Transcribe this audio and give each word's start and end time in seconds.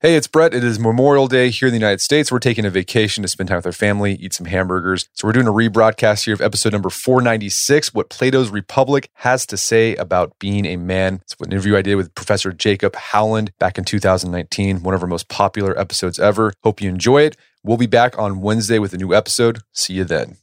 Hey, 0.00 0.14
it's 0.14 0.26
Brett. 0.26 0.52
It 0.52 0.62
is 0.62 0.78
Memorial 0.78 1.26
Day 1.26 1.48
here 1.48 1.68
in 1.68 1.72
the 1.72 1.78
United 1.78 2.02
States. 2.02 2.30
We're 2.30 2.38
taking 2.38 2.66
a 2.66 2.70
vacation 2.70 3.22
to 3.22 3.28
spend 3.28 3.48
time 3.48 3.56
with 3.56 3.64
our 3.64 3.72
family, 3.72 4.12
eat 4.16 4.34
some 4.34 4.44
hamburgers. 4.44 5.08
So 5.14 5.26
we're 5.26 5.32
doing 5.32 5.46
a 5.46 5.52
rebroadcast 5.52 6.26
here 6.26 6.34
of 6.34 6.42
episode 6.42 6.74
number 6.74 6.90
496, 6.90 7.94
What 7.94 8.10
Plato's 8.10 8.50
Republic 8.50 9.08
Has 9.14 9.46
to 9.46 9.56
Say 9.56 9.96
About 9.96 10.38
Being 10.38 10.66
a 10.66 10.76
Man. 10.76 11.20
It's 11.22 11.34
an 11.40 11.50
interview 11.50 11.78
I 11.78 11.82
did 11.82 11.94
with 11.94 12.14
Professor 12.14 12.52
Jacob 12.52 12.94
Howland 12.94 13.52
back 13.58 13.78
in 13.78 13.84
2019, 13.86 14.82
one 14.82 14.94
of 14.94 15.00
our 15.00 15.08
most 15.08 15.30
popular 15.30 15.76
episodes 15.80 16.20
ever. 16.20 16.52
Hope 16.62 16.82
you 16.82 16.90
enjoy 16.90 17.22
it. 17.22 17.38
We'll 17.64 17.78
be 17.78 17.86
back 17.86 18.18
on 18.18 18.42
Wednesday 18.42 18.78
with 18.78 18.92
a 18.92 18.98
new 18.98 19.14
episode. 19.14 19.60
See 19.72 19.94
you 19.94 20.04
then. 20.04 20.36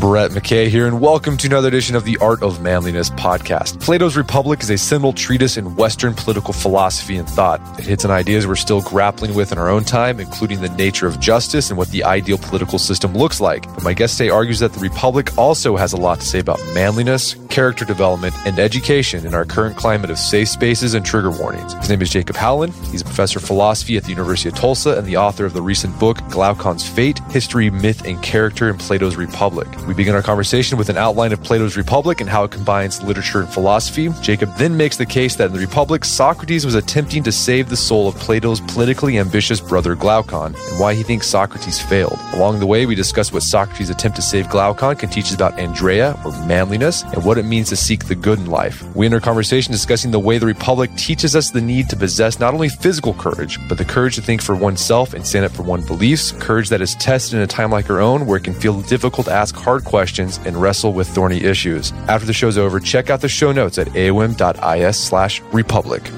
Brett 0.00 0.30
McKay 0.30 0.68
here, 0.68 0.86
and 0.86 0.98
welcome 0.98 1.36
to 1.36 1.46
another 1.46 1.68
edition 1.68 1.94
of 1.94 2.06
the 2.06 2.16
Art 2.22 2.42
of 2.42 2.62
Manliness 2.62 3.10
podcast. 3.10 3.78
Plato's 3.82 4.16
Republic 4.16 4.62
is 4.62 4.70
a 4.70 4.78
seminal 4.78 5.12
treatise 5.12 5.58
in 5.58 5.76
Western 5.76 6.14
political 6.14 6.54
philosophy 6.54 7.18
and 7.18 7.28
thought. 7.28 7.60
It 7.78 7.84
hits 7.84 8.06
on 8.06 8.10
ideas 8.10 8.46
we're 8.46 8.56
still 8.56 8.80
grappling 8.80 9.34
with 9.34 9.52
in 9.52 9.58
our 9.58 9.68
own 9.68 9.84
time, 9.84 10.18
including 10.18 10.62
the 10.62 10.70
nature 10.70 11.06
of 11.06 11.20
justice 11.20 11.68
and 11.68 11.76
what 11.76 11.90
the 11.90 12.02
ideal 12.02 12.38
political 12.38 12.78
system 12.78 13.12
looks 13.12 13.42
like. 13.42 13.66
But 13.74 13.82
my 13.82 13.92
guest 13.92 14.16
today 14.16 14.30
argues 14.30 14.58
that 14.60 14.72
the 14.72 14.80
Republic 14.80 15.36
also 15.36 15.76
has 15.76 15.92
a 15.92 15.98
lot 15.98 16.20
to 16.20 16.26
say 16.26 16.38
about 16.38 16.58
manliness, 16.72 17.34
character 17.50 17.84
development, 17.84 18.34
and 18.46 18.58
education 18.58 19.26
in 19.26 19.34
our 19.34 19.44
current 19.44 19.76
climate 19.76 20.08
of 20.08 20.18
safe 20.18 20.48
spaces 20.48 20.94
and 20.94 21.04
trigger 21.04 21.30
warnings. 21.30 21.74
His 21.74 21.90
name 21.90 22.00
is 22.00 22.08
Jacob 22.08 22.36
Howland. 22.36 22.72
He's 22.90 23.02
a 23.02 23.04
professor 23.04 23.38
of 23.38 23.44
philosophy 23.44 23.98
at 23.98 24.04
the 24.04 24.10
University 24.10 24.48
of 24.48 24.54
Tulsa 24.54 24.96
and 24.96 25.06
the 25.06 25.18
author 25.18 25.44
of 25.44 25.52
the 25.52 25.60
recent 25.60 25.98
book, 25.98 26.16
Glaucon's 26.30 26.88
Fate 26.88 27.18
History, 27.30 27.68
Myth, 27.68 28.06
and 28.06 28.22
Character 28.22 28.70
in 28.70 28.78
Plato's 28.78 29.16
Republic. 29.16 29.68
We 29.90 29.94
begin 29.94 30.14
our 30.14 30.22
conversation 30.22 30.78
with 30.78 30.88
an 30.88 30.96
outline 30.96 31.32
of 31.32 31.42
Plato's 31.42 31.76
Republic 31.76 32.20
and 32.20 32.30
how 32.30 32.44
it 32.44 32.52
combines 32.52 33.02
literature 33.02 33.40
and 33.40 33.48
philosophy. 33.48 34.08
Jacob 34.22 34.54
then 34.54 34.76
makes 34.76 34.96
the 34.96 35.04
case 35.04 35.34
that 35.34 35.46
in 35.46 35.52
the 35.52 35.58
Republic, 35.58 36.04
Socrates 36.04 36.64
was 36.64 36.76
attempting 36.76 37.24
to 37.24 37.32
save 37.32 37.68
the 37.68 37.76
soul 37.76 38.06
of 38.06 38.14
Plato's 38.14 38.60
politically 38.60 39.18
ambitious 39.18 39.60
brother 39.60 39.96
Glaucon 39.96 40.54
and 40.54 40.78
why 40.78 40.94
he 40.94 41.02
thinks 41.02 41.26
Socrates 41.26 41.82
failed. 41.82 42.16
Along 42.34 42.60
the 42.60 42.66
way, 42.66 42.86
we 42.86 42.94
discuss 42.94 43.32
what 43.32 43.42
Socrates' 43.42 43.90
attempt 43.90 44.14
to 44.14 44.22
save 44.22 44.48
Glaucon 44.48 44.94
can 44.94 45.08
teach 45.08 45.24
us 45.24 45.34
about 45.34 45.58
andreia 45.58 46.14
or 46.24 46.30
manliness 46.46 47.02
and 47.02 47.24
what 47.24 47.36
it 47.36 47.44
means 47.44 47.68
to 47.70 47.76
seek 47.76 48.04
the 48.04 48.14
good 48.14 48.38
in 48.38 48.46
life. 48.46 48.84
We 48.94 49.06
end 49.06 49.14
our 49.14 49.20
conversation 49.20 49.72
discussing 49.72 50.12
the 50.12 50.20
way 50.20 50.38
the 50.38 50.46
Republic 50.46 50.94
teaches 50.94 51.34
us 51.34 51.50
the 51.50 51.60
need 51.60 51.88
to 51.88 51.96
possess 51.96 52.38
not 52.38 52.54
only 52.54 52.68
physical 52.68 53.14
courage, 53.14 53.58
but 53.68 53.76
the 53.76 53.84
courage 53.84 54.14
to 54.14 54.22
think 54.22 54.40
for 54.40 54.54
oneself 54.54 55.14
and 55.14 55.26
stand 55.26 55.46
up 55.46 55.50
for 55.50 55.64
one's 55.64 55.88
beliefs, 55.88 56.30
courage 56.30 56.68
that 56.68 56.80
is 56.80 56.94
tested 56.94 57.34
in 57.34 57.40
a 57.40 57.46
time 57.48 57.72
like 57.72 57.90
our 57.90 57.98
own 57.98 58.24
where 58.24 58.36
it 58.36 58.44
can 58.44 58.54
feel 58.54 58.80
difficult 58.82 59.26
to 59.26 59.32
ask 59.32 59.56
hard 59.56 59.79
questions 59.80 60.38
and 60.44 60.56
wrestle 60.56 60.92
with 60.92 61.08
thorny 61.08 61.42
issues. 61.44 61.92
After 62.08 62.26
the 62.26 62.32
show's 62.32 62.58
over, 62.58 62.80
check 62.80 63.10
out 63.10 63.20
the 63.20 63.28
show 63.28 63.52
notes 63.52 63.78
at 63.78 63.88
aom.is 63.88 64.96
slash 64.96 65.40
republic. 65.52 66.10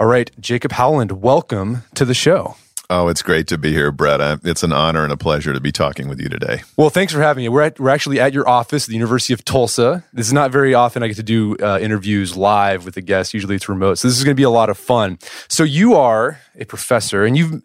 All 0.00 0.06
right, 0.06 0.30
Jacob 0.38 0.70
Howland, 0.72 1.22
welcome 1.22 1.82
to 1.94 2.04
the 2.04 2.14
show. 2.14 2.54
Oh, 2.90 3.08
it's 3.08 3.20
great 3.20 3.46
to 3.48 3.58
be 3.58 3.70
here, 3.70 3.92
Brett. 3.92 4.40
It's 4.44 4.62
an 4.62 4.72
honor 4.72 5.04
and 5.04 5.12
a 5.12 5.16
pleasure 5.16 5.52
to 5.52 5.60
be 5.60 5.70
talking 5.70 6.08
with 6.08 6.18
you 6.18 6.30
today. 6.30 6.62
Well, 6.78 6.88
thanks 6.88 7.12
for 7.12 7.20
having 7.20 7.42
me. 7.42 7.50
We're, 7.50 7.60
at, 7.60 7.78
we're 7.78 7.90
actually 7.90 8.18
at 8.18 8.32
your 8.32 8.48
office 8.48 8.84
at 8.84 8.88
the 8.88 8.94
University 8.94 9.34
of 9.34 9.44
Tulsa. 9.44 10.04
This 10.14 10.26
is 10.26 10.32
not 10.32 10.50
very 10.50 10.72
often 10.72 11.02
I 11.02 11.08
get 11.08 11.16
to 11.16 11.22
do 11.22 11.54
uh, 11.58 11.78
interviews 11.82 12.34
live 12.34 12.86
with 12.86 12.96
a 12.96 13.02
guest. 13.02 13.34
Usually 13.34 13.56
it's 13.56 13.68
remote. 13.68 13.98
So 13.98 14.08
this 14.08 14.16
is 14.16 14.24
going 14.24 14.34
to 14.34 14.40
be 14.40 14.44
a 14.44 14.48
lot 14.48 14.70
of 14.70 14.78
fun. 14.78 15.18
So 15.48 15.64
you 15.64 15.96
are 15.96 16.40
a 16.58 16.64
professor 16.64 17.26
and 17.26 17.36
you've 17.36 17.62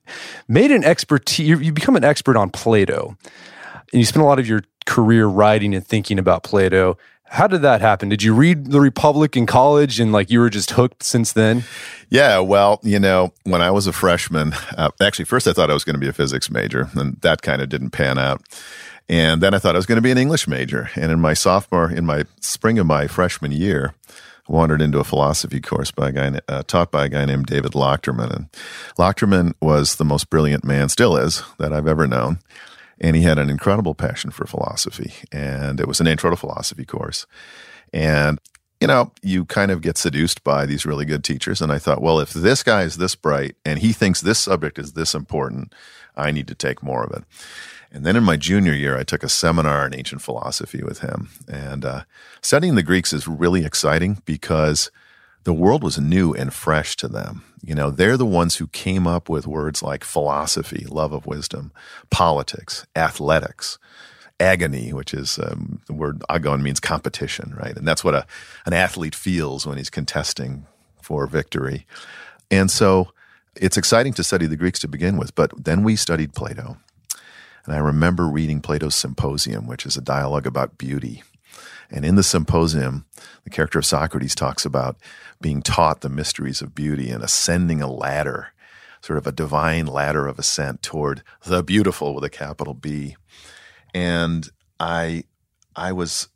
made 0.50 0.72
an 0.72 0.84
expertise, 0.84 1.48
you've 1.48 1.74
become 1.74 1.96
an 1.96 2.04
expert 2.04 2.36
on 2.36 2.50
Plato. 2.50 3.16
And 3.94 4.02
you 4.02 4.06
spent 4.06 4.24
a 4.24 4.28
lot 4.28 4.40
of 4.40 4.48
your 4.48 4.64
career 4.86 5.28
writing 5.28 5.74
and 5.74 5.88
thinking 5.88 6.20
about 6.20 6.44
Plato. 6.44 6.98
How 7.34 7.48
did 7.48 7.64
that 7.64 7.82
happen? 7.82 8.10
Did 8.10 8.22
you 8.22 8.32
read 8.32 8.68
The 8.68 8.80
Republic 8.80 9.36
in 9.36 9.48
college 9.48 10.00
and 10.00 10.12
like 10.12 10.30
you 10.30 10.40
were 10.40 10.52
just 10.52 10.70
hooked 10.70 11.02
since 11.02 11.34
then? 11.34 11.64
Yeah, 12.12 12.38
well, 12.38 12.80
you 12.84 13.00
know, 13.00 13.34
when 13.44 13.60
I 13.60 13.72
was 13.72 13.88
a 13.88 13.92
freshman, 13.92 14.54
uh, 14.78 14.92
actually, 15.02 15.26
first 15.26 15.48
I 15.48 15.54
thought 15.54 15.72
I 15.72 15.74
was 15.74 15.84
going 15.84 15.96
to 15.96 16.00
be 16.00 16.08
a 16.08 16.14
physics 16.14 16.52
major, 16.52 16.90
and 16.94 17.20
that 17.22 17.42
kind 17.42 17.60
of 17.60 17.70
didn't 17.70 17.90
pan 17.90 18.20
out. 18.20 18.44
And 19.10 19.42
then 19.42 19.56
I 19.56 19.58
thought 19.58 19.74
I 19.76 19.80
was 19.80 19.88
going 19.88 19.96
to 19.96 20.02
be 20.04 20.12
an 20.12 20.20
English 20.20 20.48
major. 20.48 20.92
And 20.96 21.12
in 21.12 21.20
my 21.20 21.34
sophomore, 21.34 21.90
in 21.90 22.06
my 22.06 22.26
spring 22.40 22.78
of 22.78 22.86
my 22.86 23.08
freshman 23.08 23.52
year, 23.52 23.96
wandered 24.48 24.80
into 24.80 25.00
a 25.00 25.04
philosophy 25.04 25.60
course 25.60 25.90
by 25.90 26.10
a 26.10 26.12
guy 26.12 26.40
uh, 26.48 26.62
taught 26.68 26.92
by 26.92 27.06
a 27.06 27.10
guy 27.10 27.26
named 27.26 27.48
David 27.48 27.72
Lachterman. 27.72 28.32
And 28.32 28.52
Lachterman 29.00 29.56
was 29.60 29.96
the 29.96 30.06
most 30.06 30.30
brilliant 30.30 30.64
man, 30.64 30.88
still 30.88 31.18
is, 31.18 31.42
that 31.58 31.74
I've 31.74 31.88
ever 31.88 32.06
known 32.06 32.38
and 33.04 33.18
he 33.18 33.22
had 33.22 33.38
an 33.38 33.50
incredible 33.50 33.94
passion 33.94 34.32
for 34.32 34.48
philosophy. 34.48 35.14
And 35.32 35.80
it 35.82 35.88
was 35.88 36.00
an 36.00 36.08
intro 36.08 36.30
to 36.30 36.38
philosophy 36.38 36.86
course. 36.86 37.28
And, 37.92 38.40
you 38.80 38.88
know, 38.88 39.12
you 39.22 39.44
kind 39.44 39.72
of 39.72 39.82
get 39.82 39.98
seduced 39.98 40.44
by 40.44 40.66
these 40.66 40.86
really 40.86 41.04
good 41.04 41.24
teachers. 41.24 41.62
And 41.62 41.70
I 41.70 41.80
thought, 41.80 42.02
well, 42.02 42.22
if 42.22 42.32
this 42.32 42.64
guy 42.64 42.84
is 42.84 42.96
this 42.96 43.14
bright 43.14 43.58
and 43.66 43.80
he 43.80 43.92
thinks 43.92 44.22
this 44.22 44.40
subject 44.40 44.80
is 44.80 44.94
this 44.94 45.14
important, 45.14 45.76
I 46.16 46.32
need 46.32 46.48
to 46.48 46.56
take 46.56 46.82
more 46.82 47.04
of 47.04 47.12
it. 47.12 47.26
And 47.92 48.06
then 48.06 48.16
in 48.16 48.24
my 48.24 48.38
junior 48.38 48.74
year, 48.74 48.98
I 48.98 49.04
took 49.04 49.22
a 49.22 49.30
seminar 49.30 49.86
in 49.86 49.94
ancient 49.94 50.22
philosophy 50.22 50.82
with 50.82 51.00
him. 51.00 51.30
And 51.48 51.84
uh, 51.84 52.04
studying 52.42 52.76
the 52.76 52.84
Greeks 52.84 53.12
is 53.12 53.28
really 53.28 53.66
exciting 53.66 54.22
because 54.24 54.90
the 55.44 55.54
world 55.54 55.84
was 55.84 56.00
new 56.00 56.34
and 56.34 56.54
fresh 56.54 56.96
to 56.98 57.08
them. 57.08 57.44
You 57.64 57.76
know, 57.76 57.92
they're 57.92 58.18
the 58.18 58.26
ones 58.26 58.58
who 58.58 58.68
came 58.68 59.08
up 59.08 59.30
with 59.30 59.48
words 59.48 59.84
like 59.84 60.04
philosophy, 60.04 60.86
love 60.88 61.14
of 61.14 61.26
wisdom, 61.26 61.72
politics, 62.10 62.86
athletics, 62.96 63.78
agony, 64.40 64.92
which 64.94 65.14
is 65.14 65.40
um, 65.40 65.82
the 65.88 65.94
word 65.94 66.22
agon 66.30 66.62
means 66.64 66.80
competition, 66.80 67.54
right? 67.58 67.76
And 67.76 67.88
that's 67.88 68.04
what 68.04 68.16
a, 68.16 68.26
an 68.66 68.74
athlete 68.74 69.16
feels 69.16 69.66
when 69.66 69.78
he's 69.78 69.90
contesting 69.90 70.66
for 71.02 71.28
victory. 71.28 71.86
And 72.52 72.70
so 72.70 73.14
it's 73.56 73.78
exciting 73.78 74.14
to 74.14 74.24
study 74.24 74.46
the 74.46 74.58
Greeks 74.58 74.80
to 74.80 74.88
begin 74.88 75.18
with, 75.18 75.36
but 75.36 75.52
then 75.64 75.84
we 75.84 75.96
studied 75.96 76.34
Plato. 76.34 76.78
And 77.66 77.74
I 77.74 77.78
remember 77.78 78.28
reading 78.28 78.60
Plato's 78.60 78.96
Symposium, 78.96 79.68
which 79.68 79.86
is 79.86 79.96
a 79.96 80.02
dialogue 80.02 80.46
about 80.46 80.78
beauty. 80.78 81.24
And 81.90 82.04
in 82.04 82.16
the 82.16 82.24
symposium, 82.24 83.06
the 83.44 83.50
character 83.50 83.80
of 83.80 83.86
Socrates 83.86 84.36
talks 84.36 84.66
about 84.66 84.98
being 85.44 85.62
taught 85.62 86.02
the 86.02 86.10
mysteries 86.10 86.62
of 86.62 86.74
beauty 86.74 87.12
and 87.12 87.24
ascending 87.24 87.82
a 87.82 87.92
ladder, 87.92 88.54
sort 89.02 89.18
of 89.18 89.28
a 89.28 89.32
divine 89.32 89.86
ladder 89.86 90.26
of 90.26 90.40
ascent 90.40 90.82
toward 90.82 91.22
the 91.46 91.62
beautiful 91.62 92.16
with 92.16 92.24
a 92.24 92.30
capital 92.30 92.74
B. 92.74 93.16
And 93.94 94.50
I, 94.80 95.26
I 95.76 95.92
was 95.92 96.30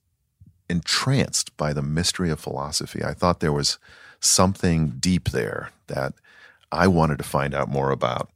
entranced 0.70 1.56
by 1.58 1.74
the 1.74 1.82
mystery 1.82 2.30
of 2.30 2.40
philosophy. 2.40 3.04
I 3.04 3.14
thought 3.14 3.40
there 3.40 3.54
was 3.54 3.80
something 4.20 4.90
deep 5.00 5.30
there 5.30 5.72
that 5.88 6.14
I 6.72 6.88
wanted 6.88 7.18
to 7.20 7.24
find 7.24 7.56
out 7.56 7.70
more 7.70 7.92
about 7.92 8.30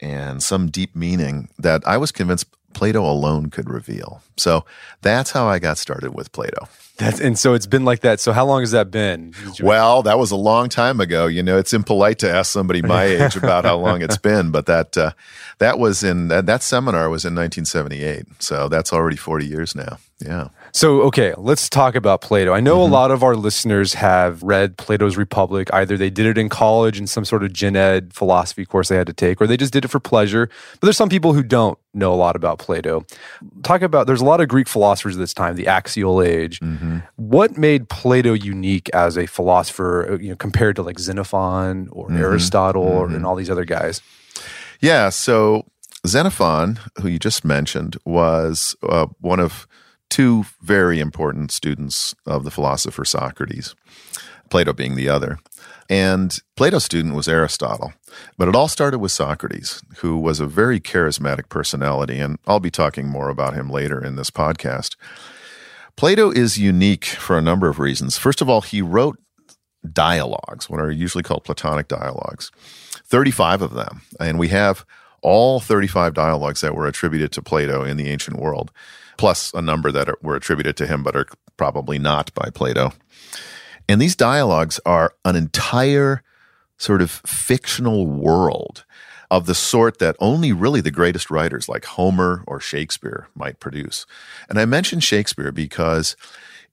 and 0.00 0.42
some 0.42 0.70
deep 0.70 0.94
meaning 0.94 1.48
that 1.58 1.82
I 1.86 1.96
was 1.96 2.12
convinced 2.12 2.46
Plato 2.74 3.02
alone 3.02 3.50
could 3.50 3.70
reveal. 3.70 4.22
So 4.36 4.64
that's 5.00 5.30
how 5.30 5.46
I 5.46 5.58
got 5.58 5.78
started 5.78 6.14
with 6.14 6.32
Plato. 6.32 6.68
That's 6.98 7.20
and 7.20 7.38
so 7.38 7.54
it's 7.54 7.66
been 7.66 7.84
like 7.84 8.00
that. 8.00 8.20
So 8.20 8.32
how 8.32 8.44
long 8.44 8.60
has 8.60 8.72
that 8.72 8.90
been? 8.90 9.34
Well, 9.60 10.02
that 10.02 10.18
was 10.18 10.30
a 10.30 10.36
long 10.36 10.68
time 10.68 11.00
ago. 11.00 11.26
You 11.26 11.42
know, 11.42 11.58
it's 11.58 11.72
impolite 11.72 12.18
to 12.20 12.30
ask 12.30 12.52
somebody 12.52 12.82
my 12.82 13.04
age 13.04 13.36
about 13.36 13.64
how 13.64 13.78
long 13.78 14.02
it's 14.02 14.18
been, 14.18 14.50
but 14.50 14.66
that 14.66 14.96
uh, 14.96 15.12
that 15.58 15.78
was 15.78 16.04
in 16.04 16.28
that, 16.28 16.46
that 16.46 16.62
seminar 16.62 17.08
was 17.08 17.24
in 17.24 17.34
1978. 17.34 18.26
So 18.40 18.68
that's 18.68 18.92
already 18.92 19.16
40 19.16 19.46
years 19.46 19.74
now. 19.74 19.98
Yeah. 20.20 20.48
So, 20.74 21.02
okay, 21.02 21.34
let's 21.36 21.68
talk 21.68 21.94
about 21.94 22.22
Plato. 22.22 22.54
I 22.54 22.60
know 22.60 22.78
mm-hmm. 22.78 22.92
a 22.92 22.94
lot 22.94 23.10
of 23.10 23.22
our 23.22 23.36
listeners 23.36 23.92
have 23.92 24.42
read 24.42 24.78
Plato's 24.78 25.18
Republic. 25.18 25.68
Either 25.70 25.98
they 25.98 26.08
did 26.08 26.24
it 26.24 26.38
in 26.38 26.48
college 26.48 26.98
in 26.98 27.06
some 27.06 27.26
sort 27.26 27.44
of 27.44 27.52
gen 27.52 27.76
ed 27.76 28.14
philosophy 28.14 28.64
course 28.64 28.88
they 28.88 28.96
had 28.96 29.06
to 29.06 29.12
take, 29.12 29.38
or 29.38 29.46
they 29.46 29.58
just 29.58 29.72
did 29.72 29.84
it 29.84 29.88
for 29.88 30.00
pleasure. 30.00 30.46
But 30.46 30.80
there's 30.80 30.96
some 30.96 31.10
people 31.10 31.34
who 31.34 31.42
don't 31.42 31.78
know 31.92 32.14
a 32.14 32.16
lot 32.16 32.36
about 32.36 32.58
Plato. 32.58 33.04
Talk 33.62 33.82
about, 33.82 34.06
there's 34.06 34.22
a 34.22 34.24
lot 34.24 34.40
of 34.40 34.48
Greek 34.48 34.66
philosophers 34.66 35.14
at 35.16 35.20
this 35.20 35.34
time, 35.34 35.56
the 35.56 35.66
axial 35.66 36.22
age. 36.22 36.58
Mm-hmm. 36.60 37.00
What 37.16 37.58
made 37.58 37.90
Plato 37.90 38.32
unique 38.32 38.88
as 38.94 39.18
a 39.18 39.26
philosopher, 39.26 40.12
uh, 40.12 40.18
you 40.18 40.30
know, 40.30 40.36
compared 40.36 40.76
to 40.76 40.82
like 40.82 40.98
Xenophon 40.98 41.88
or 41.92 42.08
mm-hmm. 42.08 42.16
Aristotle 42.16 43.02
mm-hmm. 43.02 43.14
and 43.14 43.26
all 43.26 43.36
these 43.36 43.50
other 43.50 43.66
guys? 43.66 44.00
Yeah, 44.80 45.10
so 45.10 45.66
Xenophon, 46.06 46.80
who 46.98 47.08
you 47.08 47.18
just 47.18 47.44
mentioned, 47.44 47.98
was 48.06 48.74
uh, 48.88 49.06
one 49.20 49.38
of 49.38 49.66
two 50.12 50.44
very 50.60 51.00
important 51.00 51.50
students 51.50 52.14
of 52.26 52.44
the 52.44 52.50
philosopher 52.50 53.02
Socrates, 53.02 53.74
Plato 54.50 54.74
being 54.74 54.94
the 54.94 55.08
other. 55.08 55.38
And 55.88 56.38
Plato's 56.54 56.84
student 56.84 57.14
was 57.14 57.28
Aristotle. 57.28 57.94
But 58.36 58.46
it 58.46 58.54
all 58.54 58.68
started 58.68 58.98
with 58.98 59.10
Socrates, 59.10 59.82
who 59.96 60.18
was 60.18 60.38
a 60.38 60.46
very 60.46 60.80
charismatic 60.80 61.48
personality. 61.48 62.18
And 62.18 62.38
I'll 62.46 62.60
be 62.60 62.70
talking 62.70 63.08
more 63.08 63.30
about 63.30 63.54
him 63.54 63.70
later 63.70 64.04
in 64.04 64.16
this 64.16 64.30
podcast. 64.30 64.96
Plato 65.96 66.30
is 66.30 66.58
unique 66.58 67.06
for 67.06 67.38
a 67.38 67.42
number 67.42 67.70
of 67.70 67.78
reasons. 67.78 68.18
First 68.18 68.42
of 68.42 68.50
all, 68.50 68.60
he 68.60 68.82
wrote 68.82 69.18
dialogues, 69.94 70.68
what 70.68 70.78
are 70.78 70.90
usually 70.90 71.24
called 71.24 71.44
Platonic 71.44 71.88
dialogues, 71.88 72.52
35 73.06 73.62
of 73.62 73.72
them. 73.72 74.02
And 74.20 74.38
we 74.38 74.48
have 74.48 74.84
all 75.22 75.58
35 75.58 76.12
dialogues 76.12 76.60
that 76.60 76.74
were 76.74 76.86
attributed 76.86 77.32
to 77.32 77.42
Plato 77.42 77.82
in 77.82 77.96
the 77.96 78.10
ancient 78.10 78.38
world 78.38 78.70
plus 79.16 79.52
a 79.54 79.62
number 79.62 79.92
that 79.92 80.08
are, 80.08 80.18
were 80.22 80.36
attributed 80.36 80.76
to 80.76 80.86
him 80.86 81.02
but 81.02 81.16
are 81.16 81.26
probably 81.56 81.98
not 81.98 82.32
by 82.34 82.48
Plato. 82.50 82.92
And 83.88 84.00
these 84.00 84.16
dialogues 84.16 84.80
are 84.86 85.14
an 85.24 85.36
entire 85.36 86.22
sort 86.78 87.02
of 87.02 87.10
fictional 87.10 88.06
world 88.06 88.84
of 89.30 89.46
the 89.46 89.54
sort 89.54 89.98
that 89.98 90.16
only 90.18 90.52
really 90.52 90.80
the 90.80 90.90
greatest 90.90 91.30
writers 91.30 91.68
like 91.68 91.84
Homer 91.86 92.44
or 92.46 92.60
Shakespeare 92.60 93.28
might 93.34 93.60
produce. 93.60 94.04
And 94.48 94.58
I 94.58 94.66
mention 94.66 95.00
Shakespeare 95.00 95.50
because, 95.50 96.16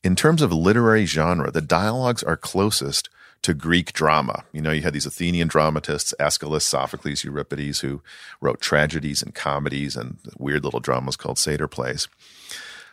in 0.04 0.16
terms 0.16 0.42
of 0.42 0.52
literary 0.52 1.06
genre, 1.06 1.52
the 1.52 1.62
dialogues 1.62 2.22
are 2.22 2.36
closest 2.36 3.10
to 3.42 3.54
Greek 3.54 3.94
drama. 3.94 4.44
You 4.52 4.62
know, 4.62 4.72
you 4.72 4.82
had 4.82 4.94
these 4.94 5.06
Athenian 5.06 5.48
dramatists, 5.48 6.14
Aeschylus, 6.20 6.66
Sophocles, 6.66 7.24
Euripides, 7.24 7.80
who 7.80 8.02
wrote 8.42 8.60
tragedies 8.62 9.22
and 9.22 9.34
comedies 9.34 9.96
and 9.96 10.18
weird 10.38 10.64
little 10.64 10.80
dramas 10.80 11.16
called 11.16 11.38
satyr 11.38 11.68
plays. 11.68 12.08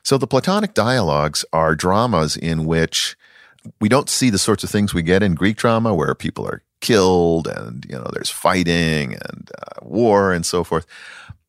So 0.03 0.19
the 0.19 0.27
Platonic 0.27 0.73
dialogues 0.73 1.45
are 1.53 1.75
dramas 1.75 2.37
in 2.37 2.65
which 2.65 3.17
we 3.81 3.89
don't 3.89 4.09
see 4.09 4.31
the 4.31 4.39
sorts 4.39 4.63
of 4.63 4.71
things 4.71 4.95
we 4.95 5.03
get 5.03 5.23
in 5.23 5.35
Greek 5.35 5.57
drama 5.57 5.95
where 5.95 6.15
people 6.15 6.47
are 6.47 6.63
killed 6.81 7.49
and, 7.49 7.85
you 7.89 7.97
know, 7.97 8.09
there's 8.13 8.31
fighting 8.31 9.15
and 9.15 9.51
uh, 9.61 9.81
war 9.85 10.33
and 10.33 10.47
so 10.47 10.63
forth. 10.63 10.87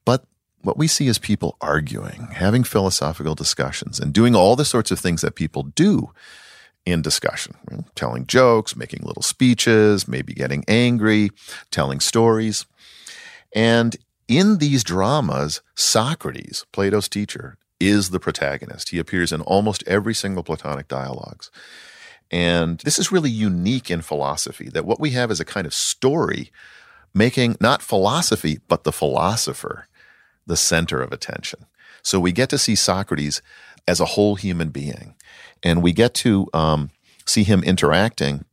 But 0.06 0.26
what 0.62 0.78
we 0.78 0.88
see 0.88 1.08
is 1.08 1.20
people 1.20 1.58
arguing, 1.62 2.30
having 2.34 2.64
philosophical 2.64 3.36
discussions, 3.36 4.00
and 4.00 4.12
doing 4.12 4.36
all 4.36 4.56
the 4.56 4.66
sorts 4.66 4.90
of 4.90 5.00
things 5.00 5.22
that 5.22 5.36
people 5.36 5.64
do 5.64 6.12
in 6.88 7.02
discussion, 7.02 7.54
telling 7.96 8.26
jokes, 8.26 8.78
making 8.78 9.02
little 9.04 9.22
speeches, 9.22 10.08
maybe 10.08 10.34
getting 10.34 10.64
angry, 10.70 11.30
telling 11.70 12.00
stories. 12.00 12.66
And 13.54 13.98
in 14.30 14.60
these 14.60 14.86
dramas, 14.86 15.62
Socrates, 15.76 16.66
Plato's 16.72 17.10
teacher, 17.10 17.58
is 17.82 18.12
the 18.12 18.22
protagonist. 18.22 18.90
He 18.90 19.00
appears 19.00 19.34
in 19.34 19.42
almost 19.42 19.84
every 19.86 20.14
single 20.14 20.44
Platonic 20.44 20.88
dialogues. 20.88 21.52
And 22.32 22.80
this 22.80 22.98
is 22.98 23.12
really 23.12 23.30
unique 23.30 23.92
in 23.92 24.02
philosophy 24.02 24.70
that 24.70 24.86
what 24.86 25.00
we 25.00 25.10
have 25.10 25.30
is 25.30 25.42
a 25.42 25.46
kind 25.46 25.68
of 25.68 25.74
story 25.74 26.54
making 27.14 27.58
not 27.60 27.82
philosophy, 27.82 28.60
but 28.70 28.86
the 28.86 28.94
philosopher 28.94 29.88
the 30.46 30.56
center 30.56 31.02
of 31.02 31.12
attention. 31.12 31.66
So 32.02 32.18
we 32.18 32.32
get 32.32 32.48
to 32.52 32.58
see 32.58 32.76
Socrates 32.76 33.42
as 33.86 34.00
a 34.00 34.06
whole 34.06 34.36
human 34.36 34.70
being. 34.70 35.16
And 35.64 35.82
we 35.82 35.94
get 35.94 36.14
to 36.16 36.48
um, 36.54 36.92
see 37.26 37.44
him 37.44 37.64
interacting 37.64 38.46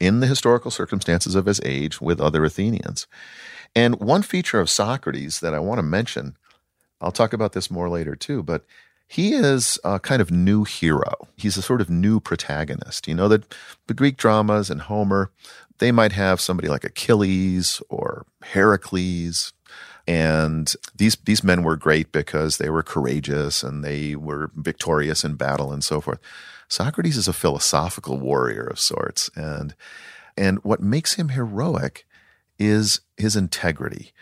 in 0.00 0.20
the 0.20 0.26
historical 0.26 0.70
circumstances 0.70 1.34
of 1.34 1.46
his 1.46 1.60
age 1.64 2.00
with 2.00 2.20
other 2.20 2.44
Athenians. 2.44 3.06
And 3.74 4.00
one 4.00 4.22
feature 4.22 4.60
of 4.60 4.70
Socrates 4.70 5.40
that 5.40 5.54
I 5.54 5.58
want 5.58 5.78
to 5.78 5.82
mention, 5.82 6.36
I'll 7.00 7.12
talk 7.12 7.32
about 7.32 7.52
this 7.52 7.70
more 7.70 7.88
later 7.88 8.14
too, 8.14 8.42
but 8.42 8.64
he 9.06 9.34
is 9.34 9.78
a 9.84 10.00
kind 10.00 10.22
of 10.22 10.30
new 10.30 10.64
hero. 10.64 11.14
He's 11.36 11.56
a 11.56 11.62
sort 11.62 11.80
of 11.80 11.90
new 11.90 12.20
protagonist. 12.20 13.06
You 13.06 13.14
know 13.14 13.28
that 13.28 13.54
the 13.86 13.94
Greek 13.94 14.16
dramas 14.16 14.70
and 14.70 14.82
Homer, 14.82 15.30
they 15.78 15.92
might 15.92 16.12
have 16.12 16.40
somebody 16.40 16.68
like 16.68 16.84
Achilles 16.84 17.82
or 17.88 18.26
Heracles, 18.42 19.52
and 20.06 20.74
these 20.94 21.16
these 21.24 21.42
men 21.42 21.62
were 21.62 21.76
great 21.76 22.12
because 22.12 22.58
they 22.58 22.70
were 22.70 22.82
courageous 22.82 23.62
and 23.62 23.84
they 23.84 24.14
were 24.14 24.50
victorious 24.54 25.24
in 25.24 25.34
battle 25.36 25.72
and 25.72 25.82
so 25.82 26.00
forth. 26.00 26.18
Socrates 26.68 27.16
is 27.16 27.28
a 27.28 27.32
philosophical 27.32 28.18
warrior 28.18 28.64
of 28.64 28.78
sorts, 28.78 29.30
and 29.34 29.74
and 30.36 30.58
what 30.64 30.80
makes 30.80 31.14
him 31.14 31.30
heroic 31.30 32.06
is 32.58 33.00
his 33.16 33.36
integrity. 33.36 34.12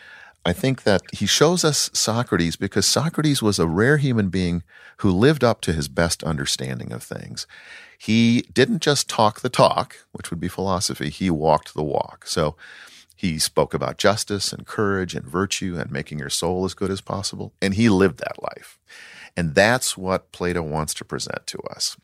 I 0.45 0.53
think 0.53 0.83
that 0.83 1.03
he 1.13 1.27
shows 1.27 1.65
us 1.65 1.89
Socrates 1.93 2.57
because 2.57 2.85
Socrates 2.85 3.43
was 3.43 3.59
a 3.59 3.69
rare 3.69 3.97
human 3.97 4.29
being 4.29 4.65
who 4.99 5.11
lived 5.11 5.45
up 5.45 5.61
to 5.63 5.73
his 5.73 5.87
best 5.87 6.25
understanding 6.25 6.93
of 6.93 7.03
things. 7.03 7.47
He 7.97 8.43
didn't 8.53 8.83
just 8.83 9.09
talk 9.09 9.41
the 9.41 9.49
talk, 9.49 9.99
which 10.11 10.31
would 10.31 10.41
be 10.41 10.49
philosophy, 10.49 11.11
he 11.11 11.31
walked 11.31 11.75
the 11.75 11.85
walk. 11.85 12.27
So 12.27 12.57
he 13.23 13.39
spoke 13.39 13.73
about 13.73 13.99
justice 13.99 14.53
and 14.53 14.67
courage 14.67 15.15
and 15.15 15.25
virtue 15.25 15.77
and 15.79 15.93
making 15.93 16.19
your 16.19 16.29
soul 16.29 16.65
as 16.65 16.75
good 16.75 16.91
as 16.91 17.01
possible. 17.01 17.53
And 17.63 17.75
he 17.75 17.89
lived 17.89 18.19
that 18.19 18.43
life. 18.43 18.81
And 19.37 19.55
that's 19.55 19.97
what 19.97 20.33
Plato 20.33 20.61
wants 20.61 20.93
to 20.95 21.05
present 21.05 21.47
to 21.47 21.59
us. 21.71 21.97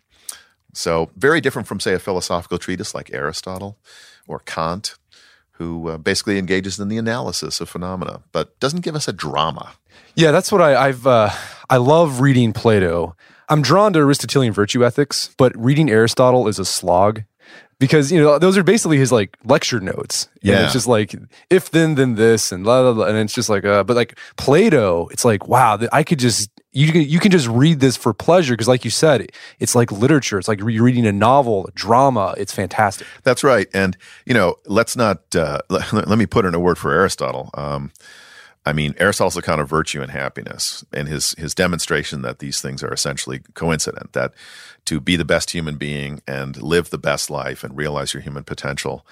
So, 0.72 1.10
very 1.16 1.40
different 1.40 1.66
from, 1.66 1.80
say, 1.80 1.92
a 1.92 1.98
philosophical 1.98 2.56
treatise 2.56 2.94
like 2.94 3.12
Aristotle 3.12 3.76
or 4.28 4.38
Kant, 4.38 4.94
who 5.52 5.88
uh, 5.88 5.98
basically 5.98 6.38
engages 6.38 6.78
in 6.78 6.88
the 6.88 6.98
analysis 6.98 7.60
of 7.60 7.68
phenomena, 7.68 8.22
but 8.30 8.56
doesn't 8.60 8.82
give 8.82 8.94
us 8.94 9.08
a 9.08 9.12
drama. 9.12 9.72
Yeah, 10.14 10.30
that's 10.30 10.52
what 10.52 10.62
I, 10.62 10.86
have 10.86 11.04
uh, 11.04 11.30
I 11.68 11.78
love 11.78 12.20
reading 12.20 12.52
Plato. 12.52 13.16
I'm 13.48 13.62
drawn 13.62 13.92
to 13.94 13.98
Aristotelian 13.98 14.52
virtue 14.52 14.86
ethics, 14.86 15.34
but 15.36 15.52
reading 15.56 15.90
Aristotle 15.90 16.46
is 16.46 16.60
a 16.60 16.64
slog 16.64 17.24
because 17.78 18.10
you 18.10 18.20
know 18.20 18.38
those 18.38 18.56
are 18.56 18.62
basically 18.62 18.98
his 18.98 19.12
like 19.12 19.36
lecture 19.44 19.80
notes. 19.80 20.28
Yeah, 20.42 20.56
and 20.56 20.64
it's 20.64 20.72
just 20.72 20.86
like 20.86 21.14
if 21.50 21.70
then 21.70 21.94
then 21.94 22.14
this 22.14 22.52
and 22.52 22.64
blah, 22.64 22.82
blah, 22.82 22.92
blah, 22.92 23.06
and 23.06 23.16
it's 23.16 23.34
just 23.34 23.48
like 23.48 23.64
uh, 23.64 23.84
but 23.84 23.96
like 23.96 24.18
Plato, 24.36 25.08
it's 25.08 25.24
like 25.24 25.48
wow, 25.48 25.78
I 25.92 26.02
could 26.02 26.18
just 26.18 26.50
you 26.72 26.92
can 26.92 27.02
you 27.02 27.18
can 27.18 27.30
just 27.30 27.48
read 27.48 27.80
this 27.80 27.96
for 27.96 28.12
pleasure 28.12 28.54
because 28.54 28.68
like 28.68 28.84
you 28.84 28.90
said, 28.90 29.30
it's 29.58 29.74
like 29.74 29.92
literature. 29.92 30.38
It's 30.38 30.48
like 30.48 30.60
you're 30.60 30.84
reading 30.84 31.06
a 31.06 31.12
novel, 31.12 31.66
a 31.66 31.70
drama. 31.72 32.34
It's 32.36 32.52
fantastic. 32.52 33.06
That's 33.22 33.44
right, 33.44 33.68
and 33.72 33.96
you 34.26 34.34
know 34.34 34.56
let's 34.66 34.96
not 34.96 35.34
uh, 35.34 35.60
let, 35.68 35.92
let 35.92 36.18
me 36.18 36.26
put 36.26 36.44
in 36.44 36.54
a 36.54 36.60
word 36.60 36.78
for 36.78 36.92
Aristotle. 36.92 37.50
Um, 37.54 37.92
I 38.68 38.74
mean, 38.74 38.94
Aristotle's 38.98 39.38
account 39.38 39.62
of 39.62 39.68
virtue 39.70 40.02
and 40.02 40.10
happiness 40.10 40.84
and 40.92 41.08
his 41.08 41.32
his 41.38 41.54
demonstration 41.54 42.20
that 42.20 42.38
these 42.38 42.60
things 42.60 42.82
are 42.82 42.92
essentially 42.92 43.40
coincident, 43.54 44.12
that 44.12 44.34
to 44.84 45.00
be 45.00 45.16
the 45.16 45.24
best 45.24 45.52
human 45.52 45.76
being 45.76 46.20
and 46.28 46.60
live 46.62 46.90
the 46.90 46.98
best 46.98 47.30
life 47.30 47.64
and 47.64 47.78
realize 47.78 48.12
your 48.12 48.20
human 48.20 48.44
potential 48.44 49.06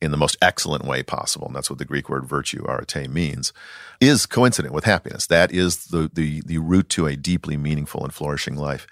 in 0.00 0.12
the 0.12 0.16
most 0.16 0.38
excellent 0.40 0.86
way 0.86 1.02
possible, 1.02 1.46
and 1.46 1.54
that's 1.54 1.68
what 1.68 1.78
the 1.78 1.84
Greek 1.84 2.08
word 2.08 2.24
virtue, 2.24 2.64
arete, 2.66 3.10
means, 3.10 3.52
is 4.00 4.24
coincident 4.24 4.72
with 4.72 4.84
happiness. 4.84 5.26
That 5.26 5.52
is 5.52 5.88
the 5.88 6.10
the 6.10 6.40
the 6.46 6.56
route 6.56 6.88
to 6.90 7.06
a 7.06 7.14
deeply 7.14 7.58
meaningful 7.58 8.02
and 8.02 8.14
flourishing 8.14 8.56
life. 8.56 8.86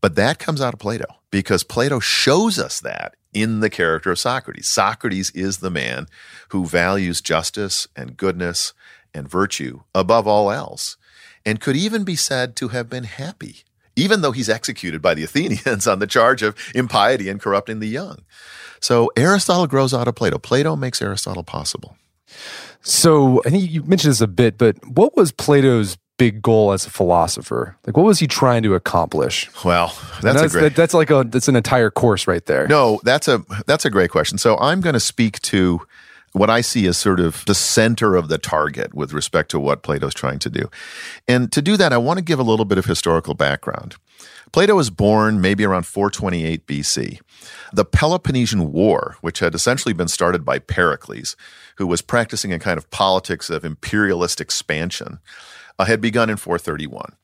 But 0.00 0.16
that 0.16 0.40
comes 0.40 0.60
out 0.60 0.74
of 0.74 0.80
Plato 0.80 1.06
because 1.30 1.62
Plato 1.62 2.00
shows 2.00 2.58
us 2.58 2.80
that 2.80 3.14
in 3.32 3.60
the 3.60 3.70
character 3.70 4.10
of 4.10 4.18
Socrates. 4.18 4.66
Socrates 4.66 5.30
is 5.30 5.58
the 5.58 5.70
man 5.70 6.08
who 6.48 6.66
values 6.66 7.20
justice 7.20 7.86
and 7.94 8.16
goodness 8.16 8.72
and 9.16 9.28
virtue 9.28 9.80
above 9.94 10.26
all 10.26 10.50
else, 10.52 10.96
and 11.44 11.60
could 11.60 11.76
even 11.76 12.04
be 12.04 12.16
said 12.16 12.54
to 12.56 12.68
have 12.68 12.88
been 12.90 13.04
happy, 13.04 13.64
even 13.96 14.20
though 14.20 14.32
he's 14.32 14.48
executed 14.48 15.00
by 15.02 15.14
the 15.14 15.24
Athenians 15.24 15.86
on 15.92 15.98
the 15.98 16.06
charge 16.06 16.42
of 16.42 16.54
impiety 16.74 17.28
and 17.28 17.40
corrupting 17.40 17.80
the 17.80 17.88
young. 17.88 18.18
So 18.80 19.10
Aristotle 19.16 19.66
grows 19.66 19.94
out 19.94 20.06
of 20.06 20.14
Plato. 20.14 20.38
Plato 20.38 20.76
makes 20.76 21.00
Aristotle 21.00 21.42
possible. 21.42 21.96
So 22.82 23.42
I 23.44 23.50
think 23.50 23.70
you 23.70 23.82
mentioned 23.82 24.12
this 24.12 24.20
a 24.20 24.26
bit, 24.28 24.58
but 24.58 24.76
what 24.86 25.16
was 25.16 25.32
Plato's 25.32 25.96
big 26.18 26.40
goal 26.40 26.72
as 26.72 26.86
a 26.86 26.90
philosopher? 26.90 27.76
Like, 27.86 27.96
what 27.96 28.04
was 28.06 28.18
he 28.20 28.26
trying 28.26 28.62
to 28.62 28.74
accomplish? 28.74 29.50
Well, 29.64 29.88
that's, 30.22 30.40
that's 30.40 30.42
a 30.42 30.48
great. 30.48 30.60
that- 30.62 30.76
that's 30.76 30.94
like 30.94 31.10
a 31.10 31.24
that's 31.26 31.48
an 31.48 31.56
entire 31.56 31.90
course 31.90 32.26
right 32.26 32.44
there. 32.46 32.66
No, 32.68 33.00
that's 33.02 33.28
a 33.28 33.44
that's 33.66 33.84
a 33.84 33.90
great 33.90 34.10
question. 34.10 34.38
So 34.38 34.56
I'm 34.58 34.80
going 34.80 34.94
to 34.94 35.00
speak 35.00 35.40
to 35.42 35.80
what 36.36 36.50
I 36.50 36.60
see 36.60 36.86
as 36.86 36.98
sort 36.98 37.18
of 37.18 37.44
the 37.46 37.54
center 37.54 38.14
of 38.14 38.28
the 38.28 38.36
target 38.36 38.94
with 38.94 39.14
respect 39.14 39.50
to 39.52 39.58
what 39.58 39.82
Plato's 39.82 40.12
trying 40.12 40.38
to 40.40 40.50
do. 40.50 40.68
And 41.26 41.50
to 41.52 41.62
do 41.62 41.78
that, 41.78 41.94
I 41.94 41.96
want 41.96 42.18
to 42.18 42.24
give 42.24 42.38
a 42.38 42.42
little 42.42 42.66
bit 42.66 42.76
of 42.76 42.84
historical 42.84 43.32
background. 43.32 43.96
Plato 44.52 44.74
was 44.74 44.90
born 44.90 45.40
maybe 45.40 45.64
around 45.64 45.86
428 45.86 46.66
BC. 46.66 47.20
The 47.72 47.86
Peloponnesian 47.86 48.70
War, 48.70 49.16
which 49.22 49.38
had 49.38 49.54
essentially 49.54 49.94
been 49.94 50.08
started 50.08 50.44
by 50.44 50.58
Pericles, 50.58 51.36
who 51.76 51.86
was 51.86 52.02
practicing 52.02 52.52
a 52.52 52.58
kind 52.58 52.76
of 52.76 52.90
politics 52.90 53.48
of 53.48 53.64
imperialist 53.64 54.38
expansion, 54.38 55.20
uh, 55.78 55.86
had 55.86 56.02
begun 56.02 56.28
in 56.28 56.36
431. 56.36 57.16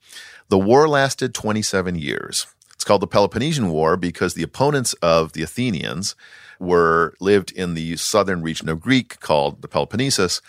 The 0.49 0.59
war 0.59 0.89
lasted 0.89 1.35
27 1.35 1.97
years. 1.97 2.47
It's 2.73 2.85
called 2.85 3.03
the 3.03 3.07
Peloponnesian 3.07 3.69
War 3.69 3.99
because 3.99 4.33
the 4.35 4.43
opponents 4.43 4.95
of 4.95 5.35
the 5.35 5.43
Athenians 5.43 6.17
were 6.63 7.15
lived 7.21 7.51
in 7.53 7.75
the 7.75 7.97
southern 7.97 8.43
region 8.43 8.69
of 8.69 8.81
Greek 8.81 9.21
called 9.21 9.61
the 9.61 9.69
Peloponnesus, 9.69 10.41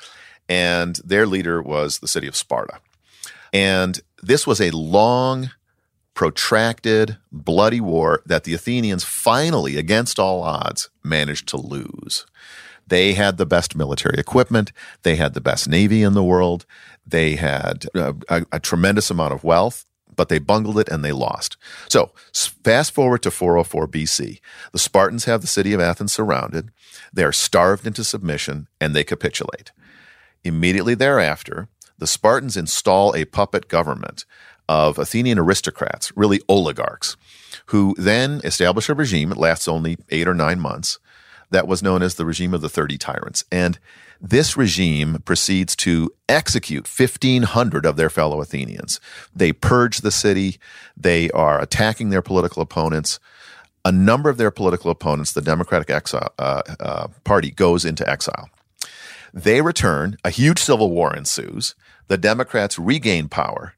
and 0.47 0.97
their 1.03 1.25
leader 1.25 1.61
was 1.61 1.99
the 1.99 2.07
city 2.07 2.27
of 2.27 2.35
Sparta. 2.35 2.79
And 3.51 3.99
this 4.21 4.47
was 4.47 4.61
a 4.61 4.71
long, 4.71 5.51
protracted, 6.13 7.17
bloody 7.31 7.81
war 7.81 8.21
that 8.25 8.43
the 8.43 8.53
Athenians 8.53 9.03
finally, 9.03 9.77
against 9.77 10.19
all 10.19 10.43
odds, 10.43 10.89
managed 11.03 11.47
to 11.49 11.57
lose. 11.57 12.25
They 12.87 13.13
had 13.13 13.37
the 13.37 13.45
best 13.45 13.75
military 13.75 14.19
equipment. 14.19 14.71
They 15.03 15.15
had 15.15 15.33
the 15.33 15.41
best 15.41 15.67
navy 15.67 16.03
in 16.03 16.13
the 16.13 16.23
world. 16.23 16.65
They 17.05 17.35
had 17.35 17.85
a, 17.95 18.13
a, 18.29 18.45
a 18.51 18.59
tremendous 18.59 19.09
amount 19.09 19.33
of 19.33 19.43
wealth, 19.43 19.85
but 20.15 20.29
they 20.29 20.39
bungled 20.39 20.79
it 20.79 20.89
and 20.89 21.03
they 21.03 21.11
lost. 21.11 21.57
So, 21.89 22.11
fast 22.33 22.93
forward 22.93 23.21
to 23.23 23.31
404 23.31 23.87
BC. 23.87 24.39
The 24.71 24.79
Spartans 24.79 25.25
have 25.25 25.41
the 25.41 25.47
city 25.47 25.73
of 25.73 25.79
Athens 25.79 26.13
surrounded. 26.13 26.71
They 27.11 27.23
are 27.23 27.31
starved 27.31 27.85
into 27.87 28.03
submission 28.03 28.67
and 28.79 28.95
they 28.95 29.03
capitulate. 29.03 29.71
Immediately 30.43 30.95
thereafter, 30.95 31.67
the 31.97 32.07
Spartans 32.07 32.57
install 32.57 33.15
a 33.15 33.25
puppet 33.25 33.67
government 33.67 34.25
of 34.67 34.97
Athenian 34.97 35.39
aristocrats, 35.39 36.11
really 36.15 36.41
oligarchs, 36.47 37.17
who 37.67 37.95
then 37.97 38.41
establish 38.43 38.89
a 38.89 38.93
regime. 38.93 39.31
It 39.31 39.37
lasts 39.37 39.67
only 39.67 39.97
eight 40.09 40.27
or 40.27 40.33
nine 40.33 40.59
months. 40.59 40.99
That 41.49 41.67
was 41.67 41.83
known 41.83 42.01
as 42.01 42.15
the 42.15 42.25
regime 42.25 42.53
of 42.53 42.61
the 42.61 42.69
30 42.69 42.97
tyrants. 42.97 43.43
And 43.51 43.77
this 44.25 44.55
regime 44.55 45.21
proceeds 45.25 45.75
to 45.75 46.09
execute 46.29 46.87
1,500 46.87 47.85
of 47.85 47.97
their 47.97 48.09
fellow 48.09 48.39
Athenians. 48.39 49.01
They 49.35 49.51
purge 49.51 49.99
the 49.99 50.11
city. 50.11 50.59
They 50.95 51.29
are 51.31 51.61
attacking 51.61 52.09
their 52.09 52.21
political 52.21 52.61
opponents. 52.61 53.19
A 53.83 53.91
number 53.91 54.29
of 54.29 54.37
their 54.37 54.49
political 54.49 54.89
opponents, 54.89 55.33
the 55.33 55.41
Democratic 55.41 55.89
exile, 55.89 56.33
uh, 56.39 56.61
uh, 56.79 57.07
Party, 57.25 57.51
goes 57.51 57.83
into 57.83 58.09
exile. 58.09 58.49
They 59.33 59.61
return. 59.61 60.15
A 60.23 60.29
huge 60.29 60.59
civil 60.59 60.89
war 60.89 61.13
ensues. 61.13 61.75
The 62.07 62.17
Democrats 62.17 62.79
regain 62.79 63.27
power. 63.27 63.73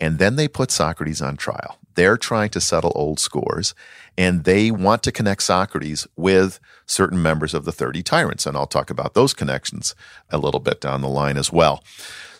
And 0.00 0.18
then 0.18 0.34
they 0.34 0.48
put 0.48 0.72
Socrates 0.72 1.22
on 1.22 1.36
trial. 1.36 1.78
They're 1.98 2.16
trying 2.16 2.50
to 2.50 2.60
settle 2.60 2.92
old 2.94 3.18
scores, 3.18 3.74
and 4.16 4.44
they 4.44 4.70
want 4.70 5.02
to 5.02 5.10
connect 5.10 5.42
Socrates 5.42 6.06
with 6.14 6.60
certain 6.86 7.20
members 7.20 7.54
of 7.54 7.64
the 7.64 7.72
30 7.72 8.04
tyrants. 8.04 8.46
And 8.46 8.56
I'll 8.56 8.68
talk 8.68 8.88
about 8.88 9.14
those 9.14 9.34
connections 9.34 9.96
a 10.30 10.38
little 10.38 10.60
bit 10.60 10.80
down 10.80 11.00
the 11.00 11.08
line 11.08 11.36
as 11.36 11.52
well. 11.52 11.82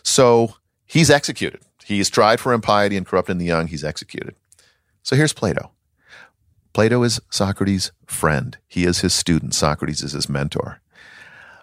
So 0.01 0.55
he's 0.85 1.09
executed. 1.09 1.59
He's 1.83 2.09
tried 2.09 2.39
for 2.39 2.53
impiety 2.53 2.95
and 2.95 3.05
corrupting 3.05 3.37
the 3.37 3.47
young. 3.47 3.67
He's 3.67 3.83
executed. 3.83 4.33
So 5.03 5.17
here's 5.17 5.33
Plato. 5.33 5.71
Plato 6.71 7.03
is 7.03 7.19
Socrates' 7.29 7.91
friend. 8.05 8.57
He 8.65 8.85
is 8.85 8.99
his 8.99 9.13
student. 9.13 9.53
Socrates 9.53 10.03
is 10.03 10.13
his 10.13 10.29
mentor. 10.29 10.79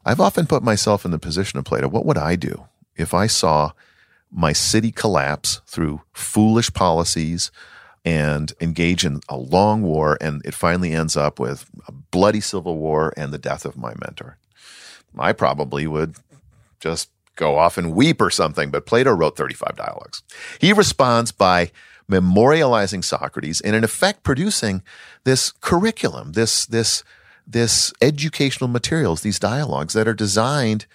I've 0.04 0.20
often 0.20 0.46
put 0.46 0.62
myself 0.62 1.06
in 1.06 1.12
the 1.12 1.18
position 1.18 1.58
of 1.58 1.64
Plato. 1.64 1.88
What 1.88 2.04
would 2.04 2.18
I 2.18 2.36
do 2.36 2.66
if 2.94 3.14
I 3.14 3.26
saw 3.26 3.72
my 4.30 4.52
city 4.52 4.92
collapse 4.92 5.62
through 5.64 6.02
foolish 6.12 6.70
policies 6.74 7.50
and 8.06 8.52
engage 8.60 9.04
in 9.04 9.20
a 9.28 9.36
long 9.36 9.82
war, 9.82 10.16
and 10.20 10.40
it 10.44 10.54
finally 10.54 10.92
ends 10.92 11.16
up 11.16 11.40
with 11.40 11.68
a 11.88 11.92
bloody 11.92 12.40
civil 12.40 12.78
war 12.78 13.12
and 13.16 13.32
the 13.32 13.38
death 13.38 13.64
of 13.64 13.76
my 13.76 13.94
mentor? 14.00 14.38
I 15.18 15.32
probably 15.32 15.88
would 15.88 16.14
just 16.78 17.10
go 17.34 17.58
off 17.58 17.76
and 17.76 17.94
weep 17.94 18.20
or 18.20 18.30
something, 18.30 18.70
but 18.70 18.86
Plato 18.86 19.12
wrote 19.12 19.36
35 19.36 19.76
dialogues. 19.76 20.22
He 20.60 20.72
responds 20.72 21.32
by 21.32 21.72
memorializing 22.08 23.02
Socrates 23.02 23.60
and 23.60 23.74
in 23.74 23.82
effect 23.82 24.22
producing 24.22 24.82
this 25.24 25.50
curriculum, 25.50 26.32
this, 26.32 26.64
this, 26.64 27.02
this 27.44 27.92
educational 28.00 28.68
materials, 28.68 29.22
these 29.22 29.40
dialogues 29.40 29.94
that 29.94 30.06
are 30.06 30.14
designed 30.14 30.86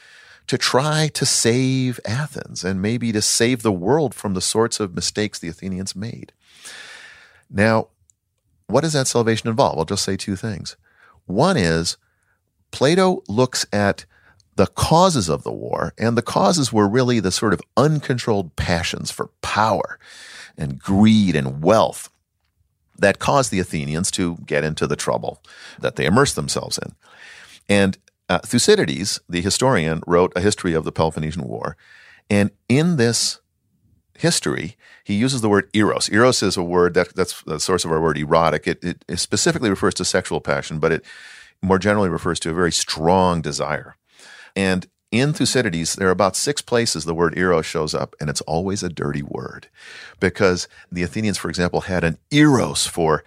to 0.48 0.58
try 0.58 1.10
to 1.14 1.26
save 1.26 2.00
Athens 2.06 2.64
and 2.64 2.82
maybe 2.82 3.12
to 3.12 3.22
save 3.22 3.62
the 3.62 3.72
world 3.72 4.16
from 4.16 4.34
the 4.34 4.42
sorts 4.42 4.80
of 4.80 4.96
mistakes 4.96 5.38
the 5.38 5.50
Athenians 5.50 5.96
made. 5.96 6.32
Now, 7.52 7.90
what 8.68 8.82
does 8.82 8.94
that 8.94 9.08
salvation 9.08 9.50
involve? 9.50 9.78
I'll 9.78 9.86
just 9.86 10.04
say 10.04 10.16
two 10.16 10.36
things. 10.36 10.78
One 11.26 11.58
is 11.58 11.98
Plato 12.72 13.22
looks 13.28 13.66
at 13.74 14.06
the 14.56 14.68
causes 14.68 15.30
of 15.30 15.44
the 15.44 15.52
war, 15.52 15.94
and 15.98 16.18
the 16.18 16.22
causes 16.22 16.72
were 16.72 16.88
really 16.88 17.20
the 17.20 17.32
sort 17.32 17.54
of 17.54 17.62
uncontrolled 17.78 18.56
passions 18.56 19.12
for 19.12 19.30
power 19.42 20.00
and 20.58 20.80
greed 20.80 21.36
and 21.36 21.64
wealth 21.64 22.10
that 22.98 23.20
caused 23.20 23.52
the 23.52 23.60
Athenians 23.60 24.12
to 24.12 24.38
get 24.46 24.64
into 24.64 24.88
the 24.88 24.96
trouble 24.96 25.42
that 25.80 25.96
they 25.96 26.06
immersed 26.06 26.36
themselves 26.36 26.78
in. 26.78 26.94
And 27.68 27.98
uh, 28.30 28.40
Thucydides, 28.40 29.20
the 29.28 29.42
historian, 29.42 30.02
wrote 30.06 30.32
a 30.36 30.42
history 30.42 30.74
of 30.74 30.86
the 30.86 30.92
Peloponnesian 30.92 31.44
War. 31.44 31.76
And 32.30 32.52
in 32.70 32.98
this 32.98 33.40
history, 34.22 34.78
he 35.04 35.16
uses 35.16 35.42
the 35.42 35.50
word 35.50 35.70
eros. 35.74 36.10
Eros 36.12 36.44
is 36.44 36.58
a 36.58 36.64
word 36.64 36.94
that, 36.94 37.16
that's 37.16 37.42
the 37.44 37.60
source 37.60 37.84
of 37.84 37.92
our 37.92 38.02
word 38.02 38.18
erotic. 38.18 38.68
It, 38.68 38.84
it, 38.84 39.04
it 39.08 39.18
specifically 39.18 39.70
refers 39.70 39.96
to 39.96 40.06
sexual 40.06 40.40
passion, 40.42 40.80
but 40.80 40.92
it 40.92 41.04
more 41.62 41.80
generally 41.80 42.10
refers 42.10 42.40
to 42.42 42.52
a 42.52 42.54
very 42.54 42.72
strong 42.72 43.42
desire. 43.42 43.96
And 44.56 44.88
in 45.12 45.34
Thucydides, 45.34 45.96
there 45.96 46.08
are 46.08 46.12
about 46.12 46.36
six 46.36 46.62
places 46.62 47.04
the 47.04 47.16
word 47.16 47.38
eros 47.38 47.66
shows 47.66 47.94
up, 47.94 48.16
and 48.20 48.30
it's 48.30 48.42
always 48.42 48.84
a 48.84 48.90
dirty 48.90 49.24
word. 49.24 49.68
Because 50.20 50.68
the 50.92 51.04
Athenians, 51.04 51.38
for 51.38 51.50
example, 51.50 51.82
had 51.82 52.04
an 52.04 52.18
eros 52.30 52.88
for 52.88 53.24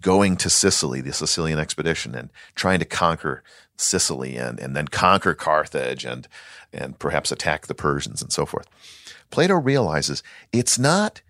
going 0.00 0.36
to 0.36 0.48
Sicily, 0.48 1.00
the 1.00 1.12
Sicilian 1.12 1.58
expedition, 1.58 2.14
and 2.14 2.30
trying 2.54 2.78
to 2.78 2.84
conquer 2.84 3.42
Sicily 3.76 4.36
and, 4.36 4.58
and 4.60 4.76
then 4.76 4.88
conquer 4.88 5.34
Carthage 5.34 6.04
and, 6.04 6.28
and 6.72 6.98
perhaps 6.98 7.32
attack 7.32 7.66
the 7.66 7.74
Persians 7.74 8.22
and 8.22 8.32
so 8.32 8.46
forth. 8.46 8.66
Plato 9.30 9.54
realizes 9.54 10.22
it's 10.52 10.78
not 10.78 11.22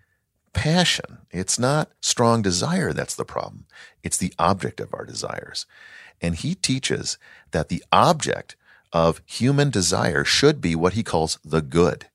passion, 0.53 1.19
it's 1.31 1.59
not 1.59 1.91
strong 2.01 2.41
desire 2.41 2.93
that's 2.93 3.15
the 3.15 3.25
problem, 3.25 3.65
it's 4.03 4.17
the 4.17 4.33
object 4.39 4.79
of 4.79 4.93
our 4.93 5.05
desires. 5.05 5.65
And 6.21 6.35
he 6.35 6.55
teaches 6.55 7.17
that 7.51 7.69
the 7.69 7.83
object 7.91 8.55
of 8.91 9.21
human 9.25 9.69
desire 9.69 10.23
should 10.23 10.59
be 10.59 10.75
what 10.75 10.93
he 10.93 11.03
calls 11.03 11.39
the 11.43 11.61
good. 11.61 12.07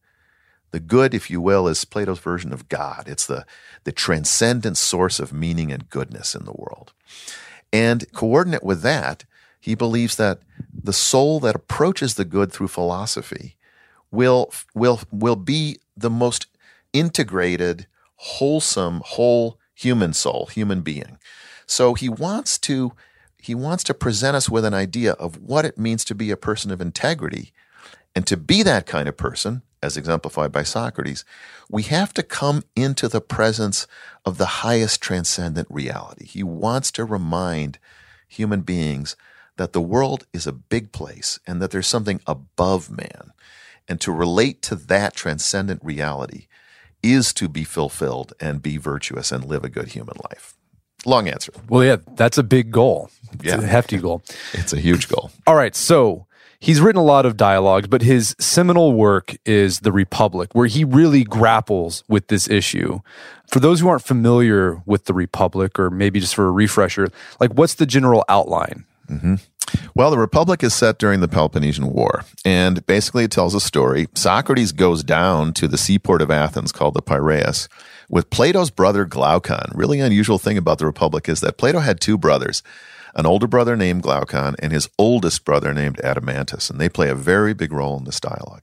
The 0.73 0.81
good, 0.81 1.15
if 1.15 1.31
you 1.31 1.41
will, 1.41 1.69
is 1.69 1.85
Plato's 1.85 2.19
version 2.19 2.53
of 2.53 2.69
God. 2.69 3.05
It's 3.07 3.27
the, 3.27 3.47
the 3.85 3.93
transcendent 3.93 4.77
source 4.77 5.21
of 5.21 5.33
meaning 5.33 5.71
and 5.71 5.89
goodness 5.89 6.35
in 6.35 6.45
the 6.45 6.53
world. 6.53 6.93
And 7.73 8.11
coordinate 8.13 8.65
with 8.65 8.83
that, 8.83 9.25
he 9.61 9.75
believes 9.75 10.17
that 10.17 10.41
the 10.73 10.93
soul 10.93 11.41
that 11.41 11.55
approaches 11.55 12.15
the 12.15 12.25
good 12.25 12.53
through 12.53 12.69
philosophy 12.69 13.57
will, 14.15 14.53
will, 14.75 15.01
will 15.11 15.37
be 15.37 15.79
the 15.97 16.11
most 16.11 16.47
integrated, 16.93 17.87
wholesome, 18.17 19.03
whole 19.05 19.59
human 19.75 20.13
soul, 20.13 20.47
human 20.47 20.81
being. 20.81 21.19
So 21.67 21.95
he 21.95 22.09
wants 22.09 22.59
to 22.61 22.93
he 23.45 23.55
wants 23.55 23.85
to 23.85 23.93
present 23.93 24.35
us 24.35 24.49
with 24.49 24.65
an 24.65 24.73
idea 24.73 25.13
of 25.13 25.37
what 25.37 25.67
it 25.67 25.77
means 25.77 26.03
to 26.07 26.15
be 26.15 26.31
a 26.31 26.37
person 26.37 26.71
of 26.71 26.81
integrity. 26.81 27.53
And 28.15 28.27
to 28.27 28.39
be 28.39 28.63
that 28.63 28.87
kind 28.87 29.07
of 29.07 29.19
person, 29.19 29.61
as 29.83 29.99
exemplified 29.99 30.51
by 30.51 30.63
Socrates, 30.63 31.27
we 31.69 31.83
have 31.83 32.15
to 32.15 32.23
come 32.23 32.63
into 32.75 33.07
the 33.07 33.21
presence 33.21 33.87
of 34.25 34.39
the 34.39 34.47
highest 34.47 35.03
transcendent 35.03 35.69
reality. 35.71 36.25
He 36.25 36.43
wants 36.43 36.91
to 36.93 37.05
remind 37.05 37.79
human 38.27 38.63
beings 38.63 39.15
that 39.59 39.75
the 39.75 39.83
world 39.83 40.27
is 40.33 40.47
a 40.47 40.53
big 40.53 40.91
place 40.91 41.39
and 41.47 41.61
that 41.61 41.71
there's 41.71 41.87
something 41.87 42.23
above 42.27 42.91
man. 42.91 43.35
And 43.89 44.01
to 44.01 44.13
relate 44.13 44.63
to 44.63 44.75
that 44.77 45.15
transcendent 45.15 45.81
reality 45.85 46.47
is 47.03 47.35
to 47.35 47.49
be 47.49 47.65
fulfilled 47.65 48.33
and 48.41 48.63
be 48.63 48.77
virtuous 48.79 49.31
and 49.31 49.45
live 49.45 49.63
a 49.65 49.69
good 49.69 49.89
human 49.89 50.17
life. 50.31 50.55
Long 51.05 51.29
answer. 51.29 51.53
Well, 51.69 51.85
yeah, 51.85 51.97
that's 52.17 52.39
a 52.39 52.43
big 52.43 52.71
goal. 52.71 53.11
It's 53.35 53.45
Yeah. 53.45 53.59
a 53.61 53.67
hefty 53.67 53.99
goal. 53.99 54.23
It's 54.55 54.73
a 54.73 54.81
huge 54.81 55.09
goal. 55.09 55.31
All 55.47 55.55
right, 55.55 55.75
so 55.77 56.27
He's 56.61 56.81
written 56.81 56.99
a 56.99 57.05
lot 57.05 57.27
of 57.27 57.37
dialogues, 57.37 57.89
but 57.89 58.01
his 58.01 58.35
seminal 58.41 58.95
work 58.95 59.37
is 59.45 59.81
The 59.81 59.93
Republic, 59.93 60.55
where 60.55 60.67
he 60.67 60.83
really 60.83 61.23
grapples 61.23 62.03
with 62.09 62.29
this 62.29 62.49
issue. 62.49 63.01
For 63.51 63.61
those 63.61 63.81
who 63.81 63.89
aren't 63.89 64.05
familiar 64.05 64.81
with 64.87 65.05
The 65.05 65.13
Republic, 65.13 65.79
or 65.79 65.91
maybe 65.91 66.21
just 66.21 66.35
for 66.35 66.47
a 66.47 66.51
refresher, 66.51 67.09
like 67.39 67.53
what's 67.53 67.75
the 67.75 67.85
general 67.85 68.25
outline? 68.31 68.87
Mm-hmm. 69.11 69.35
Well, 69.95 70.11
the 70.11 70.19
Republic 70.19 70.63
is 70.63 70.75
set 70.75 70.99
during 70.99 71.21
the 71.21 71.29
Peloponnesian 71.29 71.93
War, 71.93 72.25
and 72.45 72.85
basically 72.87 73.25
it 73.25 73.31
tells 73.31 73.55
a 73.55 73.61
story. 73.61 74.09
Socrates 74.15 74.73
goes 74.73 75.05
down 75.05 75.53
to 75.55 75.69
the 75.69 75.79
seaport 75.79 76.21
of 76.21 76.31
Athens 76.31 76.73
called 76.73 76.95
the 76.95 77.03
Piraeus 77.03 77.69
with 78.09 78.31
Plato's 78.31 78.71
brother 78.71 79.05
Glaucon. 79.05 79.71
Really 79.73 80.01
unusual 80.01 80.39
thing 80.39 80.59
about 80.59 80.79
the 80.79 80.87
Republic 80.87 81.29
is 81.29 81.41
that 81.41 81.59
Plato 81.59 81.79
had 81.79 82.01
two 82.01 82.19
brothers, 82.19 82.63
an 83.15 83.27
older 83.27 83.47
brother 83.47 83.77
named 83.77 84.03
Glaucon 84.03 84.57
and 84.59 84.73
his 84.73 84.89
oldest 84.99 85.45
brother 85.45 85.73
named 85.73 85.99
Adeimantus, 85.99 86.71
and 86.71 86.81
they 86.81 86.89
play 86.89 87.09
a 87.09 87.15
very 87.15 87.55
big 87.55 87.73
role 87.73 87.97
in 87.97 88.05
this 88.05 88.21
dialogue. 88.21 88.63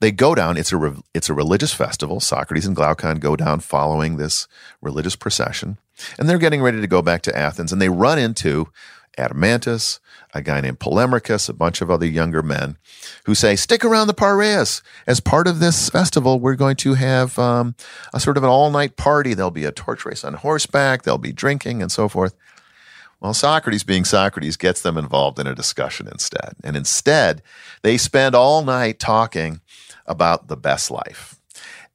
They 0.00 0.12
go 0.12 0.34
down. 0.34 0.56
It's 0.56 0.72
a 0.72 0.76
re, 0.76 0.92
it's 1.14 1.30
a 1.30 1.34
religious 1.34 1.72
festival. 1.72 2.20
Socrates 2.20 2.66
and 2.66 2.76
Glaucon 2.76 3.18
go 3.18 3.36
down 3.36 3.60
following 3.60 4.16
this 4.16 4.46
religious 4.82 5.16
procession, 5.16 5.78
and 6.18 6.28
they're 6.28 6.38
getting 6.38 6.62
ready 6.62 6.80
to 6.80 6.86
go 6.86 7.00
back 7.02 7.22
to 7.22 7.36
Athens, 7.36 7.72
and 7.72 7.80
they 7.80 7.88
run 7.88 8.18
into 8.18 8.68
Adeimantus, 9.16 10.00
a 10.34 10.42
guy 10.42 10.60
named 10.60 10.78
Polemarchus, 10.78 11.48
a 11.48 11.52
bunch 11.52 11.80
of 11.80 11.90
other 11.90 12.06
younger 12.06 12.42
men 12.42 12.76
who 13.24 13.34
say, 13.34 13.56
stick 13.56 13.84
around 13.84 14.06
the 14.06 14.14
Piraeus. 14.14 14.82
As 15.06 15.20
part 15.20 15.46
of 15.46 15.60
this 15.60 15.88
festival, 15.90 16.38
we're 16.40 16.56
going 16.56 16.76
to 16.76 16.94
have 16.94 17.38
um, 17.38 17.74
a 18.12 18.20
sort 18.20 18.36
of 18.36 18.42
an 18.42 18.50
all 18.50 18.70
night 18.70 18.96
party. 18.96 19.34
There'll 19.34 19.50
be 19.50 19.64
a 19.64 19.72
torch 19.72 20.04
race 20.04 20.24
on 20.24 20.34
horseback, 20.34 21.02
there'll 21.02 21.18
be 21.18 21.32
drinking 21.32 21.82
and 21.82 21.90
so 21.90 22.08
forth. 22.08 22.36
Well, 23.20 23.32
Socrates, 23.32 23.82
being 23.82 24.04
Socrates, 24.04 24.58
gets 24.58 24.82
them 24.82 24.98
involved 24.98 25.38
in 25.38 25.46
a 25.46 25.54
discussion 25.54 26.06
instead. 26.06 26.54
And 26.62 26.76
instead, 26.76 27.42
they 27.82 27.96
spend 27.96 28.34
all 28.34 28.62
night 28.62 28.98
talking 28.98 29.60
about 30.04 30.48
the 30.48 30.56
best 30.56 30.90
life 30.90 31.40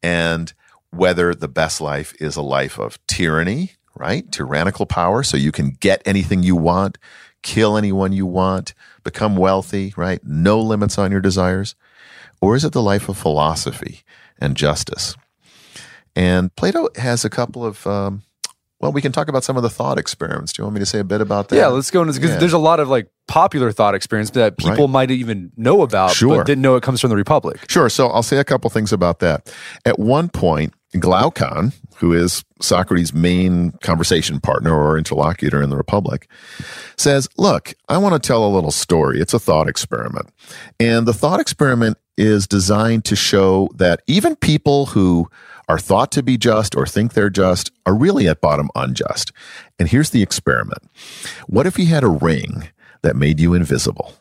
and 0.02 0.52
whether 0.90 1.36
the 1.36 1.48
best 1.48 1.80
life 1.80 2.14
is 2.20 2.36
a 2.36 2.42
life 2.42 2.80
of 2.80 2.98
tyranny 3.06 3.74
right? 3.96 4.32
Tyrannical 4.32 4.86
power, 4.86 5.24
so 5.24 5.38
you 5.38 5.52
can 5.52 5.72
get 5.80 6.02
anything 6.06 6.44
you 6.44 6.56
want, 6.56 6.98
kill 7.44 7.78
anyone 7.78 8.14
you 8.14 8.26
want, 8.26 8.74
become 9.04 9.36
wealthy, 9.36 9.94
right? 9.98 10.20
No 10.24 10.60
limits 10.60 10.98
on 10.98 11.12
your 11.12 11.22
desires. 11.22 11.76
Or 12.42 12.56
is 12.56 12.66
it 12.66 12.74
the 12.74 12.82
life 12.82 13.08
of 13.10 13.18
philosophy 13.18 14.02
and 14.40 14.56
justice? 14.56 15.16
And 16.16 16.54
Plato 16.56 16.90
has 16.96 17.24
a 17.24 17.30
couple 17.30 17.66
of, 17.66 17.86
um, 17.88 18.24
well, 18.80 18.92
we 18.92 19.02
can 19.02 19.12
talk 19.12 19.28
about 19.28 19.44
some 19.44 19.58
of 19.58 19.64
the 19.64 19.70
thought 19.70 20.00
experiments. 20.00 20.54
Do 20.54 20.62
you 20.62 20.66
want 20.66 20.74
me 20.74 20.80
to 20.80 20.86
say 20.86 21.00
a 21.00 21.04
bit 21.04 21.22
about 21.22 21.50
that? 21.50 21.56
Yeah, 21.56 21.68
let's 21.68 21.92
go 21.92 22.02
into 22.02 22.14
because 22.14 22.32
yeah. 22.32 22.38
there's 22.38 22.54
a 22.54 22.58
lot 22.58 22.80
of 22.80 22.90
like 22.90 23.10
popular 23.28 23.72
thought 23.72 23.94
experiments 23.94 24.32
that 24.32 24.58
people 24.58 24.88
right. 24.88 24.90
might 24.90 25.12
even 25.12 25.52
know 25.56 25.84
about, 25.84 26.12
sure. 26.12 26.38
but 26.38 26.48
didn't 26.48 26.64
know 26.64 26.76
it 26.76 26.84
comes 26.84 27.00
from 27.00 27.12
the 27.12 27.16
Republic. 27.16 27.60
Sure. 27.70 27.90
So 27.90 28.08
I'll 28.08 28.24
say 28.24 28.38
a 28.38 28.44
couple 28.44 28.70
things 28.72 28.92
about 28.92 29.20
that. 29.20 29.54
At 29.86 30.00
one 30.00 30.30
point, 30.30 30.74
Glaucon, 31.00 31.74
who 31.98 32.14
is 32.14 32.44
Socrates' 32.62 33.14
main 33.14 33.72
conversation 33.82 34.40
partner 34.40 34.74
or 34.74 34.98
interlocutor 34.98 35.62
in 35.62 35.70
the 35.70 35.78
Republic, 35.78 36.28
says, 36.98 37.28
Look, 37.38 37.74
I 37.88 37.98
want 37.98 38.22
to 38.22 38.28
tell 38.28 38.46
a 38.46 38.54
little 38.54 38.72
story. 38.72 39.20
It's 39.20 39.34
a 39.34 39.40
thought 39.40 39.70
experiment. 39.70 40.30
And 40.80 41.08
the 41.08 41.14
thought 41.14 41.40
experiment 41.40 41.98
is 42.18 42.48
designed 42.48 43.06
to 43.06 43.16
show 43.16 43.70
that 43.76 44.02
even 44.08 44.36
people 44.36 44.88
who 44.88 45.30
are 45.70 45.80
thought 45.80 46.12
to 46.12 46.22
be 46.24 46.38
just 46.38 46.76
or 46.76 46.86
think 46.86 47.14
they're 47.14 47.30
just 47.30 47.72
are 47.86 47.96
really 47.96 48.28
at 48.28 48.42
bottom 48.42 48.70
unjust. 48.76 49.32
And 49.80 49.88
here's 49.88 50.10
the 50.10 50.22
experiment 50.22 50.84
What 51.48 51.66
if 51.66 51.80
you 51.80 51.86
had 51.86 52.04
a 52.04 52.10
ring 52.10 52.70
that 53.02 53.16
made 53.16 53.40
you 53.40 53.54
invisible? 53.54 54.14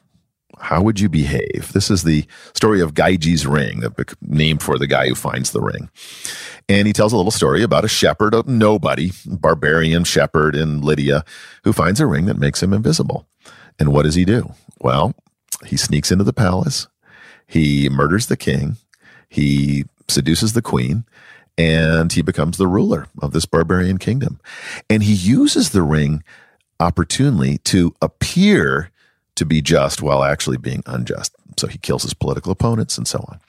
How 0.60 0.82
would 0.82 1.00
you 1.00 1.08
behave? 1.08 1.70
This 1.72 1.90
is 1.90 2.04
the 2.04 2.26
story 2.54 2.80
of 2.80 2.92
Gyges' 2.92 3.46
ring, 3.46 3.82
named 4.20 4.62
for 4.62 4.78
the 4.78 4.86
guy 4.86 5.08
who 5.08 5.14
finds 5.14 5.52
the 5.52 5.60
ring. 5.60 5.88
And 6.70 6.86
he 6.86 6.92
tells 6.92 7.12
a 7.12 7.16
little 7.16 7.32
story 7.32 7.64
about 7.64 7.84
a 7.84 7.88
shepherd, 7.88 8.32
a 8.32 8.44
nobody, 8.46 9.10
barbarian 9.26 10.04
shepherd 10.04 10.54
in 10.54 10.82
Lydia, 10.82 11.24
who 11.64 11.72
finds 11.72 11.98
a 11.98 12.06
ring 12.06 12.26
that 12.26 12.38
makes 12.38 12.62
him 12.62 12.72
invisible. 12.72 13.26
And 13.80 13.92
what 13.92 14.04
does 14.04 14.14
he 14.14 14.24
do? 14.24 14.52
Well, 14.78 15.16
he 15.66 15.76
sneaks 15.76 16.12
into 16.12 16.22
the 16.22 16.32
palace, 16.32 16.86
he 17.44 17.88
murders 17.88 18.26
the 18.26 18.36
king, 18.36 18.76
he 19.28 19.84
seduces 20.06 20.52
the 20.52 20.62
queen, 20.62 21.04
and 21.58 22.12
he 22.12 22.22
becomes 22.22 22.56
the 22.56 22.68
ruler 22.68 23.08
of 23.20 23.32
this 23.32 23.46
barbarian 23.46 23.98
kingdom. 23.98 24.38
And 24.88 25.02
he 25.02 25.12
uses 25.12 25.70
the 25.70 25.82
ring 25.82 26.22
opportunely 26.78 27.58
to 27.64 27.96
appear 28.00 28.92
to 29.34 29.44
be 29.44 29.60
just 29.60 30.02
while 30.02 30.22
actually 30.22 30.56
being 30.56 30.84
unjust. 30.86 31.34
So 31.56 31.66
he 31.66 31.78
kills 31.78 32.04
his 32.04 32.14
political 32.14 32.52
opponents 32.52 32.96
and 32.96 33.08
so 33.08 33.24
on. 33.26 33.40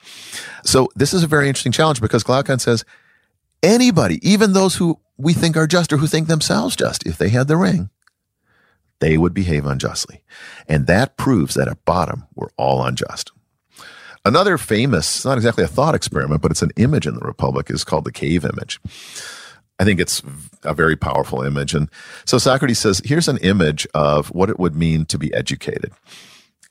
So 0.64 0.88
this 0.96 1.14
is 1.14 1.22
a 1.22 1.28
very 1.28 1.46
interesting 1.46 1.70
challenge 1.70 2.00
because 2.00 2.24
Glaucon 2.24 2.58
says 2.58 2.84
anybody, 3.62 4.18
even 4.28 4.52
those 4.52 4.76
who 4.76 4.98
we 5.16 5.32
think 5.32 5.56
are 5.56 5.66
just 5.66 5.92
or 5.92 5.98
who 5.98 6.06
think 6.06 6.28
themselves 6.28 6.76
just, 6.76 7.06
if 7.06 7.18
they 7.18 7.28
had 7.28 7.48
the 7.48 7.56
ring, 7.56 7.90
they 9.00 9.16
would 9.18 9.34
behave 9.34 9.66
unjustly. 9.66 10.22
And 10.68 10.86
that 10.86 11.16
proves 11.16 11.54
that 11.54 11.68
at 11.68 11.84
bottom, 11.84 12.26
we're 12.34 12.50
all 12.56 12.84
unjust. 12.84 13.32
Another 14.24 14.56
famous, 14.56 15.24
not 15.24 15.36
exactly 15.36 15.64
a 15.64 15.68
thought 15.68 15.96
experiment, 15.96 16.42
but 16.42 16.52
it's 16.52 16.62
an 16.62 16.70
image 16.76 17.06
in 17.06 17.14
the 17.14 17.26
Republic, 17.26 17.70
is 17.70 17.82
called 17.82 18.04
the 18.04 18.12
cave 18.12 18.44
image. 18.44 18.80
I 19.80 19.84
think 19.84 19.98
it's 19.98 20.22
a 20.62 20.74
very 20.74 20.94
powerful 20.94 21.42
image. 21.42 21.74
And 21.74 21.90
so 22.24 22.38
Socrates 22.38 22.78
says, 22.78 23.02
here's 23.04 23.26
an 23.26 23.38
image 23.38 23.86
of 23.94 24.28
what 24.28 24.48
it 24.48 24.60
would 24.60 24.76
mean 24.76 25.06
to 25.06 25.18
be 25.18 25.34
educated. 25.34 25.92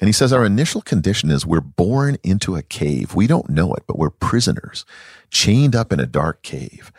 And 0.02 0.08
he 0.08 0.14
says, 0.14 0.34
our 0.34 0.44
initial 0.44 0.82
condition 0.82 1.30
is 1.30 1.46
we're 1.46 1.62
born 1.62 2.18
into 2.24 2.56
a 2.56 2.64
cave. 2.64 3.14
We 3.14 3.28
don't 3.28 3.50
know 3.50 3.74
it, 3.76 3.84
but 3.86 4.00
we're 4.00 4.10
prisoners, 4.10 4.84
chained 5.30 5.76
up 5.76 5.94
in 5.94 6.00
a 6.00 6.08
dark 6.08 6.42
cave. 6.42 6.92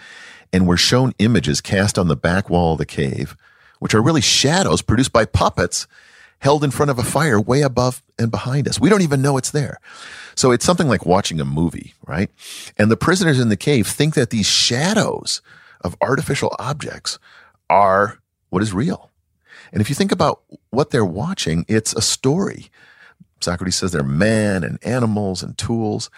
And 0.53 0.69
we're 0.69 0.77
shown 0.77 1.13
images 1.19 1.61
cast 1.61 1.99
on 1.99 2.07
the 2.07 2.17
back 2.17 2.49
wall 2.49 2.73
of 2.73 2.79
the 2.79 2.87
cave, 2.87 3.37
which 3.81 3.93
are 3.93 4.01
really 4.01 4.21
shadows 4.21 4.83
produced 4.83 5.13
by 5.13 5.25
puppets 5.25 5.89
held 6.39 6.63
in 6.63 6.71
front 6.71 6.91
of 6.91 6.99
a 6.99 7.05
fire 7.05 7.41
way 7.41 7.63
above 7.63 8.03
and 8.19 8.31
behind 8.31 8.69
us. 8.69 8.81
We 8.81 8.89
don't 8.89 9.03
even 9.03 9.21
know 9.21 9.37
it's 9.37 9.51
there. 9.51 9.81
So 10.35 10.53
it's 10.53 10.65
something 10.65 10.89
like 10.89 11.05
watching 11.05 11.41
a 11.41 11.45
movie, 11.45 11.95
right? 12.07 12.31
And 12.79 12.91
the 12.91 12.97
prisoners 12.97 13.41
in 13.41 13.49
the 13.49 13.57
cave 13.57 13.87
think 13.87 14.15
that 14.15 14.31
these 14.31 14.47
shadows 14.47 15.43
of 15.81 15.97
artificial 16.01 16.55
objects 16.59 17.19
are 17.69 18.21
what 18.51 18.63
is 18.63 18.73
real. 18.73 19.11
And 19.73 19.81
if 19.81 19.89
you 19.89 19.95
think 19.95 20.13
about 20.13 20.43
what 20.71 20.91
they're 20.91 21.05
watching, 21.05 21.65
it's 21.69 21.95
a 21.95 22.03
story. 22.03 22.71
Socrates 23.43 23.77
says 23.77 23.93
they're 23.93 24.03
man 24.03 24.65
and 24.65 24.79
animals 24.85 25.43
and 25.43 25.57
tools. 25.57 26.11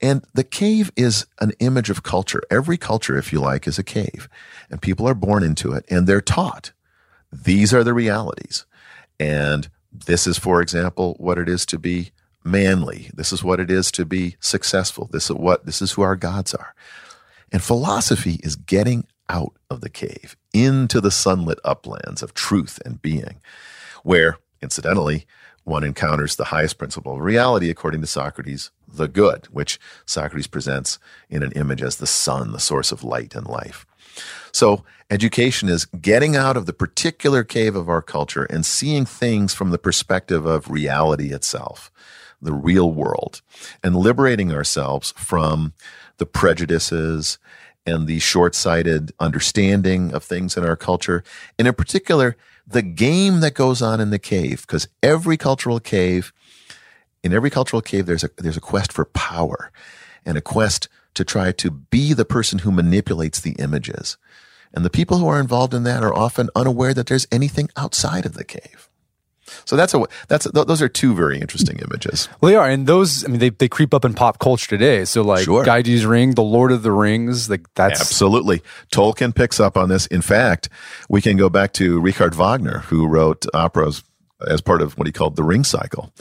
And 0.00 0.24
the 0.34 0.44
cave 0.44 0.90
is 0.96 1.26
an 1.40 1.52
image 1.60 1.90
of 1.90 2.02
culture. 2.02 2.42
Every 2.50 2.76
culture, 2.76 3.16
if 3.16 3.32
you 3.32 3.40
like, 3.40 3.66
is 3.66 3.78
a 3.78 3.84
cave. 3.84 4.28
And 4.70 4.80
people 4.80 5.06
are 5.08 5.14
born 5.14 5.42
into 5.42 5.72
it 5.72 5.84
and 5.88 6.06
they're 6.06 6.20
taught 6.20 6.72
these 7.32 7.72
are 7.72 7.84
the 7.84 7.94
realities. 7.94 8.66
And 9.18 9.68
this 9.92 10.26
is, 10.26 10.38
for 10.38 10.60
example, 10.60 11.14
what 11.18 11.38
it 11.38 11.48
is 11.48 11.64
to 11.66 11.78
be 11.78 12.10
manly. 12.44 13.10
This 13.14 13.32
is 13.32 13.44
what 13.44 13.60
it 13.60 13.70
is 13.70 13.90
to 13.92 14.04
be 14.04 14.36
successful. 14.40 15.08
This 15.12 15.30
is 15.30 15.36
what, 15.36 15.66
this 15.66 15.82
is 15.82 15.92
who 15.92 16.02
our 16.02 16.16
gods 16.16 16.54
are. 16.54 16.74
And 17.52 17.62
philosophy 17.62 18.40
is 18.42 18.56
getting 18.56 19.06
out 19.28 19.54
of 19.68 19.80
the 19.80 19.90
cave 19.90 20.36
into 20.52 21.00
the 21.00 21.10
sunlit 21.10 21.58
uplands 21.64 22.22
of 22.22 22.34
truth 22.34 22.80
and 22.84 23.00
being, 23.00 23.40
where, 24.02 24.38
incidentally, 24.62 25.26
one 25.70 25.84
encounters 25.84 26.36
the 26.36 26.46
highest 26.46 26.76
principle 26.76 27.14
of 27.14 27.20
reality, 27.20 27.70
according 27.70 28.00
to 28.00 28.06
Socrates, 28.06 28.70
the 28.86 29.08
good, 29.08 29.46
which 29.46 29.78
Socrates 30.04 30.48
presents 30.48 30.98
in 31.30 31.42
an 31.42 31.52
image 31.52 31.80
as 31.80 31.96
the 31.96 32.06
sun, 32.06 32.52
the 32.52 32.58
source 32.58 32.92
of 32.92 33.04
light 33.04 33.34
and 33.34 33.46
life. 33.46 33.86
So, 34.52 34.84
education 35.10 35.68
is 35.68 35.84
getting 35.84 36.34
out 36.34 36.56
of 36.56 36.66
the 36.66 36.72
particular 36.72 37.44
cave 37.44 37.76
of 37.76 37.88
our 37.88 38.02
culture 38.02 38.44
and 38.44 38.66
seeing 38.66 39.06
things 39.06 39.54
from 39.54 39.70
the 39.70 39.78
perspective 39.78 40.44
of 40.44 40.68
reality 40.68 41.32
itself, 41.32 41.92
the 42.42 42.52
real 42.52 42.90
world, 42.92 43.40
and 43.82 43.94
liberating 43.94 44.52
ourselves 44.52 45.14
from 45.16 45.72
the 46.18 46.26
prejudices 46.26 47.38
and 47.86 48.06
the 48.06 48.18
short 48.18 48.54
sighted 48.56 49.12
understanding 49.20 50.12
of 50.12 50.24
things 50.24 50.56
in 50.56 50.64
our 50.64 50.76
culture. 50.76 51.22
And 51.58 51.68
in 51.68 51.74
particular, 51.74 52.36
the 52.70 52.82
game 52.82 53.40
that 53.40 53.54
goes 53.54 53.82
on 53.82 54.00
in 54.00 54.10
the 54.10 54.18
cave, 54.18 54.62
because 54.62 54.88
every 55.02 55.36
cultural 55.36 55.80
cave, 55.80 56.32
in 57.22 57.32
every 57.32 57.50
cultural 57.50 57.82
cave, 57.82 58.06
there's 58.06 58.24
a, 58.24 58.30
there's 58.38 58.56
a 58.56 58.60
quest 58.60 58.92
for 58.92 59.04
power 59.04 59.72
and 60.24 60.38
a 60.38 60.42
quest 60.42 60.88
to 61.14 61.24
try 61.24 61.50
to 61.52 61.70
be 61.70 62.12
the 62.12 62.24
person 62.24 62.60
who 62.60 62.70
manipulates 62.70 63.40
the 63.40 63.56
images. 63.58 64.16
And 64.72 64.84
the 64.84 64.90
people 64.90 65.18
who 65.18 65.26
are 65.26 65.40
involved 65.40 65.74
in 65.74 65.82
that 65.84 66.04
are 66.04 66.14
often 66.14 66.48
unaware 66.54 66.94
that 66.94 67.06
there's 67.06 67.26
anything 67.32 67.70
outside 67.76 68.24
of 68.24 68.34
the 68.34 68.44
cave. 68.44 68.89
So 69.64 69.76
that's 69.76 69.94
a 69.94 70.04
that's 70.28 70.46
those 70.52 70.82
are 70.82 70.88
two 70.88 71.14
very 71.14 71.40
interesting 71.40 71.78
images. 71.78 72.28
Well, 72.40 72.50
they 72.50 72.56
are, 72.56 72.68
and 72.68 72.86
those 72.86 73.24
I 73.24 73.28
mean 73.28 73.40
they, 73.40 73.50
they 73.50 73.68
creep 73.68 73.94
up 73.94 74.04
in 74.04 74.14
pop 74.14 74.38
culture 74.38 74.68
today. 74.68 75.04
So 75.04 75.22
like 75.22 75.44
sure. 75.44 75.64
Gyges' 75.64 76.06
Ring, 76.06 76.34
The 76.34 76.42
Lord 76.42 76.72
of 76.72 76.82
the 76.82 76.92
Rings, 76.92 77.48
like 77.50 77.72
that's 77.74 78.00
absolutely 78.00 78.62
Tolkien 78.92 79.34
picks 79.34 79.60
up 79.60 79.76
on 79.76 79.88
this. 79.88 80.06
In 80.06 80.22
fact, 80.22 80.68
we 81.08 81.20
can 81.20 81.36
go 81.36 81.48
back 81.48 81.72
to 81.74 82.00
Richard 82.00 82.34
Wagner, 82.34 82.80
who 82.80 83.06
wrote 83.06 83.46
operas 83.54 84.02
as 84.46 84.60
part 84.60 84.82
of 84.82 84.96
what 84.96 85.06
he 85.06 85.12
called 85.12 85.36
the 85.36 85.42
ring 85.42 85.64
cycle. 85.64 86.12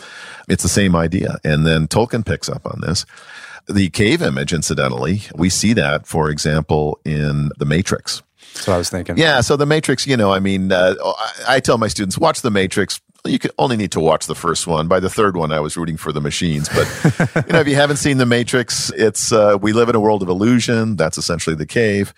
It's 0.47 0.63
the 0.63 0.69
same 0.69 0.95
idea. 0.95 1.37
And 1.43 1.65
then 1.65 1.87
Tolkien 1.87 2.25
picks 2.25 2.49
up 2.49 2.65
on 2.65 2.81
this. 2.81 3.05
The 3.67 3.89
cave 3.89 4.21
image, 4.21 4.51
incidentally, 4.51 5.21
we 5.35 5.49
see 5.49 5.73
that, 5.73 6.07
for 6.07 6.29
example, 6.29 6.99
in 7.05 7.51
The 7.57 7.65
Matrix. 7.65 8.23
So 8.53 8.73
I 8.73 8.77
was 8.77 8.89
thinking. 8.89 9.17
Yeah. 9.17 9.41
So 9.41 9.55
The 9.55 9.65
Matrix, 9.65 10.07
you 10.07 10.17
know, 10.17 10.33
I 10.33 10.39
mean, 10.39 10.71
uh, 10.71 10.95
I, 11.03 11.55
I 11.55 11.59
tell 11.59 11.77
my 11.77 11.87
students, 11.87 12.17
watch 12.17 12.41
The 12.41 12.49
Matrix 12.49 12.99
you 13.25 13.39
could 13.39 13.51
only 13.57 13.77
need 13.77 13.91
to 13.91 13.99
watch 13.99 14.27
the 14.27 14.35
first 14.35 14.67
one. 14.67 14.87
By 14.87 14.99
the 14.99 15.09
third 15.09 15.35
one, 15.35 15.51
I 15.51 15.59
was 15.59 15.77
rooting 15.77 15.97
for 15.97 16.11
the 16.11 16.21
machines. 16.21 16.69
But 16.69 17.45
you 17.47 17.53
know, 17.53 17.59
if 17.59 17.67
you 17.67 17.75
haven't 17.75 17.97
seen 17.97 18.17
The 18.17 18.25
Matrix, 18.25 18.91
it's 18.95 19.31
uh, 19.31 19.57
we 19.61 19.73
live 19.73 19.89
in 19.89 19.95
a 19.95 19.99
world 19.99 20.21
of 20.21 20.29
illusion. 20.29 20.95
That's 20.95 21.17
essentially 21.17 21.55
the 21.55 21.65
cave, 21.65 22.13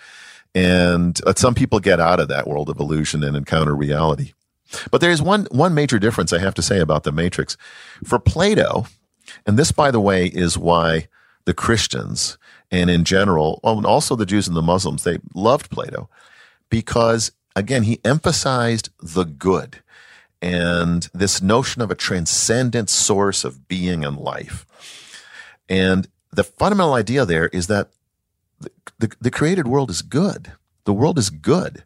and 0.54 1.20
uh, 1.26 1.34
some 1.36 1.56
people 1.56 1.80
get 1.80 2.00
out 2.00 2.20
of 2.20 2.28
that 2.28 2.48
world 2.48 2.70
of 2.70 2.80
illusion 2.80 3.24
and 3.24 3.36
encounter 3.36 3.76
reality. 3.76 4.34
But 4.90 5.02
there's 5.02 5.22
one 5.22 5.48
one 5.52 5.74
major 5.74 6.00
difference 6.00 6.34
I 6.34 6.40
have 6.40 6.56
to 6.56 6.62
say 6.62 6.80
about 6.80 7.04
The 7.04 7.12
Matrix. 7.12 7.58
For 8.04 8.20
Plato, 8.20 8.86
and 9.46 9.58
this, 9.58 9.72
by 9.72 9.92
the 9.92 10.02
way, 10.02 10.28
is 10.28 10.58
why 10.58 11.08
the 11.46 11.54
Christians 11.54 12.38
and 12.70 12.90
in 12.90 13.04
general, 13.04 13.60
oh, 13.64 13.78
and 13.78 13.86
also 13.86 14.16
the 14.16 14.26
Jews 14.26 14.48
and 14.48 14.56
the 14.56 14.62
Muslims, 14.62 15.04
they 15.04 15.20
loved 15.34 15.70
Plato 15.70 16.10
because 16.70 17.32
again, 17.56 17.84
he 17.84 18.00
emphasized 18.04 18.90
the 19.02 19.24
good 19.24 19.82
and 20.42 21.08
this 21.14 21.42
notion 21.42 21.82
of 21.82 21.92
a 21.92 21.96
transcendent 21.96 22.90
source 22.90 23.44
of 23.44 23.68
being 23.68 24.04
and 24.04 24.18
life. 24.18 24.66
And 25.70 26.08
the 26.32 26.44
fundamental 26.44 26.94
idea 26.94 27.26
there 27.26 27.48
is 27.48 27.68
that 27.68 27.90
the, 28.60 28.72
the, 29.00 29.16
the, 29.22 29.32
created 29.32 29.68
world 29.68 29.90
is 29.90 30.02
good. 30.02 30.54
The 30.86 30.94
world 30.94 31.18
is 31.18 31.30
good. 31.30 31.84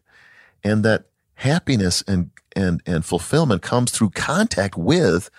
And 0.64 0.84
that 0.84 1.04
happiness 1.34 2.02
and, 2.06 2.30
and, 2.54 2.82
and 2.86 3.04
fulfillment 3.04 3.62
comes 3.62 3.90
through 3.90 4.10
contact 4.10 4.76
with 4.76 5.30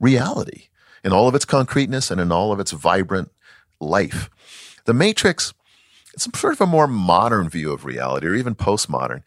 reality 0.00 0.64
in 1.04 1.12
all 1.12 1.28
of 1.28 1.34
its 1.34 1.44
concreteness 1.44 2.10
and 2.10 2.20
in 2.20 2.32
all 2.32 2.52
of 2.52 2.60
its 2.60 2.72
vibrant 2.72 3.30
life. 3.80 4.30
The 4.84 4.94
Matrix, 4.94 5.54
it's 6.12 6.28
sort 6.38 6.54
of 6.54 6.60
a 6.60 6.66
more 6.66 6.88
modern 6.88 7.48
view 7.48 7.72
of 7.72 7.84
reality 7.84 8.26
or 8.26 8.34
even 8.34 8.54
postmodern. 8.54 9.22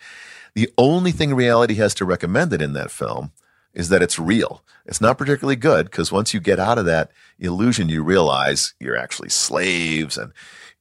The 0.53 0.69
only 0.77 1.11
thing 1.11 1.33
reality 1.33 1.75
has 1.75 1.93
to 1.95 2.05
recommend 2.05 2.53
it 2.53 2.61
in 2.61 2.73
that 2.73 2.91
film 2.91 3.31
is 3.77 3.89
that 3.89 4.01
it's 4.01 4.17
real. 4.17 4.63
It's 4.87 4.99
not 4.99 5.19
particularly 5.19 5.55
good 5.55 5.85
because 5.85 6.11
once 6.11 6.33
you 6.33 6.39
get 6.39 6.59
out 6.59 6.79
of 6.79 6.85
that 6.85 7.11
illusion, 7.37 7.89
you 7.89 8.03
realize 8.03 8.73
you're 8.79 8.97
actually 8.97 9.29
slaves 9.29 10.17
and 10.17 10.33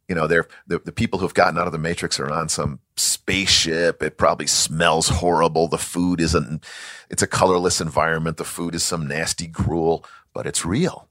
you 0.08 0.14
know, 0.14 0.26
they're 0.26 0.46
the, 0.66 0.78
the 0.78 0.92
people 0.92 1.18
who've 1.18 1.34
gotten 1.34 1.58
out 1.58 1.66
of 1.66 1.72
the 1.72 1.78
matrix 1.78 2.18
are 2.18 2.30
on 2.30 2.48
some 2.48 2.78
spaceship. 2.96 4.02
It 4.02 4.16
probably 4.16 4.46
smells 4.46 5.08
horrible. 5.08 5.68
The 5.68 5.78
food 5.78 6.20
isn't, 6.22 6.64
it's 7.10 7.22
a 7.22 7.26
colorless 7.26 7.82
environment. 7.82 8.38
The 8.38 8.44
food 8.44 8.74
is 8.74 8.82
some 8.82 9.06
nasty 9.06 9.46
gruel, 9.46 10.04
but 10.32 10.46
it's 10.46 10.64
real. 10.64 11.08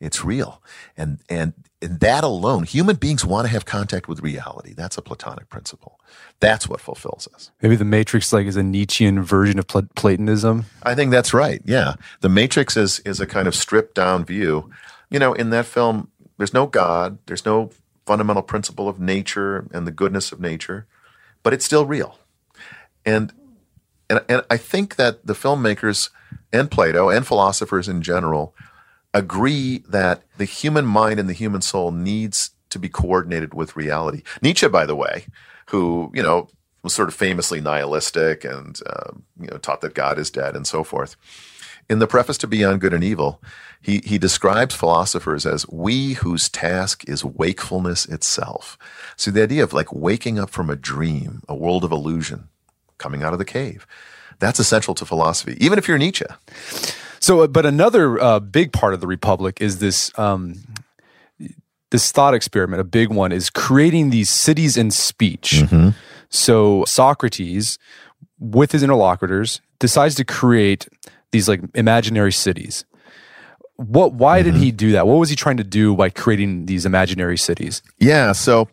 It's 0.00 0.24
real. 0.24 0.62
And, 0.96 1.20
and, 1.28 1.52
and 1.82 2.00
that 2.00 2.24
alone, 2.24 2.64
human 2.64 2.96
beings 2.96 3.24
want 3.24 3.46
to 3.46 3.52
have 3.52 3.64
contact 3.64 4.06
with 4.06 4.20
reality. 4.20 4.74
That's 4.74 4.98
a 4.98 5.02
Platonic 5.02 5.48
principle. 5.48 5.98
That's 6.38 6.68
what 6.68 6.80
fulfills 6.80 7.26
us. 7.34 7.50
Maybe 7.62 7.76
the 7.76 7.84
Matrix, 7.84 8.32
like, 8.32 8.46
is 8.46 8.56
a 8.56 8.62
Nietzschean 8.62 9.22
version 9.22 9.58
of 9.58 9.66
Pl- 9.66 9.88
Platonism. 9.96 10.66
I 10.82 10.94
think 10.94 11.10
that's 11.10 11.32
right. 11.32 11.62
Yeah, 11.64 11.94
the 12.20 12.28
Matrix 12.28 12.76
is 12.76 13.00
is 13.00 13.20
a 13.20 13.26
kind 13.26 13.48
of 13.48 13.54
stripped 13.54 13.94
down 13.94 14.24
view. 14.24 14.70
You 15.10 15.18
know, 15.18 15.32
in 15.32 15.50
that 15.50 15.66
film, 15.66 16.10
there's 16.36 16.54
no 16.54 16.66
God, 16.66 17.18
there's 17.26 17.46
no 17.46 17.70
fundamental 18.06 18.42
principle 18.42 18.88
of 18.88 19.00
nature 19.00 19.66
and 19.72 19.86
the 19.86 19.92
goodness 19.92 20.32
of 20.32 20.40
nature, 20.40 20.86
but 21.42 21.52
it's 21.52 21.64
still 21.64 21.86
real. 21.86 22.18
And 23.06 23.32
and 24.10 24.20
and 24.28 24.42
I 24.50 24.56
think 24.56 24.96
that 24.96 25.26
the 25.26 25.34
filmmakers 25.34 26.10
and 26.52 26.70
Plato 26.70 27.08
and 27.08 27.26
philosophers 27.26 27.88
in 27.88 28.02
general 28.02 28.54
agree 29.12 29.82
that 29.88 30.22
the 30.38 30.44
human 30.44 30.86
mind 30.86 31.18
and 31.18 31.28
the 31.28 31.34
human 31.34 31.62
soul 31.62 31.90
needs 31.90 32.52
to 32.70 32.78
be 32.78 32.88
coordinated 32.88 33.54
with 33.54 33.76
reality. 33.76 34.22
Nietzsche, 34.40 34.68
by 34.68 34.86
the 34.86 34.96
way, 34.96 35.26
who 35.66 36.10
you 36.14 36.22
know 36.22 36.48
was 36.82 36.92
sort 36.92 37.08
of 37.08 37.14
famously 37.14 37.60
nihilistic 37.60 38.44
and 38.44 38.80
uh, 38.86 39.12
you 39.38 39.48
know 39.48 39.58
taught 39.58 39.80
that 39.80 39.94
God 39.94 40.18
is 40.18 40.30
dead 40.30 40.56
and 40.56 40.66
so 40.66 40.84
forth. 40.84 41.16
In 41.88 41.98
the 41.98 42.06
preface 42.06 42.38
to 42.38 42.46
Beyond 42.46 42.80
Good 42.80 42.94
and 42.94 43.02
Evil, 43.02 43.42
he 43.80 44.00
he 44.04 44.16
describes 44.16 44.74
philosophers 44.74 45.44
as 45.44 45.68
we 45.68 46.14
whose 46.14 46.48
task 46.48 47.08
is 47.08 47.24
wakefulness 47.24 48.06
itself. 48.06 48.78
So 49.16 49.30
the 49.30 49.42
idea 49.42 49.64
of 49.64 49.72
like 49.72 49.92
waking 49.92 50.38
up 50.38 50.50
from 50.50 50.70
a 50.70 50.76
dream, 50.76 51.42
a 51.48 51.54
world 51.54 51.84
of 51.84 51.92
illusion, 51.92 52.48
coming 52.98 53.22
out 53.22 53.32
of 53.32 53.40
the 53.40 53.44
cave, 53.44 53.86
that's 54.38 54.60
essential 54.60 54.94
to 54.94 55.04
philosophy, 55.04 55.56
even 55.60 55.78
if 55.78 55.88
you're 55.88 55.98
Nietzsche. 55.98 56.26
So, 57.20 57.42
uh, 57.42 57.46
but 57.46 57.66
another 57.66 58.20
uh, 58.20 58.40
big 58.40 58.72
part 58.72 58.94
of 58.94 59.00
the 59.00 59.06
Republic 59.06 59.58
is 59.60 59.78
this 59.78 60.16
um, 60.18 60.54
this 61.90 62.10
thought 62.10 62.34
experiment. 62.34 62.80
A 62.80 62.84
big 62.84 63.10
one 63.10 63.30
is 63.32 63.50
creating 63.50 64.10
these 64.10 64.30
cities 64.30 64.76
in 64.76 64.90
speech. 64.90 65.62
Mm-hmm. 65.64 65.90
So 66.30 66.84
Socrates, 66.86 67.78
with 68.38 68.72
his 68.72 68.82
interlocutors, 68.82 69.60
decides 69.78 70.14
to 70.16 70.24
create 70.24 70.88
these 71.32 71.48
like 71.48 71.60
imaginary 71.74 72.32
cities. 72.32 72.84
What? 73.76 74.14
Why 74.14 74.40
mm-hmm. 74.40 74.52
did 74.52 74.60
he 74.60 74.72
do 74.72 74.92
that? 74.92 75.06
What 75.06 75.14
was 75.14 75.30
he 75.30 75.36
trying 75.36 75.58
to 75.58 75.64
do 75.64 75.94
by 75.94 76.10
creating 76.10 76.66
these 76.66 76.86
imaginary 76.86 77.38
cities? 77.38 77.82
Yeah. 77.98 78.32
So 78.32 78.68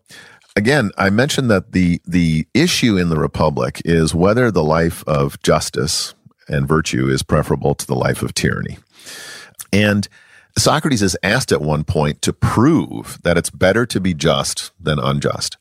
again, 0.55 0.91
I 0.97 1.10
mentioned 1.10 1.49
that 1.51 1.71
the 1.73 2.01
the 2.05 2.47
issue 2.53 2.97
in 2.97 3.10
the 3.10 3.17
Republic 3.17 3.81
is 3.83 4.15
whether 4.15 4.51
the 4.51 4.63
life 4.63 5.03
of 5.07 5.41
justice 5.41 6.13
and 6.47 6.67
virtue 6.67 7.07
is 7.07 7.23
preferable 7.23 7.75
to 7.75 7.88
the 7.88 7.95
life 7.95 8.21
of 8.21 8.33
tyranny. 8.33 8.77
And 9.71 10.07
Socrates 10.57 11.01
is 11.01 11.17
asked 11.21 11.51
at 11.51 11.62
one 11.62 11.83
point 11.83 12.21
to 12.23 12.33
prove 12.33 13.19
that 13.23 13.38
it's 13.38 13.49
better 13.49 13.86
to 13.86 13.99
be 13.99 14.13
just 14.13 14.71
than 14.79 14.99
unjust. 14.99 15.57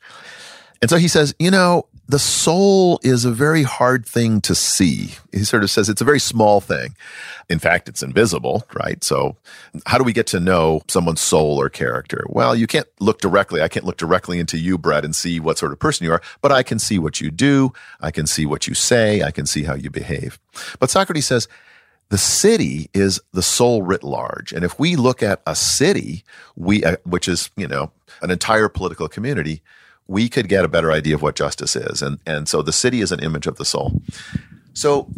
And 0.81 0.91
so 0.91 0.97
he 0.97 1.09
says, 1.09 1.35
you 1.39 1.51
know, 1.51 1.87
the 2.09 2.19
soul 2.19 3.01
is 3.03 3.25
a 3.25 3.33
very 3.33 3.65
hard 3.65 4.07
thing 4.07 4.41
to 4.43 4.55
see. 4.55 5.11
He 5.33 5.45
sort 5.45 5.65
of 5.65 5.71
says 5.71 5.89
it's 5.89 6.01
a 6.01 6.05
very 6.05 6.21
small 6.21 6.61
thing. 6.61 6.95
In 7.49 7.59
fact, 7.59 7.89
it's 7.89 8.03
invisible, 8.03 8.65
right? 8.75 9.03
So 9.03 9.37
how 9.87 9.99
do 9.99 10.05
we 10.05 10.13
get 10.13 10.27
to 10.29 10.41
know 10.41 10.83
someone's 10.89 11.21
soul 11.21 11.61
or 11.61 11.69
character? 11.69 12.25
Well, 12.29 12.55
you 12.55 12.67
can't 12.67 12.87
look 13.01 13.21
directly. 13.21 13.61
I 13.61 13.69
can't 13.69 13.85
look 13.85 13.97
directly 13.97 14.39
into 14.39 14.59
you, 14.59 14.79
Brett, 14.79 15.05
and 15.05 15.17
see 15.17 15.41
what 15.41 15.59
sort 15.59 15.73
of 15.73 15.81
person 15.81 16.05
you 16.05 16.13
are, 16.13 16.23
but 16.43 16.53
I 16.53 16.63
can 16.63 16.79
see 16.79 16.99
what 16.99 17.21
you 17.21 17.31
do. 17.31 17.73
I 18.01 18.13
can 18.13 18.27
see 18.27 18.47
what 18.47 18.69
you 18.69 18.75
say. 18.75 19.23
I 19.23 19.33
can 19.33 19.47
see 19.47 19.65
how 19.65 19.75
you 19.75 19.91
behave. 19.91 20.39
But 20.79 20.91
Socrates 20.91 21.27
says, 21.27 21.49
the 22.09 22.19
city 22.19 22.89
is 22.95 23.21
the 23.33 23.43
soul 23.43 23.83
writ 23.83 24.05
large. 24.05 24.53
And 24.53 24.65
if 24.65 24.79
we 24.79 24.95
look 24.95 25.25
at 25.25 25.43
a 25.45 25.57
city, 25.57 26.23
we, 26.55 26.85
uh, 26.85 26.97
which 27.05 27.27
is, 27.27 27.51
you 27.57 27.67
know, 27.67 27.91
an 28.23 28.31
entire 28.31 28.69
political 28.69 29.09
community, 29.09 29.61
we 30.09 30.29
could 30.29 30.49
get 30.49 30.65
a 30.65 30.69
better 30.69 30.93
idea 30.93 31.15
of 31.15 31.23
what 31.23 31.37
justice 31.37 31.77
is. 31.77 32.03
And, 32.03 32.19
and 32.27 32.49
so 32.49 32.63
the 32.63 32.73
city 32.73 33.01
is 33.01 33.13
an 33.13 33.21
image 33.21 33.47
of 33.47 33.57
the 33.57 33.65
soul. 33.65 34.01
So, 34.73 35.09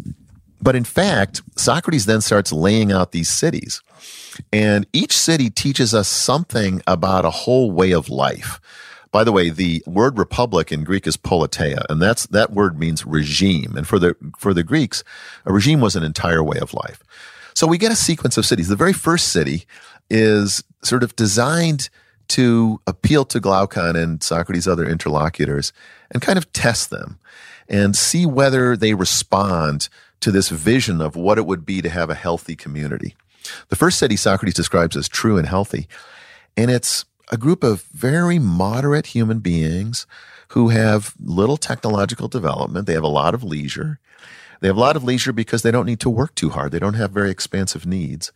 but 0.61 0.75
in 0.75 0.83
fact, 0.83 1.41
Socrates 1.55 2.05
then 2.05 2.21
starts 2.21 2.51
laying 2.51 2.91
out 2.91 3.11
these 3.11 3.29
cities. 3.29 3.81
And 4.51 4.87
each 4.93 5.15
city 5.17 5.49
teaches 5.49 5.93
us 5.93 6.07
something 6.07 6.81
about 6.87 7.25
a 7.25 7.29
whole 7.29 7.71
way 7.71 7.91
of 7.91 8.09
life. 8.09 8.59
By 9.11 9.23
the 9.23 9.31
way, 9.31 9.49
the 9.49 9.83
word 9.87 10.17
republic 10.17 10.71
in 10.71 10.83
Greek 10.83 11.07
is 11.07 11.17
politeia, 11.17 11.83
and 11.89 11.99
that's 11.99 12.27
that 12.27 12.51
word 12.51 12.77
means 12.77 13.05
regime. 13.05 13.75
And 13.75 13.87
for 13.87 13.97
the 13.97 14.15
for 14.37 14.53
the 14.53 14.63
Greeks, 14.63 15.03
a 15.45 15.51
regime 15.51 15.81
was 15.81 15.95
an 15.95 16.03
entire 16.03 16.43
way 16.43 16.59
of 16.59 16.75
life. 16.75 17.01
So 17.55 17.65
we 17.65 17.79
get 17.79 17.91
a 17.91 17.95
sequence 17.95 18.37
of 18.37 18.45
cities. 18.45 18.67
The 18.67 18.75
very 18.75 18.93
first 18.93 19.29
city 19.29 19.65
is 20.11 20.63
sort 20.83 21.03
of 21.03 21.15
designed 21.15 21.89
to 22.29 22.81
appeal 22.87 23.25
to 23.25 23.39
Glaucon 23.39 23.95
and 23.95 24.23
Socrates' 24.23 24.67
other 24.67 24.87
interlocutors 24.87 25.73
and 26.11 26.21
kind 26.21 26.37
of 26.37 26.51
test 26.53 26.89
them 26.89 27.19
and 27.67 27.95
see 27.95 28.25
whether 28.25 28.75
they 28.75 28.93
respond 28.93 29.89
to 30.21 30.31
this 30.31 30.49
vision 30.49 31.01
of 31.01 31.15
what 31.15 31.37
it 31.37 31.45
would 31.45 31.65
be 31.65 31.81
to 31.81 31.89
have 31.89 32.09
a 32.09 32.15
healthy 32.15 32.55
community. 32.55 33.15
The 33.69 33.75
first 33.75 33.99
city 33.99 34.15
Socrates 34.15 34.53
describes 34.53 34.95
as 34.95 35.07
true 35.07 35.37
and 35.37 35.47
healthy, 35.47 35.87
and 36.57 36.69
it's 36.69 37.05
a 37.31 37.37
group 37.37 37.63
of 37.63 37.83
very 37.93 38.39
moderate 38.39 39.07
human 39.07 39.39
beings 39.39 40.07
who 40.49 40.69
have 40.69 41.13
little 41.23 41.57
technological 41.57 42.27
development. 42.27 42.87
They 42.87 42.93
have 42.93 43.03
a 43.03 43.07
lot 43.07 43.33
of 43.33 43.43
leisure. 43.43 43.99
They 44.59 44.67
have 44.67 44.77
a 44.77 44.81
lot 44.81 44.95
of 44.95 45.03
leisure 45.03 45.31
because 45.31 45.61
they 45.61 45.71
don't 45.71 45.85
need 45.85 45.99
to 46.01 46.09
work 46.09 46.35
too 46.35 46.49
hard. 46.49 46.71
They 46.71 46.79
don't 46.79 46.95
have 46.95 47.11
very 47.11 47.29
expansive 47.29 47.85
needs. 47.85 48.31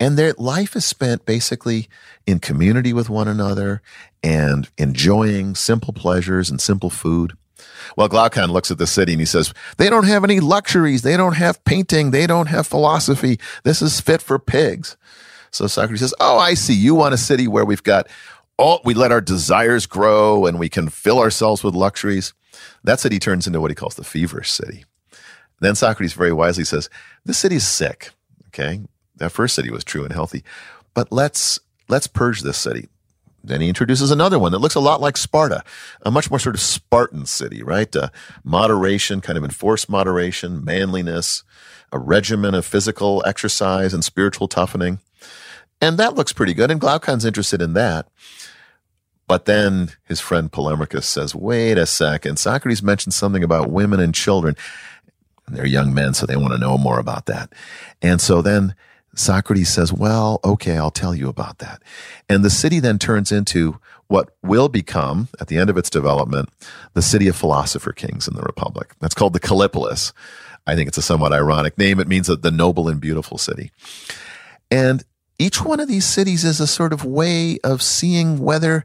And 0.00 0.16
their 0.18 0.34
life 0.34 0.74
is 0.74 0.84
spent 0.84 1.24
basically 1.24 1.88
in 2.26 2.40
community 2.40 2.92
with 2.92 3.08
one 3.08 3.28
another 3.28 3.80
and 4.22 4.68
enjoying 4.76 5.54
simple 5.54 5.92
pleasures 5.92 6.50
and 6.50 6.60
simple 6.60 6.90
food. 6.90 7.34
Well, 7.96 8.08
Glaucon 8.08 8.50
looks 8.50 8.70
at 8.70 8.78
the 8.78 8.86
city 8.86 9.12
and 9.12 9.20
he 9.20 9.26
says, 9.26 9.54
They 9.76 9.88
don't 9.88 10.06
have 10.06 10.24
any 10.24 10.40
luxuries. 10.40 11.02
They 11.02 11.16
don't 11.16 11.36
have 11.36 11.62
painting. 11.64 12.10
They 12.10 12.26
don't 12.26 12.46
have 12.46 12.66
philosophy. 12.66 13.38
This 13.62 13.82
is 13.82 14.00
fit 14.00 14.20
for 14.20 14.38
pigs. 14.38 14.96
So 15.50 15.66
Socrates 15.66 16.00
says, 16.00 16.14
Oh, 16.20 16.38
I 16.38 16.54
see. 16.54 16.74
You 16.74 16.94
want 16.94 17.14
a 17.14 17.18
city 17.18 17.46
where 17.46 17.64
we've 17.64 17.82
got 17.82 18.08
all, 18.56 18.80
we 18.84 18.94
let 18.94 19.12
our 19.12 19.20
desires 19.20 19.86
grow 19.86 20.46
and 20.46 20.58
we 20.58 20.68
can 20.68 20.88
fill 20.88 21.18
ourselves 21.20 21.62
with 21.62 21.74
luxuries. 21.74 22.34
That 22.82 23.00
city 23.00 23.18
turns 23.18 23.46
into 23.46 23.60
what 23.60 23.70
he 23.70 23.74
calls 23.74 23.94
the 23.94 24.04
feverish 24.04 24.50
city. 24.50 24.84
Then 25.60 25.74
Socrates 25.74 26.12
very 26.14 26.32
wisely 26.32 26.64
says, 26.64 26.88
This 27.24 27.38
city's 27.38 27.66
sick. 27.66 28.10
Okay. 28.48 28.80
That 29.16 29.30
first 29.30 29.54
city 29.54 29.70
was 29.70 29.84
true 29.84 30.04
and 30.04 30.12
healthy. 30.12 30.44
But 30.94 31.12
let's 31.12 31.58
let's 31.88 32.06
purge 32.06 32.42
this 32.42 32.58
city. 32.58 32.88
Then 33.42 33.60
he 33.60 33.68
introduces 33.68 34.10
another 34.10 34.38
one 34.38 34.52
that 34.52 34.58
looks 34.58 34.74
a 34.74 34.80
lot 34.80 35.02
like 35.02 35.18
Sparta, 35.18 35.62
a 36.02 36.10
much 36.10 36.30
more 36.30 36.38
sort 36.38 36.54
of 36.54 36.62
Spartan 36.62 37.26
city, 37.26 37.62
right? 37.62 37.94
Uh, 37.94 38.08
moderation, 38.42 39.20
kind 39.20 39.36
of 39.36 39.44
enforced 39.44 39.90
moderation, 39.90 40.64
manliness, 40.64 41.44
a 41.92 41.98
regimen 41.98 42.54
of 42.54 42.64
physical 42.64 43.22
exercise 43.26 43.92
and 43.92 44.02
spiritual 44.02 44.48
toughening. 44.48 44.98
And 45.78 45.98
that 45.98 46.14
looks 46.14 46.32
pretty 46.32 46.54
good. 46.54 46.70
And 46.70 46.80
Glaucon's 46.80 47.26
interested 47.26 47.60
in 47.60 47.74
that. 47.74 48.08
But 49.26 49.44
then 49.44 49.90
his 50.04 50.20
friend 50.20 50.50
Polemarchus 50.50 51.04
says, 51.04 51.34
wait 51.34 51.76
a 51.76 51.86
second. 51.86 52.38
Socrates 52.38 52.82
mentioned 52.82 53.14
something 53.14 53.44
about 53.44 53.70
women 53.70 54.00
and 54.00 54.14
children. 54.14 54.56
And 55.46 55.56
They're 55.56 55.66
young 55.66 55.92
men, 55.92 56.14
so 56.14 56.24
they 56.24 56.36
want 56.36 56.52
to 56.52 56.58
know 56.58 56.78
more 56.78 56.98
about 56.98 57.26
that. 57.26 57.52
And 58.00 58.20
so 58.20 58.40
then 58.40 58.74
Socrates 59.16 59.68
says, 59.68 59.92
well, 59.92 60.40
okay, 60.44 60.76
I'll 60.76 60.90
tell 60.90 61.14
you 61.14 61.28
about 61.28 61.58
that. 61.58 61.82
And 62.28 62.44
the 62.44 62.50
city 62.50 62.80
then 62.80 62.98
turns 62.98 63.32
into 63.32 63.78
what 64.08 64.36
will 64.42 64.68
become, 64.68 65.28
at 65.40 65.48
the 65.48 65.56
end 65.58 65.70
of 65.70 65.78
its 65.78 65.88
development, 65.90 66.50
the 66.92 67.02
city 67.02 67.28
of 67.28 67.36
philosopher 67.36 67.92
kings 67.92 68.28
in 68.28 68.34
the 68.34 68.42
Republic. 68.42 68.94
That's 69.00 69.14
called 69.14 69.32
the 69.32 69.40
Kallipolis. 69.40 70.12
I 70.66 70.74
think 70.74 70.88
it's 70.88 70.98
a 70.98 71.02
somewhat 71.02 71.32
ironic 71.32 71.78
name. 71.78 72.00
It 72.00 72.08
means 72.08 72.26
the 72.26 72.50
noble 72.50 72.88
and 72.88 73.00
beautiful 73.00 73.38
city. 73.38 73.70
And 74.70 75.04
each 75.38 75.62
one 75.62 75.80
of 75.80 75.88
these 75.88 76.06
cities 76.06 76.44
is 76.44 76.60
a 76.60 76.66
sort 76.66 76.92
of 76.92 77.04
way 77.04 77.58
of 77.64 77.82
seeing 77.82 78.38
whether, 78.38 78.84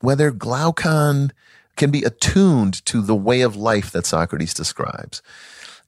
whether 0.00 0.30
Glaucon 0.30 1.32
can 1.76 1.90
be 1.90 2.02
attuned 2.02 2.84
to 2.86 3.00
the 3.02 3.14
way 3.14 3.40
of 3.40 3.56
life 3.56 3.90
that 3.90 4.06
Socrates 4.06 4.54
describes. 4.54 5.22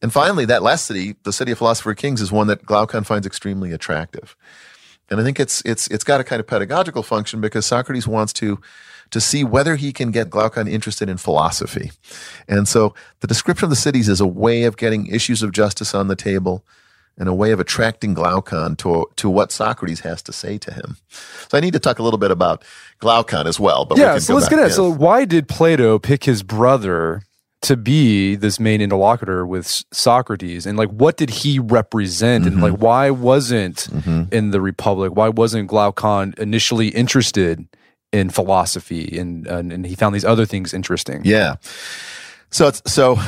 And 0.03 0.13
finally, 0.13 0.45
that 0.47 0.63
last 0.63 0.87
city, 0.87 1.15
the 1.23 1.33
city 1.33 1.53
of 1.53 1.59
philosopher 1.59 1.95
kings, 1.95 2.21
is 2.21 2.33
one 2.33 2.49
that 2.49 2.67
Glaucon 2.67 3.05
finds 3.05 3.27
extremely 3.27 3.73
attractive. 3.73 4.37
And 5.09 5.21
I 5.21 5.25
think 5.25 5.39
it's 5.39 5.63
it's 5.65 5.87
it's 5.89 6.05
got 6.05 6.21
a 6.21 6.25
kind 6.25 6.41
of 6.41 6.47
pedagogical 6.47 7.03
function 7.03 7.41
because 7.41 7.65
Socrates 7.65 8.09
wants 8.09 8.33
to 8.35 8.61
to 9.11 9.21
see 9.21 9.45
whether 9.45 9.77
he 9.77 9.93
can 9.93 10.11
get 10.11 10.31
Glaucon 10.31 10.67
interested 10.67 11.09
in 11.09 11.19
philosophy. 11.19 11.93
And 12.49 12.67
so 12.67 12.95
the 13.21 13.27
description 13.27 13.65
of 13.67 13.71
the 13.71 13.77
cities 13.77 14.09
is 14.09 14.21
a 14.21 14.27
way 14.27 14.65
of 14.65 14.77
getting 14.77 15.07
issues 15.07 15.43
of 15.43 15.53
justice 15.53 15.95
on 15.95 16.09
the 16.09 16.17
table 16.17 16.65
and 17.19 17.29
a 17.29 17.35
way 17.35 17.53
of 17.53 17.61
attracting 17.61 18.15
Glaucon 18.15 18.75
to, 18.77 19.07
to 19.17 19.29
what 19.29 19.53
Socrates 19.53 20.01
has 20.01 20.23
to 20.23 20.33
say 20.33 20.57
to 20.57 20.73
him. 20.73 20.97
So 21.49 21.59
I 21.59 21.61
need 21.61 21.75
to 21.75 21.79
talk 21.79 21.99
a 21.99 22.03
little 22.03 22.19
bit 22.19 22.31
about 22.31 22.65
Glaucon 23.01 23.47
as 23.47 23.61
well. 23.61 23.85
But 23.85 23.99
yeah, 23.99 24.19
so 24.19 24.35
let's 24.35 24.49
get 24.49 24.59
it. 24.59 24.73
So 24.73 24.89
why 24.89 25.27
did 25.27 25.47
Plato 25.47 25.99
pick 25.99 26.25
his 26.25 26.43
brother 26.43 27.23
to 27.63 27.77
be 27.77 28.35
this 28.35 28.61
main 28.61 28.81
interlocutor 28.81 29.47
with 29.47 29.67
Socrates? 29.93 30.67
And 30.67 30.77
like 30.77 30.91
what 30.91 31.17
did 31.17 31.31
he 31.31 31.59
represent? 31.59 32.45
Mm-hmm. 32.45 32.53
and 32.55 32.63
like 32.63 32.81
why 32.81 33.11
wasn't 33.11 33.89
mm-hmm. 33.91 34.35
in 34.35 34.51
the 34.51 34.61
Republic 34.61 35.15
why 35.15 35.29
wasn't 35.29 35.69
Glaucon 35.69 36.35
initially 36.39 36.89
interested 36.89 37.67
in 38.13 38.31
philosophy? 38.31 39.17
And, 39.19 39.47
and 39.47 39.73
and 39.73 39.87
he 39.87 39.95
found 39.95 40.15
these 40.15 40.25
other 40.25 40.45
things 40.45 40.75
interesting. 40.75 41.23
Yeah. 41.25 41.57
So 42.51 42.69
it's 42.69 42.83
so 42.87 43.19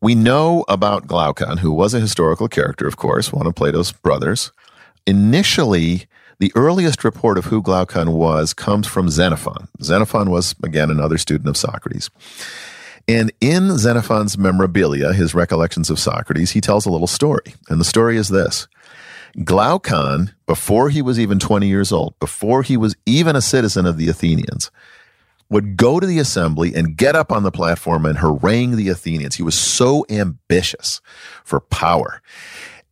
we 0.00 0.14
know 0.14 0.64
about 0.68 1.06
Glaucon 1.06 1.58
who 1.58 1.72
was 1.72 1.94
a 1.94 2.00
historical 2.00 2.48
character 2.48 2.86
of 2.86 2.96
course 2.96 3.32
one 3.32 3.46
of 3.46 3.54
Plato's 3.54 3.92
brothers. 3.92 4.52
Initially 5.06 6.06
the 6.40 6.52
earliest 6.54 7.02
report 7.02 7.36
of 7.36 7.46
who 7.46 7.62
Glaucon 7.62 8.12
was 8.12 8.54
comes 8.54 8.86
from 8.86 9.08
Xenophon. 9.08 9.68
Xenophon 9.82 10.30
was 10.30 10.56
again 10.64 10.90
another 10.90 11.18
student 11.18 11.48
of 11.48 11.56
Socrates 11.56 12.10
and 13.08 13.32
in 13.40 13.78
Xenophon's 13.78 14.36
Memorabilia, 14.36 15.14
his 15.14 15.34
recollections 15.34 15.88
of 15.88 15.98
Socrates, 15.98 16.50
he 16.50 16.60
tells 16.60 16.84
a 16.84 16.90
little 16.90 17.06
story. 17.06 17.54
And 17.70 17.80
the 17.80 17.84
story 17.84 18.18
is 18.18 18.28
this 18.28 18.68
Glaucon, 19.44 20.34
before 20.46 20.90
he 20.90 21.00
was 21.00 21.18
even 21.18 21.38
20 21.38 21.66
years 21.66 21.90
old, 21.90 22.18
before 22.20 22.62
he 22.62 22.76
was 22.76 22.96
even 23.06 23.34
a 23.34 23.40
citizen 23.40 23.86
of 23.86 23.96
the 23.96 24.08
Athenians, 24.08 24.70
would 25.48 25.78
go 25.78 25.98
to 25.98 26.06
the 26.06 26.18
assembly 26.18 26.74
and 26.74 26.96
get 26.96 27.16
up 27.16 27.32
on 27.32 27.42
the 27.42 27.50
platform 27.50 28.04
and 28.04 28.18
harangue 28.18 28.76
the 28.76 28.90
Athenians. 28.90 29.36
He 29.36 29.42
was 29.42 29.54
so 29.54 30.04
ambitious 30.10 31.00
for 31.44 31.60
power. 31.60 32.20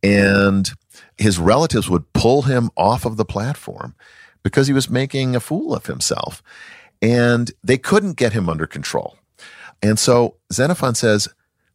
And 0.01 0.71
his 1.17 1.37
relatives 1.37 1.89
would 1.89 2.11
pull 2.13 2.43
him 2.43 2.71
off 2.75 3.05
of 3.05 3.17
the 3.17 3.25
platform 3.25 3.95
because 4.41 4.65
he 4.65 4.73
was 4.73 4.89
making 4.89 5.35
a 5.35 5.39
fool 5.39 5.75
of 5.75 5.85
himself. 5.85 6.41
And 7.01 7.51
they 7.63 7.77
couldn't 7.77 8.17
get 8.17 8.33
him 8.33 8.49
under 8.49 8.65
control. 8.65 9.17
And 9.81 9.99
so 9.99 10.35
Xenophon 10.51 10.95
says, 10.95 11.27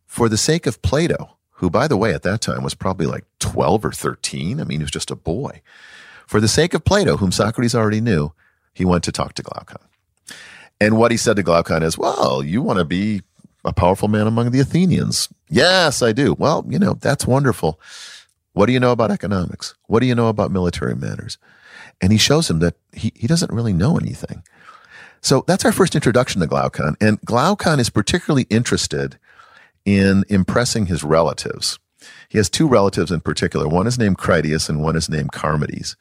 for 0.07 0.29
the 0.29 0.37
sake 0.37 0.67
of 0.67 0.83
Plato, 0.83 1.37
who, 1.53 1.71
by 1.71 1.89
the 1.89 1.97
way, 1.97 2.13
at 2.13 2.23
that 2.23 2.41
time 2.41 2.63
was 2.63 2.75
probably 2.75 3.07
like 3.07 3.25
12 3.39 3.85
or 3.85 3.93
13, 3.93 4.61
I 4.61 4.65
mean, 4.65 4.81
he 4.81 4.85
was 4.85 4.91
just 4.91 5.11
a 5.11 5.17
boy. 5.17 5.63
For 6.27 6.41
the 6.41 6.49
sake 6.49 6.75
of 6.75 6.85
Plato, 6.85 7.17
whom 7.17 7.33
Socrates 7.33 7.75
already 7.75 8.01
knew, 8.01 8.33
he 8.75 8.85
went 8.85 9.05
to 9.05 9.13
talk 9.13 9.35
to 9.35 9.43
Glaucon. 9.43 9.81
And 10.81 10.99
what 10.99 11.11
he 11.11 11.17
said 11.17 11.37
to 11.37 11.43
Glaucon 11.43 11.83
is, 11.83 11.97
Well, 11.97 12.43
you 12.43 12.63
want 12.63 12.79
to 12.79 12.85
be 12.85 13.23
a 13.65 13.73
powerful 13.73 14.09
man 14.09 14.27
among 14.27 14.51
the 14.51 14.61
Athenians. 14.61 15.29
Yes, 15.49 16.03
I 16.03 16.13
do. 16.13 16.35
Well, 16.39 16.65
you 16.69 16.79
know, 16.79 16.95
that's 16.95 17.27
wonderful. 17.27 17.79
What 18.53 18.67
do 18.67 18.73
you 18.73 18.81
know 18.81 18.93
about 18.93 19.11
economics? 19.11 19.75
What 19.87 20.01
do 20.01 20.07
you 20.07 20.15
know 20.15 20.29
about 20.29 20.51
military 20.51 20.97
matters? 20.97 21.39
And 22.01 22.13
he 22.13 22.19
shows 22.19 22.51
him 22.51 22.59
that 22.59 22.75
he, 22.93 23.13
he 23.15 23.27
doesn't 23.27 23.53
really 23.53 23.73
know 23.73 23.97
anything. 23.97 24.43
So 25.23 25.45
that's 25.47 25.65
our 25.65 25.73
first 25.73 25.95
introduction 25.95 26.41
to 26.41 26.47
Glaucon. 26.47 26.97
And 27.01 27.21
Glaucon 27.21 27.79
is 27.81 27.91
particularly 27.91 28.47
interested 28.51 29.19
in 29.85 30.25
impressing 30.29 30.87
his 30.87 31.05
relatives. 31.05 31.79
He 32.29 32.39
has 32.39 32.51
two 32.51 32.67
relatives 32.67 33.13
in 33.13 33.21
particular. 33.21 33.69
One 33.69 33.87
is 33.87 33.99
named 33.99 34.19
Critias 34.19 34.69
and 34.69 34.83
one 34.83 34.97
is 34.97 35.09
named 35.09 35.31
Charmides. 35.33 35.97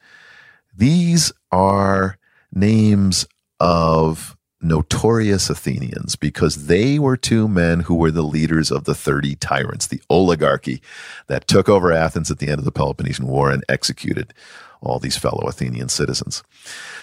These 0.76 1.32
are 1.52 2.18
names 2.52 3.26
of 3.60 4.36
notorious 4.60 5.50
Athenians 5.50 6.16
because 6.16 6.66
they 6.66 6.98
were 6.98 7.16
two 7.16 7.48
men 7.48 7.80
who 7.80 7.94
were 7.94 8.10
the 8.10 8.22
leaders 8.22 8.70
of 8.70 8.84
the 8.84 8.94
30 8.94 9.36
tyrants, 9.36 9.86
the 9.86 10.00
oligarchy 10.08 10.80
that 11.26 11.46
took 11.46 11.68
over 11.68 11.92
Athens 11.92 12.30
at 12.30 12.38
the 12.38 12.48
end 12.48 12.58
of 12.58 12.64
the 12.64 12.72
Peloponnesian 12.72 13.26
War 13.26 13.50
and 13.50 13.64
executed 13.68 14.32
all 14.80 14.98
these 14.98 15.16
fellow 15.16 15.46
Athenian 15.48 15.88
citizens. 15.88 16.42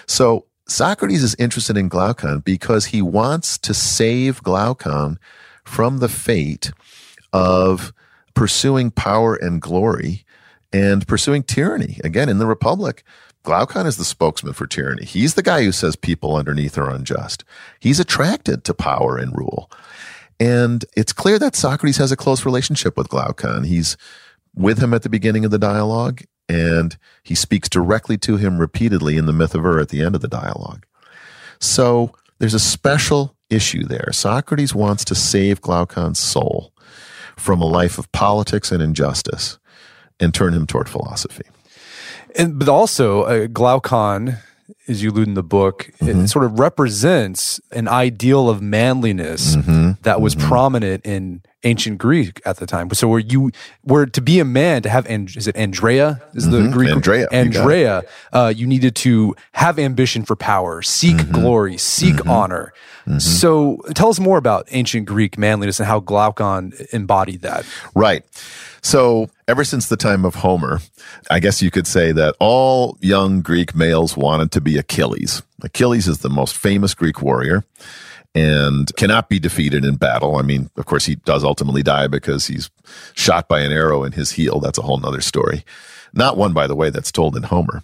So 0.06 0.46
Socrates 0.70 1.24
is 1.24 1.34
interested 1.38 1.76
in 1.76 1.88
Glaucon 1.88 2.40
because 2.40 2.86
he 2.86 3.02
wants 3.02 3.58
to 3.58 3.74
save 3.74 4.42
Glaucon 4.42 5.18
from 5.64 5.98
the 5.98 6.08
fate 6.08 6.72
of 7.32 7.92
pursuing 8.34 8.90
power 8.90 9.34
and 9.34 9.60
glory 9.60 10.24
and 10.72 11.06
pursuing 11.06 11.42
tyranny. 11.42 11.98
Again, 12.04 12.28
in 12.28 12.38
the 12.38 12.46
Republic, 12.46 13.02
Glaucon 13.42 13.86
is 13.86 13.96
the 13.96 14.04
spokesman 14.04 14.52
for 14.52 14.66
tyranny. 14.66 15.04
He's 15.04 15.34
the 15.34 15.42
guy 15.42 15.64
who 15.64 15.72
says 15.72 15.96
people 15.96 16.36
underneath 16.36 16.78
are 16.78 16.90
unjust. 16.90 17.42
He's 17.80 17.98
attracted 17.98 18.64
to 18.64 18.74
power 18.74 19.16
and 19.16 19.36
rule. 19.36 19.70
And 20.38 20.84
it's 20.96 21.12
clear 21.12 21.38
that 21.38 21.56
Socrates 21.56 21.98
has 21.98 22.12
a 22.12 22.16
close 22.16 22.44
relationship 22.44 22.96
with 22.96 23.08
Glaucon. 23.08 23.64
He's 23.64 23.96
with 24.54 24.78
him 24.78 24.94
at 24.94 25.02
the 25.02 25.10
beginning 25.10 25.44
of 25.44 25.50
the 25.50 25.58
dialogue 25.58 26.22
and 26.50 26.96
he 27.22 27.36
speaks 27.36 27.68
directly 27.68 28.18
to 28.18 28.36
him 28.36 28.58
repeatedly 28.58 29.16
in 29.16 29.26
the 29.26 29.32
myth 29.32 29.54
of 29.54 29.64
Ur 29.64 29.78
at 29.78 29.90
the 29.90 30.02
end 30.02 30.16
of 30.16 30.20
the 30.20 30.28
dialogue. 30.28 30.84
So 31.60 32.12
there's 32.38 32.54
a 32.54 32.58
special 32.58 33.36
issue 33.48 33.84
there. 33.84 34.10
Socrates 34.12 34.74
wants 34.74 35.04
to 35.04 35.14
save 35.14 35.60
Glaucon's 35.60 36.18
soul 36.18 36.72
from 37.36 37.62
a 37.62 37.66
life 37.66 37.98
of 37.98 38.10
politics 38.10 38.72
and 38.72 38.82
injustice 38.82 39.58
and 40.18 40.34
turn 40.34 40.52
him 40.52 40.66
toward 40.66 40.88
philosophy. 40.88 41.44
And 42.36 42.58
but 42.58 42.68
also 42.68 43.22
uh, 43.22 43.46
Glaucon 43.46 44.38
as 44.88 45.02
you 45.02 45.10
allude 45.10 45.28
in 45.28 45.34
the 45.34 45.42
book, 45.42 45.90
mm-hmm. 46.00 46.22
it 46.22 46.28
sort 46.28 46.44
of 46.44 46.58
represents 46.58 47.60
an 47.70 47.86
ideal 47.86 48.48
of 48.48 48.60
manliness 48.60 49.56
mm-hmm. 49.56 49.92
that 50.02 50.20
was 50.20 50.34
mm-hmm. 50.34 50.48
prominent 50.48 51.06
in 51.06 51.42
ancient 51.64 51.98
Greek 51.98 52.40
at 52.44 52.56
the 52.56 52.66
time. 52.66 52.90
So 52.94 53.08
where 53.08 53.20
you 53.20 53.50
were 53.84 54.06
to 54.06 54.20
be 54.20 54.40
a 54.40 54.44
man, 54.44 54.82
to 54.82 54.88
have 54.88 55.06
is 55.06 55.46
it 55.46 55.54
andreia 55.56 56.20
is 56.34 56.48
the 56.48 56.58
mm-hmm. 56.58 56.72
Greek 56.72 56.90
andreia 56.90 57.28
andreia 57.28 58.02
you, 58.02 58.08
uh, 58.38 58.48
you, 58.48 58.66
needed 58.66 58.94
to 58.96 59.34
have 59.52 59.78
ambition 59.78 60.24
for 60.24 60.36
power, 60.36 60.82
seek 60.82 61.16
mm-hmm. 61.16 61.32
glory, 61.32 61.76
seek 61.76 62.16
mm-hmm. 62.16 62.30
honor. 62.30 62.72
So 63.18 63.80
tell 63.94 64.08
us 64.08 64.20
more 64.20 64.38
about 64.38 64.68
ancient 64.70 65.06
Greek 65.06 65.36
manliness 65.36 65.80
and 65.80 65.86
how 65.86 65.98
Glaucon 65.98 66.72
embodied 66.92 67.42
that. 67.42 67.66
Right. 67.94 68.24
So, 68.82 69.28
ever 69.46 69.64
since 69.64 69.88
the 69.88 69.96
time 69.96 70.24
of 70.24 70.36
Homer, 70.36 70.80
I 71.30 71.38
guess 71.38 71.60
you 71.60 71.70
could 71.70 71.86
say 71.86 72.12
that 72.12 72.34
all 72.40 72.96
young 73.00 73.42
Greek 73.42 73.74
males 73.74 74.16
wanted 74.16 74.52
to 74.52 74.60
be 74.60 74.78
Achilles. 74.78 75.42
Achilles 75.62 76.08
is 76.08 76.18
the 76.18 76.30
most 76.30 76.56
famous 76.56 76.94
Greek 76.94 77.20
warrior 77.20 77.64
and 78.34 78.94
cannot 78.96 79.28
be 79.28 79.38
defeated 79.38 79.84
in 79.84 79.96
battle. 79.96 80.36
I 80.36 80.42
mean, 80.42 80.70
of 80.76 80.86
course, 80.86 81.04
he 81.04 81.16
does 81.16 81.42
ultimately 81.44 81.82
die 81.82 82.06
because 82.06 82.46
he's 82.46 82.70
shot 83.14 83.48
by 83.48 83.60
an 83.60 83.72
arrow 83.72 84.04
in 84.04 84.12
his 84.12 84.32
heel. 84.32 84.60
That's 84.60 84.78
a 84.78 84.82
whole 84.82 84.98
nother 84.98 85.20
story. 85.20 85.64
Not 86.12 86.36
one, 86.36 86.52
by 86.52 86.66
the 86.66 86.76
way, 86.76 86.90
that's 86.90 87.12
told 87.12 87.36
in 87.36 87.44
Homer. 87.44 87.82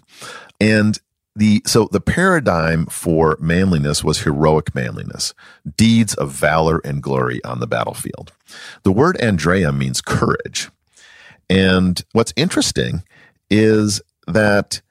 And 0.59 0.99
the 1.35 1.61
so 1.65 1.87
the 1.91 2.01
paradigm 2.01 2.87
for 2.87 3.37
manliness 3.39 4.03
was 4.03 4.21
heroic 4.21 4.73
manliness, 4.73 5.33
deeds 5.75 6.15
of 6.15 6.31
valor 6.31 6.81
and 6.83 7.03
glory 7.03 7.43
on 7.43 7.59
the 7.59 7.67
battlefield. 7.67 8.31
The 8.83 8.91
word 8.91 9.17
andreia 9.19 9.75
means 9.75 10.01
courage. 10.01 10.69
And 11.49 12.01
what's 12.13 12.33
interesting 12.35 13.03
is 13.49 14.01
that 14.25 14.81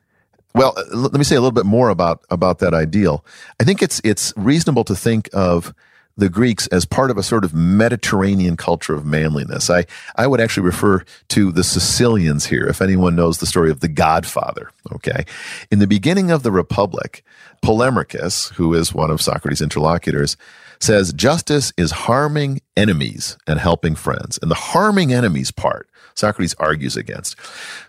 well, 0.57 0.75
uh, 0.77 0.97
let 0.97 1.13
me 1.13 1.25
say 1.25 1.37
a 1.37 1.41
little 1.41 1.53
bit 1.53 1.67
more 1.67 1.91
about 1.91 2.25
about 2.31 2.59
that 2.61 2.75
ideal. 2.75 3.25
I 3.61 3.65
think 3.65 3.83
it's 3.83 4.01
it's 4.03 4.33
reasonable 4.37 4.85
to 4.85 4.97
think 4.97 5.29
of 5.33 5.75
the 6.17 6.29
Greeks 6.31 6.67
as 6.69 6.87
part 6.87 7.11
of 7.11 7.19
a 7.19 7.23
sort 7.23 7.45
of 7.45 7.55
Mediterranean 7.55 8.57
culture 8.57 8.95
of 8.95 9.05
manliness. 9.05 9.69
I, 9.69 9.85
I 10.17 10.27
would 10.27 10.41
actually 10.41 10.65
refer 10.65 11.05
to 11.29 11.53
the 11.53 11.63
Sicilians 11.63 12.47
here, 12.47 12.67
if 12.67 12.81
anyone 12.81 13.15
knows 13.15 13.39
the 13.39 13.47
story 13.47 13.71
of 13.71 13.81
the 13.81 13.89
Godfather. 13.89 14.71
Okay. 14.93 15.27
In 15.71 15.79
the 15.79 15.87
beginning 15.87 16.31
of 16.31 16.43
the 16.43 16.51
Republic, 16.51 17.23
Polemarchus, 17.67 18.53
who 18.55 18.75
is 18.75 18.95
one 18.95 19.11
of 19.11 19.21
Socrates' 19.21 19.61
interlocutors, 19.61 20.37
says 20.79 21.13
justice 21.13 21.73
is 21.77 21.91
harming 21.91 22.61
enemies 22.77 23.37
and 23.49 23.59
helping 23.59 23.97
friends. 23.97 24.39
And 24.41 24.51
the 24.51 24.55
harming 24.55 25.13
enemies 25.13 25.51
part, 25.51 25.89
Socrates 26.15 26.55
argues 26.61 26.97
against. 26.97 27.37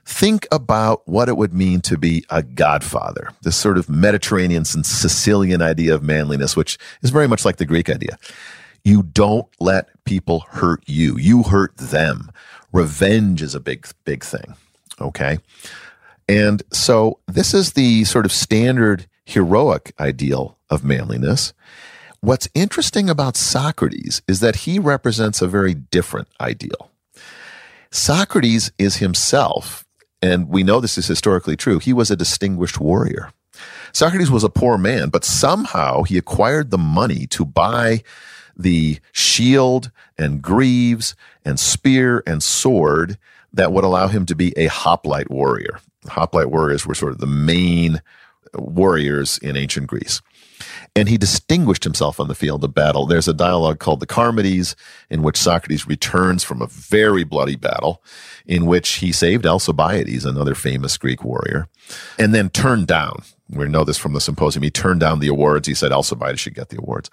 Think 0.04 0.48
about 0.52 1.08
what 1.08 1.30
it 1.30 1.38
would 1.38 1.54
mean 1.54 1.82
to 1.82 1.96
be 1.96 2.26
a 2.32 2.42
godfather, 2.42 3.30
this 3.44 3.56
sort 3.56 3.78
of 3.78 3.88
Mediterranean 3.88 4.63
and 4.74 4.84
Sicilian 4.84 5.62
idea 5.62 5.94
of 5.94 6.02
manliness, 6.02 6.56
which 6.56 6.80
is 7.04 7.12
very 7.12 7.28
much 7.28 7.46
like 7.46 7.58
the 7.58 7.66
Greek 7.66 7.88
idea. 7.88 8.18
You 8.84 9.04
don't 9.04 9.48
let 9.60 9.90
people 10.06 10.40
hurt 10.50 10.82
you. 10.88 11.18
You 11.18 11.44
hurt 11.44 11.78
them. 11.78 12.32
Revenge 12.74 13.44
is 13.44 13.54
a 13.54 13.60
big, 13.60 13.88
big 14.06 14.24
thing. 14.24 14.56
Okay. 15.00 15.38
And 16.28 16.63
so 16.72 17.20
this 17.28 17.54
is 17.54 17.74
the 17.74 18.06
sort 18.06 18.26
of 18.26 18.32
standard 18.32 19.06
heroic 19.28 19.94
ideal 20.00 20.58
of 20.70 20.86
manliness. 20.86 21.54
What's 22.22 22.48
interesting 22.56 23.10
about 23.10 23.36
Socrates 23.36 24.22
is 24.26 24.40
that 24.40 24.58
he 24.58 24.80
represents 24.80 25.42
a 25.42 25.48
very 25.48 25.74
different 25.74 26.30
ideal. 26.40 26.90
Socrates 27.92 28.72
is 28.80 28.98
himself, 28.98 29.86
and 30.22 30.48
we 30.48 30.63
know 30.63 30.80
this 30.80 30.98
is 30.98 31.08
historically 31.08 31.58
true, 31.58 31.78
he 31.78 31.92
was 31.92 32.10
a 32.10 32.16
distinguished 32.16 32.80
warrior. 32.80 33.32
Socrates 33.92 34.32
was 34.32 34.46
a 34.46 34.50
poor 34.50 34.78
man, 34.78 35.10
but 35.10 35.26
somehow 35.26 36.04
he 36.04 36.18
acquired 36.18 36.72
the 36.72 36.78
money 36.78 37.28
to 37.28 37.44
buy 37.44 38.04
the 38.56 39.00
shield 39.12 39.92
and 40.18 40.42
greaves 40.42 41.16
and 41.44 41.60
spear 41.60 42.24
and 42.26 42.42
sword 42.42 43.18
that 43.52 43.74
would 43.74 43.84
allow 43.84 44.08
him 44.08 44.26
to 44.26 44.36
be 44.36 44.58
a 44.58 44.68
hoplite 44.68 45.30
warrior. 45.30 45.80
Hoplite 46.08 46.50
warriors 46.50 46.86
were 46.88 46.96
sort 46.96 47.12
of 47.12 47.20
the 47.20 47.28
main 47.28 48.02
warriors 48.54 49.38
in 49.38 49.56
ancient 49.56 49.88
Greece 49.88 50.22
and 50.96 51.08
he 51.08 51.18
distinguished 51.18 51.84
himself 51.84 52.20
on 52.20 52.28
the 52.28 52.36
field 52.36 52.64
of 52.64 52.74
battle. 52.74 53.06
There's 53.06 53.28
a 53.28 53.34
dialogue 53.34 53.80
called 53.80 54.00
the 54.00 54.08
Charmides, 54.08 54.76
in 55.10 55.22
which 55.22 55.38
Socrates 55.38 55.88
returns 55.88 56.44
from 56.44 56.62
a 56.62 56.68
very 56.68 57.24
bloody 57.24 57.56
battle, 57.56 58.04
in 58.46 58.66
which 58.66 58.90
he 58.96 59.12
saved 59.12 59.46
Alcibiades, 59.46 60.26
another 60.26 60.56
famous 60.56 60.98
Greek 60.98 61.24
warrior, 61.24 61.68
and 62.18 62.34
then 62.34 62.50
turned 62.50 62.88
down. 62.88 63.22
We 63.50 63.68
know 63.68 63.84
this 63.84 63.98
from 63.98 64.14
the 64.14 64.22
symposium. 64.22 64.64
He 64.64 64.72
turned 64.72 65.00
down 65.00 65.20
the 65.20 65.28
awards. 65.28 65.68
He 65.68 65.74
said 65.74 65.92
Alcibiades 65.92 66.40
should 66.40 66.56
get 66.56 66.70
the 66.70 66.80
awards. 66.80 67.10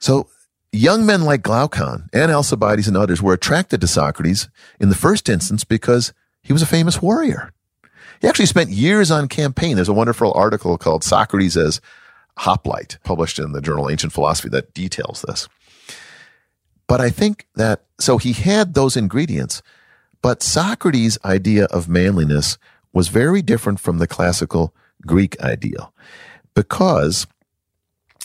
So 0.00 0.28
young 0.72 1.06
men 1.06 1.22
like 1.22 1.42
Glaucon 1.42 2.08
and 2.12 2.32
Alcibiades 2.32 2.88
and 2.88 2.96
others 2.96 3.22
were 3.22 3.34
attracted 3.34 3.80
to 3.82 3.86
Socrates 3.86 4.48
in 4.80 4.88
the 4.88 4.94
first 4.94 5.28
instance 5.28 5.62
because 5.62 6.12
he 6.42 6.52
was 6.52 6.62
a 6.62 6.66
famous 6.66 7.00
warrior. 7.00 7.52
He 8.22 8.28
actually 8.28 8.46
spent 8.46 8.70
years 8.70 9.10
on 9.10 9.26
campaign. 9.26 9.74
There's 9.74 9.88
a 9.88 9.92
wonderful 9.92 10.32
article 10.34 10.78
called 10.78 11.02
Socrates 11.02 11.56
as 11.56 11.80
Hoplite, 12.38 12.98
published 13.02 13.40
in 13.40 13.50
the 13.50 13.60
journal 13.60 13.90
Ancient 13.90 14.12
Philosophy, 14.12 14.48
that 14.50 14.72
details 14.72 15.24
this. 15.26 15.48
But 16.86 17.00
I 17.00 17.10
think 17.10 17.48
that, 17.56 17.82
so 17.98 18.18
he 18.18 18.32
had 18.32 18.74
those 18.74 18.96
ingredients, 18.96 19.60
but 20.22 20.40
Socrates' 20.40 21.18
idea 21.24 21.64
of 21.64 21.88
manliness 21.88 22.58
was 22.92 23.08
very 23.08 23.42
different 23.42 23.80
from 23.80 23.98
the 23.98 24.06
classical 24.06 24.72
Greek 25.04 25.38
ideal 25.40 25.92
because 26.54 27.26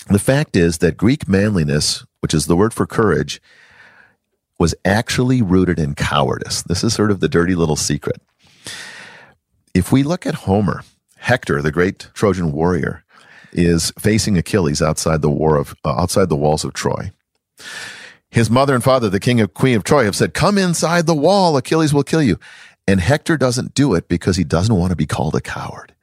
the 0.10 0.20
fact 0.20 0.56
is 0.56 0.78
that 0.78 0.96
Greek 0.96 1.28
manliness, 1.28 2.06
which 2.20 2.36
is 2.36 2.46
the 2.46 2.56
word 2.56 2.74
for 2.74 2.86
courage, 2.86 3.42
was 4.60 4.76
actually 4.86 5.42
rooted 5.42 5.80
in 5.80 5.96
cowardice. 5.96 6.62
This 6.62 6.84
is 6.84 6.94
sort 6.94 7.10
of 7.10 7.20
the 7.20 7.28
dirty 7.28 7.56
little 7.56 7.76
secret. 7.76 8.22
If 9.78 9.92
we 9.92 10.02
look 10.02 10.26
at 10.26 10.34
Homer, 10.34 10.82
Hector, 11.18 11.62
the 11.62 11.72
great 11.72 12.10
Trojan 12.16 12.52
warrior, 12.52 13.04
is 13.54 13.94
facing 14.00 14.36
Achilles 14.36 14.82
outside 14.82 15.22
the 15.22 15.30
war 15.30 15.56
of 15.56 15.76
uh, 15.86 15.92
outside 15.92 16.30
the 16.30 16.36
walls 16.36 16.66
of 16.66 16.74
Troy. 16.74 17.12
His 18.32 18.50
mother 18.50 18.74
and 18.74 18.84
father, 18.84 19.08
the 19.08 19.20
king 19.20 19.40
and 19.40 19.54
queen 19.54 19.78
of 19.78 19.84
Troy, 19.84 20.06
have 20.06 20.16
said, 20.16 20.34
"Come 20.34 20.58
inside 20.58 21.06
the 21.06 21.13
wall. 21.13 21.56
Achilles 21.56 21.94
will 21.94 22.04
kill 22.04 22.24
you." 22.24 22.40
And 22.88 23.00
Hector 23.00 23.38
doesn't 23.38 23.76
do 23.76 23.94
it 23.94 24.08
because 24.08 24.36
he 24.36 24.44
doesn't 24.44 24.74
want 24.74 24.90
to 24.90 24.96
be 24.96 25.06
called 25.06 25.36
a 25.36 25.42
coward. 25.42 25.94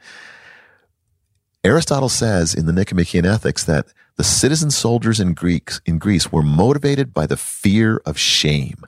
Aristotle 1.65 2.09
says 2.09 2.55
in 2.55 2.67
the 2.67 2.73
Nicomachean 2.73 3.27
Ethics 3.27 3.65
that 3.65 3.87
the 4.15 4.23
citizen 4.23 4.71
soldiers 4.71 5.19
in 5.19 5.35
Greeks 5.35 5.81
in 5.85 5.99
Greece 5.99 6.31
were 6.31 6.43
motivated 6.45 7.13
by 7.13 7.27
the 7.27 7.37
fear 7.37 8.01
of 8.07 8.21
shame. 8.21 8.85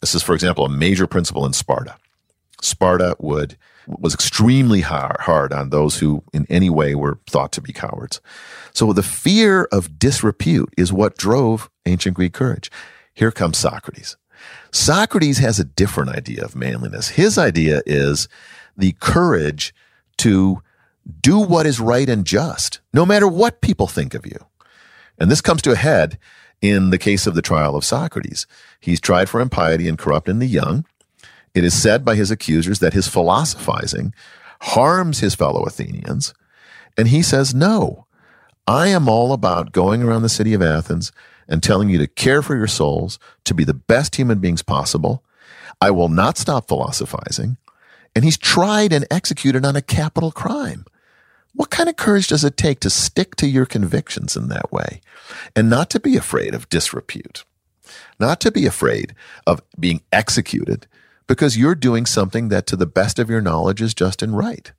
This 0.00 0.14
is, 0.14 0.22
for 0.22 0.34
example, 0.34 0.64
a 0.64 0.70
major 0.70 1.06
principle 1.06 1.44
in 1.44 1.52
Sparta. 1.52 1.96
Sparta 2.80 3.14
would 3.18 3.58
was 3.86 4.14
extremely 4.14 4.80
hard, 4.80 5.18
hard 5.20 5.52
on 5.52 5.68
those 5.68 5.98
who 5.98 6.22
in 6.32 6.46
any 6.48 6.70
way 6.70 6.94
were 6.94 7.18
thought 7.28 7.52
to 7.52 7.60
be 7.60 7.74
cowards. 7.74 8.22
So 8.72 8.94
the 8.94 9.02
fear 9.02 9.68
of 9.70 9.98
disrepute 9.98 10.72
is 10.78 10.90
what 10.90 11.18
drove 11.18 11.68
ancient 11.84 12.16
Greek 12.16 12.32
courage. 12.32 12.70
Here 13.12 13.30
comes 13.30 13.58
Socrates. 13.58 14.16
Socrates 14.72 15.36
has 15.38 15.60
a 15.60 15.64
different 15.64 16.08
idea 16.16 16.42
of 16.42 16.56
manliness. 16.56 17.08
His 17.08 17.36
idea 17.36 17.82
is 17.84 18.28
the 18.78 18.92
courage 18.92 19.74
to 20.16 20.62
do 21.20 21.38
what 21.38 21.66
is 21.66 21.80
right 21.80 22.08
and 22.08 22.24
just, 22.24 22.80
no 22.94 23.04
matter 23.04 23.28
what 23.28 23.60
people 23.60 23.88
think 23.88 24.14
of 24.14 24.24
you. 24.24 24.38
And 25.18 25.30
this 25.30 25.42
comes 25.42 25.60
to 25.62 25.72
a 25.72 25.76
head 25.76 26.18
in 26.62 26.88
the 26.88 26.98
case 26.98 27.26
of 27.26 27.34
the 27.34 27.42
trial 27.42 27.76
of 27.76 27.84
Socrates. 27.84 28.46
He's 28.80 29.00
tried 29.00 29.28
for 29.28 29.42
impiety 29.42 29.86
and 29.86 29.98
corrupting 29.98 30.38
the 30.38 30.46
young. 30.46 30.86
It 31.54 31.64
is 31.64 31.80
said 31.80 32.04
by 32.04 32.14
his 32.14 32.30
accusers 32.30 32.78
that 32.78 32.92
his 32.92 33.08
philosophizing 33.08 34.14
harms 34.62 35.20
his 35.20 35.34
fellow 35.34 35.64
Athenians. 35.64 36.34
And 36.96 37.08
he 37.08 37.22
says, 37.22 37.54
no, 37.54 38.06
I 38.66 38.88
am 38.88 39.08
all 39.08 39.32
about 39.32 39.72
going 39.72 40.02
around 40.02 40.22
the 40.22 40.28
city 40.28 40.54
of 40.54 40.62
Athens 40.62 41.12
and 41.48 41.62
telling 41.62 41.88
you 41.88 41.98
to 41.98 42.06
care 42.06 42.42
for 42.42 42.56
your 42.56 42.68
souls, 42.68 43.18
to 43.44 43.54
be 43.54 43.64
the 43.64 43.74
best 43.74 44.16
human 44.16 44.38
beings 44.38 44.62
possible. 44.62 45.24
I 45.80 45.90
will 45.90 46.08
not 46.08 46.38
stop 46.38 46.68
philosophizing. 46.68 47.56
And 48.14 48.24
he's 48.24 48.38
tried 48.38 48.92
and 48.92 49.06
executed 49.10 49.64
on 49.64 49.76
a 49.76 49.82
capital 49.82 50.30
crime. 50.30 50.84
What 51.54 51.70
kind 51.70 51.88
of 51.88 51.96
courage 51.96 52.28
does 52.28 52.44
it 52.44 52.56
take 52.56 52.78
to 52.80 52.90
stick 52.90 53.34
to 53.36 53.48
your 53.48 53.66
convictions 53.66 54.36
in 54.36 54.48
that 54.48 54.72
way 54.72 55.00
and 55.56 55.68
not 55.68 55.90
to 55.90 56.00
be 56.00 56.16
afraid 56.16 56.54
of 56.54 56.68
disrepute, 56.68 57.44
not 58.20 58.40
to 58.40 58.52
be 58.52 58.66
afraid 58.66 59.14
of 59.46 59.62
being 59.78 60.02
executed 60.12 60.86
because 61.30 61.56
you're 61.56 61.76
doing 61.76 62.06
something 62.06 62.48
that, 62.48 62.66
to 62.66 62.74
the 62.74 62.86
best 62.86 63.20
of 63.20 63.30
your 63.30 63.40
knowledge, 63.40 63.80
is 63.80 63.94
just 63.94 64.20
and 64.20 64.36
right. 64.36 64.72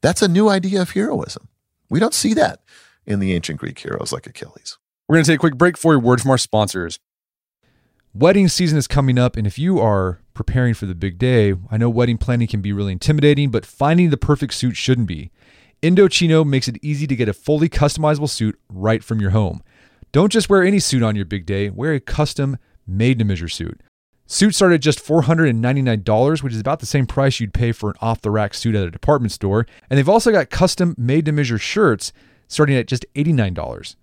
That's 0.00 0.20
a 0.20 0.26
new 0.26 0.48
idea 0.48 0.82
of 0.82 0.90
heroism. 0.90 1.46
We 1.88 2.00
don't 2.00 2.12
see 2.12 2.34
that 2.34 2.60
in 3.06 3.20
the 3.20 3.32
ancient 3.32 3.60
Greek 3.60 3.78
heroes 3.78 4.12
like 4.12 4.26
Achilles. 4.26 4.78
We're 5.06 5.14
going 5.14 5.24
to 5.26 5.30
take 5.30 5.38
a 5.38 5.46
quick 5.46 5.56
break 5.56 5.78
for 5.78 5.94
a 5.94 6.00
word 6.00 6.20
from 6.20 6.32
our 6.32 6.38
sponsors. 6.38 6.98
Wedding 8.12 8.48
season 8.48 8.78
is 8.78 8.88
coming 8.88 9.16
up, 9.16 9.36
and 9.36 9.46
if 9.46 9.60
you 9.60 9.78
are 9.78 10.18
preparing 10.34 10.74
for 10.74 10.86
the 10.86 10.96
big 10.96 11.18
day, 11.18 11.54
I 11.70 11.76
know 11.76 11.88
wedding 11.88 12.18
planning 12.18 12.48
can 12.48 12.62
be 12.62 12.72
really 12.72 12.90
intimidating, 12.90 13.52
but 13.52 13.64
finding 13.64 14.10
the 14.10 14.16
perfect 14.16 14.54
suit 14.54 14.76
shouldn't 14.76 15.06
be. 15.06 15.30
Indochino 15.84 16.44
makes 16.44 16.66
it 16.66 16.78
easy 16.82 17.06
to 17.06 17.14
get 17.14 17.28
a 17.28 17.32
fully 17.32 17.68
customizable 17.68 18.28
suit 18.28 18.58
right 18.68 19.04
from 19.04 19.20
your 19.20 19.30
home. 19.30 19.62
Don't 20.10 20.32
just 20.32 20.50
wear 20.50 20.64
any 20.64 20.80
suit 20.80 21.04
on 21.04 21.14
your 21.14 21.26
big 21.26 21.46
day, 21.46 21.70
wear 21.70 21.94
a 21.94 22.00
custom 22.00 22.58
made 22.88 23.20
to 23.20 23.24
measure 23.24 23.48
suit. 23.48 23.80
Suits 24.26 24.56
start 24.56 24.72
at 24.72 24.80
just 24.80 25.04
$499, 25.04 26.42
which 26.42 26.54
is 26.54 26.60
about 26.60 26.80
the 26.80 26.86
same 26.86 27.06
price 27.06 27.38
you'd 27.38 27.52
pay 27.52 27.72
for 27.72 27.90
an 27.90 27.96
off 28.00 28.22
the 28.22 28.30
rack 28.30 28.54
suit 28.54 28.74
at 28.74 28.86
a 28.86 28.90
department 28.90 29.32
store. 29.32 29.66
And 29.90 29.98
they've 29.98 30.08
also 30.08 30.32
got 30.32 30.48
custom 30.48 30.94
made 30.96 31.26
to 31.26 31.32
measure 31.32 31.58
shirts 31.58 32.12
starting 32.48 32.76
at 32.76 32.86
just 32.86 33.04
$89. 33.14 33.96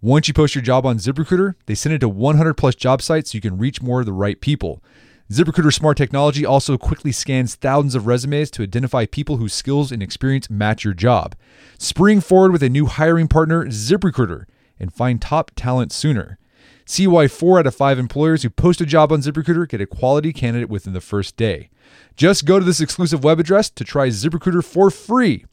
Once 0.00 0.28
you 0.28 0.34
post 0.34 0.54
your 0.54 0.62
job 0.62 0.86
on 0.86 0.96
ZipRecruiter, 0.96 1.54
they 1.66 1.74
send 1.74 1.92
it 1.92 1.98
to 1.98 2.08
100 2.08 2.54
plus 2.54 2.76
job 2.76 3.02
sites 3.02 3.32
so 3.32 3.36
you 3.36 3.42
can 3.42 3.58
reach 3.58 3.82
more 3.82 3.98
of 3.98 4.06
the 4.06 4.12
right 4.12 4.40
people. 4.40 4.80
ZipRecruiter 5.28 5.74
smart 5.74 5.96
technology 5.96 6.46
also 6.46 6.78
quickly 6.78 7.10
scans 7.10 7.56
thousands 7.56 7.96
of 7.96 8.06
resumes 8.06 8.48
to 8.52 8.62
identify 8.62 9.06
people 9.06 9.38
whose 9.38 9.52
skills 9.52 9.90
and 9.90 10.00
experience 10.00 10.48
match 10.48 10.84
your 10.84 10.94
job. 10.94 11.34
Spring 11.78 12.20
forward 12.20 12.52
with 12.52 12.62
a 12.62 12.68
new 12.68 12.86
hiring 12.86 13.26
partner, 13.26 13.66
ZipRecruiter, 13.66 14.44
and 14.78 14.94
find 14.94 15.20
top 15.20 15.50
talent 15.56 15.90
sooner. 15.90 16.38
See 16.86 17.08
why 17.08 17.26
four 17.26 17.58
out 17.58 17.66
of 17.66 17.74
five 17.74 17.98
employers 17.98 18.44
who 18.44 18.50
post 18.50 18.80
a 18.80 18.86
job 18.86 19.10
on 19.10 19.20
ZipRecruiter 19.20 19.68
get 19.68 19.80
a 19.80 19.86
quality 19.86 20.32
candidate 20.32 20.70
within 20.70 20.92
the 20.92 21.00
first 21.00 21.36
day. 21.36 21.70
Just 22.16 22.44
go 22.44 22.60
to 22.60 22.64
this 22.64 22.80
exclusive 22.80 23.24
web 23.24 23.40
address 23.40 23.68
to 23.70 23.82
try 23.82 24.08
ZipRecruiter 24.08 24.64
for 24.64 24.92
free. 24.92 25.44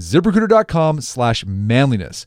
ZipRecruiter.com 0.00 1.00
slash 1.02 1.46
manliness. 1.46 2.26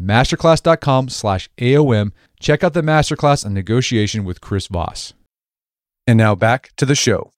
Masterclass.com 0.00 1.08
slash 1.08 1.48
AOM. 1.58 2.12
Check 2.40 2.62
out 2.62 2.74
the 2.74 2.82
masterclass 2.82 3.44
on 3.44 3.54
negotiation 3.54 4.24
with 4.24 4.40
Chris 4.40 4.66
Voss. 4.66 5.14
And 6.06 6.18
now 6.18 6.34
back 6.34 6.70
to 6.76 6.86
the 6.86 6.94
show. 6.94 7.32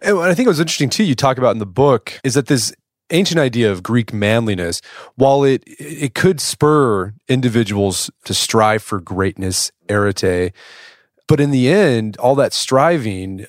And 0.00 0.16
what 0.16 0.30
I 0.30 0.34
think 0.34 0.46
it 0.46 0.50
was 0.50 0.60
interesting 0.60 0.90
too, 0.90 1.04
you 1.04 1.14
talk 1.14 1.38
about 1.38 1.52
in 1.52 1.58
the 1.58 1.66
book, 1.66 2.18
is 2.24 2.34
that 2.34 2.46
this 2.46 2.74
ancient 3.10 3.38
idea 3.38 3.70
of 3.70 3.82
Greek 3.82 4.12
manliness, 4.12 4.80
while 5.16 5.44
it 5.44 5.62
it 5.66 6.14
could 6.14 6.40
spur 6.40 7.14
individuals 7.28 8.10
to 8.24 8.34
strive 8.34 8.82
for 8.82 9.00
greatness, 9.00 9.70
arete, 9.88 10.52
but 11.28 11.40
in 11.40 11.50
the 11.50 11.68
end, 11.68 12.16
all 12.16 12.34
that 12.34 12.52
striving 12.52 13.46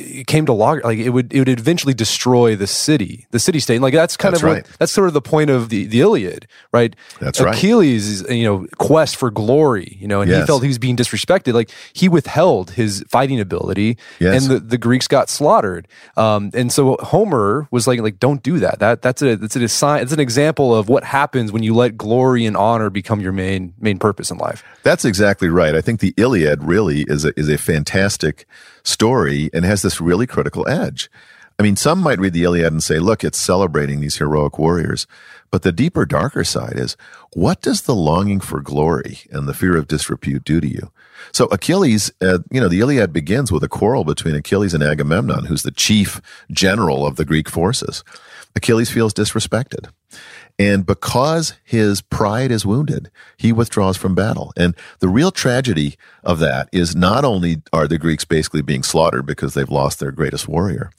it 0.00 0.26
came 0.26 0.46
to 0.46 0.52
log 0.52 0.84
like 0.84 0.98
it 0.98 1.10
would 1.10 1.32
it 1.32 1.38
would 1.38 1.48
eventually 1.48 1.94
destroy 1.94 2.56
the 2.56 2.66
city, 2.66 3.26
the 3.30 3.38
city 3.38 3.60
state. 3.60 3.80
Like 3.80 3.94
that's 3.94 4.16
kind 4.16 4.32
That's 4.34 4.42
of 4.42 4.48
right. 4.48 4.66
what, 4.66 4.78
that's 4.78 4.92
sort 4.92 5.08
of 5.08 5.14
the 5.14 5.20
point 5.22 5.50
of 5.50 5.68
the 5.68 5.86
the 5.86 6.00
Iliad, 6.00 6.46
right? 6.72 6.94
That's 7.20 7.40
right. 7.40 7.54
Achilles 7.54 8.06
is 8.06 8.30
you 8.30 8.44
know 8.44 8.66
quest 8.78 9.16
for 9.16 9.30
glory, 9.30 9.96
you 10.00 10.08
know, 10.08 10.20
and 10.20 10.30
he 10.30 10.40
felt 10.42 10.62
he 10.62 10.68
was 10.68 10.78
being 10.78 10.96
disrespected. 10.96 11.52
Like 11.54 11.70
he 11.92 12.08
withheld 12.08 12.72
his 12.72 13.04
fighting 13.08 13.40
ability, 13.40 13.96
Yes. 14.18 14.42
and 14.42 14.54
the, 14.56 14.60
the 14.60 14.78
Greeks 14.78 15.06
got 15.08 15.28
slaughtered. 15.28 15.86
Um, 16.16 16.50
and 16.54 16.72
so 16.72 16.96
Homer 17.00 17.68
was 17.70 17.86
like 17.86 18.00
like 18.00 18.18
don't 18.18 18.42
do 18.42 18.58
that. 18.60 18.78
That 18.78 19.02
that's 19.02 19.22
a 19.22 19.36
that's 19.36 19.56
a 19.56 19.68
sign. 19.68 20.02
It's 20.02 20.12
an 20.12 20.20
example 20.20 20.74
of 20.74 20.88
what 20.88 21.04
happens 21.04 21.52
when 21.52 21.62
you 21.62 21.74
let 21.74 21.96
glory 21.96 22.46
and 22.46 22.56
honor 22.56 22.90
become 22.90 23.20
your 23.20 23.32
main 23.32 23.74
main 23.78 23.98
purpose 23.98 24.30
in 24.30 24.38
life. 24.38 24.64
That's 24.82 25.04
exactly 25.04 25.48
right. 25.48 25.74
I 25.74 25.80
think 25.80 26.00
the 26.00 26.14
Iliad 26.16 26.64
really 26.64 27.02
is 27.08 27.24
a, 27.24 27.38
is 27.38 27.48
a 27.48 27.58
fantastic 27.58 28.46
story 28.82 29.50
and 29.52 29.64
has 29.64 29.82
this 29.82 30.00
really 30.00 30.26
critical 30.26 30.68
edge. 30.68 31.10
I 31.58 31.62
mean, 31.62 31.76
some 31.76 31.98
might 32.00 32.18
read 32.18 32.32
the 32.32 32.44
Iliad 32.44 32.72
and 32.72 32.82
say, 32.82 32.98
look, 32.98 33.22
it's 33.22 33.36
celebrating 33.36 34.00
these 34.00 34.16
heroic 34.16 34.58
warriors. 34.58 35.06
But 35.50 35.60
the 35.60 35.72
deeper, 35.72 36.06
darker 36.06 36.42
side 36.42 36.78
is, 36.78 36.96
what 37.34 37.60
does 37.60 37.82
the 37.82 37.94
longing 37.94 38.40
for 38.40 38.62
glory 38.62 39.20
and 39.30 39.46
the 39.46 39.52
fear 39.52 39.76
of 39.76 39.86
disrepute 39.86 40.44
do 40.44 40.60
to 40.60 40.66
you? 40.66 40.90
So 41.32 41.46
Achilles, 41.46 42.10
uh, 42.22 42.38
you 42.50 42.62
know, 42.62 42.68
the 42.68 42.80
Iliad 42.80 43.12
begins 43.12 43.52
with 43.52 43.62
a 43.62 43.68
quarrel 43.68 44.04
between 44.04 44.34
Achilles 44.34 44.72
and 44.72 44.82
Agamemnon, 44.82 45.44
who's 45.44 45.62
the 45.62 45.70
chief 45.70 46.22
general 46.50 47.06
of 47.06 47.16
the 47.16 47.26
Greek 47.26 47.48
forces. 47.48 48.04
Achilles 48.56 48.90
feels 48.90 49.12
disrespected. 49.12 49.90
And 50.60 50.84
because 50.84 51.54
his 51.64 52.02
pride 52.02 52.50
is 52.50 52.66
wounded, 52.66 53.10
he 53.38 53.50
withdraws 53.50 53.96
from 53.96 54.14
battle. 54.14 54.52
And 54.58 54.76
the 54.98 55.08
real 55.08 55.30
tragedy 55.30 55.96
of 56.22 56.38
that 56.40 56.68
is 56.70 56.94
not 56.94 57.24
only 57.24 57.62
are 57.72 57.88
the 57.88 57.96
Greeks 57.96 58.26
basically 58.26 58.60
being 58.60 58.82
slaughtered 58.82 59.24
because 59.24 59.54
they've 59.54 59.70
lost 59.70 60.00
their 60.00 60.12
greatest 60.12 60.48
warrior, 60.48 60.90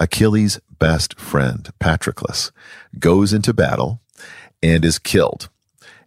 Achilles' 0.00 0.58
best 0.80 1.20
friend, 1.20 1.70
Patroclus, 1.78 2.50
goes 2.98 3.32
into 3.32 3.54
battle 3.54 4.00
and 4.60 4.84
is 4.84 4.98
killed. 4.98 5.50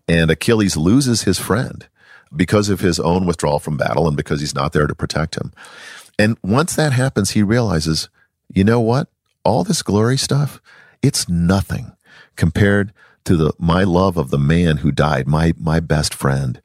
And 0.09 0.29
Achilles 0.29 0.75
loses 0.75 1.21
his 1.21 1.39
friend 1.39 1.87
because 2.35 2.67
of 2.67 2.81
his 2.81 2.99
own 2.99 3.25
withdrawal 3.25 3.59
from 3.59 3.77
battle 3.77 4.09
and 4.09 4.17
because 4.17 4.41
he's 4.41 4.53
not 4.53 4.73
there 4.73 4.87
to 4.87 4.93
protect 4.93 5.35
him. 5.35 5.53
And 6.19 6.37
once 6.43 6.75
that 6.75 6.91
happens, 6.91 7.29
he 7.29 7.43
realizes, 7.43 8.09
you 8.53 8.65
know 8.65 8.81
what? 8.81 9.07
All 9.45 9.63
this 9.63 9.83
glory 9.83 10.17
stuff, 10.17 10.61
it's 11.01 11.29
nothing 11.29 11.93
compared 12.39 12.93
to 13.25 13.35
the 13.35 13.53
my 13.59 13.83
love 13.83 14.17
of 14.17 14.31
the 14.31 14.39
man 14.39 14.77
who 14.77 14.91
died, 14.91 15.27
my 15.27 15.53
my 15.59 15.79
best 15.79 16.15
friend. 16.15 16.59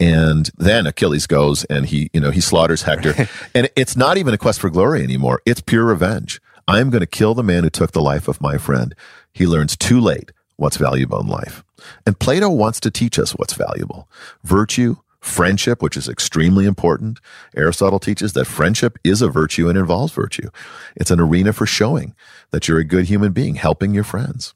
And 0.00 0.50
then 0.56 0.86
Achilles 0.86 1.26
goes 1.26 1.64
and 1.64 1.84
he, 1.84 2.08
you 2.14 2.20
know, 2.20 2.30
he 2.30 2.40
slaughters 2.40 2.82
Hector. 2.82 3.28
and 3.54 3.68
it's 3.76 3.96
not 3.96 4.16
even 4.16 4.32
a 4.32 4.38
quest 4.38 4.58
for 4.58 4.70
glory 4.70 5.04
anymore. 5.04 5.42
It's 5.44 5.60
pure 5.60 5.84
revenge. 5.84 6.40
I'm 6.66 6.88
going 6.88 7.00
to 7.00 7.06
kill 7.06 7.34
the 7.34 7.42
man 7.42 7.64
who 7.64 7.70
took 7.70 7.92
the 7.92 8.00
life 8.00 8.26
of 8.26 8.40
my 8.40 8.56
friend. 8.56 8.94
He 9.34 9.46
learns 9.46 9.76
too 9.76 10.00
late 10.00 10.32
what's 10.56 10.78
valuable 10.78 11.20
in 11.20 11.26
life. 11.26 11.62
And 12.06 12.18
Plato 12.18 12.48
wants 12.48 12.80
to 12.80 12.90
teach 12.90 13.18
us 13.18 13.32
what's 13.32 13.52
valuable. 13.52 14.08
Virtue, 14.42 14.96
friendship, 15.20 15.82
which 15.82 15.98
is 15.98 16.08
extremely 16.08 16.64
important. 16.64 17.18
Aristotle 17.54 17.98
teaches 17.98 18.32
that 18.32 18.46
friendship 18.46 18.98
is 19.04 19.20
a 19.20 19.28
virtue 19.28 19.68
and 19.68 19.76
involves 19.76 20.14
virtue. 20.14 20.48
It's 20.96 21.10
an 21.10 21.20
arena 21.20 21.52
for 21.52 21.66
showing 21.66 22.14
that 22.52 22.68
you're 22.68 22.78
a 22.78 22.84
good 22.84 23.06
human 23.06 23.32
being, 23.32 23.56
helping 23.56 23.92
your 23.92 24.04
friends. 24.04 24.54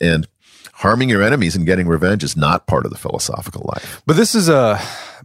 And 0.00 0.26
harming 0.74 1.08
your 1.08 1.22
enemies 1.22 1.54
and 1.54 1.64
getting 1.64 1.86
revenge 1.86 2.24
is 2.24 2.36
not 2.36 2.66
part 2.66 2.84
of 2.84 2.90
the 2.90 2.98
philosophical 2.98 3.70
life. 3.72 4.02
But 4.06 4.16
this 4.16 4.34
is 4.34 4.48
a, 4.48 4.80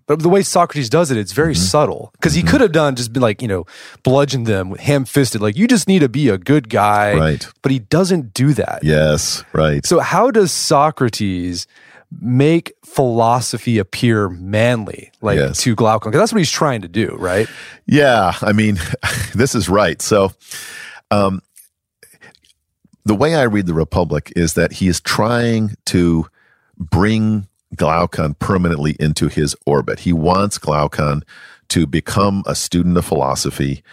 but 0.06 0.20
the 0.20 0.30
way 0.30 0.43
Socrates 0.43 0.89
does 0.89 1.12
it, 1.12 1.18
it's 1.18 1.32
very 1.32 1.54
mm-hmm. 1.54 1.64
subtle 1.64 2.12
because 2.14 2.34
he 2.34 2.41
mm-hmm. 2.41 2.50
could 2.50 2.62
have 2.62 2.72
done 2.72 2.95
just 2.95 3.12
been 3.14 3.22
like, 3.22 3.41
you 3.41 3.47
know, 3.47 3.66
bludgeoned 4.04 4.45
them 4.45 4.70
with 4.70 4.80
ham 4.82 5.06
fisted, 5.06 5.41
like, 5.41 5.58
you 5.58 5.68
just 5.68 5.88
need 5.88 6.00
to 6.00 6.10
be 6.10 6.30
a 6.30 6.38
good 6.38 6.70
guy. 6.70 7.16
Right. 7.16 7.47
But 7.62 7.72
he 7.72 7.80
doesn't 7.80 8.34
do 8.34 8.54
that. 8.54 8.84
Yes, 8.84 9.43
right. 9.54 9.86
So, 9.86 10.00
how 10.00 10.32
does 10.32 10.52
Socrates 10.52 11.68
make 12.22 12.74
philosophy 12.86 13.78
appear 13.78 14.30
manly, 14.30 15.12
like 15.22 15.38
yes. 15.38 15.62
to 15.62 15.76
Glaucon? 15.76 16.12
Because 16.12 16.22
that's 16.22 16.34
what 16.34 16.39
he's 16.39 16.52
trying 16.52 16.82
to 16.82 16.88
do, 16.88 17.16
right? 17.20 17.47
Yeah. 17.86 18.34
I 18.41 18.52
mean, 18.52 18.80
this 19.36 19.56
is 19.56 19.68
right. 19.68 20.02
So, 20.02 20.32
um, 21.12 21.41
the 23.06 23.16
way 23.16 23.36
I 23.36 23.43
read 23.43 23.66
the 23.66 23.74
Republic 23.74 24.32
is 24.36 24.54
that 24.54 24.74
he 24.74 24.88
is 24.88 25.00
trying 25.02 25.76
to 25.86 26.28
bring 26.78 27.47
Glaucon 27.76 28.36
permanently 28.36 28.95
into 29.00 29.28
his 29.28 29.56
orbit. 29.66 30.00
He 30.00 30.14
wants 30.14 30.58
Glaucon 30.58 31.24
to 31.70 31.86
become 31.86 32.43
a 32.45 32.56
student 32.56 32.97
of 32.97 33.06
philosophy 33.06 33.84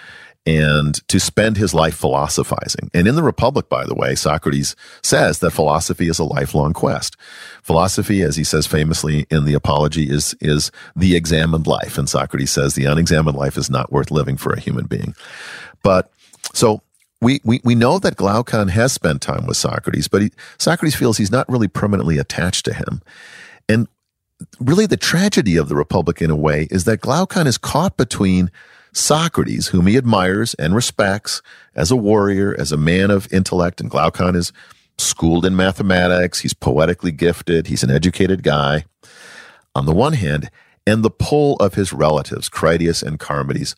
and 0.47 1.07
to 1.09 1.19
spend 1.19 1.57
his 1.57 1.75
life 1.75 1.97
philosophizing. 1.97 2.89
And 2.95 3.09
in 3.09 3.17
the 3.17 3.23
Republic, 3.23 3.69
by 3.69 3.85
the 3.85 3.97
way, 3.97 4.15
Socrates 4.15 4.77
says 5.03 5.41
that 5.41 5.51
philosophy 5.51 6.09
is 6.09 6.21
a 6.21 6.25
lifelong 6.25 6.73
quest. 6.73 7.17
Philosophy, 7.63 8.23
as 8.23 8.37
he 8.37 8.45
says 8.45 8.67
famously 8.67 9.27
in 9.29 9.45
the 9.45 9.55
Apology, 9.55 10.09
is, 10.09 10.37
is 10.41 10.71
the 10.95 11.17
examined 11.17 11.67
life. 11.67 11.99
And 11.99 12.09
Socrates 12.09 12.53
says 12.53 12.75
the 12.75 12.85
unexamined 12.85 13.37
life 13.37 13.59
is 13.59 13.69
not 13.69 13.91
worth 13.91 14.13
living 14.13 14.37
for 14.37 14.53
a 14.53 14.61
human 14.61 14.87
being. 14.87 15.17
But 15.83 16.13
so 16.55 16.81
we, 17.21 17.41
we, 17.45 17.61
we 17.65 17.75
know 17.75 17.99
that 17.99 18.17
Glaucon 18.17 18.69
has 18.69 18.93
spent 18.93 19.23
time 19.23 19.47
with 19.47 19.57
Socrates, 19.57 20.09
but 20.09 20.23
he, 20.23 20.31
Socrates 20.59 20.95
feels 20.95 21.17
he's 21.17 21.31
not 21.31 21.49
really 21.49 21.69
permanently 21.69 22.19
attached 22.19 22.65
to 22.67 22.75
him. 22.75 23.01
And 23.69 23.89
really 24.61 24.87
the 24.87 24.97
tragedy 24.97 25.57
of 25.57 25.69
the 25.69 25.77
Republic 25.77 26.21
in 26.21 26.31
a 26.31 26.37
way 26.37 26.69
is 26.71 26.85
that 26.85 27.01
Glaucon 27.01 27.47
is 27.47 27.59
caught 27.59 27.97
between 27.97 28.51
Socrates, 28.93 29.69
whom 29.69 29.87
he 29.87 29.97
admires 29.97 30.55
and 30.55 30.75
respects 30.75 31.43
as 31.75 31.91
a 31.91 31.97
warrior, 31.97 32.55
as 32.59 32.73
a 32.73 32.77
man 32.77 33.11
of 33.11 33.33
intellect, 33.33 33.81
and 33.81 33.91
Glaucon 33.91 34.35
is 34.35 34.53
schooled 34.99 35.45
in 35.45 35.55
mathematics, 35.55 36.41
he's 36.41 36.55
poetically 36.55 37.13
gifted, 37.13 37.67
he's 37.67 37.83
an 37.83 37.91
educated 37.91 38.43
guy, 38.43 38.85
on 39.75 39.85
the 39.85 39.95
one 39.95 40.15
hand, 40.15 40.51
and 40.87 41.03
the 41.03 41.11
pull 41.11 41.57
of 41.57 41.75
his 41.75 41.93
relatives, 41.93 42.49
Critias 42.49 43.03
and 43.03 43.21
Charmides, 43.21 43.77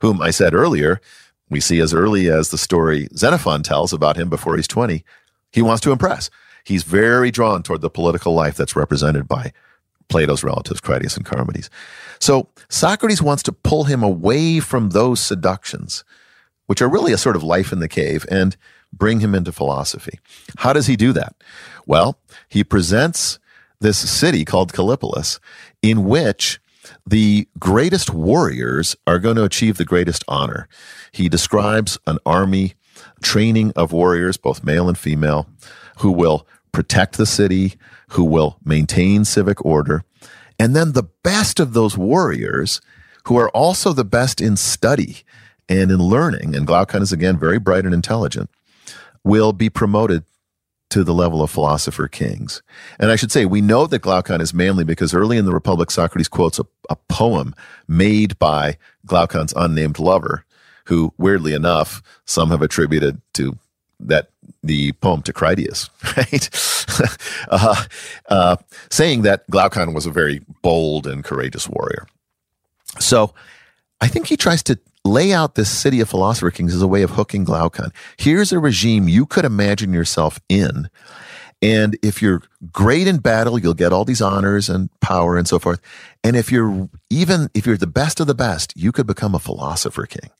whom 0.00 0.22
I 0.22 0.30
said 0.30 0.54
earlier, 0.54 1.00
we 1.54 1.60
see 1.60 1.78
as 1.78 1.94
early 1.94 2.28
as 2.28 2.48
the 2.48 2.58
story 2.58 3.06
Xenophon 3.16 3.62
tells 3.62 3.92
about 3.92 4.16
him 4.16 4.28
before 4.28 4.56
he's 4.56 4.66
20, 4.66 5.04
he 5.52 5.62
wants 5.62 5.80
to 5.82 5.92
impress. 5.92 6.28
He's 6.64 6.82
very 6.82 7.30
drawn 7.30 7.62
toward 7.62 7.80
the 7.80 7.88
political 7.88 8.34
life 8.34 8.56
that's 8.56 8.74
represented 8.74 9.28
by 9.28 9.52
Plato's 10.08 10.42
relatives, 10.42 10.80
Critias 10.80 11.16
and 11.16 11.24
Charmides. 11.24 11.70
So 12.18 12.48
Socrates 12.68 13.22
wants 13.22 13.44
to 13.44 13.52
pull 13.52 13.84
him 13.84 14.02
away 14.02 14.58
from 14.58 14.90
those 14.90 15.20
seductions, 15.20 16.02
which 16.66 16.82
are 16.82 16.88
really 16.88 17.12
a 17.12 17.18
sort 17.18 17.36
of 17.36 17.44
life 17.44 17.72
in 17.72 17.78
the 17.78 17.86
cave, 17.86 18.26
and 18.28 18.56
bring 18.92 19.20
him 19.20 19.32
into 19.32 19.52
philosophy. 19.52 20.18
How 20.56 20.72
does 20.72 20.88
he 20.88 20.96
do 20.96 21.12
that? 21.12 21.36
Well, 21.86 22.18
he 22.48 22.64
presents 22.64 23.38
this 23.78 23.98
city 23.98 24.44
called 24.44 24.72
Callipolis, 24.72 25.38
in 25.82 26.04
which 26.04 26.58
the 27.06 27.48
greatest 27.58 28.12
warriors 28.12 28.96
are 29.06 29.18
going 29.18 29.36
to 29.36 29.44
achieve 29.44 29.76
the 29.76 29.84
greatest 29.84 30.24
honor. 30.26 30.68
He 31.12 31.28
describes 31.28 31.98
an 32.06 32.18
army 32.24 32.74
training 33.22 33.72
of 33.76 33.92
warriors, 33.92 34.36
both 34.36 34.64
male 34.64 34.88
and 34.88 34.96
female, 34.96 35.46
who 35.98 36.10
will 36.10 36.46
protect 36.72 37.16
the 37.16 37.26
city, 37.26 37.74
who 38.10 38.24
will 38.24 38.58
maintain 38.64 39.24
civic 39.24 39.64
order. 39.64 40.04
And 40.58 40.74
then 40.74 40.92
the 40.92 41.08
best 41.22 41.60
of 41.60 41.72
those 41.72 41.96
warriors, 41.96 42.80
who 43.24 43.38
are 43.38 43.50
also 43.50 43.92
the 43.92 44.04
best 44.04 44.40
in 44.40 44.56
study 44.56 45.22
and 45.68 45.90
in 45.90 45.98
learning, 45.98 46.54
and 46.54 46.66
Glaucon 46.66 47.02
is 47.02 47.12
again 47.12 47.38
very 47.38 47.58
bright 47.58 47.84
and 47.84 47.94
intelligent, 47.94 48.50
will 49.24 49.52
be 49.52 49.70
promoted 49.70 50.24
to 50.94 51.02
the 51.02 51.12
level 51.12 51.42
of 51.42 51.50
philosopher 51.50 52.06
kings. 52.06 52.62
And 53.00 53.10
I 53.10 53.16
should 53.16 53.32
say, 53.32 53.46
we 53.46 53.60
know 53.60 53.88
that 53.88 53.98
Glaucon 53.98 54.40
is 54.40 54.54
manly 54.54 54.84
because 54.84 55.12
early 55.12 55.36
in 55.36 55.44
the 55.44 55.52
Republic, 55.52 55.90
Socrates 55.90 56.28
quotes 56.28 56.60
a, 56.60 56.66
a 56.88 56.94
poem 57.08 57.52
made 57.88 58.38
by 58.38 58.78
Glaucon's 59.04 59.52
unnamed 59.56 59.98
lover, 59.98 60.44
who, 60.84 61.12
weirdly 61.18 61.52
enough, 61.52 62.00
some 62.26 62.50
have 62.50 62.62
attributed 62.62 63.20
to 63.32 63.58
that 63.98 64.28
the 64.62 64.92
poem 64.92 65.20
to 65.22 65.32
Critias, 65.32 65.90
right? 66.16 66.48
uh, 67.48 67.84
uh, 68.28 68.56
saying 68.88 69.22
that 69.22 69.50
Glaucon 69.50 69.94
was 69.94 70.06
a 70.06 70.12
very 70.12 70.42
bold 70.62 71.08
and 71.08 71.24
courageous 71.24 71.68
warrior. 71.68 72.06
So 73.00 73.34
I 74.00 74.06
think 74.06 74.28
he 74.28 74.36
tries 74.36 74.62
to 74.62 74.78
lay 75.04 75.32
out 75.32 75.54
this 75.54 75.70
city 75.70 76.00
of 76.00 76.08
philosopher 76.08 76.50
kings 76.50 76.74
as 76.74 76.82
a 76.82 76.88
way 76.88 77.02
of 77.02 77.10
hooking 77.10 77.44
Glaucon. 77.44 77.92
Here's 78.16 78.52
a 78.52 78.58
regime 78.58 79.08
you 79.08 79.26
could 79.26 79.44
imagine 79.44 79.92
yourself 79.92 80.40
in. 80.48 80.88
And 81.60 81.96
if 82.02 82.20
you're 82.20 82.42
great 82.72 83.06
in 83.06 83.18
battle, 83.18 83.58
you'll 83.58 83.74
get 83.74 83.92
all 83.92 84.04
these 84.04 84.20
honors 84.20 84.68
and 84.68 84.90
power 85.00 85.36
and 85.36 85.48
so 85.48 85.58
forth. 85.58 85.80
And 86.22 86.36
if 86.36 86.52
you're 86.52 86.88
even, 87.10 87.48
if 87.54 87.66
you're 87.66 87.76
the 87.76 87.86
best 87.86 88.20
of 88.20 88.26
the 88.26 88.34
best, 88.34 88.76
you 88.76 88.92
could 88.92 89.06
become 89.06 89.34
a 89.34 89.38
philosopher 89.38 90.06
king. 90.06 90.30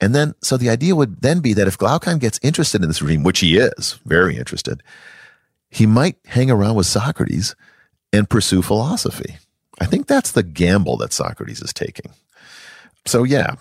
And 0.00 0.14
then, 0.14 0.34
so 0.42 0.56
the 0.56 0.68
idea 0.68 0.94
would 0.94 1.22
then 1.22 1.40
be 1.40 1.54
that 1.54 1.68
if 1.68 1.78
Glaucon 1.78 2.18
gets 2.18 2.38
interested 2.42 2.82
in 2.82 2.88
this 2.88 3.00
regime, 3.00 3.22
which 3.22 3.40
he 3.40 3.56
is 3.56 3.98
very 4.04 4.36
interested, 4.36 4.82
he 5.70 5.86
might 5.86 6.16
hang 6.26 6.50
around 6.50 6.74
with 6.74 6.86
Socrates 6.86 7.54
and 8.12 8.28
pursue 8.28 8.60
philosophy. 8.60 9.38
I 9.80 9.86
think 9.86 10.06
that's 10.06 10.32
the 10.32 10.42
gamble 10.42 10.98
that 10.98 11.12
Socrates 11.12 11.62
is 11.62 11.72
taking. 11.72 12.12
So 13.06 13.24
yeah, 13.24 13.56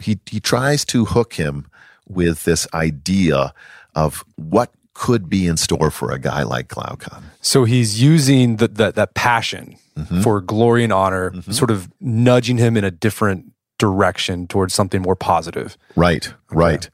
he 0.00 0.18
he 0.26 0.40
tries 0.40 0.84
to 0.86 1.04
hook 1.04 1.34
him 1.34 1.66
with 2.08 2.44
this 2.44 2.66
idea 2.74 3.52
of 3.94 4.24
what 4.36 4.72
could 4.94 5.30
be 5.30 5.46
in 5.46 5.56
store 5.56 5.90
for 5.90 6.12
a 6.12 6.18
guy 6.18 6.42
like 6.42 6.68
Glaucon. 6.68 7.24
So 7.40 7.64
he's 7.64 8.02
using 8.02 8.56
the, 8.56 8.68
that 8.68 8.96
that 8.96 9.14
passion 9.14 9.76
mm-hmm. 9.96 10.20
for 10.20 10.40
glory 10.40 10.84
and 10.84 10.92
honor, 10.92 11.30
mm-hmm. 11.30 11.52
sort 11.52 11.70
of 11.70 11.90
nudging 12.00 12.58
him 12.58 12.76
in 12.76 12.84
a 12.84 12.90
different 12.90 13.52
direction 13.78 14.46
towards 14.46 14.74
something 14.74 15.00
more 15.00 15.16
positive. 15.16 15.78
Right, 15.96 16.28
okay. 16.28 16.36
right. 16.50 16.90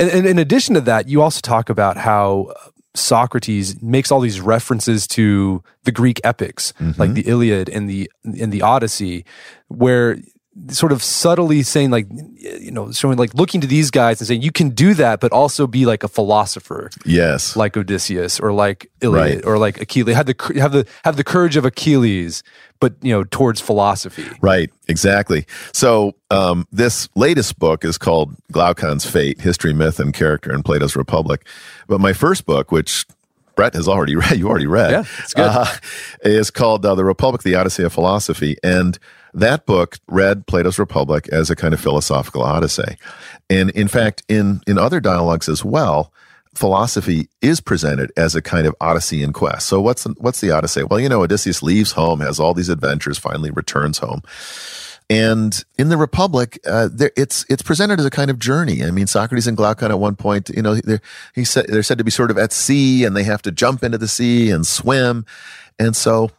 And, 0.00 0.10
and 0.10 0.26
in 0.26 0.38
addition 0.38 0.74
to 0.74 0.80
that, 0.82 1.08
you 1.08 1.22
also 1.22 1.40
talk 1.40 1.70
about 1.70 1.96
how 1.96 2.52
Socrates 2.94 3.80
makes 3.80 4.10
all 4.10 4.20
these 4.20 4.40
references 4.40 5.06
to 5.08 5.62
the 5.84 5.92
Greek 5.92 6.20
epics, 6.24 6.72
mm-hmm. 6.80 7.00
like 7.00 7.14
the 7.14 7.28
Iliad 7.28 7.68
and 7.68 7.88
the 7.88 8.10
and 8.24 8.52
the 8.52 8.62
Odyssey, 8.62 9.24
where 9.68 10.18
sort 10.70 10.90
of 10.90 11.02
subtly 11.02 11.62
saying 11.62 11.90
like 11.90 12.06
you 12.36 12.70
know 12.70 12.90
showing 12.90 13.18
like 13.18 13.34
looking 13.34 13.60
to 13.60 13.66
these 13.66 13.90
guys 13.90 14.20
and 14.20 14.28
saying 14.28 14.42
you 14.42 14.50
can 14.50 14.70
do 14.70 14.94
that 14.94 15.20
but 15.20 15.30
also 15.32 15.66
be 15.66 15.84
like 15.84 16.02
a 16.02 16.08
philosopher 16.08 16.90
yes 17.04 17.56
like 17.56 17.76
odysseus 17.76 18.40
or 18.40 18.52
like 18.52 18.90
iliad 19.00 19.36
right. 19.36 19.44
or 19.44 19.58
like 19.58 19.80
achilles 19.80 20.16
have 20.16 20.26
the 20.26 20.58
have 20.58 20.72
the 20.72 20.86
have 21.04 21.16
the 21.16 21.24
courage 21.24 21.56
of 21.56 21.64
achilles 21.64 22.42
but 22.80 22.94
you 23.02 23.12
know 23.12 23.22
towards 23.24 23.60
philosophy 23.60 24.24
right 24.40 24.70
exactly 24.88 25.46
so 25.72 26.12
um, 26.30 26.66
this 26.72 27.08
latest 27.14 27.58
book 27.58 27.84
is 27.84 27.98
called 27.98 28.34
glaucon's 28.50 29.04
fate 29.04 29.40
history 29.40 29.74
myth 29.74 30.00
and 30.00 30.14
character 30.14 30.52
in 30.52 30.62
plato's 30.62 30.96
republic 30.96 31.46
but 31.86 32.00
my 32.00 32.12
first 32.12 32.46
book 32.46 32.72
which 32.72 33.04
Brett 33.56 33.72
has 33.72 33.88
already 33.88 34.14
read. 34.16 34.36
You 34.36 34.48
already 34.48 34.66
read. 34.66 34.90
Yeah, 34.90 35.04
it's 35.18 35.32
good. 35.32 35.46
Uh, 35.46 35.66
is 36.22 36.50
called 36.50 36.84
uh, 36.84 36.94
"The 36.94 37.06
Republic: 37.06 37.42
The 37.42 37.54
Odyssey 37.54 37.82
of 37.82 37.92
Philosophy," 37.94 38.58
and 38.62 38.98
that 39.36 39.66
book 39.66 39.98
read 40.08 40.46
Plato's 40.46 40.78
Republic 40.78 41.28
as 41.30 41.50
a 41.50 41.56
kind 41.56 41.74
of 41.74 41.80
philosophical 41.80 42.42
odyssey. 42.42 42.96
And 43.48 43.70
in 43.70 43.88
fact, 43.88 44.22
in, 44.28 44.62
in 44.66 44.78
other 44.78 45.00
dialogues 45.00 45.48
as 45.48 45.64
well, 45.64 46.12
philosophy 46.54 47.28
is 47.42 47.60
presented 47.60 48.10
as 48.16 48.34
a 48.34 48.42
kind 48.42 48.66
of 48.66 48.74
odyssey 48.80 49.22
in 49.22 49.32
quest. 49.32 49.66
So 49.66 49.80
what's 49.80 50.04
what's 50.16 50.40
the 50.40 50.50
odyssey? 50.50 50.82
Well, 50.82 50.98
you 50.98 51.08
know, 51.08 51.22
Odysseus 51.22 51.62
leaves 51.62 51.92
home, 51.92 52.20
has 52.20 52.40
all 52.40 52.54
these 52.54 52.70
adventures, 52.70 53.18
finally 53.18 53.50
returns 53.50 53.98
home. 53.98 54.22
And 55.08 55.64
in 55.78 55.88
the 55.88 55.96
Republic, 55.96 56.58
uh, 56.66 56.88
there, 56.90 57.12
it's 57.16 57.44
it's 57.48 57.62
presented 57.62 58.00
as 58.00 58.06
a 58.06 58.10
kind 58.10 58.30
of 58.30 58.38
journey. 58.38 58.82
I 58.82 58.90
mean, 58.90 59.06
Socrates 59.06 59.46
and 59.46 59.56
Glaucon 59.56 59.92
at 59.92 60.00
one 60.00 60.16
point, 60.16 60.48
you 60.48 60.62
know, 60.62 60.74
they're, 60.74 61.00
he 61.34 61.44
said 61.44 61.66
they're 61.68 61.84
said 61.84 61.98
to 61.98 62.04
be 62.04 62.10
sort 62.10 62.30
of 62.30 62.38
at 62.38 62.52
sea, 62.52 63.04
and 63.04 63.14
they 63.16 63.22
have 63.22 63.42
to 63.42 63.52
jump 63.52 63.84
into 63.84 63.98
the 63.98 64.08
sea 64.08 64.50
and 64.50 64.66
swim, 64.66 65.24
and 65.78 65.94
so 65.94 66.30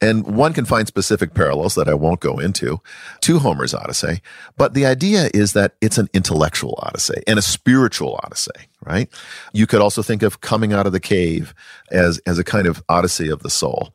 and 0.00 0.26
one 0.26 0.52
can 0.52 0.64
find 0.64 0.86
specific 0.86 1.34
parallels 1.34 1.74
that 1.74 1.88
I 1.88 1.94
won't 1.94 2.20
go 2.20 2.38
into 2.38 2.80
to 3.22 3.38
Homer's 3.38 3.74
Odyssey. 3.74 4.20
But 4.56 4.74
the 4.74 4.86
idea 4.86 5.30
is 5.34 5.54
that 5.54 5.74
it's 5.80 5.98
an 5.98 6.08
intellectual 6.12 6.78
Odyssey 6.82 7.22
and 7.26 7.38
a 7.38 7.42
spiritual 7.42 8.18
Odyssey, 8.22 8.68
right? 8.84 9.08
You 9.52 9.66
could 9.66 9.80
also 9.80 10.02
think 10.02 10.22
of 10.22 10.40
coming 10.40 10.72
out 10.72 10.86
of 10.86 10.92
the 10.92 11.00
cave 11.00 11.54
as, 11.90 12.18
as 12.26 12.38
a 12.38 12.44
kind 12.44 12.66
of 12.66 12.82
Odyssey 12.88 13.28
of 13.28 13.42
the 13.42 13.50
soul. 13.50 13.92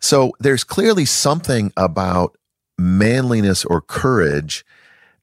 So 0.00 0.32
there's 0.38 0.64
clearly 0.64 1.06
something 1.06 1.72
about 1.76 2.36
manliness 2.76 3.64
or 3.64 3.80
courage 3.80 4.64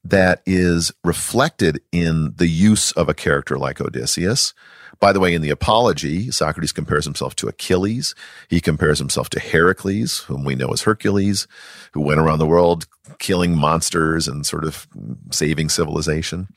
that 0.03 0.41
is 0.45 0.91
reflected 1.03 1.81
in 1.91 2.33
the 2.35 2.47
use 2.47 2.91
of 2.93 3.09
a 3.09 3.13
character 3.13 3.57
like 3.57 3.81
Odysseus 3.81 4.53
by 4.99 5.11
the 5.11 5.19
way, 5.19 5.33
in 5.33 5.41
the 5.41 5.49
Apology, 5.49 6.31
Socrates 6.31 6.71
compares 6.71 7.05
himself 7.05 7.35
to 7.37 7.47
Achilles. 7.47 8.15
He 8.49 8.61
compares 8.61 8.99
himself 8.99 9.29
to 9.29 9.39
Heracles, 9.39 10.19
whom 10.19 10.43
we 10.43 10.55
know 10.55 10.69
as 10.69 10.83
Hercules, 10.83 11.47
who 11.93 12.01
went 12.01 12.19
around 12.19 12.39
the 12.39 12.45
world 12.45 12.87
killing 13.19 13.57
monsters 13.57 14.27
and 14.27 14.45
sort 14.45 14.63
of 14.63 14.87
saving 15.31 15.69
civilization. 15.69 16.47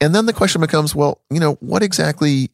And 0.00 0.14
then 0.14 0.26
the 0.26 0.32
question 0.32 0.60
becomes 0.60 0.94
well, 0.94 1.20
you 1.30 1.40
know, 1.40 1.54
what 1.60 1.82
exactly 1.82 2.50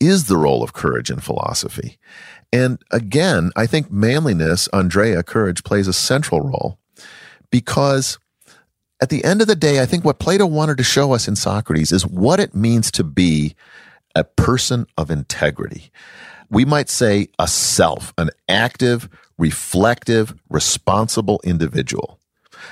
is 0.00 0.26
the 0.26 0.36
role 0.36 0.62
of 0.62 0.72
courage 0.72 1.10
in 1.10 1.20
philosophy? 1.20 1.98
And 2.52 2.82
again, 2.90 3.52
I 3.56 3.66
think 3.66 3.92
manliness, 3.92 4.68
andreia, 4.72 5.24
courage 5.24 5.62
plays 5.62 5.86
a 5.86 5.92
central 5.92 6.40
role 6.40 6.78
because 7.50 8.18
at 9.00 9.08
the 9.08 9.24
end 9.24 9.40
of 9.40 9.46
the 9.46 9.56
day, 9.56 9.80
I 9.80 9.86
think 9.86 10.04
what 10.04 10.18
Plato 10.18 10.46
wanted 10.46 10.76
to 10.78 10.84
show 10.84 11.12
us 11.12 11.26
in 11.28 11.36
Socrates 11.36 11.92
is 11.92 12.06
what 12.06 12.40
it 12.40 12.54
means 12.54 12.90
to 12.92 13.04
be 13.04 13.54
a 14.14 14.24
person 14.24 14.86
of 14.96 15.10
integrity. 15.10 15.90
We 16.50 16.64
might 16.64 16.88
say 16.88 17.28
a 17.38 17.46
self, 17.46 18.12
an 18.18 18.30
active, 18.48 19.08
reflective, 19.38 20.34
responsible 20.48 21.40
individual. 21.44 22.18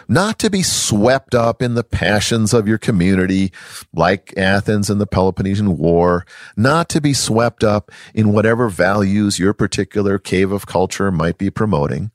Not 0.06 0.38
to 0.40 0.50
be 0.50 0.62
swept 0.62 1.34
up 1.34 1.62
in 1.62 1.74
the 1.74 1.84
passions 1.84 2.52
of 2.52 2.68
your 2.68 2.78
community, 2.78 3.52
like 3.94 4.34
Athens 4.36 4.90
and 4.90 5.00
the 5.00 5.06
Peloponnesian 5.06 5.78
War, 5.78 6.26
not 6.56 6.88
to 6.90 7.00
be 7.00 7.14
swept 7.14 7.64
up 7.64 7.90
in 8.14 8.32
whatever 8.32 8.68
values 8.68 9.38
your 9.38 9.54
particular 9.54 10.18
cave 10.18 10.52
of 10.52 10.66
culture 10.66 11.10
might 11.10 11.38
be 11.38 11.50
promoting, 11.50 12.10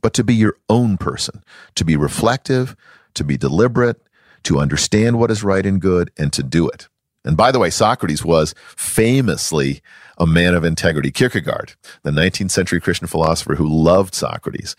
but 0.00 0.14
to 0.14 0.24
be 0.24 0.34
your 0.34 0.56
own 0.68 0.96
person, 0.96 1.42
to 1.74 1.84
be 1.84 1.96
reflective, 1.96 2.76
to 3.14 3.24
be 3.24 3.36
deliberate, 3.36 4.00
to 4.44 4.58
understand 4.58 5.18
what 5.18 5.30
is 5.30 5.44
right 5.44 5.66
and 5.66 5.80
good, 5.80 6.10
and 6.16 6.32
to 6.32 6.42
do 6.42 6.68
it. 6.68 6.88
And 7.24 7.36
by 7.36 7.52
the 7.52 7.58
way, 7.58 7.70
Socrates 7.70 8.24
was 8.24 8.54
famously 8.76 9.80
a 10.18 10.26
man 10.26 10.54
of 10.54 10.64
integrity. 10.64 11.10
Kierkegaard, 11.10 11.74
the 12.02 12.10
19th 12.10 12.50
century 12.50 12.80
Christian 12.80 13.06
philosopher 13.06 13.54
who 13.54 13.68
loved 13.68 14.14
Socrates 14.14 14.76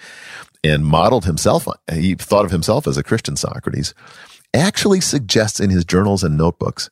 and 0.63 0.85
modeled 0.85 1.25
himself, 1.25 1.67
he 1.91 2.15
thought 2.15 2.45
of 2.45 2.51
himself 2.51 2.87
as 2.87 2.97
a 2.97 3.03
Christian 3.03 3.35
Socrates, 3.35 3.93
actually 4.53 5.01
suggests 5.01 5.59
in 5.59 5.69
his 5.69 5.85
journals 5.85 6.23
and 6.23 6.37
notebooks 6.37 6.89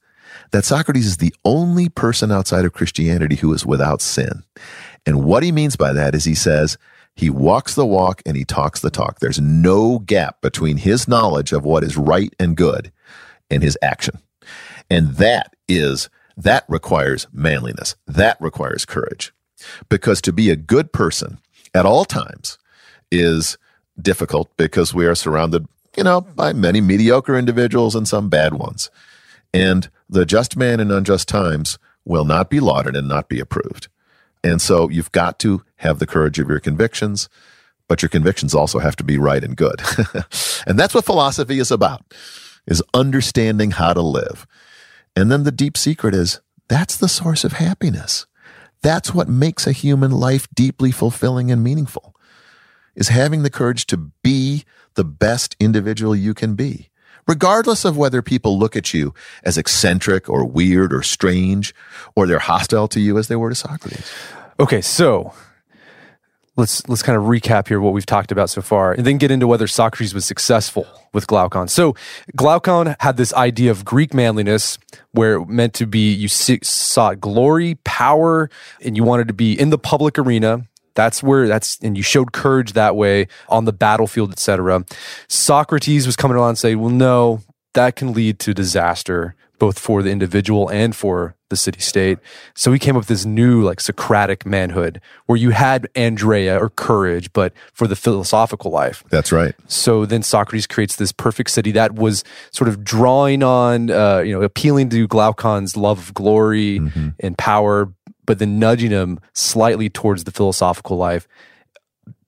that 0.51 0.65
Socrates 0.65 1.05
is 1.05 1.17
the 1.17 1.33
only 1.45 1.89
person 1.89 2.31
outside 2.31 2.65
of 2.65 2.73
Christianity 2.73 3.35
who 3.35 3.53
is 3.53 3.65
without 3.65 4.01
sin. 4.01 4.43
And 5.05 5.23
what 5.23 5.43
he 5.43 5.51
means 5.51 5.75
by 5.75 5.93
that 5.93 6.15
is 6.15 6.25
he 6.25 6.35
says, 6.35 6.77
he 7.15 7.29
walks 7.29 7.75
the 7.75 7.85
walk 7.85 8.21
and 8.25 8.37
he 8.37 8.45
talks 8.45 8.79
the 8.79 8.89
talk. 8.89 9.19
There's 9.19 9.39
no 9.39 9.99
gap 9.99 10.41
between 10.41 10.77
his 10.77 11.07
knowledge 11.07 11.51
of 11.51 11.65
what 11.65 11.83
is 11.83 11.97
right 11.97 12.33
and 12.39 12.55
good 12.55 12.91
and 13.49 13.61
his 13.61 13.77
action. 13.81 14.19
And 14.91 15.15
that 15.15 15.55
is, 15.69 16.09
that 16.35 16.65
requires 16.67 17.25
manliness. 17.31 17.95
That 18.05 18.35
requires 18.41 18.83
courage. 18.83 19.31
Because 19.87 20.19
to 20.21 20.33
be 20.33 20.49
a 20.49 20.57
good 20.57 20.91
person 20.91 21.37
at 21.73 21.85
all 21.85 22.03
times 22.03 22.57
is 23.09 23.57
difficult 24.01 24.49
because 24.57 24.93
we 24.93 25.05
are 25.05 25.15
surrounded, 25.15 25.65
you 25.95 26.03
know, 26.03 26.19
by 26.19 26.51
many 26.51 26.81
mediocre 26.81 27.37
individuals 27.37 27.95
and 27.95 28.05
some 28.05 28.27
bad 28.27 28.55
ones. 28.55 28.89
And 29.53 29.89
the 30.09 30.25
just 30.25 30.57
man 30.57 30.81
in 30.81 30.91
unjust 30.91 31.29
times 31.29 31.79
will 32.03 32.25
not 32.25 32.49
be 32.49 32.59
lauded 32.59 32.97
and 32.97 33.07
not 33.07 33.29
be 33.29 33.39
approved. 33.39 33.87
And 34.43 34.61
so 34.61 34.89
you've 34.89 35.13
got 35.13 35.39
to 35.39 35.63
have 35.77 35.99
the 35.99 36.07
courage 36.07 36.37
of 36.37 36.49
your 36.49 36.59
convictions, 36.59 37.29
but 37.87 38.01
your 38.01 38.09
convictions 38.09 38.53
also 38.53 38.79
have 38.79 38.97
to 38.97 39.05
be 39.05 39.17
right 39.17 39.41
and 39.41 39.55
good. 39.55 39.81
and 40.67 40.77
that's 40.77 40.93
what 40.93 41.05
philosophy 41.05 41.59
is 41.59 41.71
about, 41.71 42.13
is 42.67 42.83
understanding 42.93 43.71
how 43.71 43.93
to 43.93 44.01
live. 44.01 44.45
And 45.15 45.31
then 45.31 45.43
the 45.43 45.51
deep 45.51 45.77
secret 45.77 46.15
is 46.15 46.41
that's 46.67 46.97
the 46.97 47.09
source 47.09 47.43
of 47.43 47.53
happiness. 47.53 48.25
That's 48.81 49.13
what 49.13 49.29
makes 49.29 49.67
a 49.67 49.71
human 49.71 50.11
life 50.11 50.47
deeply 50.53 50.91
fulfilling 50.91 51.51
and 51.51 51.63
meaningful 51.63 52.15
is 52.95 53.09
having 53.09 53.43
the 53.43 53.49
courage 53.49 53.85
to 53.87 53.97
be 53.97 54.63
the 54.95 55.03
best 55.03 55.55
individual 55.59 56.15
you 56.15 56.33
can 56.33 56.55
be, 56.55 56.89
regardless 57.27 57.85
of 57.85 57.97
whether 57.97 58.21
people 58.21 58.59
look 58.59 58.75
at 58.75 58.93
you 58.93 59.13
as 59.43 59.57
eccentric 59.57 60.27
or 60.29 60.45
weird 60.45 60.93
or 60.93 61.01
strange, 61.01 61.73
or 62.15 62.27
they're 62.27 62.39
hostile 62.39 62.87
to 62.89 62.99
you 62.99 63.17
as 63.17 63.27
they 63.27 63.35
were 63.35 63.49
to 63.49 63.55
Socrates. 63.55 64.11
Okay, 64.59 64.81
so 64.81 65.33
let's 66.57 66.87
let's 66.89 67.01
kind 67.01 67.17
of 67.17 67.23
recap 67.23 67.67
here 67.67 67.79
what 67.79 67.93
we've 67.93 68.05
talked 68.05 68.31
about 68.31 68.49
so 68.49 68.61
far 68.61 68.91
and 68.91 69.05
then 69.05 69.17
get 69.17 69.31
into 69.31 69.47
whether 69.47 69.67
Socrates 69.67 70.13
was 70.13 70.25
successful 70.25 70.85
with 71.13 71.27
Glaucon. 71.27 71.67
So 71.67 71.95
Glaucon 72.35 72.95
had 72.99 73.17
this 73.17 73.33
idea 73.33 73.71
of 73.71 73.85
Greek 73.85 74.13
manliness 74.13 74.77
where 75.11 75.35
it 75.35 75.47
meant 75.47 75.73
to 75.75 75.85
be 75.85 76.11
you 76.13 76.27
sought 76.27 77.19
glory, 77.19 77.75
power, 77.83 78.49
and 78.81 78.97
you 78.97 79.03
wanted 79.03 79.27
to 79.27 79.33
be 79.33 79.57
in 79.59 79.69
the 79.69 79.77
public 79.77 80.19
arena. 80.19 80.65
That's 80.93 81.23
where 81.23 81.47
that's 81.47 81.79
and 81.79 81.95
you 81.95 82.03
showed 82.03 82.33
courage 82.33 82.73
that 82.73 82.97
way 82.97 83.27
on 83.47 83.63
the 83.63 83.73
battlefield, 83.73 84.31
etc. 84.31 84.85
Socrates 85.29 86.05
was 86.05 86.17
coming 86.17 86.35
along 86.35 86.49
and 86.49 86.57
saying, 86.57 86.79
"Well, 86.79 86.89
no, 86.89 87.41
that 87.73 87.95
can 87.95 88.13
lead 88.13 88.39
to 88.39 88.53
disaster 88.53 89.35
both 89.61 89.77
for 89.77 90.01
the 90.01 90.09
individual 90.09 90.69
and 90.69 90.95
for 90.95 91.35
the 91.49 91.55
city 91.55 91.79
state. 91.79 92.17
So 92.55 92.71
he 92.71 92.79
came 92.79 92.95
up 92.95 93.01
with 93.01 93.09
this 93.09 93.27
new 93.27 93.61
like 93.61 93.79
Socratic 93.79 94.43
manhood 94.43 94.99
where 95.27 95.37
you 95.37 95.51
had 95.51 95.87
andreia 95.93 96.59
or 96.59 96.71
courage, 96.71 97.31
but 97.31 97.53
for 97.71 97.85
the 97.85 97.95
philosophical 97.95 98.71
life. 98.71 99.03
That's 99.11 99.31
right. 99.31 99.53
So 99.67 100.07
then 100.07 100.23
Socrates 100.23 100.65
creates 100.65 100.95
this 100.95 101.11
perfect 101.11 101.51
city 101.51 101.69
that 101.73 101.93
was 101.93 102.23
sort 102.49 102.69
of 102.69 102.83
drawing 102.83 103.43
on, 103.43 103.91
uh, 103.91 104.23
you 104.25 104.33
know, 104.33 104.41
appealing 104.41 104.89
to 104.89 105.07
Glaucon's 105.07 105.77
love 105.77 105.99
of 105.99 106.13
glory 106.15 106.79
mm-hmm. 106.79 107.09
and 107.19 107.37
power, 107.37 107.93
but 108.25 108.39
then 108.39 108.57
nudging 108.57 108.89
him 108.89 109.19
slightly 109.33 109.91
towards 109.91 110.23
the 110.23 110.31
philosophical 110.31 110.97
life 110.97 111.27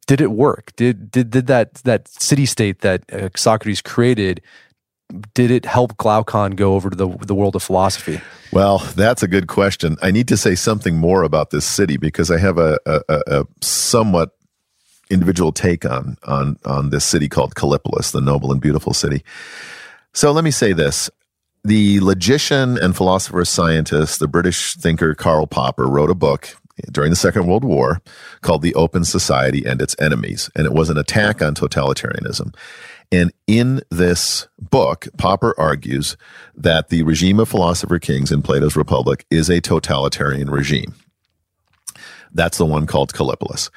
did 0.05 0.21
it 0.21 0.31
work? 0.31 0.75
Did 0.75 1.11
did 1.11 1.31
did 1.31 1.47
that 1.47 1.75
that 1.85 2.07
city 2.07 2.45
state 2.45 2.81
that 2.81 3.11
uh, 3.11 3.29
Socrates 3.35 3.81
created 3.81 4.41
did 5.34 5.51
it 5.51 5.66
help 5.66 5.97
Glaucon 5.97 6.51
go 6.51 6.76
over 6.76 6.89
to 6.89 6.95
the, 6.95 7.07
the 7.07 7.36
world 7.36 7.55
of 7.55 7.64
philosophy? 7.64 8.22
Well, 8.51 8.80
that's 8.80 9.24
a 9.24 9.28
good 9.28 9.47
question. 9.47 9.97
I 10.01 10.11
need 10.11 10.28
to 10.28 10.38
say 10.38 10.55
something 10.55 10.97
more 10.97 11.24
about 11.24 11.49
this 11.49 11.66
city 11.66 11.97
because 11.97 12.30
I 12.30 12.38
have 12.38 12.57
a, 12.57 12.80
a, 12.86 13.01
a 13.28 13.47
somewhat 13.61 14.32
individual 15.09 15.51
take 15.51 15.86
on, 15.86 16.18
on, 16.24 16.57
on 16.66 16.89
this 16.89 17.05
city 17.05 17.30
called 17.30 17.55
Kallipolis, 17.55 18.11
the 18.11 18.22
noble 18.22 18.51
and 18.51 18.61
beautiful 18.61 18.93
city. 18.93 19.24
So 20.14 20.32
let 20.32 20.43
me 20.43 20.51
say 20.51 20.74
this. 20.74 21.09
The 21.64 21.99
logician 22.01 22.78
and 22.78 22.95
philosopher 22.95 23.45
scientist, 23.45 24.20
the 24.20 24.28
British 24.28 24.76
thinker 24.76 25.16
Karl 25.16 25.47
Popper, 25.47 25.88
wrote 25.88 26.09
a 26.09 26.16
book 26.16 26.57
during 26.91 27.09
the 27.09 27.16
Second 27.16 27.47
World 27.47 27.64
War 27.64 28.01
called 28.41 28.61
The 28.61 28.76
Open 28.76 29.05
Society 29.05 29.64
and 29.66 29.82
Its 29.82 29.95
Enemies. 29.99 30.49
And 30.55 30.66
it 30.66 30.74
was 30.74 30.89
an 30.89 30.97
attack 30.97 31.41
on 31.41 31.55
totalitarianism. 31.55 32.53
And 33.14 33.32
in 33.45 33.82
this 33.91 34.47
book, 34.59 35.07
Popper 35.20 35.53
argues 35.59 36.18
that 36.55 36.89
the 36.89 37.03
regime 37.03 37.39
of 37.39 37.47
philosopher 37.47 37.99
kings 37.99 38.32
in 38.32 38.41
Plato's 38.41 38.76
Republic 38.76 39.28
is 39.30 39.51
a 39.51 39.61
totalitarian 39.61 40.49
regime. 40.49 40.95
That's 42.34 42.57
the 42.57 42.66
one 42.66 42.88
called 42.88 43.14
Kallipolis. 43.14 43.70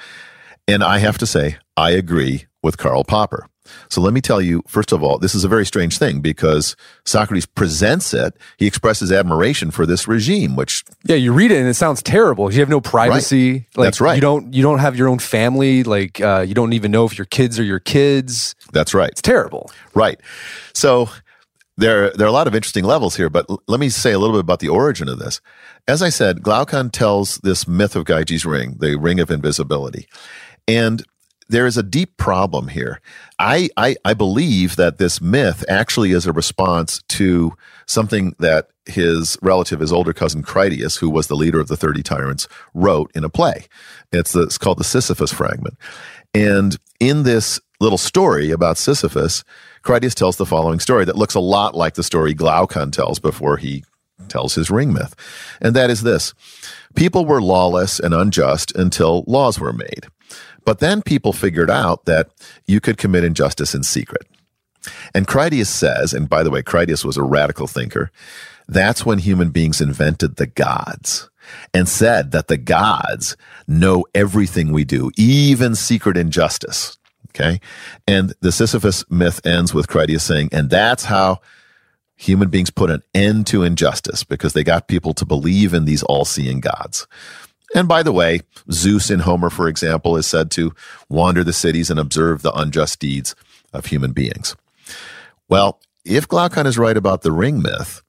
And 0.66 0.82
I 0.82 1.00
have 1.00 1.18
to 1.18 1.26
say, 1.26 1.58
I 1.76 1.90
agree 1.90 2.46
with 2.62 2.78
Karl 2.78 3.04
Popper. 3.04 3.46
So 3.88 4.00
let 4.00 4.12
me 4.12 4.20
tell 4.20 4.40
you, 4.40 4.62
first 4.66 4.92
of 4.92 5.02
all, 5.02 5.18
this 5.18 5.34
is 5.34 5.44
a 5.44 5.48
very 5.48 5.66
strange 5.66 5.98
thing 5.98 6.20
because 6.20 6.76
Socrates 7.04 7.46
presents 7.46 8.14
it. 8.14 8.34
He 8.56 8.66
expresses 8.66 9.12
admiration 9.12 9.70
for 9.70 9.86
this 9.86 10.08
regime, 10.08 10.56
which 10.56 10.84
yeah, 11.04 11.16
you 11.16 11.32
read 11.32 11.50
it 11.50 11.58
and 11.58 11.68
it 11.68 11.74
sounds 11.74 12.02
terrible. 12.02 12.52
You 12.52 12.60
have 12.60 12.68
no 12.68 12.80
privacy. 12.80 13.52
Right. 13.52 13.66
Like, 13.76 13.86
That's 13.86 14.00
right. 14.00 14.14
You 14.14 14.20
don't 14.20 14.52
you 14.54 14.62
don't 14.62 14.78
have 14.78 14.96
your 14.96 15.08
own 15.08 15.18
family. 15.18 15.82
Like 15.82 16.20
uh, 16.20 16.44
you 16.46 16.54
don't 16.54 16.72
even 16.72 16.90
know 16.90 17.04
if 17.04 17.18
your 17.18 17.26
kids 17.26 17.58
are 17.58 17.64
your 17.64 17.80
kids. 17.80 18.54
That's 18.72 18.94
right. 18.94 19.10
It's 19.10 19.22
terrible. 19.22 19.70
Right. 19.94 20.20
So 20.74 21.08
there 21.76 22.10
there 22.10 22.26
are 22.26 22.30
a 22.30 22.32
lot 22.32 22.46
of 22.46 22.54
interesting 22.54 22.84
levels 22.84 23.16
here, 23.16 23.28
but 23.28 23.46
l- 23.48 23.62
let 23.68 23.80
me 23.80 23.88
say 23.88 24.12
a 24.12 24.18
little 24.18 24.34
bit 24.34 24.40
about 24.40 24.60
the 24.60 24.68
origin 24.68 25.08
of 25.08 25.18
this. 25.18 25.40
As 25.88 26.02
I 26.02 26.08
said, 26.08 26.42
Glaucon 26.42 26.90
tells 26.90 27.38
this 27.38 27.68
myth 27.68 27.94
of 27.94 28.04
Gyges' 28.04 28.44
ring, 28.44 28.76
the 28.78 28.96
ring 28.96 29.20
of 29.20 29.30
invisibility, 29.30 30.08
and 30.66 31.04
there 31.48 31.66
is 31.66 31.76
a 31.76 31.82
deep 31.82 32.16
problem 32.16 32.68
here. 32.68 33.00
I, 33.38 33.68
I, 33.76 33.96
I 34.04 34.14
believe 34.14 34.76
that 34.76 34.98
this 34.98 35.20
myth 35.20 35.64
actually 35.68 36.12
is 36.12 36.26
a 36.26 36.32
response 36.32 37.02
to 37.08 37.54
something 37.86 38.34
that 38.38 38.70
his 38.86 39.36
relative, 39.42 39.80
his 39.80 39.92
older 39.92 40.12
cousin 40.12 40.42
Critias, 40.42 40.96
who 40.96 41.10
was 41.10 41.28
the 41.28 41.36
leader 41.36 41.60
of 41.60 41.68
the 41.68 41.76
30 41.76 42.02
tyrants, 42.02 42.48
wrote 42.74 43.10
in 43.14 43.24
a 43.24 43.28
play. 43.28 43.66
It's, 44.12 44.32
the, 44.32 44.42
it's 44.42 44.58
called 44.58 44.78
the 44.78 44.84
Sisyphus 44.84 45.32
fragment. 45.32 45.76
And 46.34 46.76
in 47.00 47.22
this 47.22 47.60
little 47.80 47.98
story 47.98 48.50
about 48.50 48.78
Sisyphus, 48.78 49.44
Critias 49.82 50.14
tells 50.14 50.36
the 50.36 50.46
following 50.46 50.80
story 50.80 51.04
that 51.04 51.16
looks 51.16 51.34
a 51.34 51.40
lot 51.40 51.74
like 51.74 51.94
the 51.94 52.02
story 52.02 52.34
Glaucon 52.34 52.90
tells 52.90 53.18
before 53.18 53.56
he 53.56 53.84
tells 54.28 54.54
his 54.54 54.70
ring 54.70 54.92
myth. 54.92 55.14
And 55.60 55.74
that 55.76 55.90
is 55.90 56.02
this 56.02 56.34
people 56.94 57.26
were 57.26 57.42
lawless 57.42 58.00
and 58.00 58.14
unjust 58.14 58.74
until 58.74 59.24
laws 59.26 59.60
were 59.60 59.72
made. 59.72 60.06
But 60.66 60.80
then 60.80 61.00
people 61.00 61.32
figured 61.32 61.70
out 61.70 62.04
that 62.04 62.28
you 62.66 62.80
could 62.80 62.98
commit 62.98 63.24
injustice 63.24 63.74
in 63.74 63.84
secret. 63.84 64.26
And 65.14 65.26
Critias 65.26 65.70
says, 65.70 66.12
and 66.12 66.28
by 66.28 66.42
the 66.42 66.50
way, 66.50 66.62
Critias 66.62 67.04
was 67.04 67.16
a 67.16 67.22
radical 67.22 67.66
thinker, 67.66 68.10
that's 68.68 69.06
when 69.06 69.18
human 69.18 69.50
beings 69.50 69.80
invented 69.80 70.36
the 70.36 70.46
gods 70.46 71.30
and 71.72 71.88
said 71.88 72.32
that 72.32 72.48
the 72.48 72.56
gods 72.56 73.36
know 73.68 74.04
everything 74.12 74.72
we 74.72 74.84
do, 74.84 75.10
even 75.16 75.76
secret 75.76 76.16
injustice. 76.16 76.98
Okay. 77.30 77.60
And 78.08 78.34
the 78.40 78.50
Sisyphus 78.50 79.08
myth 79.08 79.44
ends 79.46 79.72
with 79.72 79.88
Critias 79.88 80.24
saying, 80.24 80.48
and 80.52 80.68
that's 80.68 81.04
how 81.04 81.40
human 82.16 82.48
beings 82.48 82.70
put 82.70 82.90
an 82.90 83.02
end 83.14 83.46
to 83.48 83.62
injustice 83.62 84.24
because 84.24 84.52
they 84.52 84.64
got 84.64 84.88
people 84.88 85.14
to 85.14 85.24
believe 85.24 85.74
in 85.74 85.84
these 85.84 86.02
all 86.02 86.24
seeing 86.24 86.60
gods. 86.60 87.06
And 87.76 87.86
by 87.86 88.02
the 88.02 88.12
way, 88.12 88.40
Zeus 88.72 89.10
in 89.10 89.20
Homer, 89.20 89.50
for 89.50 89.68
example, 89.68 90.16
is 90.16 90.26
said 90.26 90.50
to 90.52 90.74
wander 91.10 91.44
the 91.44 91.52
cities 91.52 91.90
and 91.90 92.00
observe 92.00 92.40
the 92.40 92.52
unjust 92.54 92.98
deeds 93.00 93.36
of 93.74 93.86
human 93.86 94.12
beings. 94.12 94.56
Well, 95.50 95.78
if 96.02 96.26
Glaucon 96.26 96.66
is 96.66 96.78
right 96.78 96.96
about 96.96 97.20
the 97.20 97.32
ring 97.32 97.60
myth, 97.60 98.02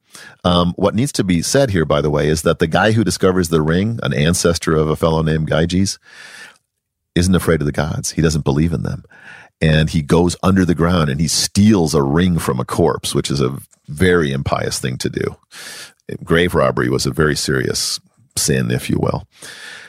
um, 0.46 0.74
what 0.78 0.96
needs 0.96 1.12
to 1.12 1.24
be 1.26 1.42
said 1.42 1.72
here, 1.72 1.84
by 1.84 2.00
the 2.00 2.10
way, 2.10 2.30
is 2.30 2.44
that 2.44 2.60
the 2.60 2.68
guy 2.68 2.94
who 2.94 3.04
discovers 3.04 3.50
the 3.50 3.62
ring, 3.62 4.00
an 4.04 4.14
ancestor 4.14 4.74
of 4.74 4.88
a 4.88 4.96
fellow 4.96 5.22
named 5.22 5.50
Gyges, 5.50 6.00
isn't 7.14 7.36
afraid 7.36 7.60
of 7.60 7.66
the 7.66 7.74
gods. 7.74 8.12
He 8.12 8.22
doesn't 8.22 8.46
believe 8.46 8.72
in 8.72 8.84
them. 8.84 9.04
And 9.60 9.90
he 9.90 10.02
goes 10.02 10.38
under 10.44 10.64
the 10.64 10.76
ground 10.76 11.10
and 11.10 11.20
he 11.20 11.28
steals 11.28 11.94
a 11.94 12.02
ring 12.02 12.40
from 12.40 12.62
a 12.62 12.66
corpse, 12.66 13.14
which 13.14 13.30
is 13.30 13.42
a 13.42 13.58
very 13.90 14.32
impious 14.32 14.80
thing 14.80 14.98
to 15.00 15.10
do. 15.10 15.36
Grave 16.24 16.56
robbery 16.56 16.90
was 16.90 17.06
a 17.06 17.12
very 17.12 17.36
serious 17.36 18.00
sin, 18.38 18.72
if 18.72 18.90
you 18.90 18.98
will. 19.00 19.28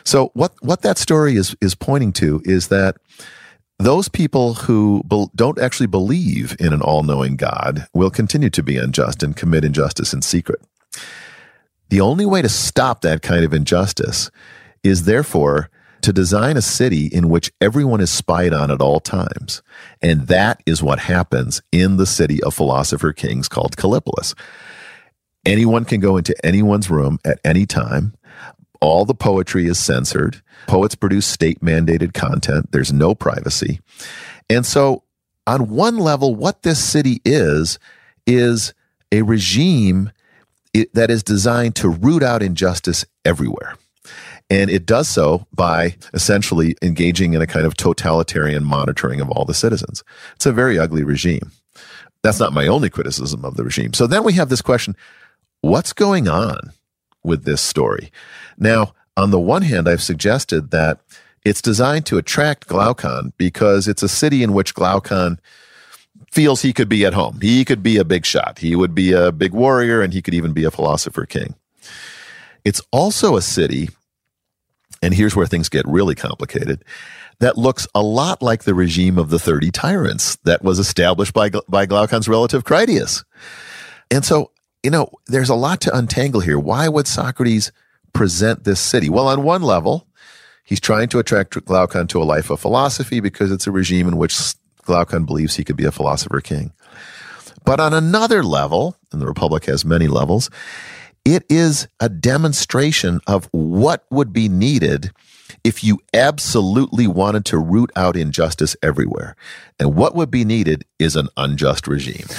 So 0.04 0.30
what, 0.34 0.54
what 0.60 0.82
that 0.82 0.98
story 0.98 1.36
is, 1.36 1.56
is 1.60 1.74
pointing 1.74 2.12
to 2.14 2.40
is 2.44 2.68
that 2.68 2.96
those 3.78 4.08
people 4.08 4.54
who 4.54 5.02
be, 5.04 5.26
don't 5.36 5.60
actually 5.60 5.86
believe 5.86 6.56
in 6.58 6.72
an 6.72 6.82
all 6.82 7.02
knowing 7.02 7.36
God 7.36 7.86
will 7.94 8.10
continue 8.10 8.50
to 8.50 8.62
be 8.62 8.76
unjust 8.76 9.22
and 9.22 9.36
commit 9.36 9.64
injustice 9.64 10.12
in 10.12 10.22
secret. 10.22 10.60
The 11.90 12.00
only 12.00 12.26
way 12.26 12.42
to 12.42 12.48
stop 12.48 13.02
that 13.02 13.22
kind 13.22 13.44
of 13.44 13.54
injustice 13.54 14.30
is 14.82 15.04
therefore 15.04 15.70
to 16.02 16.12
design 16.12 16.56
a 16.56 16.62
city 16.62 17.06
in 17.06 17.28
which 17.28 17.52
everyone 17.60 18.00
is 18.00 18.10
spied 18.10 18.52
on 18.52 18.70
at 18.70 18.80
all 18.80 19.00
times. 19.00 19.62
And 20.00 20.26
that 20.28 20.62
is 20.66 20.82
what 20.82 21.00
happens 21.00 21.60
in 21.72 21.96
the 21.96 22.06
city 22.06 22.42
of 22.42 22.54
philosopher 22.54 23.12
kings 23.12 23.48
called 23.48 23.76
Kallipolis. 23.76 24.34
Anyone 25.44 25.84
can 25.84 26.00
go 26.00 26.16
into 26.16 26.34
anyone's 26.44 26.90
room 26.90 27.18
at 27.24 27.40
any 27.44 27.64
time. 27.66 28.14
All 28.80 29.04
the 29.04 29.14
poetry 29.14 29.66
is 29.66 29.78
censored. 29.78 30.42
Poets 30.66 30.94
produce 30.94 31.26
state 31.26 31.60
mandated 31.60 32.14
content. 32.14 32.70
There's 32.72 32.92
no 32.92 33.14
privacy. 33.14 33.80
And 34.48 34.64
so, 34.64 35.02
on 35.46 35.70
one 35.70 35.96
level, 35.96 36.34
what 36.34 36.62
this 36.62 36.82
city 36.82 37.20
is, 37.24 37.78
is 38.26 38.74
a 39.10 39.22
regime 39.22 40.12
that 40.92 41.10
is 41.10 41.22
designed 41.22 41.74
to 41.76 41.88
root 41.88 42.22
out 42.22 42.42
injustice 42.42 43.04
everywhere. 43.24 43.74
And 44.50 44.70
it 44.70 44.86
does 44.86 45.08
so 45.08 45.46
by 45.52 45.96
essentially 46.14 46.74
engaging 46.82 47.34
in 47.34 47.42
a 47.42 47.46
kind 47.46 47.66
of 47.66 47.76
totalitarian 47.76 48.64
monitoring 48.64 49.20
of 49.20 49.30
all 49.30 49.44
the 49.44 49.54
citizens. 49.54 50.02
It's 50.36 50.46
a 50.46 50.52
very 50.52 50.78
ugly 50.78 51.02
regime. 51.02 51.50
That's 52.22 52.40
not 52.40 52.52
my 52.52 52.66
only 52.66 52.90
criticism 52.90 53.44
of 53.44 53.56
the 53.56 53.64
regime. 53.64 53.92
So 53.92 54.06
then 54.06 54.24
we 54.24 54.34
have 54.34 54.48
this 54.48 54.62
question 54.62 54.96
what's 55.60 55.92
going 55.92 56.28
on 56.28 56.72
with 57.22 57.44
this 57.44 57.60
story? 57.60 58.10
Now, 58.56 58.94
on 59.16 59.30
the 59.30 59.40
one 59.40 59.62
hand, 59.62 59.88
I've 59.88 60.02
suggested 60.02 60.70
that 60.70 61.00
it's 61.44 61.62
designed 61.62 62.06
to 62.06 62.18
attract 62.18 62.68
Glaucon 62.68 63.32
because 63.36 63.88
it's 63.88 64.02
a 64.02 64.08
city 64.08 64.42
in 64.42 64.52
which 64.52 64.74
Glaucon 64.74 65.40
feels 66.30 66.62
he 66.62 66.72
could 66.72 66.88
be 66.88 67.04
at 67.04 67.14
home. 67.14 67.40
He 67.40 67.64
could 67.64 67.82
be 67.82 67.96
a 67.96 68.04
big 68.04 68.26
shot. 68.26 68.58
He 68.58 68.76
would 68.76 68.94
be 68.94 69.12
a 69.12 69.32
big 69.32 69.52
warrior 69.52 70.02
and 70.02 70.12
he 70.12 70.22
could 70.22 70.34
even 70.34 70.52
be 70.52 70.64
a 70.64 70.70
philosopher 70.70 71.26
king. 71.26 71.54
It's 72.64 72.82
also 72.92 73.36
a 73.36 73.42
city, 73.42 73.88
and 75.00 75.14
here's 75.14 75.34
where 75.34 75.46
things 75.46 75.68
get 75.68 75.86
really 75.86 76.14
complicated, 76.14 76.84
that 77.40 77.56
looks 77.56 77.86
a 77.94 78.02
lot 78.02 78.42
like 78.42 78.64
the 78.64 78.74
regime 78.74 79.16
of 79.16 79.30
the 79.30 79.38
30 79.38 79.70
tyrants 79.70 80.36
that 80.44 80.62
was 80.62 80.78
established 80.78 81.32
by, 81.32 81.50
by 81.68 81.86
Glaucon's 81.86 82.28
relative 82.28 82.64
Critias. 82.64 83.24
And 84.10 84.24
so 84.24 84.50
you 84.82 84.90
know, 84.90 85.10
there's 85.26 85.48
a 85.48 85.54
lot 85.54 85.80
to 85.82 85.96
untangle 85.96 86.40
here. 86.40 86.58
Why 86.58 86.88
would 86.88 87.06
Socrates 87.06 87.72
present 88.12 88.64
this 88.64 88.80
city? 88.80 89.08
Well, 89.08 89.28
on 89.28 89.42
one 89.42 89.62
level, 89.62 90.06
he's 90.64 90.80
trying 90.80 91.08
to 91.08 91.18
attract 91.18 91.64
Glaucon 91.64 92.06
to 92.08 92.22
a 92.22 92.24
life 92.24 92.50
of 92.50 92.60
philosophy 92.60 93.20
because 93.20 93.50
it's 93.50 93.66
a 93.66 93.72
regime 93.72 94.08
in 94.08 94.16
which 94.16 94.36
Glaucon 94.82 95.24
believes 95.24 95.56
he 95.56 95.64
could 95.64 95.76
be 95.76 95.84
a 95.84 95.92
philosopher 95.92 96.40
king. 96.40 96.72
But 97.64 97.80
on 97.80 97.92
another 97.92 98.42
level, 98.42 98.96
and 99.12 99.20
the 99.20 99.26
Republic 99.26 99.66
has 99.66 99.84
many 99.84 100.06
levels, 100.06 100.48
it 101.24 101.44
is 101.50 101.88
a 102.00 102.08
demonstration 102.08 103.20
of 103.26 103.48
what 103.52 104.06
would 104.10 104.32
be 104.32 104.48
needed 104.48 105.10
if 105.64 105.82
you 105.82 105.98
absolutely 106.12 107.06
wanted 107.06 107.44
to 107.46 107.58
root 107.58 107.90
out 107.96 108.16
injustice 108.16 108.76
everywhere. 108.82 109.36
And 109.78 109.94
what 109.94 110.14
would 110.14 110.30
be 110.30 110.44
needed 110.44 110.84
is 110.98 111.16
an 111.16 111.28
unjust 111.36 111.86
regime. 111.86 112.26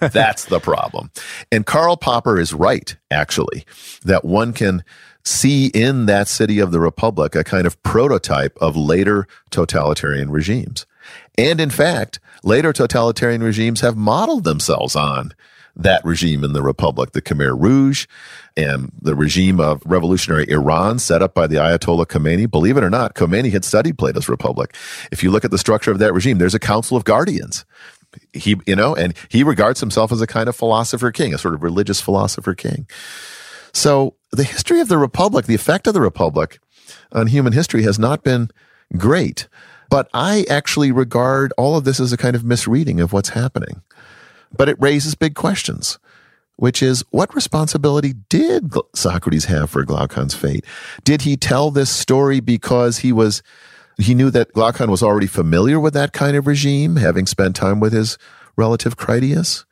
That's 0.00 0.46
the 0.46 0.60
problem. 0.60 1.10
And 1.52 1.66
Karl 1.66 1.96
Popper 1.96 2.38
is 2.38 2.52
right, 2.54 2.96
actually, 3.10 3.64
that 4.04 4.24
one 4.24 4.52
can 4.52 4.84
see 5.24 5.66
in 5.68 6.06
that 6.06 6.28
city 6.28 6.58
of 6.58 6.70
the 6.70 6.80
Republic 6.80 7.34
a 7.34 7.44
kind 7.44 7.66
of 7.66 7.82
prototype 7.82 8.56
of 8.60 8.76
later 8.76 9.26
totalitarian 9.50 10.30
regimes. 10.30 10.86
And 11.36 11.60
in 11.60 11.70
fact, 11.70 12.20
later 12.42 12.72
totalitarian 12.72 13.42
regimes 13.42 13.80
have 13.80 13.96
modeled 13.96 14.44
themselves 14.44 14.94
on 14.94 15.32
that 15.76 16.04
regime 16.04 16.44
in 16.44 16.52
the 16.52 16.62
Republic, 16.62 17.12
the 17.12 17.22
Khmer 17.22 17.60
Rouge 17.60 18.06
and 18.56 18.92
the 19.00 19.14
regime 19.14 19.60
of 19.60 19.82
revolutionary 19.84 20.48
Iran 20.48 20.98
set 20.98 21.22
up 21.22 21.34
by 21.34 21.46
the 21.46 21.56
Ayatollah 21.56 22.06
Khomeini. 22.06 22.50
Believe 22.50 22.76
it 22.76 22.84
or 22.84 22.90
not, 22.90 23.14
Khomeini 23.14 23.50
had 23.50 23.64
studied 23.64 23.98
Plato's 23.98 24.28
Republic. 24.28 24.76
If 25.10 25.22
you 25.22 25.30
look 25.30 25.44
at 25.44 25.50
the 25.50 25.58
structure 25.58 25.90
of 25.90 25.98
that 25.98 26.14
regime, 26.14 26.38
there's 26.38 26.54
a 26.54 26.60
council 26.60 26.96
of 26.96 27.04
guardians. 27.04 27.64
He, 28.32 28.56
you 28.66 28.76
know, 28.76 28.94
and 28.94 29.14
he 29.28 29.42
regards 29.42 29.80
himself 29.80 30.12
as 30.12 30.20
a 30.20 30.26
kind 30.26 30.48
of 30.48 30.54
philosopher 30.54 31.10
king, 31.10 31.34
a 31.34 31.38
sort 31.38 31.54
of 31.54 31.62
religious 31.64 32.00
philosopher 32.00 32.54
king. 32.54 32.86
So 33.72 34.14
the 34.30 34.44
history 34.44 34.80
of 34.80 34.88
the 34.88 34.98
Republic, 34.98 35.46
the 35.46 35.54
effect 35.56 35.88
of 35.88 35.94
the 35.94 36.00
Republic 36.00 36.60
on 37.10 37.26
human 37.26 37.52
history 37.52 37.82
has 37.82 37.98
not 37.98 38.22
been 38.22 38.50
great. 38.96 39.48
But 39.90 40.08
I 40.14 40.44
actually 40.48 40.92
regard 40.92 41.52
all 41.58 41.76
of 41.76 41.84
this 41.84 41.98
as 41.98 42.12
a 42.12 42.16
kind 42.16 42.36
of 42.36 42.44
misreading 42.44 43.00
of 43.00 43.12
what's 43.12 43.30
happening. 43.30 43.82
But 44.56 44.68
it 44.68 44.76
raises 44.80 45.14
big 45.14 45.34
questions, 45.34 45.98
which 46.56 46.82
is 46.82 47.04
what 47.10 47.34
responsibility 47.34 48.14
did 48.28 48.72
Socrates 48.94 49.46
have 49.46 49.70
for 49.70 49.84
Glaucon's 49.84 50.34
fate? 50.34 50.64
Did 51.02 51.22
he 51.22 51.36
tell 51.36 51.70
this 51.70 51.90
story 51.90 52.40
because 52.40 52.98
he 52.98 53.12
was 53.12 53.42
he 53.98 54.14
knew 54.14 54.30
that 54.30 54.52
Glaucon 54.52 54.90
was 54.90 55.02
already 55.02 55.28
familiar 55.28 55.78
with 55.78 55.94
that 55.94 56.12
kind 56.12 56.36
of 56.36 56.46
regime, 56.46 56.96
having 56.96 57.26
spent 57.26 57.54
time 57.54 57.78
with 57.78 57.92
his 57.92 58.18
relative 58.56 58.96
Critias? 58.96 59.64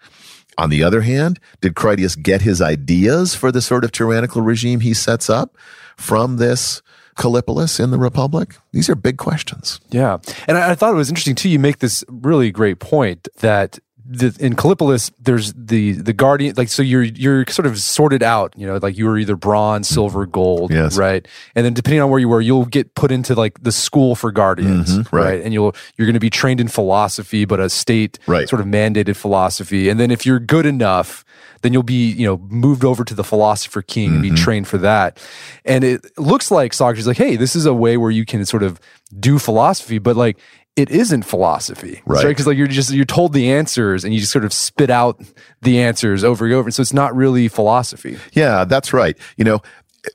On 0.59 0.71
the 0.71 0.83
other 0.83 1.01
hand, 1.01 1.41
did 1.61 1.75
Critias 1.75 2.15
get 2.15 2.43
his 2.43 2.61
ideas 2.61 3.35
for 3.35 3.51
the 3.51 3.63
sort 3.63 3.85
of 3.85 3.93
tyrannical 3.93 4.43
regime 4.43 4.81
he 4.81 4.95
sets 4.95 5.31
up 5.31 5.57
from 5.97 6.37
this 6.37 6.83
Kallipolis 7.17 7.81
in 7.81 7.91
the 7.91 7.99
Republic? 7.99 8.57
These 8.73 8.89
are 8.89 8.95
big 8.95 9.17
questions. 9.17 9.81
Yeah. 9.91 10.19
And 10.47 10.59
I, 10.59 10.71
I 10.71 10.75
thought 10.75 10.93
it 10.93 10.97
was 10.97 11.09
interesting 11.09 11.35
too. 11.35 11.49
You 11.49 11.59
make 11.59 11.79
this 11.79 12.05
really 12.09 12.51
great 12.51 12.81
point 12.81 13.29
that 13.39 13.79
the, 14.05 14.37
in 14.41 14.55
Callipolis, 14.57 15.11
there's 15.21 15.53
the 15.55 15.93
the 15.93 16.13
guardian. 16.13 16.55
Like, 16.57 16.69
so 16.69 16.83
you're 16.83 17.03
you're 17.05 17.45
sort 17.49 17.67
of 17.67 17.79
sorted 17.79 18.23
out. 18.23 18.53
You 18.57 18.67
know, 18.67 18.77
like 18.83 18.97
you 18.99 19.07
were 19.07 19.17
either 19.19 19.37
bronze, 19.37 19.89
silver, 19.89 20.27
gold, 20.27 20.73
Yes. 20.73 20.97
right? 20.97 21.27
And 21.55 21.65
then 21.65 21.73
depending 21.75 22.01
on 22.01 22.11
where 22.11 22.19
you 22.21 22.29
were, 22.29 22.41
you'll 22.41 22.65
get 22.67 22.95
put 22.95 23.13
into 23.13 23.35
like 23.35 23.63
the 23.63 23.73
school 23.73 24.15
for 24.15 24.33
guardians, 24.33 24.99
Mhm, 24.99 25.13
right. 25.13 25.25
right. 25.25 25.43
And 25.45 25.53
you'll 25.55 25.75
you're 25.97 26.07
going 26.07 26.15
to 26.15 26.21
be 26.21 26.31
trained 26.31 26.61
in 26.61 26.69
philosophy, 26.69 27.45
but 27.45 27.61
a 27.61 27.69
state 27.71 28.19
Right. 28.27 28.49
sort 28.49 28.61
of 28.61 28.67
mandated 28.67 29.17
philosophy. 29.17 29.89
And 29.89 29.99
then 30.01 30.11
if 30.11 30.27
you're 30.27 30.41
good 30.41 30.67
enough, 30.67 31.25
then 31.63 31.73
you'll 31.73 31.83
be 31.85 32.11
you 32.11 32.27
know 32.27 32.39
moved 32.51 32.85
over 32.85 33.05
to 33.05 33.15
the 33.15 33.25
philosopher 33.25 33.83
king 33.83 34.15
and 34.15 34.23
be 34.23 34.29
Mm-hmm. 34.29 34.37
trained 34.45 34.69
for 34.69 34.79
that. 34.79 35.19
And 35.65 35.85
it 35.85 36.07
looks 36.19 36.51
like 36.51 36.73
Socrates 36.73 37.05
is 37.05 37.07
like, 37.07 37.17
hey, 37.19 37.37
this 37.37 37.55
is 37.55 37.67
a 37.67 37.75
way 37.75 37.97
where 37.97 38.11
you 38.11 38.25
can 38.25 38.45
sort 38.45 38.63
of 38.65 38.81
do 39.21 39.39
philosophy, 39.39 39.99
but 39.99 40.17
like 40.17 40.39
it 40.77 40.91
isn't 40.91 41.23
philosophy, 41.23 42.01
Right. 42.07 42.27
Because 42.27 42.47
like 42.47 42.57
you're 42.57 42.67
just 42.67 42.93
you're 42.93 43.05
told 43.05 43.33
the 43.33 43.51
answers 43.53 44.05
and 44.05 44.15
you 44.15 44.21
just 44.21 44.33
sort 44.33 44.45
of 44.45 44.53
spit 44.53 44.91
out 44.91 45.21
the 45.61 45.81
answers 45.81 46.25
over 46.25 46.47
and 46.47 46.55
over. 46.55 46.69
and 46.69 46.75
So 46.75 46.81
it's 46.81 46.95
not 46.95 47.15
really 47.15 47.49
philosophy. 47.49 48.17
Yeah, 48.33 48.65
that's 48.65 48.93
right. 48.93 49.17
You 49.37 49.45
know, 49.45 49.61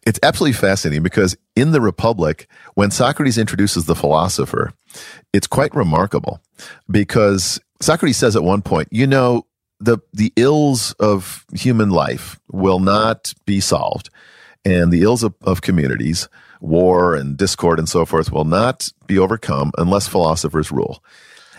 it's 0.06 0.20
absolutely 0.24 0.54
fascinating 0.54 1.04
because 1.04 1.38
in 1.56 1.72
the 1.72 1.82
Republic, 1.82 2.48
when 2.74 2.92
Socrates 2.92 3.38
introduces 3.38 3.86
the 3.86 3.96
philosopher, 3.96 4.74
it's 5.32 5.48
quite 5.48 5.74
remarkable 5.76 6.42
because 6.90 7.60
Socrates 7.80 8.18
says 8.18 8.36
at 8.36 8.44
one 8.44 8.62
point, 8.62 8.88
you 8.92 9.06
know, 9.08 9.46
the 9.80 10.00
the 10.12 10.34
ills 10.36 10.94
of 10.94 11.46
human 11.54 11.92
life 11.92 12.40
will 12.52 12.80
not 12.80 13.34
be 13.46 13.60
solved, 13.60 14.10
and 14.66 14.92
the 14.92 15.04
ills 15.04 15.22
of, 15.22 15.36
of 15.42 15.62
communities, 15.62 16.28
war 16.60 17.16
and 17.16 17.38
discord 17.38 17.80
and 17.80 17.90
so 17.90 18.06
forth, 18.06 18.32
will 18.32 18.46
not 18.46 18.90
be 19.06 19.18
overcome 19.18 19.72
unless 19.78 20.08
philosophers 20.08 20.72
rule. 20.72 21.04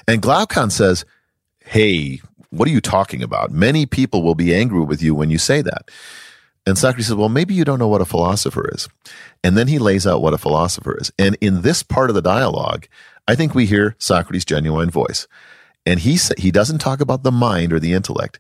And 0.07 0.23
Glaucon 0.23 0.71
says, 0.71 1.05
"Hey, 1.61 2.21
what 2.51 2.69
are 2.69 2.73
you 2.73 2.81
talking 2.81 3.23
about? 3.23 3.51
Many 3.51 3.87
people 3.87 4.23
will 4.23 4.35
be 4.35 4.55
angry 4.55 4.81
with 4.81 5.03
you 5.03 5.15
when 5.15 5.31
you 5.31 5.39
say 5.39 5.63
that." 5.63 5.91
And 6.69 6.77
Socrates 6.77 7.07
says, 7.07 7.17
Well, 7.17 7.31
maybe 7.31 7.55
you 7.55 7.65
don't 7.65 7.79
know 7.79 7.89
what 7.89 8.03
a 8.03 8.05
philosopher 8.05 8.69
is. 8.75 8.91
And 9.43 9.57
then 9.57 9.69
he 9.69 9.79
lays 9.79 10.07
out 10.07 10.21
what 10.21 10.35
a 10.35 10.39
philosopher 10.39 10.99
is. 11.01 11.11
And 11.19 11.35
in 11.41 11.63
this 11.63 11.83
part 11.83 12.11
of 12.11 12.15
the 12.15 12.21
dialogue, 12.21 12.89
I 13.27 13.37
think 13.37 13.55
we 13.55 13.65
hear 13.65 13.97
Socrates' 13.99 14.45
genuine 14.45 14.91
voice. 14.91 15.27
And 15.87 16.01
he, 16.01 16.19
sa- 16.19 16.35
he 16.37 16.51
doesn't 16.51 16.79
talk 16.79 17.01
about 17.01 17.23
the 17.23 17.33
mind 17.33 17.73
or 17.73 17.81
the 17.81 17.95
intellect. 17.95 18.39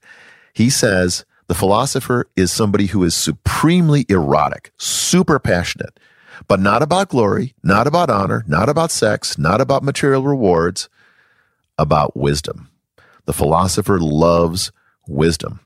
He 0.52 0.68
says 0.68 1.24
the 1.46 1.54
philosopher 1.54 2.28
is 2.36 2.52
somebody 2.52 2.86
who 2.86 3.02
is 3.02 3.14
supremely 3.14 4.04
erotic, 4.10 4.72
super 4.76 5.38
passionate, 5.38 5.98
but 6.46 6.60
not 6.60 6.82
about 6.82 7.08
glory, 7.08 7.54
not 7.62 7.86
about 7.86 8.10
honor, 8.10 8.44
not 8.46 8.68
about 8.68 8.90
sex, 8.90 9.38
not 9.38 9.60
about 9.60 9.82
material 9.82 10.22
rewards, 10.22 10.88
about 11.78 12.16
wisdom. 12.16 12.68
The 13.24 13.32
philosopher 13.32 13.98
loves 13.98 14.72
wisdom 15.06 15.60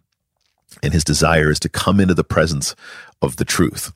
and 0.83 0.93
his 0.93 1.05
desire 1.05 1.51
is 1.51 1.61
to 1.61 1.69
come 1.69 2.01
into 2.01 2.15
the 2.15 2.25
presence 2.25 2.75
of 3.21 3.37
the 3.37 3.45
truth. 3.45 3.93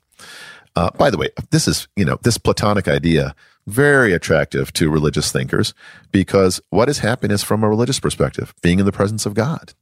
Uh, 0.75 0.91
by 0.91 1.09
the 1.09 1.17
way, 1.17 1.29
this 1.49 1.67
is, 1.67 1.87
you 1.95 2.05
know, 2.05 2.17
this 2.21 2.37
Platonic 2.37 2.87
idea, 2.87 3.35
very 3.65 4.13
attractive 4.13 4.71
to 4.73 4.89
religious 4.89 5.31
thinkers 5.31 5.73
because 6.11 6.61
what 6.69 6.87
is 6.87 6.99
happiness 6.99 7.43
from 7.43 7.63
a 7.63 7.69
religious 7.69 7.99
perspective? 7.99 8.53
Being 8.61 8.79
in 8.79 8.85
the 8.85 8.91
presence 8.91 9.25
of 9.25 9.33
God, 9.33 9.73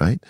right? 0.00 0.22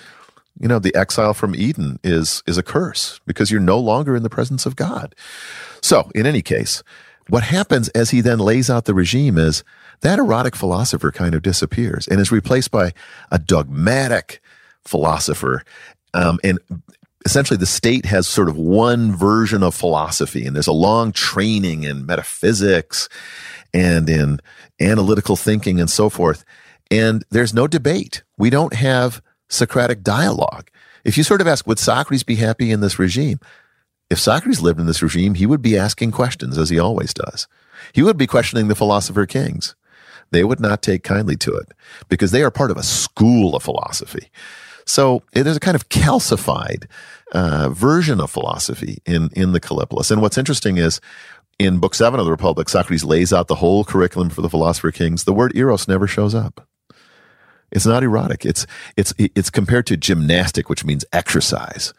You 0.61 0.68
know, 0.68 0.78
the 0.78 0.94
exile 0.94 1.34
from 1.34 1.55
Eden 1.55 1.98
is, 2.05 2.42
is 2.46 2.59
a 2.59 2.62
curse 2.62 3.20
because 3.26 3.50
you're 3.50 3.61
no 3.61 3.78
longer 3.78 4.14
in 4.14 4.22
the 4.22 4.30
presence 4.30 4.66
of 4.66 4.76
God. 4.76 5.14
So, 5.82 6.11
in 6.14 6.26
any 6.26 6.42
case, 6.42 6.82
what 7.28 7.42
happens 7.42 7.88
as 7.90 8.11
he 8.11 8.20
then 8.20 8.38
lays 8.38 8.70
out 8.70 8.84
the 8.84 8.94
regime 8.94 9.38
is 9.38 9.64
that 10.02 10.18
erotic 10.18 10.55
philosopher 10.55 11.11
kind 11.11 11.34
of 11.34 11.42
disappears 11.42 12.07
and 12.07 12.20
is 12.20 12.30
replaced 12.30 12.70
by 12.70 12.92
a 13.30 13.38
dogmatic 13.38 14.40
philosopher. 14.84 15.64
Um, 16.12 16.38
and 16.44 16.59
essentially, 17.24 17.57
the 17.57 17.66
state 17.66 18.05
has 18.05 18.26
sort 18.26 18.48
of 18.48 18.57
one 18.57 19.14
version 19.16 19.62
of 19.62 19.74
philosophy, 19.74 20.46
and 20.46 20.55
there's 20.55 20.66
a 20.66 20.72
long 20.72 21.12
training 21.12 21.84
in 21.84 22.07
metaphysics 22.07 23.09
and 23.72 24.09
in 24.09 24.40
analytical 24.80 25.36
thinking 25.36 25.80
and 25.80 25.90
so 25.90 26.09
forth. 26.09 26.44
And 26.90 27.24
there's 27.30 27.55
no 27.55 27.66
debate. 27.66 28.22
We 28.36 28.50
don't 28.50 28.74
have 28.74 29.22
Socratic 29.49 30.03
dialogue. 30.03 30.70
If 31.05 31.18
you 31.18 31.22
sort 31.22 31.40
of 31.40 31.47
ask, 31.47 31.66
would 31.66 31.78
Socrates 31.78 32.22
be 32.22 32.36
happy 32.36 32.70
in 32.70 32.80
this 32.80 32.99
regime? 32.99 33.38
If 34.11 34.18
Socrates 34.18 34.61
lived 34.61 34.80
in 34.80 34.86
this 34.86 35.03
regime, 35.03 35.34
he 35.34 35.47
would 35.47 35.62
be 35.62 35.76
asking 35.76 36.12
questions 36.12 36.59
as 36.59 36.70
he 36.70 36.78
always 36.78 37.14
does. 37.14 37.47
He 37.92 38.03
would 38.03 38.16
be 38.16 38.26
questioning 38.26 38.68
the 38.68 38.74
philosopher 38.74 39.26
kings. 39.26 39.74
They 40.30 40.45
would 40.45 40.61
not 40.61 40.82
take 40.82 41.03
kindly 41.03 41.36
to 41.36 41.55
it 41.55 41.72
because 42.09 42.30
they 42.30 42.42
are 42.42 42.51
part 42.51 42.70
of 42.70 42.76
a 42.76 42.82
school 42.82 43.55
of 43.55 43.62
philosophy. 43.62 44.30
So 44.86 45.22
eh, 45.34 45.42
there's 45.42 45.57
a 45.57 45.61
kind 45.61 45.74
of 45.74 45.88
calcified 45.88 46.86
uh, 47.32 47.70
version 47.70 48.20
of 48.20 48.30
philosophy 48.30 48.99
in, 49.07 49.30
in 49.34 49.53
the 49.53 49.61
Callipolis. 49.61 50.11
And 50.11 50.20
what's 50.20 50.38
interesting 50.38 50.76
is 50.76 51.01
in 51.59 51.78
Book 51.78 51.95
Seven 51.95 52.20
of 52.20 52.26
the 52.26 52.32
Republic, 52.32 52.68
Socrates 52.68 53.05
lays 53.05 53.32
out 53.32 53.49
the 53.49 53.55
whole 53.57 53.84
curriculum 53.84 54.30
for 54.30 54.42
the 54.42 54.51
philosopher 54.51 54.90
kings. 54.90 55.24
The 55.24 55.32
word 55.32 55.57
eros 55.57 55.88
never 55.88 56.07
shows 56.07 56.34
up. 56.34 56.66
It's 57.74 57.86
not 57.86 58.02
erotic. 58.02 58.46
It's 58.46 58.66
it's 58.96 59.12
it's 59.18 59.50
compared 59.50 59.86
to 59.88 59.96
gymnastic, 59.96 60.68
which 60.68 60.84
means 60.84 61.04
exercise 61.12 61.92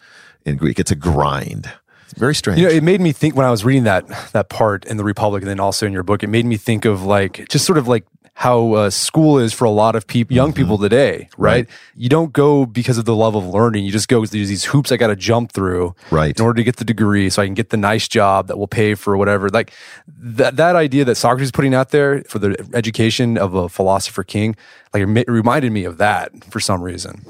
in 0.46 0.58
Greek. 0.58 0.80
It's 0.80 0.92
a 0.92 0.96
grind. 0.96 1.72
It's 2.04 2.14
very 2.14 2.36
strange. 2.36 2.60
You 2.60 2.68
know, 2.68 2.74
it 2.74 2.84
made 2.84 3.02
me 3.02 3.12
think 3.12 3.36
when 3.36 3.46
I 3.46 3.52
was 3.52 3.66
reading 3.66 3.84
that 3.84 4.08
that 4.32 4.50
part 4.50 4.86
in 4.86 4.98
the 4.98 5.04
Republic, 5.04 5.42
and 5.44 5.50
then 5.50 5.60
also 5.60 5.86
in 5.86 5.94
your 5.94 6.04
book, 6.04 6.24
it 6.24 6.28
made 6.28 6.46
me 6.46 6.58
think 6.58 6.86
of 6.86 7.04
like 7.04 7.48
just 7.50 7.66
sort 7.66 7.78
of 7.78 7.88
like 7.88 8.06
how 8.38 8.74
uh, 8.74 8.90
school 8.90 9.40
is 9.40 9.54
for 9.54 9.64
a 9.64 9.70
lot 9.70 9.96
of 9.96 10.06
people, 10.08 10.36
young 10.36 10.52
people 10.52 10.78
today, 10.78 11.30
right? 11.38 11.56
Right. 11.56 11.68
You 11.96 12.10
don't 12.10 12.34
go 12.34 12.66
because 12.66 12.98
of 12.98 13.06
the 13.06 13.16
love 13.16 13.34
of 13.34 13.46
learning. 13.48 13.86
You 13.86 13.94
just 13.94 14.10
go. 14.10 14.20
because 14.20 14.32
There's 14.32 14.50
these 14.50 14.66
hoops 14.66 14.92
I 14.92 14.98
got 14.98 15.08
to 15.08 15.16
jump 15.16 15.54
through, 15.54 15.96
Right. 16.12 16.38
in 16.38 16.44
order 16.46 16.58
to 16.58 16.64
get 16.66 16.76
the 16.76 16.84
degree, 16.84 17.30
so 17.30 17.42
I 17.42 17.46
can 17.46 17.54
get 17.54 17.70
the 17.70 17.78
nice 17.78 18.10
job 18.10 18.48
that 18.48 18.58
will 18.58 18.68
pay 18.68 18.94
for 18.94 19.16
whatever. 19.16 19.48
Like 19.50 19.72
that 20.18 20.58
that 20.58 20.76
idea 20.76 21.06
that 21.06 21.16
Socrates 21.16 21.48
is 21.48 21.52
putting 21.52 21.74
out 21.74 21.92
there 21.92 22.24
for 22.28 22.40
the 22.40 22.70
education 22.74 23.38
of 23.38 23.54
a 23.56 23.70
philosopher 23.70 24.24
king, 24.26 24.58
like 24.94 25.04
it 25.04 25.18
it 25.18 25.30
reminded 25.32 25.72
me 25.72 25.86
of 25.86 25.98
that 25.98 26.32
for 26.52 26.60
some 26.60 26.82
reason. 26.82 27.26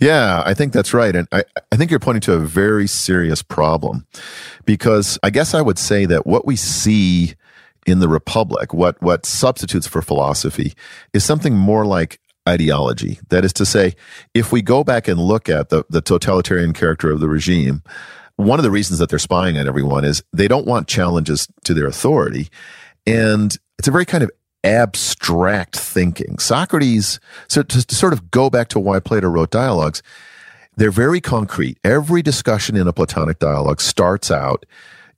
Yeah, 0.00 0.42
I 0.44 0.54
think 0.54 0.72
that's 0.72 0.92
right. 0.92 1.14
And 1.14 1.28
I, 1.30 1.44
I 1.70 1.76
think 1.76 1.92
you're 1.92 2.00
pointing 2.00 2.22
to 2.22 2.32
a 2.32 2.40
very 2.40 2.88
serious 2.88 3.42
problem 3.44 4.06
because 4.64 5.20
I 5.22 5.30
guess 5.30 5.54
I 5.54 5.60
would 5.62 5.78
say 5.78 6.04
that 6.06 6.26
what 6.26 6.44
we 6.46 6.56
see 6.56 7.34
in 7.86 7.98
the 7.98 8.08
Republic, 8.08 8.72
what, 8.72 9.00
what 9.02 9.26
substitutes 9.26 9.86
for 9.86 10.02
philosophy, 10.02 10.74
is 11.12 11.24
something 11.24 11.56
more 11.56 11.84
like 11.84 12.20
ideology. 12.48 13.18
That 13.28 13.44
is 13.44 13.52
to 13.54 13.66
say, 13.66 13.94
if 14.34 14.52
we 14.52 14.62
go 14.62 14.84
back 14.84 15.08
and 15.08 15.20
look 15.20 15.48
at 15.48 15.68
the, 15.68 15.84
the 15.90 16.00
totalitarian 16.00 16.72
character 16.72 17.10
of 17.10 17.20
the 17.20 17.28
regime, 17.28 17.82
one 18.36 18.58
of 18.58 18.62
the 18.64 18.70
reasons 18.70 18.98
that 18.98 19.10
they're 19.10 19.18
spying 19.18 19.58
on 19.58 19.68
everyone 19.68 20.04
is 20.04 20.22
they 20.32 20.48
don't 20.48 20.66
want 20.66 20.88
challenges 20.88 21.48
to 21.64 21.74
their 21.74 21.86
authority. 21.86 22.48
And 23.06 23.56
it's 23.78 23.88
a 23.88 23.92
very 23.92 24.06
kind 24.06 24.24
of 24.24 24.30
abstract 24.64 25.76
thinking. 25.76 26.38
Socrates, 26.38 27.20
so 27.48 27.62
to, 27.62 27.86
to 27.86 27.94
sort 27.94 28.12
of 28.12 28.30
go 28.30 28.48
back 28.48 28.68
to 28.68 28.78
why 28.80 29.00
Plato 29.00 29.28
wrote 29.28 29.50
dialogues, 29.50 30.02
they're 30.76 30.90
very 30.90 31.20
concrete. 31.20 31.78
Every 31.84 32.22
discussion 32.22 32.76
in 32.76 32.88
a 32.88 32.92
Platonic 32.92 33.38
dialogue 33.38 33.80
starts 33.80 34.30
out 34.30 34.64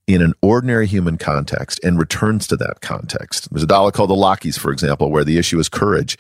in 0.07 0.21
an 0.21 0.35
ordinary 0.43 0.87
human 0.87 1.17
context 1.17 1.81
and 1.83 1.99
returns 1.99 2.47
to 2.49 2.57
that 2.57 2.81
context. 2.81 3.49
There's 3.51 3.63
a 3.63 3.67
dialogue 3.67 3.95
called 3.95 4.11
the 4.11 4.15
Laches, 4.15 4.59
for 4.59 4.71
example, 4.71 5.11
where 5.11 5.25
the 5.25 5.39
issue 5.39 5.59
is 5.59 5.69
courage. 5.69 6.19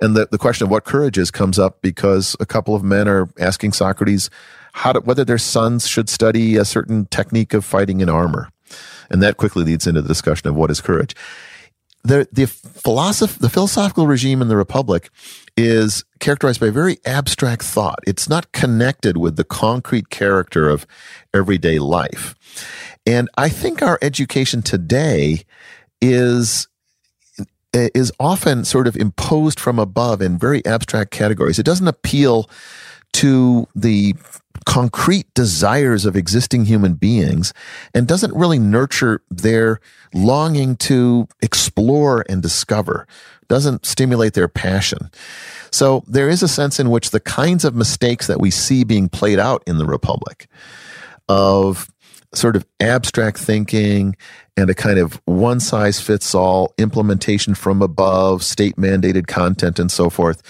And 0.00 0.14
the, 0.14 0.28
the 0.30 0.38
question 0.38 0.66
of 0.66 0.70
what 0.70 0.84
courage 0.84 1.16
is 1.16 1.30
comes 1.30 1.58
up 1.58 1.80
because 1.80 2.36
a 2.40 2.46
couple 2.46 2.74
of 2.74 2.82
men 2.82 3.08
are 3.08 3.30
asking 3.38 3.72
Socrates 3.72 4.28
how 4.74 4.92
to, 4.92 5.00
whether 5.00 5.24
their 5.24 5.38
sons 5.38 5.86
should 5.86 6.08
study 6.08 6.56
a 6.56 6.64
certain 6.64 7.06
technique 7.06 7.54
of 7.54 7.64
fighting 7.64 8.00
in 8.00 8.08
armor. 8.08 8.50
And 9.10 9.22
that 9.22 9.36
quickly 9.36 9.64
leads 9.64 9.86
into 9.86 10.02
the 10.02 10.08
discussion 10.08 10.48
of 10.48 10.54
what 10.54 10.70
is 10.70 10.80
courage 10.80 11.14
the 12.04 12.28
the 12.32 12.44
philosoph- 12.46 13.38
the 13.38 13.48
philosophical 13.48 14.06
regime 14.06 14.42
in 14.42 14.48
the 14.48 14.56
republic 14.56 15.10
is 15.56 16.04
characterized 16.18 16.60
by 16.60 16.70
very 16.70 16.98
abstract 17.04 17.62
thought. 17.62 18.00
It's 18.06 18.28
not 18.28 18.52
connected 18.52 19.16
with 19.16 19.36
the 19.36 19.44
concrete 19.44 20.10
character 20.10 20.68
of 20.68 20.86
everyday 21.32 21.78
life. 21.78 22.34
And 23.06 23.28
I 23.36 23.48
think 23.48 23.82
our 23.82 23.98
education 24.02 24.62
today 24.62 25.44
is 26.00 26.68
is 27.72 28.12
often 28.20 28.64
sort 28.64 28.86
of 28.86 28.96
imposed 28.96 29.58
from 29.58 29.78
above 29.78 30.20
in 30.20 30.38
very 30.38 30.64
abstract 30.66 31.10
categories. 31.10 31.58
It 31.58 31.64
doesn't 31.64 31.88
appeal 31.88 32.50
to 33.14 33.66
the 33.74 34.14
concrete 34.66 35.32
desires 35.34 36.04
of 36.04 36.16
existing 36.16 36.66
human 36.66 36.94
beings 36.94 37.52
and 37.94 38.06
doesn't 38.06 38.34
really 38.34 38.58
nurture 38.58 39.22
their 39.30 39.80
longing 40.14 40.76
to 40.76 41.26
explore 41.40 42.24
and 42.28 42.42
discover, 42.42 43.06
doesn't 43.48 43.84
stimulate 43.86 44.34
their 44.34 44.48
passion. 44.48 45.10
So 45.70 46.04
there 46.06 46.28
is 46.28 46.42
a 46.42 46.48
sense 46.48 46.78
in 46.78 46.90
which 46.90 47.10
the 47.10 47.20
kinds 47.20 47.64
of 47.64 47.74
mistakes 47.74 48.26
that 48.26 48.40
we 48.40 48.50
see 48.50 48.84
being 48.84 49.08
played 49.08 49.38
out 49.38 49.62
in 49.66 49.78
the 49.78 49.86
Republic 49.86 50.46
of 51.28 51.91
sort 52.34 52.56
of 52.56 52.66
abstract 52.80 53.38
thinking 53.38 54.16
and 54.56 54.68
a 54.70 54.74
kind 54.74 54.98
of 54.98 55.20
one 55.24 55.60
size 55.60 56.00
fits 56.00 56.34
all 56.34 56.74
implementation 56.78 57.54
from 57.54 57.82
above, 57.82 58.42
state 58.42 58.76
mandated 58.76 59.26
content 59.26 59.78
and 59.78 59.90
so 59.90 60.10
forth. 60.10 60.42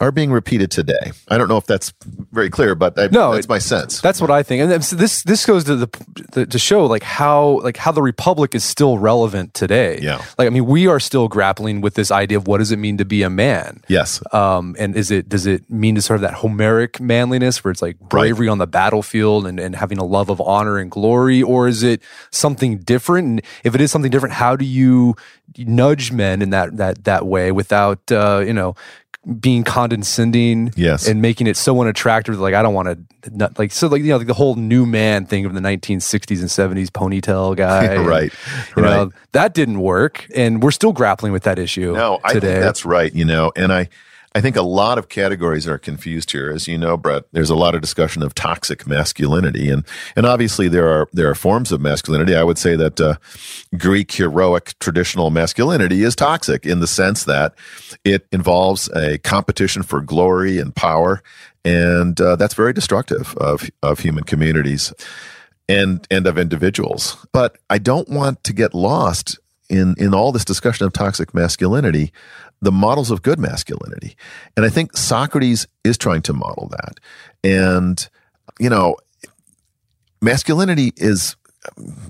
Are 0.00 0.10
being 0.10 0.32
repeated 0.32 0.70
today. 0.72 1.12
I 1.28 1.38
don't 1.38 1.48
know 1.48 1.56
if 1.56 1.66
that's 1.66 1.92
very 2.32 2.50
clear, 2.50 2.74
but 2.74 2.98
I, 2.98 3.06
No, 3.12 3.32
that's 3.32 3.46
it- 3.46 3.48
my 3.48 3.58
sense. 3.60 4.00
That's 4.00 4.20
what 4.20 4.30
I 4.30 4.42
think, 4.42 4.62
and 4.62 4.84
so 4.84 4.96
this 4.96 5.22
this 5.22 5.46
goes 5.46 5.62
to 5.64 5.76
the, 5.76 5.88
the 6.32 6.46
to 6.46 6.58
show 6.58 6.84
like 6.86 7.04
how 7.04 7.60
like 7.62 7.76
how 7.76 7.92
the 7.92 8.02
republic 8.02 8.54
is 8.56 8.64
still 8.64 8.98
relevant 8.98 9.54
today. 9.54 10.00
Yeah. 10.02 10.20
like 10.36 10.46
I 10.46 10.50
mean, 10.50 10.66
we 10.66 10.88
are 10.88 10.98
still 10.98 11.28
grappling 11.28 11.80
with 11.80 11.94
this 11.94 12.10
idea 12.10 12.38
of 12.38 12.48
what 12.48 12.58
does 12.58 12.72
it 12.72 12.78
mean 12.78 12.98
to 12.98 13.04
be 13.04 13.22
a 13.22 13.30
man. 13.30 13.82
yes. 13.88 14.20
Um, 14.32 14.74
and 14.78 14.96
is 14.96 15.10
it 15.12 15.28
does 15.28 15.46
it 15.46 15.70
mean 15.70 15.94
to 15.94 16.02
sort 16.02 16.16
of 16.16 16.22
that 16.22 16.34
Homeric 16.34 17.00
manliness 17.00 17.62
where 17.62 17.70
it's 17.70 17.82
like 17.82 17.98
bravery 18.00 18.48
on 18.48 18.58
the 18.58 18.66
battlefield 18.66 19.46
and, 19.46 19.60
and 19.60 19.76
having 19.76 19.98
a 19.98 20.04
love 20.04 20.28
of 20.28 20.40
honor 20.40 20.76
and 20.78 20.90
glory, 20.90 21.40
or 21.42 21.68
is 21.68 21.82
it 21.84 22.02
something 22.32 22.78
different? 22.78 23.28
And 23.28 23.42
if 23.62 23.74
it 23.76 23.80
is 23.80 23.92
something 23.92 24.10
different, 24.10 24.34
how 24.34 24.56
do 24.56 24.64
you 24.64 25.14
nudge 25.58 26.10
men 26.10 26.42
in 26.42 26.50
that 26.50 26.76
that 26.78 27.04
that 27.04 27.26
way 27.26 27.52
without 27.52 28.10
uh, 28.10 28.42
you 28.44 28.52
know 28.52 28.74
being 29.40 29.64
condescending 29.64 30.72
Yes. 30.76 31.08
and 31.08 31.22
making 31.22 31.46
it 31.46 31.56
so 31.56 31.80
unattractive 31.80 32.38
like 32.38 32.54
I 32.54 32.62
don't 32.62 32.74
want 32.74 32.88
to 33.22 33.50
like 33.58 33.72
so 33.72 33.88
like 33.88 34.02
you 34.02 34.08
know 34.10 34.18
like 34.18 34.26
the 34.26 34.34
whole 34.34 34.54
new 34.54 34.84
man 34.84 35.24
thing 35.24 35.46
of 35.46 35.54
the 35.54 35.60
1960s 35.60 36.40
and 36.40 36.76
70s 36.76 36.88
ponytail 36.90 37.56
guy 37.56 37.84
and, 37.84 38.06
Right, 38.06 38.32
you 38.76 38.82
know 38.82 39.12
that 39.32 39.54
didn't 39.54 39.80
work 39.80 40.26
and 40.34 40.62
we're 40.62 40.70
still 40.72 40.92
grappling 40.92 41.32
with 41.32 41.44
that 41.44 41.58
issue 41.58 41.94
No, 41.94 42.20
I 42.22 42.34
today 42.34 42.48
think 42.52 42.60
that's 42.64 42.84
right. 42.84 43.12
You 43.14 43.24
know, 43.24 43.50
and 43.56 43.72
I, 43.72 43.88
I 44.36 44.40
think 44.40 44.56
a 44.56 44.62
lot 44.62 44.98
of 44.98 45.08
categories 45.08 45.68
are 45.68 45.78
confused 45.78 46.32
here. 46.32 46.50
As 46.50 46.66
you 46.66 46.76
know, 46.76 46.96
Brett, 46.96 47.22
there's 47.30 47.50
a 47.50 47.54
lot 47.54 47.76
of 47.76 47.80
discussion 47.80 48.20
of 48.20 48.34
toxic 48.34 48.84
masculinity, 48.84 49.70
and 49.70 49.84
and 50.16 50.26
obviously 50.26 50.66
there 50.66 50.88
are 50.88 51.08
there 51.12 51.30
are 51.30 51.36
forms 51.36 51.70
of 51.70 51.80
masculinity. 51.80 52.34
I 52.34 52.42
would 52.42 52.58
say 52.58 52.74
that 52.74 53.00
uh, 53.00 53.14
Greek 53.78 54.10
heroic 54.10 54.74
traditional 54.80 55.30
masculinity 55.30 56.02
is 56.02 56.16
toxic 56.16 56.66
in 56.66 56.80
the 56.80 56.88
sense 56.88 57.24
that 57.24 57.54
it 58.04 58.26
involves 58.32 58.88
a 58.88 59.18
competition 59.18 59.84
for 59.84 60.00
glory 60.00 60.58
and 60.58 60.74
power, 60.74 61.22
and 61.64 62.20
uh, 62.20 62.34
that's 62.34 62.54
very 62.54 62.72
destructive 62.72 63.36
of 63.36 63.70
of 63.84 64.00
human 64.00 64.24
communities 64.24 64.92
and 65.68 66.08
and 66.10 66.26
of 66.26 66.38
individuals. 66.38 67.24
But 67.32 67.56
I 67.70 67.78
don't 67.78 68.08
want 68.08 68.42
to 68.42 68.52
get 68.52 68.74
lost 68.74 69.38
in 69.70 69.94
in 69.96 70.12
all 70.12 70.32
this 70.32 70.44
discussion 70.44 70.86
of 70.86 70.92
toxic 70.92 71.34
masculinity, 71.34 72.12
the 72.60 72.72
models 72.72 73.10
of 73.10 73.22
good 73.22 73.38
masculinity. 73.38 74.16
And 74.56 74.64
I 74.64 74.68
think 74.68 74.96
Socrates 74.96 75.66
is 75.84 75.98
trying 75.98 76.22
to 76.22 76.32
model 76.32 76.68
that. 76.70 77.00
And 77.42 78.06
you 78.58 78.70
know, 78.70 78.96
masculinity 80.20 80.92
is 80.96 81.36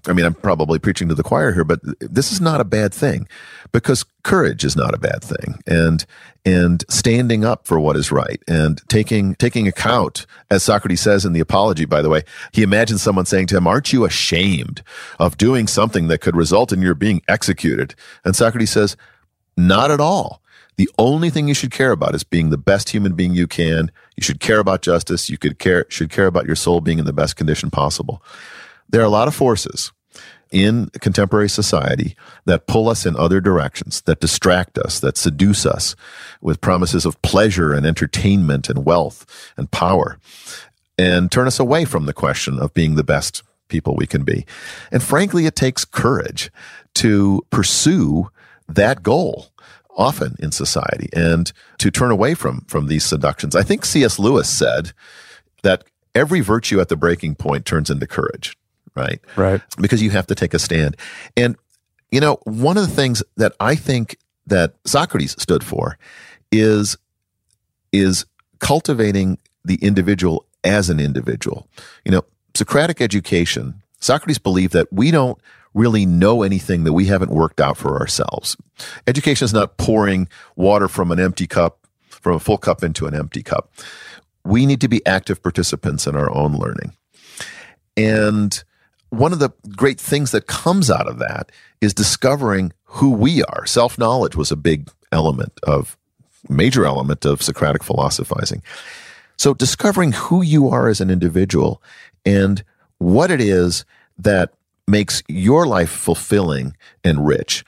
I 0.08 0.12
mean, 0.12 0.26
I'm 0.26 0.34
probably 0.34 0.78
preaching 0.78 1.08
to 1.08 1.14
the 1.14 1.22
choir 1.22 1.52
here, 1.52 1.64
but 1.64 1.80
this 2.00 2.32
is 2.32 2.40
not 2.40 2.60
a 2.60 2.64
bad 2.64 2.92
thing 2.92 3.28
because 3.72 4.04
courage 4.24 4.64
is 4.64 4.76
not 4.76 4.94
a 4.94 4.98
bad 4.98 5.22
thing. 5.22 5.60
And, 5.66 6.04
and 6.44 6.84
standing 6.90 7.44
up 7.44 7.66
for 7.66 7.78
what 7.78 7.96
is 7.96 8.10
right 8.10 8.42
and 8.48 8.80
taking, 8.88 9.36
taking 9.36 9.68
account, 9.68 10.26
as 10.50 10.64
Socrates 10.64 11.00
says 11.00 11.24
in 11.24 11.32
the 11.32 11.40
apology, 11.40 11.84
by 11.84 12.02
the 12.02 12.10
way, 12.10 12.24
he 12.52 12.62
imagines 12.62 13.00
someone 13.00 13.26
saying 13.26 13.46
to 13.48 13.56
him, 13.56 13.66
aren't 13.66 13.92
you 13.92 14.04
ashamed 14.04 14.82
of 15.20 15.38
doing 15.38 15.68
something 15.68 16.08
that 16.08 16.20
could 16.20 16.36
result 16.36 16.72
in 16.72 16.82
your 16.82 16.94
being 16.94 17.22
executed? 17.28 17.94
And 18.24 18.34
Socrates 18.34 18.70
says, 18.70 18.96
not 19.56 19.90
at 19.90 20.00
all. 20.00 20.40
The 20.76 20.90
only 20.98 21.30
thing 21.30 21.46
you 21.46 21.54
should 21.54 21.70
care 21.70 21.92
about 21.92 22.14
is 22.14 22.24
being 22.24 22.50
the 22.50 22.58
best 22.58 22.88
human 22.90 23.14
being 23.14 23.34
you 23.34 23.46
can. 23.46 23.90
You 24.16 24.22
should 24.22 24.40
care 24.40 24.58
about 24.58 24.82
justice. 24.82 25.30
You 25.30 25.38
could 25.38 25.58
care, 25.58 25.86
should 25.88 26.10
care 26.10 26.26
about 26.26 26.46
your 26.46 26.56
soul 26.56 26.80
being 26.80 26.98
in 26.98 27.04
the 27.04 27.12
best 27.12 27.36
condition 27.36 27.70
possible. 27.70 28.22
There 28.88 29.00
are 29.00 29.06
a 29.06 29.10
lot 29.10 29.28
of 29.28 29.34
forces 29.34 29.92
in 30.50 30.88
contemporary 31.00 31.48
society 31.48 32.16
that 32.44 32.66
pull 32.66 32.88
us 32.88 33.06
in 33.06 33.16
other 33.16 33.40
directions, 33.40 34.02
that 34.02 34.20
distract 34.20 34.78
us, 34.78 35.00
that 35.00 35.16
seduce 35.16 35.64
us 35.66 35.96
with 36.40 36.60
promises 36.60 37.04
of 37.04 37.20
pleasure 37.22 37.72
and 37.72 37.86
entertainment 37.86 38.68
and 38.68 38.84
wealth 38.84 39.52
and 39.56 39.70
power 39.70 40.18
and 40.98 41.30
turn 41.30 41.46
us 41.46 41.58
away 41.58 41.84
from 41.84 42.06
the 42.06 42.12
question 42.12 42.58
of 42.58 42.74
being 42.74 42.94
the 42.94 43.04
best 43.04 43.42
people 43.68 43.96
we 43.96 44.06
can 44.06 44.22
be. 44.22 44.46
And 44.92 45.02
frankly, 45.02 45.46
it 45.46 45.56
takes 45.56 45.84
courage 45.84 46.50
to 46.94 47.44
pursue 47.50 48.30
that 48.68 49.02
goal 49.02 49.48
often 49.96 50.36
in 50.38 50.50
society 50.50 51.08
and 51.12 51.52
to 51.78 51.90
turn 51.90 52.10
away 52.10 52.34
from, 52.34 52.62
from 52.62 52.86
these 52.86 53.04
seductions. 53.04 53.54
I 53.54 53.62
think 53.62 53.84
C.S. 53.84 54.18
Lewis 54.18 54.48
said 54.48 54.92
that 55.62 55.84
every 56.14 56.40
virtue 56.40 56.80
at 56.80 56.88
the 56.88 56.96
breaking 56.96 57.36
point 57.36 57.64
turns 57.64 57.90
into 57.90 58.06
courage, 58.06 58.56
right? 58.94 59.20
right 59.36 59.60
because 59.78 60.02
you 60.02 60.10
have 60.10 60.26
to 60.26 60.34
take 60.34 60.54
a 60.54 60.58
stand. 60.58 60.96
And, 61.36 61.56
you 62.10 62.20
know, 62.20 62.38
one 62.44 62.76
of 62.76 62.88
the 62.88 62.94
things 62.94 63.22
that 63.36 63.52
I 63.60 63.74
think 63.74 64.16
that 64.46 64.74
Socrates 64.84 65.40
stood 65.40 65.64
for 65.64 65.98
is, 66.50 66.96
is 67.92 68.26
cultivating 68.58 69.38
the 69.64 69.76
individual 69.76 70.46
as 70.64 70.90
an 70.90 71.00
individual. 71.00 71.68
You 72.04 72.12
know, 72.12 72.22
Socratic 72.54 73.00
education, 73.00 73.82
Socrates 74.00 74.38
believed 74.38 74.72
that 74.74 74.92
we 74.92 75.10
don't 75.10 75.38
really 75.74 76.06
know 76.06 76.42
anything 76.42 76.84
that 76.84 76.92
we 76.92 77.06
haven't 77.06 77.30
worked 77.30 77.60
out 77.60 77.76
for 77.76 77.98
ourselves. 77.98 78.56
Education 79.06 79.44
is 79.44 79.52
not 79.52 79.76
pouring 79.76 80.28
water 80.56 80.88
from 80.88 81.10
an 81.10 81.20
empty 81.20 81.46
cup, 81.46 81.86
from 82.08 82.36
a 82.36 82.40
full 82.40 82.58
cup 82.58 82.82
into 82.82 83.06
an 83.06 83.14
empty 83.14 83.42
cup. 83.42 83.72
We 84.44 84.66
need 84.66 84.80
to 84.80 84.88
be 84.88 85.04
active 85.04 85.42
participants 85.42 86.06
in 86.06 86.16
our 86.16 86.34
own 86.34 86.54
learning. 86.54 86.92
And 87.96 88.62
one 89.10 89.32
of 89.32 89.38
the 89.38 89.50
great 89.76 90.00
things 90.00 90.30
that 90.30 90.46
comes 90.46 90.90
out 90.90 91.08
of 91.08 91.18
that 91.18 91.50
is 91.80 91.94
discovering 91.94 92.72
who 92.84 93.10
we 93.10 93.42
are. 93.44 93.66
Self 93.66 93.98
knowledge 93.98 94.36
was 94.36 94.50
a 94.50 94.56
big 94.56 94.88
element 95.12 95.52
of, 95.64 95.96
major 96.48 96.84
element 96.84 97.24
of 97.24 97.42
Socratic 97.42 97.82
philosophizing. 97.82 98.62
So 99.36 99.54
discovering 99.54 100.12
who 100.12 100.42
you 100.42 100.68
are 100.68 100.88
as 100.88 101.00
an 101.00 101.10
individual 101.10 101.82
and 102.24 102.62
what 102.98 103.30
it 103.30 103.40
is 103.40 103.84
that 104.18 104.52
makes 104.86 105.22
your 105.28 105.66
life 105.66 105.90
fulfilling 105.90 106.76
and 107.02 107.26
rich 107.26 107.64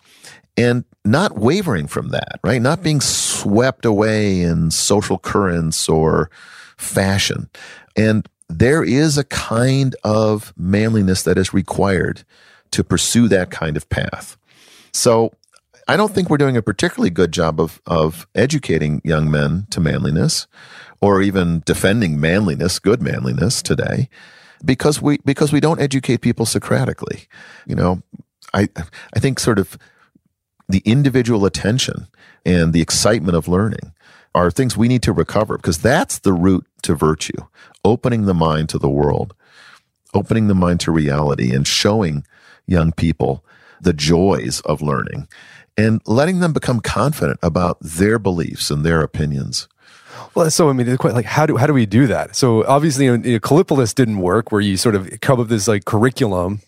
and 0.56 0.84
not 1.04 1.38
wavering 1.38 1.86
from 1.86 2.08
that, 2.08 2.40
right? 2.42 2.60
Not 2.60 2.82
being 2.82 3.00
swept 3.00 3.84
away 3.84 4.40
in 4.40 4.70
social 4.70 5.18
currents 5.18 5.88
or 5.88 6.30
fashion. 6.76 7.48
And 7.96 8.28
there 8.48 8.82
is 8.82 9.18
a 9.18 9.24
kind 9.24 9.94
of 10.04 10.52
manliness 10.56 11.22
that 11.24 11.38
is 11.38 11.54
required 11.54 12.24
to 12.72 12.82
pursue 12.82 13.28
that 13.28 13.50
kind 13.50 13.76
of 13.76 13.88
path. 13.88 14.36
So 14.92 15.32
I 15.88 15.96
don't 15.96 16.12
think 16.12 16.30
we're 16.30 16.36
doing 16.38 16.56
a 16.56 16.62
particularly 16.62 17.10
good 17.10 17.32
job 17.32 17.60
of, 17.60 17.80
of 17.86 18.26
educating 18.34 19.00
young 19.04 19.30
men 19.30 19.66
to 19.70 19.80
manliness 19.80 20.46
or 21.00 21.22
even 21.22 21.62
defending 21.64 22.18
manliness, 22.18 22.78
good 22.78 23.02
manliness 23.02 23.62
today 23.62 24.08
because 24.64 25.00
we, 25.00 25.18
because 25.24 25.52
we 25.52 25.60
don't 25.60 25.80
educate 25.80 26.20
people 26.20 26.46
Socratically. 26.46 27.26
You 27.66 27.74
know, 27.74 28.02
I, 28.54 28.68
I 29.14 29.18
think 29.18 29.38
sort 29.38 29.58
of 29.58 29.78
the 30.68 30.82
individual 30.84 31.44
attention 31.44 32.08
and 32.44 32.72
the 32.72 32.80
excitement 32.80 33.36
of 33.36 33.48
learning 33.48 33.92
are 34.34 34.50
things 34.50 34.76
we 34.76 34.88
need 34.88 35.02
to 35.02 35.12
recover 35.12 35.56
because 35.56 35.78
that's 35.78 36.18
the 36.18 36.32
route 36.32 36.66
to 36.82 36.94
virtue, 36.94 37.46
opening 37.84 38.26
the 38.26 38.34
mind 38.34 38.68
to 38.68 38.78
the 38.78 38.88
world, 38.88 39.34
opening 40.14 40.48
the 40.48 40.54
mind 40.54 40.80
to 40.80 40.92
reality 40.92 41.54
and 41.54 41.66
showing 41.66 42.24
young 42.66 42.92
people 42.92 43.44
the 43.80 43.92
joys 43.92 44.60
of 44.62 44.82
learning 44.82 45.28
and 45.76 46.00
letting 46.06 46.40
them 46.40 46.52
become 46.52 46.80
confident 46.80 47.38
about 47.42 47.78
their 47.80 48.18
beliefs 48.18 48.70
and 48.70 48.84
their 48.84 49.00
opinions. 49.02 49.68
Well, 50.36 50.50
so 50.50 50.68
I 50.68 50.72
mean, 50.74 50.86
the 50.86 50.98
que- 50.98 51.12
like, 51.12 51.24
how 51.24 51.46
do 51.46 51.56
how 51.56 51.66
do 51.66 51.72
we 51.72 51.86
do 51.86 52.06
that? 52.06 52.36
So 52.36 52.64
obviously, 52.66 53.06
you 53.06 53.16
know, 53.16 53.38
Kallipolis 53.40 53.94
didn't 53.94 54.18
work, 54.18 54.52
where 54.52 54.60
you 54.60 54.76
sort 54.76 54.94
of 54.94 55.08
come 55.20 55.32
up 55.34 55.38
with 55.38 55.48
this 55.48 55.66
like 55.66 55.86
curriculum, 55.86 56.60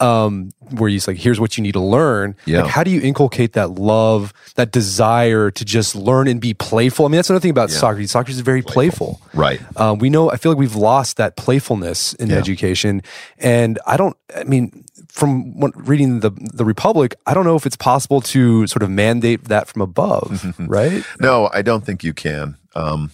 um, 0.00 0.50
where 0.70 0.88
you 0.88 1.00
like, 1.06 1.16
here's 1.16 1.40
what 1.40 1.56
you 1.56 1.62
need 1.62 1.72
to 1.72 1.80
learn. 1.80 2.36
Yeah. 2.46 2.62
Like, 2.62 2.70
how 2.70 2.84
do 2.84 2.90
you 2.90 3.00
inculcate 3.00 3.54
that 3.54 3.72
love, 3.72 4.32
that 4.56 4.70
desire 4.72 5.50
to 5.50 5.64
just 5.64 5.94
learn 5.96 6.28
and 6.28 6.40
be 6.40 6.54
playful? 6.54 7.06
I 7.06 7.08
mean, 7.08 7.16
that's 7.16 7.28
another 7.30 7.42
thing 7.42 7.50
about 7.50 7.70
Yeah. 7.70 7.78
Socrates. 7.78 8.10
Socrates 8.10 8.36
is 8.36 8.42
very 8.42 8.62
playful. 8.62 9.20
Right. 9.34 9.60
Um, 9.76 9.98
we 9.98 10.08
know. 10.10 10.30
I 10.30 10.36
feel 10.36 10.52
like 10.52 10.58
we've 10.58 10.76
lost 10.76 11.16
that 11.16 11.36
playfulness 11.36 12.12
in 12.14 12.28
Yeah. 12.30 12.36
education, 12.36 13.02
and 13.38 13.78
I 13.86 13.96
don't. 13.96 14.16
I 14.36 14.44
mean, 14.44 14.84
from 15.08 15.54
reading 15.74 16.20
the 16.20 16.30
the 16.54 16.64
Republic, 16.64 17.14
I 17.26 17.32
don't 17.34 17.44
know 17.44 17.56
if 17.56 17.64
it's 17.66 17.76
possible 17.76 18.20
to 18.22 18.66
sort 18.66 18.82
of 18.82 18.90
mandate 18.90 19.44
that 19.48 19.68
from 19.68 19.82
above, 19.82 20.54
right? 20.68 21.02
No, 21.18 21.50
I 21.54 21.62
don't 21.62 21.84
think 21.84 22.04
you 22.04 22.12
can. 22.12 22.56
Um, 22.74 23.10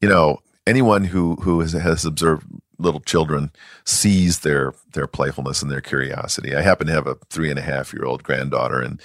you 0.00 0.08
know, 0.08 0.38
anyone 0.66 1.04
who 1.04 1.36
who 1.36 1.60
has, 1.60 1.72
has 1.72 2.04
observed 2.04 2.46
little 2.78 3.00
children 3.00 3.50
sees 3.84 4.40
their 4.40 4.74
their 4.92 5.06
playfulness 5.06 5.62
and 5.62 5.70
their 5.70 5.80
curiosity. 5.80 6.54
I 6.54 6.62
happen 6.62 6.86
to 6.88 6.92
have 6.92 7.06
a 7.06 7.16
three 7.30 7.50
and 7.50 7.58
a 7.58 7.62
half 7.62 7.92
year 7.92 8.04
old 8.04 8.22
granddaughter, 8.22 8.80
and 8.80 9.00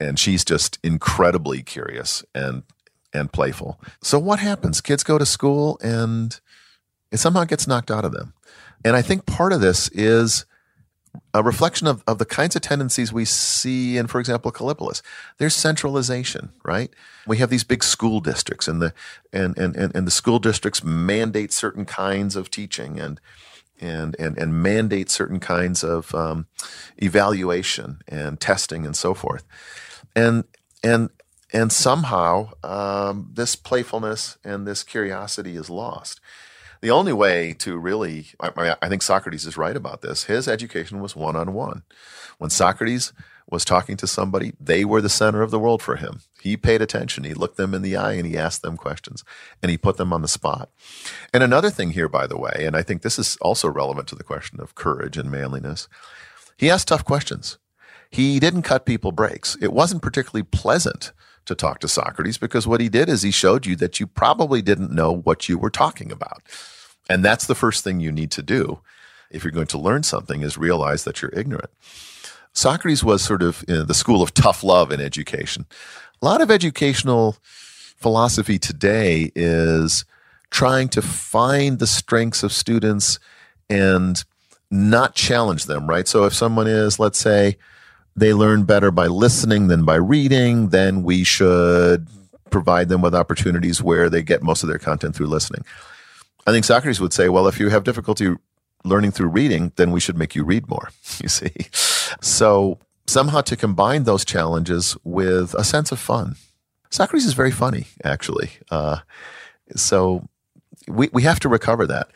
and 0.00 0.18
she's 0.18 0.44
just 0.44 0.78
incredibly 0.82 1.62
curious 1.62 2.24
and 2.34 2.62
and 3.12 3.32
playful. 3.32 3.80
So 4.02 4.18
what 4.18 4.38
happens? 4.38 4.80
Kids 4.80 5.02
go 5.02 5.18
to 5.18 5.26
school 5.26 5.78
and 5.82 6.38
it 7.10 7.18
somehow 7.18 7.44
gets 7.44 7.66
knocked 7.66 7.90
out 7.90 8.04
of 8.04 8.12
them. 8.12 8.34
And 8.84 8.94
I 8.94 9.02
think 9.02 9.26
part 9.26 9.52
of 9.52 9.60
this 9.60 9.88
is 9.88 10.44
a 11.34 11.42
reflection 11.42 11.86
of, 11.86 12.02
of 12.06 12.18
the 12.18 12.24
kinds 12.24 12.56
of 12.56 12.62
tendencies 12.62 13.12
we 13.12 13.24
see 13.24 13.96
in, 13.96 14.06
for 14.06 14.18
example, 14.20 14.50
Kallipolis. 14.50 15.02
There's 15.38 15.54
centralization, 15.54 16.52
right? 16.64 16.90
We 17.26 17.38
have 17.38 17.50
these 17.50 17.64
big 17.64 17.84
school 17.84 18.20
districts 18.20 18.68
and 18.68 18.80
the 18.80 18.94
and, 19.32 19.56
and, 19.58 19.76
and, 19.76 19.94
and 19.94 20.06
the 20.06 20.10
school 20.10 20.38
districts 20.38 20.82
mandate 20.82 21.52
certain 21.52 21.84
kinds 21.84 22.36
of 22.36 22.50
teaching 22.50 22.98
and 22.98 23.20
and 23.80 24.16
and, 24.18 24.36
and 24.38 24.62
mandate 24.62 25.10
certain 25.10 25.40
kinds 25.40 25.84
of 25.84 26.14
um, 26.14 26.46
evaluation 26.96 28.00
and 28.08 28.40
testing 28.40 28.86
and 28.86 28.96
so 28.96 29.14
forth. 29.14 29.44
And 30.16 30.44
and 30.82 31.10
and 31.52 31.72
somehow 31.72 32.50
um, 32.62 33.30
this 33.32 33.56
playfulness 33.56 34.38
and 34.44 34.66
this 34.66 34.82
curiosity 34.82 35.56
is 35.56 35.70
lost. 35.70 36.20
The 36.80 36.90
only 36.90 37.12
way 37.12 37.54
to 37.54 37.76
really, 37.76 38.28
I, 38.40 38.76
I 38.80 38.88
think 38.88 39.02
Socrates 39.02 39.46
is 39.46 39.56
right 39.56 39.76
about 39.76 40.02
this. 40.02 40.24
His 40.24 40.46
education 40.46 41.00
was 41.00 41.16
one 41.16 41.36
on 41.36 41.52
one. 41.52 41.82
When 42.38 42.50
Socrates 42.50 43.12
was 43.50 43.64
talking 43.64 43.96
to 43.96 44.06
somebody, 44.06 44.52
they 44.60 44.84
were 44.84 45.00
the 45.00 45.08
center 45.08 45.42
of 45.42 45.50
the 45.50 45.58
world 45.58 45.82
for 45.82 45.96
him. 45.96 46.20
He 46.40 46.56
paid 46.56 46.82
attention. 46.82 47.24
He 47.24 47.34
looked 47.34 47.56
them 47.56 47.74
in 47.74 47.82
the 47.82 47.96
eye 47.96 48.12
and 48.12 48.26
he 48.26 48.36
asked 48.36 48.62
them 48.62 48.76
questions 48.76 49.24
and 49.62 49.70
he 49.70 49.78
put 49.78 49.96
them 49.96 50.12
on 50.12 50.22
the 50.22 50.28
spot. 50.28 50.70
And 51.32 51.42
another 51.42 51.70
thing 51.70 51.92
here, 51.92 52.08
by 52.08 52.26
the 52.26 52.38
way, 52.38 52.64
and 52.66 52.76
I 52.76 52.82
think 52.82 53.02
this 53.02 53.18
is 53.18 53.36
also 53.40 53.68
relevant 53.68 54.06
to 54.08 54.14
the 54.14 54.24
question 54.24 54.60
of 54.60 54.74
courage 54.74 55.16
and 55.16 55.30
manliness, 55.30 55.88
he 56.56 56.70
asked 56.70 56.88
tough 56.88 57.04
questions. 57.04 57.58
He 58.10 58.38
didn't 58.38 58.62
cut 58.62 58.86
people 58.86 59.12
breaks. 59.12 59.56
It 59.60 59.72
wasn't 59.72 60.02
particularly 60.02 60.44
pleasant 60.44 61.12
to 61.48 61.54
talk 61.54 61.80
to 61.80 61.88
Socrates 61.88 62.38
because 62.38 62.66
what 62.66 62.80
he 62.80 62.88
did 62.88 63.08
is 63.08 63.22
he 63.22 63.30
showed 63.30 63.66
you 63.66 63.76
that 63.76 63.98
you 63.98 64.06
probably 64.06 64.62
didn't 64.62 64.92
know 64.92 65.12
what 65.12 65.48
you 65.48 65.58
were 65.58 65.70
talking 65.70 66.12
about. 66.12 66.42
And 67.10 67.24
that's 67.24 67.46
the 67.46 67.54
first 67.54 67.82
thing 67.84 68.00
you 68.00 68.12
need 68.12 68.30
to 68.32 68.42
do 68.42 68.80
if 69.30 69.44
you're 69.44 69.50
going 69.50 69.66
to 69.68 69.78
learn 69.78 70.02
something 70.02 70.42
is 70.42 70.56
realize 70.56 71.04
that 71.04 71.20
you're 71.20 71.34
ignorant. 71.34 71.70
Socrates 72.52 73.04
was 73.04 73.22
sort 73.22 73.42
of 73.42 73.64
you 73.68 73.74
know, 73.74 73.84
the 73.84 73.94
school 73.94 74.22
of 74.22 74.32
tough 74.34 74.62
love 74.62 74.90
in 74.90 75.00
education. 75.00 75.66
A 76.20 76.24
lot 76.24 76.40
of 76.40 76.50
educational 76.50 77.36
philosophy 77.96 78.58
today 78.58 79.30
is 79.34 80.04
trying 80.50 80.88
to 80.88 81.02
find 81.02 81.78
the 81.78 81.86
strengths 81.86 82.42
of 82.42 82.52
students 82.52 83.18
and 83.68 84.24
not 84.70 85.14
challenge 85.14 85.64
them, 85.64 85.86
right? 85.86 86.08
So 86.08 86.24
if 86.24 86.34
someone 86.34 86.66
is, 86.66 86.98
let's 86.98 87.18
say, 87.18 87.56
they 88.18 88.32
learn 88.32 88.64
better 88.64 88.90
by 88.90 89.06
listening 89.06 89.68
than 89.68 89.84
by 89.84 89.96
reading, 89.96 90.68
then 90.68 91.02
we 91.02 91.24
should 91.24 92.06
provide 92.50 92.88
them 92.88 93.02
with 93.02 93.14
opportunities 93.14 93.82
where 93.82 94.08
they 94.08 94.22
get 94.22 94.42
most 94.42 94.62
of 94.62 94.68
their 94.68 94.78
content 94.78 95.14
through 95.14 95.26
listening. 95.26 95.64
I 96.46 96.52
think 96.52 96.64
Socrates 96.64 97.00
would 97.00 97.12
say, 97.12 97.28
well, 97.28 97.46
if 97.46 97.60
you 97.60 97.68
have 97.68 97.84
difficulty 97.84 98.34
learning 98.84 99.10
through 99.10 99.28
reading, 99.28 99.72
then 99.76 99.90
we 99.90 100.00
should 100.00 100.16
make 100.16 100.34
you 100.34 100.44
read 100.44 100.68
more, 100.68 100.90
you 101.22 101.28
see. 101.28 101.52
So 102.20 102.78
somehow 103.06 103.40
to 103.42 103.56
combine 103.56 104.04
those 104.04 104.24
challenges 104.24 104.96
with 105.04 105.54
a 105.54 105.64
sense 105.64 105.92
of 105.92 105.98
fun. 105.98 106.36
Socrates 106.90 107.26
is 107.26 107.34
very 107.34 107.50
funny, 107.50 107.86
actually. 108.02 108.50
Uh, 108.70 108.98
so 109.76 110.26
we, 110.86 111.10
we 111.12 111.22
have 111.22 111.40
to 111.40 111.48
recover 111.48 111.86
that. 111.86 112.08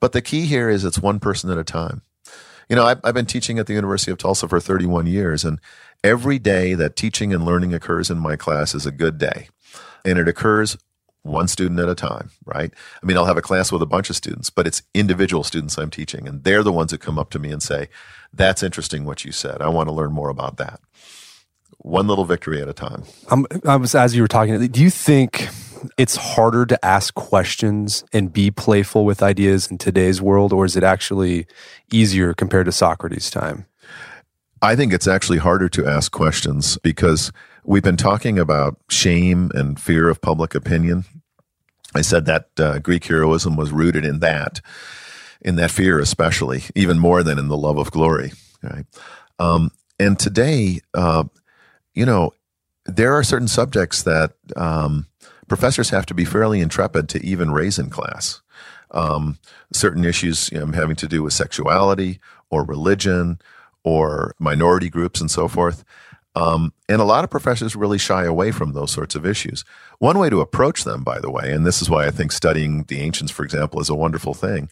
But 0.00 0.12
the 0.12 0.22
key 0.22 0.46
here 0.46 0.68
is 0.68 0.84
it's 0.84 0.98
one 0.98 1.20
person 1.20 1.50
at 1.50 1.58
a 1.58 1.64
time. 1.64 2.02
You 2.72 2.76
know, 2.76 2.86
I've, 2.86 3.00
I've 3.04 3.12
been 3.12 3.26
teaching 3.26 3.58
at 3.58 3.66
the 3.66 3.74
University 3.74 4.10
of 4.10 4.16
Tulsa 4.16 4.48
for 4.48 4.58
31 4.58 5.06
years, 5.06 5.44
and 5.44 5.60
every 6.02 6.38
day 6.38 6.72
that 6.72 6.96
teaching 6.96 7.34
and 7.34 7.44
learning 7.44 7.74
occurs 7.74 8.08
in 8.08 8.16
my 8.16 8.34
class 8.34 8.74
is 8.74 8.86
a 8.86 8.90
good 8.90 9.18
day. 9.18 9.50
And 10.06 10.18
it 10.18 10.26
occurs 10.26 10.78
one 11.20 11.48
student 11.48 11.80
at 11.80 11.90
a 11.90 11.94
time, 11.94 12.30
right? 12.46 12.72
I 13.02 13.06
mean, 13.06 13.18
I'll 13.18 13.26
have 13.26 13.36
a 13.36 13.42
class 13.42 13.70
with 13.70 13.82
a 13.82 13.86
bunch 13.86 14.08
of 14.08 14.16
students, 14.16 14.48
but 14.48 14.66
it's 14.66 14.80
individual 14.94 15.44
students 15.44 15.76
I'm 15.76 15.90
teaching, 15.90 16.26
and 16.26 16.44
they're 16.44 16.62
the 16.62 16.72
ones 16.72 16.92
that 16.92 17.02
come 17.02 17.18
up 17.18 17.28
to 17.32 17.38
me 17.38 17.52
and 17.52 17.62
say, 17.62 17.90
That's 18.32 18.62
interesting 18.62 19.04
what 19.04 19.22
you 19.22 19.32
said. 19.32 19.60
I 19.60 19.68
want 19.68 19.90
to 19.90 19.94
learn 19.94 20.14
more 20.14 20.30
about 20.30 20.56
that. 20.56 20.80
One 21.76 22.06
little 22.06 22.24
victory 22.24 22.62
at 22.62 22.70
a 22.70 22.72
time. 22.72 23.02
Um, 23.30 23.46
I 23.66 23.76
was, 23.76 23.94
as 23.94 24.16
you 24.16 24.22
were 24.22 24.28
talking, 24.28 24.66
do 24.68 24.82
you 24.82 24.88
think 24.88 25.50
it's 25.96 26.16
harder 26.16 26.66
to 26.66 26.84
ask 26.84 27.14
questions 27.14 28.04
and 28.12 28.32
be 28.32 28.50
playful 28.50 29.04
with 29.04 29.22
ideas 29.22 29.70
in 29.70 29.78
today's 29.78 30.20
world, 30.20 30.52
or 30.52 30.64
is 30.64 30.76
it 30.76 30.82
actually 30.82 31.46
easier 31.90 32.34
compared 32.34 32.66
to 32.66 32.72
Socrates' 32.72 33.30
time? 33.30 33.66
I 34.60 34.76
think 34.76 34.92
it's 34.92 35.08
actually 35.08 35.38
harder 35.38 35.68
to 35.70 35.86
ask 35.86 36.12
questions 36.12 36.78
because 36.78 37.32
we've 37.64 37.82
been 37.82 37.96
talking 37.96 38.38
about 38.38 38.76
shame 38.88 39.50
and 39.54 39.78
fear 39.78 40.08
of 40.08 40.20
public 40.20 40.54
opinion. 40.54 41.04
I 41.94 42.00
said 42.00 42.26
that 42.26 42.48
uh, 42.58 42.78
Greek 42.78 43.04
heroism 43.04 43.56
was 43.56 43.72
rooted 43.72 44.04
in 44.04 44.20
that, 44.20 44.60
in 45.40 45.56
that 45.56 45.70
fear, 45.70 45.98
especially, 45.98 46.62
even 46.74 46.98
more 46.98 47.22
than 47.22 47.38
in 47.38 47.48
the 47.48 47.56
love 47.56 47.76
of 47.76 47.90
glory. 47.90 48.32
Right? 48.62 48.86
Um, 49.38 49.72
and 49.98 50.18
today, 50.18 50.80
uh, 50.94 51.24
you 51.94 52.06
know, 52.06 52.32
there 52.86 53.14
are 53.14 53.22
certain 53.24 53.48
subjects 53.48 54.04
that 54.04 54.32
um, 54.56 55.06
professors 55.52 55.90
have 55.90 56.06
to 56.06 56.14
be 56.14 56.24
fairly 56.24 56.62
intrepid 56.62 57.10
to 57.10 57.22
even 57.22 57.50
raise 57.50 57.78
in 57.78 57.90
class. 57.90 58.40
Um, 58.90 59.38
certain 59.70 60.02
issues 60.02 60.50
you 60.50 60.58
know, 60.58 60.72
having 60.72 60.96
to 60.96 61.06
do 61.06 61.22
with 61.22 61.34
sexuality 61.34 62.20
or 62.48 62.64
religion 62.64 63.38
or 63.84 64.34
minority 64.38 64.88
groups 64.88 65.20
and 65.20 65.30
so 65.30 65.48
forth. 65.48 65.84
Um, 66.34 66.72
and 66.88 67.02
a 67.02 67.04
lot 67.04 67.22
of 67.22 67.28
professors 67.28 67.76
really 67.76 67.98
shy 67.98 68.24
away 68.24 68.50
from 68.50 68.72
those 68.72 68.92
sorts 68.92 69.14
of 69.14 69.26
issues. 69.26 69.62
One 69.98 70.18
way 70.18 70.30
to 70.30 70.40
approach 70.40 70.84
them, 70.84 71.04
by 71.04 71.20
the 71.20 71.30
way, 71.30 71.52
and 71.52 71.66
this 71.66 71.82
is 71.82 71.90
why 71.90 72.06
I 72.06 72.10
think 72.10 72.32
studying 72.32 72.84
the 72.84 73.00
ancients, 73.00 73.30
for 73.30 73.44
example, 73.44 73.78
is 73.78 73.90
a 73.90 73.94
wonderful 73.94 74.32
thing, 74.32 74.70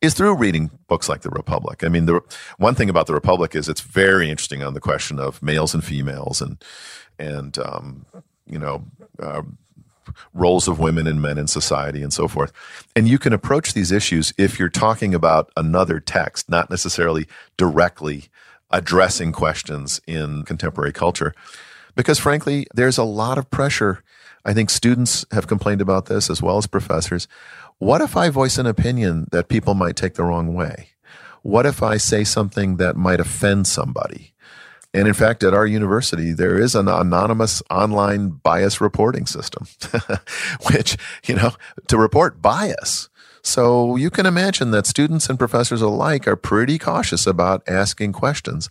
is 0.00 0.14
through 0.14 0.36
reading 0.36 0.70
books 0.86 1.08
like 1.08 1.22
The 1.22 1.30
Republic. 1.30 1.82
I 1.82 1.88
mean, 1.88 2.06
the 2.06 2.20
one 2.58 2.76
thing 2.76 2.88
about 2.88 3.08
The 3.08 3.14
Republic 3.14 3.56
is 3.56 3.68
it's 3.68 3.80
very 3.80 4.30
interesting 4.30 4.62
on 4.62 4.74
the 4.74 4.80
question 4.80 5.18
of 5.18 5.42
males 5.42 5.74
and 5.74 5.82
females 5.82 6.40
and 6.40 6.62
and 7.18 7.58
um, 7.58 8.06
you 8.46 8.60
know. 8.60 8.84
Uh, 9.20 9.42
roles 10.34 10.68
of 10.68 10.78
women 10.78 11.06
and 11.06 11.20
men 11.20 11.38
in 11.38 11.46
society 11.46 12.02
and 12.02 12.12
so 12.12 12.28
forth. 12.28 12.52
And 12.94 13.08
you 13.08 13.18
can 13.18 13.32
approach 13.32 13.72
these 13.72 13.92
issues 13.92 14.32
if 14.38 14.58
you're 14.58 14.68
talking 14.68 15.14
about 15.14 15.50
another 15.56 16.00
text, 16.00 16.48
not 16.48 16.70
necessarily 16.70 17.26
directly 17.56 18.28
addressing 18.70 19.32
questions 19.32 20.00
in 20.06 20.44
contemporary 20.44 20.92
culture. 20.92 21.34
Because 21.94 22.18
frankly, 22.18 22.66
there's 22.74 22.98
a 22.98 23.04
lot 23.04 23.38
of 23.38 23.50
pressure. 23.50 24.02
I 24.44 24.54
think 24.54 24.70
students 24.70 25.26
have 25.32 25.46
complained 25.46 25.80
about 25.80 26.06
this 26.06 26.30
as 26.30 26.40
well 26.40 26.56
as 26.56 26.66
professors. 26.66 27.28
What 27.78 28.00
if 28.00 28.16
I 28.16 28.30
voice 28.30 28.58
an 28.58 28.66
opinion 28.66 29.26
that 29.32 29.48
people 29.48 29.74
might 29.74 29.96
take 29.96 30.14
the 30.14 30.24
wrong 30.24 30.54
way? 30.54 30.90
What 31.42 31.66
if 31.66 31.82
I 31.82 31.96
say 31.96 32.24
something 32.24 32.76
that 32.76 32.96
might 32.96 33.20
offend 33.20 33.66
somebody? 33.66 34.29
And 34.92 35.06
in 35.06 35.14
fact, 35.14 35.44
at 35.44 35.54
our 35.54 35.66
university, 35.66 36.32
there 36.32 36.58
is 36.58 36.74
an 36.74 36.88
anonymous 36.88 37.62
online 37.70 38.30
bias 38.30 38.80
reporting 38.80 39.26
system, 39.26 39.66
which, 40.72 40.96
you 41.26 41.36
know, 41.36 41.52
to 41.86 41.96
report 41.96 42.42
bias. 42.42 43.08
So 43.42 43.96
you 43.96 44.10
can 44.10 44.26
imagine 44.26 44.72
that 44.72 44.86
students 44.86 45.28
and 45.28 45.38
professors 45.38 45.80
alike 45.80 46.26
are 46.26 46.36
pretty 46.36 46.78
cautious 46.78 47.26
about 47.26 47.62
asking 47.68 48.12
questions 48.12 48.68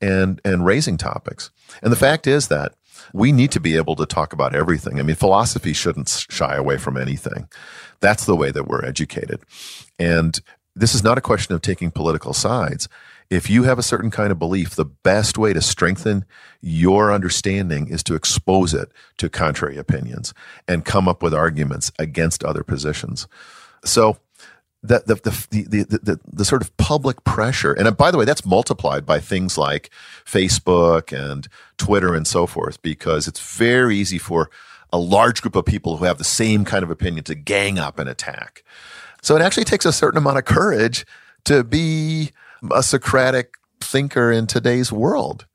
and, 0.00 0.40
and 0.44 0.64
raising 0.64 0.96
topics. 0.96 1.50
And 1.82 1.90
the 1.90 1.96
fact 1.96 2.26
is 2.26 2.48
that 2.48 2.74
we 3.12 3.32
need 3.32 3.50
to 3.52 3.60
be 3.60 3.76
able 3.76 3.96
to 3.96 4.06
talk 4.06 4.32
about 4.32 4.54
everything. 4.54 5.00
I 5.00 5.02
mean, 5.02 5.16
philosophy 5.16 5.72
shouldn't 5.72 6.26
shy 6.28 6.54
away 6.54 6.76
from 6.76 6.96
anything. 6.96 7.48
That's 8.00 8.26
the 8.26 8.36
way 8.36 8.50
that 8.50 8.68
we're 8.68 8.84
educated. 8.84 9.40
And 9.98 10.38
this 10.74 10.94
is 10.94 11.02
not 11.02 11.18
a 11.18 11.22
question 11.22 11.54
of 11.54 11.62
taking 11.62 11.90
political 11.90 12.34
sides 12.34 12.88
if 13.30 13.50
you 13.50 13.64
have 13.64 13.78
a 13.78 13.82
certain 13.82 14.10
kind 14.10 14.30
of 14.30 14.38
belief, 14.38 14.74
the 14.74 14.84
best 14.84 15.38
way 15.38 15.52
to 15.52 15.60
strengthen 15.60 16.24
your 16.60 17.12
understanding 17.12 17.88
is 17.88 18.02
to 18.04 18.14
expose 18.14 18.72
it 18.74 18.90
to 19.18 19.28
contrary 19.28 19.76
opinions 19.76 20.32
and 20.68 20.84
come 20.84 21.08
up 21.08 21.22
with 21.22 21.34
arguments 21.34 21.90
against 21.98 22.44
other 22.44 22.62
positions. 22.62 23.26
So, 23.84 24.18
the, 24.82 25.02
the, 25.04 25.14
the, 25.16 25.62
the, 25.68 25.98
the, 26.02 26.20
the, 26.32 26.44
sort 26.44 26.62
of 26.62 26.76
public 26.76 27.24
pressure, 27.24 27.72
and 27.72 27.88
uh, 27.88 27.90
by 27.90 28.12
the 28.12 28.18
way, 28.18 28.24
that's 28.24 28.46
multiplied 28.46 29.04
by 29.04 29.18
things 29.18 29.58
like 29.58 29.90
Facebook 30.24 31.12
and 31.12 31.48
Twitter 31.76 32.14
and 32.14 32.24
so 32.26 32.46
forth, 32.46 32.80
because 32.82 33.26
it's 33.26 33.40
very 33.40 33.96
easy 33.96 34.18
for 34.18 34.48
a 34.92 34.98
large 34.98 35.42
group 35.42 35.56
of 35.56 35.64
people 35.64 35.96
who 35.96 36.04
have 36.04 36.18
the 36.18 36.24
same 36.24 36.64
kind 36.64 36.84
of 36.84 36.90
opinion 36.90 37.24
to 37.24 37.34
gang 37.34 37.80
up 37.80 37.98
and 37.98 38.08
attack. 38.08 38.62
So 39.22 39.34
it 39.34 39.42
actually 39.42 39.64
takes 39.64 39.84
a 39.84 39.92
certain 39.92 40.18
amount 40.18 40.38
of 40.38 40.44
courage 40.44 41.04
to 41.44 41.64
be 41.64 42.30
a 42.70 42.82
Socratic 42.82 43.54
thinker 43.80 44.32
in 44.32 44.46
today's 44.46 44.92
world. 44.92 45.46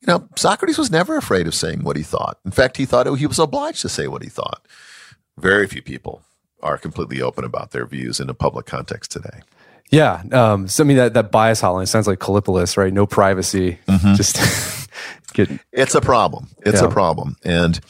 You 0.00 0.06
know, 0.12 0.28
Socrates 0.36 0.78
was 0.78 0.90
never 0.90 1.16
afraid 1.16 1.46
of 1.46 1.54
saying 1.54 1.82
what 1.82 1.96
he 1.96 2.02
thought. 2.02 2.38
In 2.44 2.50
fact, 2.50 2.76
he 2.76 2.84
thought 2.84 3.06
he 3.16 3.26
was 3.26 3.38
obliged 3.38 3.80
to 3.82 3.88
say 3.88 4.06
what 4.06 4.22
he 4.22 4.28
thought. 4.28 4.66
Very 5.38 5.66
few 5.66 5.82
people 5.82 6.22
are 6.62 6.78
completely 6.78 7.22
open 7.22 7.44
about 7.44 7.70
their 7.70 7.86
views 7.86 8.20
in 8.20 8.28
a 8.28 8.34
public 8.34 8.66
context 8.66 9.10
today. 9.10 9.40
Yeah. 9.90 10.22
Um, 10.32 10.68
so, 10.68 10.82
I 10.82 10.86
mean, 10.86 10.96
that, 10.96 11.14
that 11.14 11.30
bias 11.30 11.60
hotline 11.62 11.88
sounds 11.88 12.06
like 12.06 12.18
Kallipolis, 12.18 12.76
right? 12.76 12.92
No 12.92 13.06
privacy. 13.06 13.78
Mm-hmm. 13.86 14.14
Just 14.14 14.88
get. 15.34 15.50
It's 15.72 15.94
a 15.94 16.00
problem. 16.00 16.48
It's 16.64 16.80
yeah. 16.80 16.88
a 16.88 16.90
problem. 16.90 17.36
And 17.44 17.80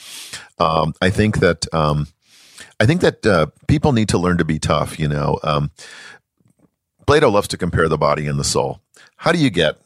um, 0.59 0.95
I 1.01 1.11
think 1.11 1.39
that. 1.41 1.73
Um, 1.75 2.09
I 2.81 2.87
think 2.87 3.03
that 3.03 3.25
uh, 3.25 3.47
people 3.69 3.93
need 3.93 4.09
to 4.09 4.19
learn 4.19 4.39
to 4.39 4.45
be 4.45 4.59
tough. 4.59 4.99
You 4.99 5.07
know, 5.07 5.39
um, 5.45 5.71
Plato 7.07 7.31
loves 7.31 7.49
to 7.49 7.57
compare 7.57 7.89
the 7.89 7.99
body 7.99 8.27
and 8.27 8.39
the 8.39 8.45
soul. 8.45 8.81
How 9.17 9.33
do 9.33 9.39
you 9.39 9.51
get 9.51 9.79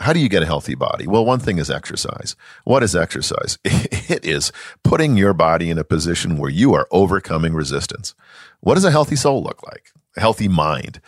how 0.00 0.12
do 0.12 0.20
you 0.20 0.28
get 0.28 0.44
a 0.44 0.46
healthy 0.46 0.76
body? 0.76 1.08
Well, 1.08 1.24
one 1.24 1.40
thing 1.40 1.58
is 1.58 1.70
exercise. 1.70 2.36
What 2.62 2.82
is 2.82 2.94
exercise? 2.94 3.58
It 4.08 4.24
is 4.24 4.52
putting 4.82 5.18
your 5.18 5.34
body 5.34 5.68
in 5.68 5.76
a 5.76 5.84
position 5.84 6.38
where 6.38 6.50
you 6.50 6.72
are 6.72 6.88
overcoming 6.90 7.52
resistance. 7.52 8.14
What 8.60 8.76
does 8.76 8.86
a 8.86 8.90
healthy 8.90 9.16
soul 9.16 9.42
look 9.42 9.62
like? 9.66 9.90
A 10.16 10.20
healthy 10.20 10.48
mind. 10.48 11.02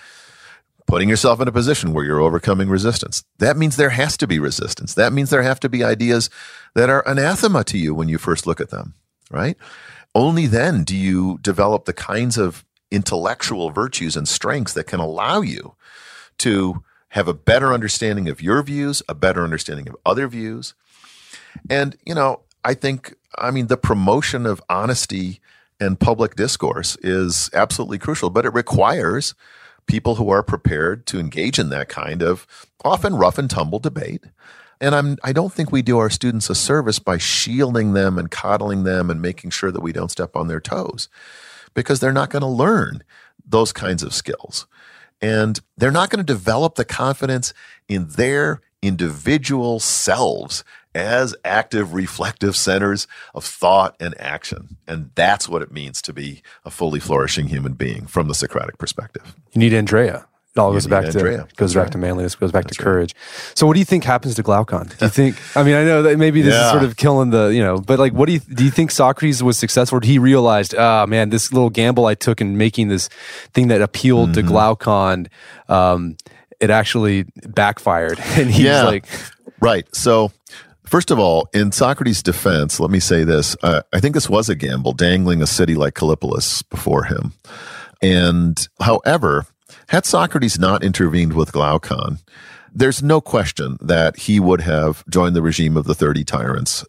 Putting 0.87 1.09
yourself 1.09 1.41
in 1.41 1.49
a 1.49 1.53
position 1.53 1.95
where 1.95 2.05
you're 2.05 2.21
overcoming 2.21 2.69
resistance. 2.69 3.25
That 3.39 3.57
means 3.57 3.77
there 3.77 3.89
has 3.91 4.19
to 4.19 4.27
be 4.27 4.39
resistance. 4.39 4.93
That 4.93 5.15
means 5.15 5.31
there 5.31 5.43
have 5.43 5.61
to 5.61 5.71
be 5.71 5.83
ideas 5.83 6.29
that 6.75 6.91
are 6.91 7.03
anathema 7.09 7.65
to 7.65 7.79
you 7.79 7.95
when 7.95 8.11
you 8.11 8.19
first 8.19 8.47
look 8.47 8.61
at 8.61 8.69
them, 8.69 8.93
right? 9.31 9.57
Only 10.15 10.47
then 10.47 10.85
do 10.85 10.95
you 10.95 11.39
develop 11.41 11.87
the 11.87 11.95
kinds 11.95 12.37
of 12.37 12.67
intellectual 12.91 13.71
virtues 13.71 14.17
and 14.17 14.29
strengths 14.29 14.73
that 14.75 14.87
can 14.87 15.01
allow 15.01 15.41
you 15.41 15.75
to 16.39 16.83
have 17.11 17.29
a 17.29 17.35
better 17.35 17.73
understanding 17.73 18.29
of 18.29 18.43
your 18.43 18.63
views, 18.63 19.03
a 19.09 19.15
better 19.15 19.43
understanding 19.43 19.89
of 19.89 19.97
other 20.07 20.29
views. 20.29 20.75
And, 21.69 21.97
you 22.07 22.15
know, 22.15 22.41
I 22.65 22.75
think, 22.75 23.15
I 23.37 23.51
mean, 23.51 23.67
the 23.67 23.77
promotion 23.77 24.47
of 24.47 24.63
honesty 24.69 25.41
and 25.81 25.99
public 25.99 26.37
discourse 26.37 26.97
is 27.03 27.51
absolutely 27.53 27.99
crucial, 27.99 28.31
but 28.31 28.45
it 28.45 28.55
requires 28.55 29.35
people 29.87 30.17
who 30.17 30.31
are 30.31 30.43
prepared 30.43 31.07
to 31.07 31.19
engage 31.19 31.59
in 31.59 31.71
that 31.71 31.89
kind 31.89 32.23
of 32.23 32.47
often 32.85 33.15
rough 33.15 33.39
and 33.39 33.51
tumble 33.51 33.79
debate. 33.79 34.25
And 34.81 34.95
I'm, 34.95 35.19
I 35.25 35.33
don't 35.33 35.53
think 35.53 35.73
we 35.73 35.83
do 35.83 35.99
our 35.99 36.11
students 36.11 36.49
a 36.49 36.55
service 36.55 36.99
by 36.99 37.19
shielding 37.19 37.93
them 37.93 38.19
and 38.19 38.31
coddling 38.31 38.85
them 38.85 39.11
and 39.11 39.21
making 39.21 39.51
sure 39.51 39.73
that 39.73 39.83
we 39.83 39.93
don't 39.93 40.11
step 40.11 40.37
on 40.37 40.49
their 40.49 40.61
toes 40.61 41.09
because 41.75 42.01
they're 42.01 42.13
not 42.13 42.31
going 42.31 42.43
to 42.43 42.49
learn 42.49 43.03
those 43.47 43.73
kinds 43.73 44.03
of 44.03 44.15
skills. 44.15 44.67
And 45.21 45.61
they're 45.77 45.91
not 45.91 46.11
going 46.11 46.25
to 46.25 46.33
develop 46.33 46.77
the 46.77 46.85
confidence 46.85 47.53
in 47.89 48.09
their 48.09 48.63
individual 48.83 49.81
selves 49.81 50.65
as 50.95 51.35
active 51.45 51.95
reflective 51.95 52.57
centers 52.57 53.07
of 53.35 53.45
thought 53.45 53.95
and 54.01 54.19
action. 54.21 54.77
And 54.89 55.11
that's 55.15 55.49
what 55.49 55.63
it 55.63 55.71
means 55.71 56.03
to 56.03 56.13
be 56.13 56.43
a 56.65 56.71
fully 56.71 57.01
flourishing 57.01 57.49
human 57.49 57.75
being 57.75 58.07
from 58.07 58.29
the 58.29 58.35
Socratic 58.35 58.79
perspective. 58.79 59.37
You 59.53 59.61
need 59.61 59.73
andreia. 59.73 60.27
It 60.57 60.59
all 60.59 60.73
goes 60.73 60.89
back 60.89 61.09
to 61.13 61.47
goes 61.57 61.75
back 61.75 61.85
right. 61.85 61.93
to 61.93 61.99
manliness, 61.99 62.35
goes 62.35 62.51
back 62.51 62.65
That's 62.65 62.77
to 62.77 62.83
courage. 62.83 63.15
Right. 63.15 63.53
So, 63.57 63.69
what 63.69 63.75
do 63.75 63.79
you 63.79 63.85
think 63.85 64.03
happens 64.03 64.35
to 64.35 64.43
Glaucon? 64.43 64.89
Do 64.89 65.05
you 65.05 65.09
think? 65.09 65.37
I 65.57 65.63
mean, 65.63 65.77
I 65.77 65.85
know 65.85 66.03
that 66.03 66.19
maybe 66.19 66.43
this 66.43 66.55
yeah. 66.55 66.67
is 66.67 66.71
sort 66.73 66.83
of 66.83 66.97
killing 66.97 67.31
the, 67.31 67.49
you 67.49 67.63
know, 67.63 67.79
but 67.79 68.01
like, 68.01 68.13
what 68.15 68.27
do 68.27 68.33
you 68.33 68.41
do? 68.41 68.65
You 68.65 68.71
think 68.73 68.91
Socrates 68.91 69.45
was 69.45 69.57
successful? 69.57 69.99
Or 69.99 70.01
he 70.03 70.19
realized, 70.19 70.75
ah, 70.77 71.05
oh, 71.05 71.07
man, 71.07 71.31
this 71.31 71.53
little 71.53 71.71
gamble 71.71 72.07
I 72.07 72.17
took 72.17 72.41
in 72.41 72.59
making 72.59 72.89
this 72.89 73.09
thing 73.55 73.69
that 73.69 73.81
appealed 73.81 74.31
mm-hmm. 74.31 74.41
to 74.41 74.43
Glaucon, 74.43 75.29
um, 75.69 76.17
it 76.59 76.69
actually 76.69 77.27
backfired, 77.47 78.19
and 78.37 78.51
he's 78.51 78.65
yeah. 78.65 78.83
like, 78.83 79.07
right. 79.61 79.87
So, 79.95 80.33
First 80.91 81.13
of 81.13 81.21
all, 81.21 81.49
in 81.55 81.71
Socrates' 81.71 82.21
defense, 82.21 82.81
let 82.81 82.91
me 82.91 82.99
say 82.99 83.23
this. 83.23 83.57
Uh, 83.63 83.83
I 83.93 84.01
think 84.01 84.15
this 84.15 84.29
was 84.29 84.49
a 84.49 84.57
gamble, 84.57 84.93
dangling 84.93 85.41
a 85.41 85.47
city 85.47 85.77
like 85.77 85.95
Kallipolis 85.95 86.69
before 86.69 87.05
him. 87.05 87.33
And 88.03 88.67
however, 88.81 89.47
had 89.91 90.07
Socrates 90.07 90.57
not 90.57 90.85
intervened 90.85 91.33
with 91.33 91.51
Glaucon, 91.51 92.19
there's 92.73 93.03
no 93.03 93.21
question 93.21 93.77
that 93.81 94.17
he 94.17 94.39
would 94.39 94.61
have 94.61 95.05
joined 95.09 95.35
the 95.35 95.43
regime 95.43 95.77
of 95.77 95.85
the 95.85 95.97
30 95.97 96.23
tyrants 96.23 96.85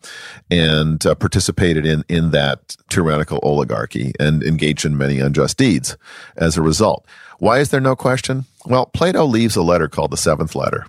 and 0.52 1.04
uh, 1.04 1.16
participated 1.16 1.84
in, 1.84 2.06
in 2.08 2.30
that 2.30 2.78
tyrannical 2.90 3.40
oligarchy 3.42 4.14
and 4.20 4.44
engaged 4.44 4.86
in 4.86 5.00
many 5.00 5.20
unjust 5.20 5.58
deeds 5.58 5.98
as 6.38 6.58
a 6.58 6.62
result. 6.62 7.04
Why 7.40 7.58
is 7.58 7.72
there 7.72 7.82
no 7.82 7.96
question? 7.96 8.46
Well, 8.68 8.86
Plato 8.86 9.26
leaves 9.26 9.56
a 9.56 9.64
letter 9.64 9.88
called 9.88 10.12
the 10.12 10.18
seventh 10.18 10.54
letter. 10.54 10.86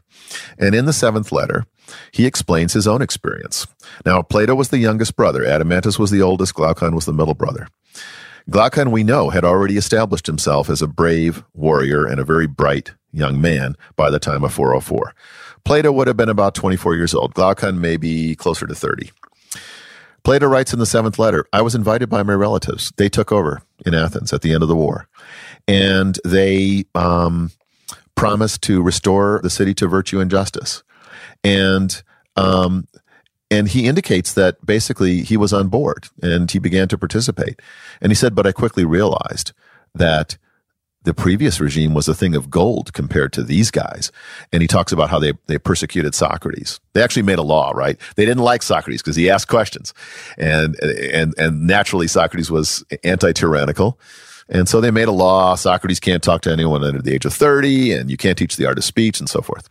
And 0.58 0.74
in 0.74 0.84
the 0.84 0.92
seventh 0.92 1.32
letter, 1.32 1.64
he 2.10 2.26
explains 2.26 2.74
his 2.74 2.86
own 2.86 3.00
experience. 3.00 3.66
Now, 4.04 4.20
Plato 4.20 4.54
was 4.54 4.68
the 4.68 4.76
youngest 4.76 5.16
brother. 5.16 5.44
Adeimantus 5.44 5.98
was 5.98 6.10
the 6.10 6.20
oldest. 6.20 6.52
Glaucon 6.52 6.94
was 6.94 7.06
the 7.06 7.14
middle 7.14 7.32
brother. 7.32 7.68
Glaucon, 8.50 8.90
we 8.90 9.04
know, 9.04 9.30
had 9.30 9.44
already 9.44 9.76
established 9.76 10.26
himself 10.26 10.68
as 10.68 10.82
a 10.82 10.88
brave 10.88 11.44
warrior 11.54 12.06
and 12.06 12.18
a 12.18 12.24
very 12.24 12.46
bright 12.46 12.92
young 13.12 13.40
man 13.40 13.76
by 13.96 14.10
the 14.10 14.18
time 14.18 14.42
of 14.44 14.52
404. 14.52 15.14
Plato 15.64 15.92
would 15.92 16.08
have 16.08 16.16
been 16.16 16.28
about 16.28 16.54
24 16.54 16.96
years 16.96 17.14
old. 17.14 17.34
Glaucon 17.34 17.80
may 17.80 17.96
be 17.96 18.34
closer 18.34 18.66
to 18.66 18.74
30. 18.74 19.10
Plato 20.24 20.46
writes 20.46 20.72
in 20.72 20.78
the 20.78 20.86
seventh 20.86 21.18
letter 21.18 21.46
I 21.52 21.62
was 21.62 21.74
invited 21.74 22.08
by 22.08 22.22
my 22.22 22.32
relatives. 22.32 22.92
They 22.96 23.08
took 23.08 23.32
over 23.32 23.62
in 23.84 23.94
Athens 23.94 24.32
at 24.32 24.42
the 24.42 24.52
end 24.52 24.62
of 24.62 24.68
the 24.68 24.76
war. 24.76 25.08
And 25.66 26.18
they 26.24 26.84
um, 26.94 27.50
promised 28.14 28.62
to 28.62 28.82
restore 28.82 29.40
the 29.42 29.50
city 29.50 29.74
to 29.74 29.88
virtue 29.88 30.20
and 30.20 30.30
justice. 30.30 30.82
And 31.44 32.02
um, 32.36 32.86
and 33.52 33.68
he 33.68 33.86
indicates 33.86 34.32
that 34.32 34.64
basically 34.64 35.20
he 35.22 35.36
was 35.36 35.52
on 35.52 35.68
board 35.68 36.08
and 36.22 36.50
he 36.50 36.58
began 36.58 36.88
to 36.88 36.96
participate. 36.96 37.60
And 38.00 38.10
he 38.10 38.16
said, 38.16 38.34
but 38.34 38.46
I 38.46 38.52
quickly 38.52 38.86
realized 38.86 39.52
that 39.94 40.38
the 41.02 41.12
previous 41.12 41.60
regime 41.60 41.92
was 41.92 42.08
a 42.08 42.14
thing 42.14 42.34
of 42.34 42.48
gold 42.48 42.94
compared 42.94 43.30
to 43.34 43.42
these 43.42 43.70
guys. 43.70 44.10
And 44.52 44.62
he 44.62 44.68
talks 44.68 44.90
about 44.90 45.10
how 45.10 45.18
they, 45.18 45.34
they 45.48 45.58
persecuted 45.58 46.14
Socrates. 46.14 46.80
They 46.94 47.02
actually 47.02 47.24
made 47.24 47.38
a 47.38 47.42
law, 47.42 47.72
right? 47.74 47.98
They 48.16 48.24
didn't 48.24 48.42
like 48.42 48.62
Socrates 48.62 49.02
because 49.02 49.16
he 49.16 49.28
asked 49.28 49.48
questions. 49.48 49.92
And, 50.38 50.80
and, 50.80 51.34
and 51.36 51.66
naturally 51.66 52.06
Socrates 52.06 52.50
was 52.50 52.84
anti-tyrannical. 53.04 53.98
And 54.48 54.66
so 54.66 54.80
they 54.80 54.90
made 54.90 55.08
a 55.08 55.12
law. 55.12 55.56
Socrates 55.56 56.00
can't 56.00 56.22
talk 56.22 56.40
to 56.42 56.52
anyone 56.52 56.84
under 56.84 57.02
the 57.02 57.12
age 57.12 57.26
of 57.26 57.34
30 57.34 57.92
and 57.92 58.10
you 58.10 58.16
can't 58.16 58.38
teach 58.38 58.56
the 58.56 58.64
art 58.64 58.78
of 58.78 58.84
speech 58.84 59.20
and 59.20 59.28
so 59.28 59.42
forth. 59.42 59.68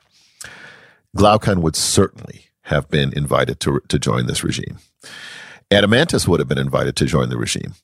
Glaucon 1.16 1.62
would 1.62 1.76
certainly 1.76 2.51
have 2.72 2.90
been 2.90 3.14
invited 3.16 3.60
to, 3.60 3.82
to 3.88 4.00
join 4.00 4.26
this 4.26 4.44
regime. 4.44 4.80
Adeimantus 5.70 6.28
would 6.28 6.40
have 6.40 6.50
been 6.50 6.58
invited 6.58 6.96
to 6.96 7.06
join 7.06 7.30
the 7.30 7.38
regime. 7.38 7.76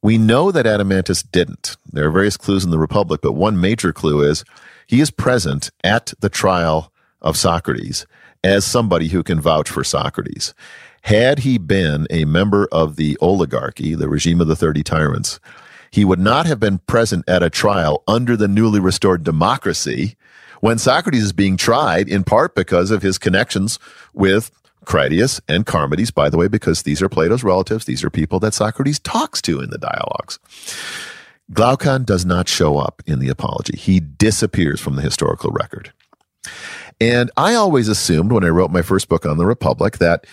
We 0.00 0.16
know 0.16 0.50
that 0.52 0.64
Adeimantus 0.64 1.28
didn't. 1.30 1.76
There 1.92 2.06
are 2.06 2.10
various 2.10 2.36
clues 2.36 2.64
in 2.64 2.70
the 2.70 2.78
Republic, 2.78 3.20
but 3.22 3.32
one 3.32 3.60
major 3.60 3.92
clue 3.92 4.22
is 4.22 4.44
he 4.86 5.00
is 5.00 5.10
present 5.10 5.70
at 5.82 6.14
the 6.20 6.28
trial 6.28 6.92
of 7.20 7.36
Socrates 7.36 8.06
as 8.44 8.64
somebody 8.64 9.08
who 9.08 9.22
can 9.22 9.40
vouch 9.40 9.68
for 9.68 9.82
Socrates. 9.82 10.54
Had 11.02 11.40
he 11.40 11.58
been 11.58 12.06
a 12.10 12.24
member 12.24 12.68
of 12.70 12.96
the 12.96 13.16
oligarchy, 13.20 13.94
the 13.94 14.08
regime 14.08 14.40
of 14.40 14.46
the 14.46 14.56
30 14.56 14.82
tyrants, 14.82 15.40
he 15.90 16.04
would 16.04 16.20
not 16.20 16.46
have 16.46 16.60
been 16.60 16.78
present 16.78 17.24
at 17.28 17.42
a 17.42 17.50
trial 17.50 18.04
under 18.06 18.36
the 18.36 18.48
newly 18.48 18.78
restored 18.78 19.24
democracy 19.24 20.16
when 20.60 20.78
Socrates 20.78 21.24
is 21.24 21.32
being 21.32 21.56
tried 21.56 22.08
in 22.08 22.24
part 22.24 22.54
because 22.54 22.90
of 22.90 23.02
his 23.02 23.18
connections 23.18 23.78
with 24.12 24.50
Critias 24.84 25.40
and 25.48 25.66
Charmides, 25.66 26.10
by 26.10 26.30
the 26.30 26.36
way, 26.36 26.48
because 26.48 26.82
these 26.82 27.02
are 27.02 27.08
Plato's 27.08 27.44
relatives. 27.44 27.84
These 27.84 28.02
are 28.04 28.10
people 28.10 28.40
that 28.40 28.54
Socrates 28.54 28.98
talks 28.98 29.42
to 29.42 29.60
in 29.60 29.70
the 29.70 29.78
dialogues. 29.78 30.38
Glaucon 31.52 32.04
does 32.04 32.24
not 32.24 32.48
show 32.48 32.78
up 32.78 33.02
in 33.06 33.18
the 33.18 33.28
apology. 33.28 33.76
He 33.76 34.00
disappears 34.00 34.80
from 34.80 34.96
the 34.96 35.02
historical 35.02 35.50
record. 35.50 35.92
And 37.00 37.30
I 37.36 37.54
always 37.54 37.88
assumed 37.88 38.32
when 38.32 38.44
I 38.44 38.48
wrote 38.48 38.70
my 38.70 38.82
first 38.82 39.08
book 39.08 39.24
on 39.24 39.38
the 39.38 39.46
Republic 39.46 39.98
that 39.98 40.26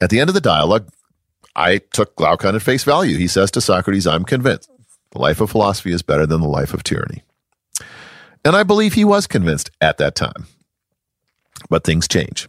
at 0.00 0.10
the 0.10 0.20
end 0.20 0.30
of 0.30 0.34
the 0.34 0.40
dialogue, 0.40 0.88
I 1.56 1.78
took 1.78 2.14
Glaucon 2.16 2.54
at 2.54 2.62
face 2.62 2.84
value. 2.84 3.16
He 3.16 3.26
says 3.26 3.50
to 3.52 3.60
Socrates, 3.60 4.06
I'm 4.06 4.24
convinced 4.24 4.70
the 5.12 5.18
life 5.18 5.40
of 5.40 5.50
philosophy 5.50 5.92
is 5.92 6.02
better 6.02 6.26
than 6.26 6.40
the 6.40 6.48
life 6.48 6.72
of 6.72 6.84
tyranny. 6.84 7.22
And 8.44 8.56
I 8.56 8.62
believe 8.62 8.94
he 8.94 9.04
was 9.04 9.26
convinced 9.26 9.70
at 9.80 9.98
that 9.98 10.14
time. 10.14 10.46
But 11.68 11.84
things 11.84 12.08
change. 12.08 12.48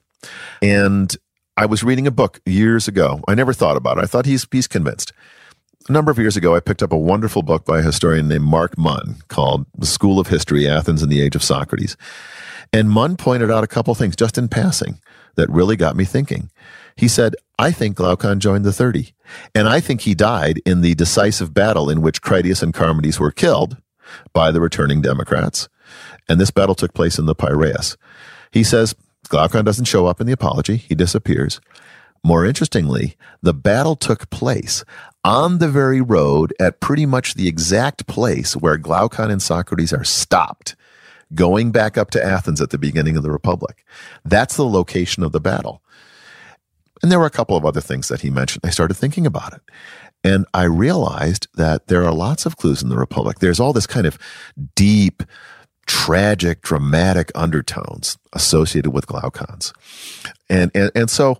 And 0.62 1.16
I 1.58 1.66
was 1.66 1.84
reading 1.84 2.08
a 2.08 2.12
book 2.12 2.40
years 2.46 2.88
ago. 2.88 3.22
I 3.28 3.36
never 3.36 3.54
thought 3.54 3.78
about 3.78 3.98
it. 3.98 4.04
I 4.04 4.08
thought 4.08 4.26
he's, 4.26 4.48
he's 4.52 4.68
convinced. 4.68 5.12
A 5.90 5.92
number 5.92 6.12
of 6.12 6.20
years 6.20 6.38
ago, 6.38 6.56
I 6.56 6.60
picked 6.60 6.84
up 6.84 6.94
a 6.94 6.98
wonderful 6.98 7.42
book 7.42 7.66
by 7.66 7.80
a 7.80 7.84
historian 7.84 8.28
named 8.28 8.46
Mark 8.46 8.78
Munn 8.78 9.18
called 9.28 9.66
The 9.78 9.88
School 9.88 10.20
of 10.20 10.28
History 10.28 10.68
Athens 10.68 11.04
in 11.04 11.10
the 11.10 11.22
Age 11.22 11.36
of 11.36 11.44
Socrates. 11.44 11.98
And 12.72 12.90
Munn 12.90 13.18
pointed 13.18 13.52
out 13.52 13.64
a 13.64 13.68
couple 13.68 13.94
things 13.96 14.16
just 14.16 14.38
in 14.38 14.48
passing 14.48 15.00
that 15.36 15.50
really 15.50 15.76
got 15.76 15.96
me 15.96 16.06
thinking. 16.06 16.52
He 16.96 17.08
said, 17.08 17.36
I 17.58 17.72
think 17.72 17.98
Glaucon 17.98 18.40
joined 18.40 18.64
the 18.64 18.72
30, 18.72 19.14
and 19.56 19.68
I 19.68 19.80
think 19.80 20.02
he 20.02 20.14
died 20.14 20.62
in 20.66 20.82
the 20.82 20.96
decisive 20.96 21.54
battle 21.54 21.90
in 21.90 22.02
which 22.02 22.22
Critias 22.22 22.64
and 22.64 22.74
Charmides 22.74 23.20
were 23.20 23.32
killed 23.32 23.78
by 24.34 24.52
the 24.52 24.62
returning 24.62 25.02
Democrats 25.02 25.68
and 26.30 26.40
this 26.40 26.52
battle 26.52 26.76
took 26.76 26.94
place 26.94 27.18
in 27.18 27.26
the 27.26 27.36
Piraeus. 27.36 27.98
He 28.52 28.64
says 28.64 28.96
Glaucon 29.30 29.66
doesn't 29.66 29.86
show 29.86 30.08
up 30.08 30.20
in 30.20 30.28
the 30.28 30.34
apology, 30.34 30.78
he 30.78 30.96
disappears. 30.96 31.62
More 32.24 32.46
interestingly, 32.46 33.16
the 33.42 33.54
battle 33.54 33.96
took 33.96 34.30
place 34.30 34.84
on 35.24 35.58
the 35.58 35.70
very 35.70 36.02
road 36.02 36.54
at 36.60 36.80
pretty 36.80 37.06
much 37.06 37.34
the 37.34 37.48
exact 37.48 38.08
place 38.08 38.56
where 38.56 38.78
Glaucon 38.78 39.32
and 39.32 39.42
Socrates 39.42 39.94
are 39.94 40.04
stopped, 40.04 40.76
going 41.34 41.72
back 41.72 41.98
up 41.98 42.12
to 42.12 42.24
Athens 42.24 42.62
at 42.62 42.70
the 42.70 42.78
beginning 42.78 43.18
of 43.18 43.24
the 43.24 43.32
Republic. 43.32 43.86
That's 44.24 44.56
the 44.56 44.66
location 44.66 45.24
of 45.24 45.32
the 45.32 45.40
battle. 45.40 45.82
And 47.02 47.12
there 47.12 47.20
were 47.20 47.26
a 47.26 47.32
couple 47.32 47.58
of 47.58 47.66
other 47.66 47.82
things 47.82 48.08
that 48.10 48.22
he 48.22 48.30
mentioned. 48.30 48.62
I 48.64 48.70
started 48.70 48.94
thinking 48.96 49.26
about 49.26 49.54
it. 49.54 49.62
And 50.24 50.46
I 50.54 50.64
realized 50.66 51.48
that 51.56 51.88
there 51.88 52.04
are 52.04 52.14
lots 52.14 52.46
of 52.46 52.58
clues 52.58 52.84
in 52.84 52.90
the 52.90 52.98
Republic. 52.98 53.40
There's 53.40 53.60
all 53.60 53.74
this 53.74 53.88
kind 53.88 54.06
of 54.06 54.20
deep, 54.76 55.24
tragic, 55.92 56.62
dramatic 56.62 57.34
undertones 57.36 58.18
associated 58.32 58.92
with 58.92 59.08
Glaucons. 59.08 59.74
And, 60.50 60.72
and, 60.74 60.90
and 60.96 61.10
so, 61.10 61.38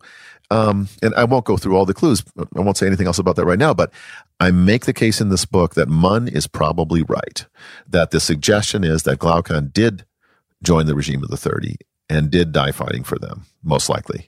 um, 0.50 0.90
and 1.02 1.16
I 1.16 1.24
won't 1.24 1.46
go 1.46 1.56
through 1.56 1.78
all 1.78 1.86
the 1.86 1.94
clues. 1.94 2.22
I 2.38 2.60
won't 2.60 2.76
say 2.76 2.86
anything 2.86 3.08
else 3.08 3.18
about 3.18 3.38
that 3.38 3.46
right 3.46 3.58
now, 3.58 3.74
but 3.74 3.94
I 4.42 4.52
make 4.52 4.84
the 4.84 4.92
case 4.92 5.22
in 5.22 5.30
this 5.30 5.46
book 5.46 5.76
that 5.76 5.88
Munn 5.88 6.28
is 6.28 6.48
probably 6.48 7.02
right. 7.04 7.46
That 7.88 8.12
the 8.12 8.20
suggestion 8.20 8.84
is 8.84 9.04
that 9.04 9.20
Glaucon 9.20 9.70
did 9.70 10.04
join 10.62 10.86
the 10.86 10.96
regime 10.96 11.24
of 11.24 11.30
the 11.30 11.38
30 11.38 11.78
and 12.12 12.30
did 12.30 12.52
die 12.52 12.74
fighting 12.74 13.04
for 13.04 13.18
them, 13.18 13.46
most 13.64 13.90
likely. 13.90 14.28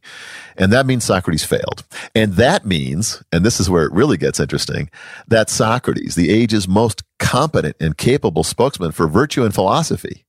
And 0.56 0.72
that 0.72 0.86
means 0.86 1.04
Socrates 1.04 1.44
failed. 1.44 1.84
And 2.16 2.34
that 2.36 2.66
means, 2.66 3.22
and 3.34 3.46
this 3.46 3.60
is 3.60 3.70
where 3.70 3.84
it 3.84 3.92
really 3.92 4.16
gets 4.16 4.40
interesting, 4.40 4.90
that 5.28 5.50
Socrates, 5.50 6.16
the 6.16 6.30
age's 6.30 6.66
most 6.66 7.04
competent 7.20 7.76
and 7.82 7.98
capable 7.98 8.46
spokesman 8.46 8.94
for 8.94 9.10
virtue 9.10 9.44
and 9.44 9.54
philosophy, 9.54 10.24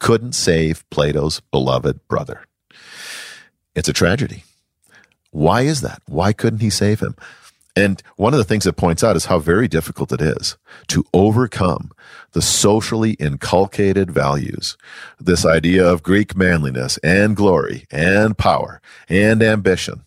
couldn't 0.00 0.32
save 0.32 0.88
Plato's 0.90 1.38
beloved 1.52 2.06
brother. 2.08 2.44
It's 3.76 3.88
a 3.88 3.92
tragedy. 3.92 4.42
Why 5.30 5.62
is 5.62 5.82
that? 5.82 6.02
Why 6.06 6.32
couldn't 6.32 6.60
he 6.60 6.70
save 6.70 6.98
him? 6.98 7.14
And 7.78 8.02
one 8.16 8.34
of 8.34 8.38
the 8.38 8.44
things 8.44 8.66
it 8.66 8.76
points 8.76 9.04
out 9.04 9.14
is 9.14 9.26
how 9.26 9.38
very 9.38 9.68
difficult 9.68 10.10
it 10.10 10.20
is 10.20 10.56
to 10.88 11.04
overcome 11.14 11.92
the 12.32 12.42
socially 12.42 13.12
inculcated 13.20 14.10
values, 14.10 14.76
this 15.20 15.46
idea 15.46 15.86
of 15.86 16.02
Greek 16.02 16.36
manliness 16.36 16.98
and 17.04 17.36
glory 17.36 17.86
and 17.88 18.36
power 18.36 18.80
and 19.08 19.44
ambition 19.44 20.02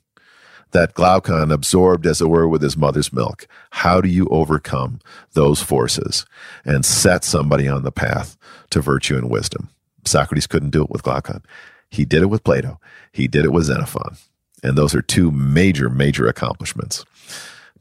that 0.72 0.94
Glaucon 0.96 1.50
absorbed, 1.50 2.06
as 2.06 2.20
it 2.20 2.28
were, 2.28 2.46
with 2.46 2.62
his 2.62 2.76
mother's 2.76 3.14
milk. 3.14 3.48
How 3.70 4.02
do 4.02 4.10
you 4.10 4.28
overcome 4.30 5.00
those 5.32 5.62
forces 5.62 6.26
and 6.66 6.86
set 6.86 7.24
somebody 7.24 7.70
on 7.70 7.84
the 7.84 7.92
path 7.92 8.36
to 8.72 8.82
virtue 8.82 9.18
and 9.18 9.30
wisdom? 9.30 9.70
Socrates 10.04 10.48
couldn't 10.48 10.72
do 10.72 10.84
it 10.84 10.90
with 10.90 11.04
Glaucon. 11.04 11.42
He 11.90 12.04
did 12.04 12.22
it 12.22 12.30
with 12.30 12.44
Plato. 12.44 12.82
He 13.14 13.30
did 13.30 13.46
it 13.46 13.54
with 13.54 13.64
Xenophon. 13.64 14.18
And 14.62 14.78
those 14.78 14.94
are 14.94 15.02
two 15.02 15.32
major, 15.32 15.90
major 15.90 16.28
accomplishments. 16.28 17.06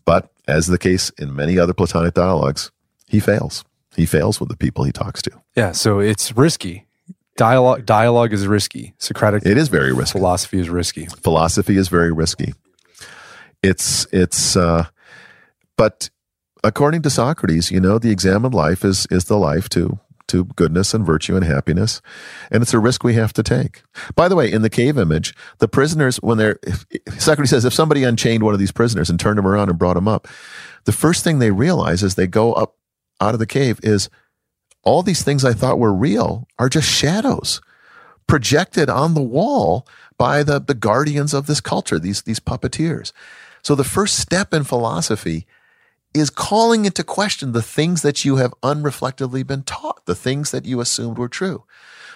But 0.04 0.30
as 0.48 0.66
the 0.66 0.78
case 0.78 1.10
in 1.18 1.34
many 1.34 1.58
other 1.58 1.72
Platonic 1.74 2.14
dialogues, 2.14 2.70
he 3.06 3.20
fails. 3.20 3.64
He 3.96 4.06
fails 4.06 4.40
with 4.40 4.48
the 4.48 4.56
people 4.56 4.84
he 4.84 4.92
talks 4.92 5.22
to. 5.22 5.30
Yeah, 5.56 5.72
so 5.72 5.98
it's 5.98 6.36
risky. 6.36 6.86
Dialogue 7.36 7.86
dialogue 7.86 8.32
is 8.32 8.46
risky. 8.46 8.94
Socratic 8.98 9.44
It 9.46 9.56
is 9.56 9.68
very 9.68 9.92
risky. 9.92 10.18
philosophy 10.18 10.58
is 10.60 10.68
risky. 10.68 11.06
Philosophy 11.06 11.76
is 11.76 11.88
very 11.88 12.12
risky. 12.12 12.52
It's 13.62 14.06
it's 14.12 14.56
uh 14.56 14.86
but 15.76 16.10
according 16.62 17.02
to 17.02 17.10
Socrates, 17.10 17.70
you 17.70 17.80
know, 17.80 17.98
the 17.98 18.10
examined 18.10 18.54
life 18.54 18.84
is 18.84 19.06
is 19.10 19.24
the 19.24 19.38
life 19.38 19.68
to 19.70 19.98
to 20.30 20.44
goodness 20.44 20.94
and 20.94 21.04
virtue 21.04 21.36
and 21.36 21.44
happiness. 21.44 22.00
And 22.50 22.62
it's 22.62 22.74
a 22.74 22.78
risk 22.78 23.04
we 23.04 23.14
have 23.14 23.32
to 23.34 23.42
take. 23.42 23.82
By 24.14 24.28
the 24.28 24.36
way, 24.36 24.50
in 24.50 24.62
the 24.62 24.70
cave 24.70 24.98
image, 24.98 25.34
the 25.58 25.68
prisoners, 25.68 26.16
when 26.18 26.38
they're, 26.38 26.58
Socrates 27.18 27.50
says, 27.50 27.64
if 27.64 27.74
somebody 27.74 28.04
unchained 28.04 28.42
one 28.42 28.54
of 28.54 28.60
these 28.60 28.72
prisoners 28.72 29.10
and 29.10 29.20
turned 29.20 29.38
him 29.38 29.46
around 29.46 29.68
and 29.68 29.78
brought 29.78 29.96
him 29.96 30.08
up, 30.08 30.26
the 30.84 30.92
first 30.92 31.22
thing 31.22 31.38
they 31.38 31.50
realize 31.50 32.02
as 32.02 32.14
they 32.14 32.26
go 32.26 32.52
up 32.54 32.76
out 33.20 33.34
of 33.34 33.40
the 33.40 33.46
cave 33.46 33.78
is 33.82 34.08
all 34.82 35.02
these 35.02 35.22
things 35.22 35.44
I 35.44 35.52
thought 35.52 35.78
were 35.78 35.92
real 35.92 36.48
are 36.58 36.68
just 36.68 36.88
shadows 36.88 37.60
projected 38.26 38.88
on 38.88 39.14
the 39.14 39.22
wall 39.22 39.86
by 40.16 40.42
the, 40.42 40.60
the 40.60 40.74
guardians 40.74 41.34
of 41.34 41.46
this 41.46 41.60
culture, 41.60 41.98
these, 41.98 42.22
these 42.22 42.40
puppeteers. 42.40 43.12
So 43.62 43.74
the 43.74 43.84
first 43.84 44.18
step 44.18 44.54
in 44.54 44.64
philosophy 44.64 45.46
is 46.14 46.30
calling 46.30 46.84
into 46.84 47.04
question 47.04 47.52
the 47.52 47.62
things 47.62 48.02
that 48.02 48.24
you 48.24 48.36
have 48.36 48.54
unreflectively 48.62 49.46
been 49.46 49.62
taught, 49.62 50.04
the 50.06 50.14
things 50.14 50.50
that 50.50 50.64
you 50.64 50.80
assumed 50.80 51.18
were 51.18 51.28
true. 51.28 51.64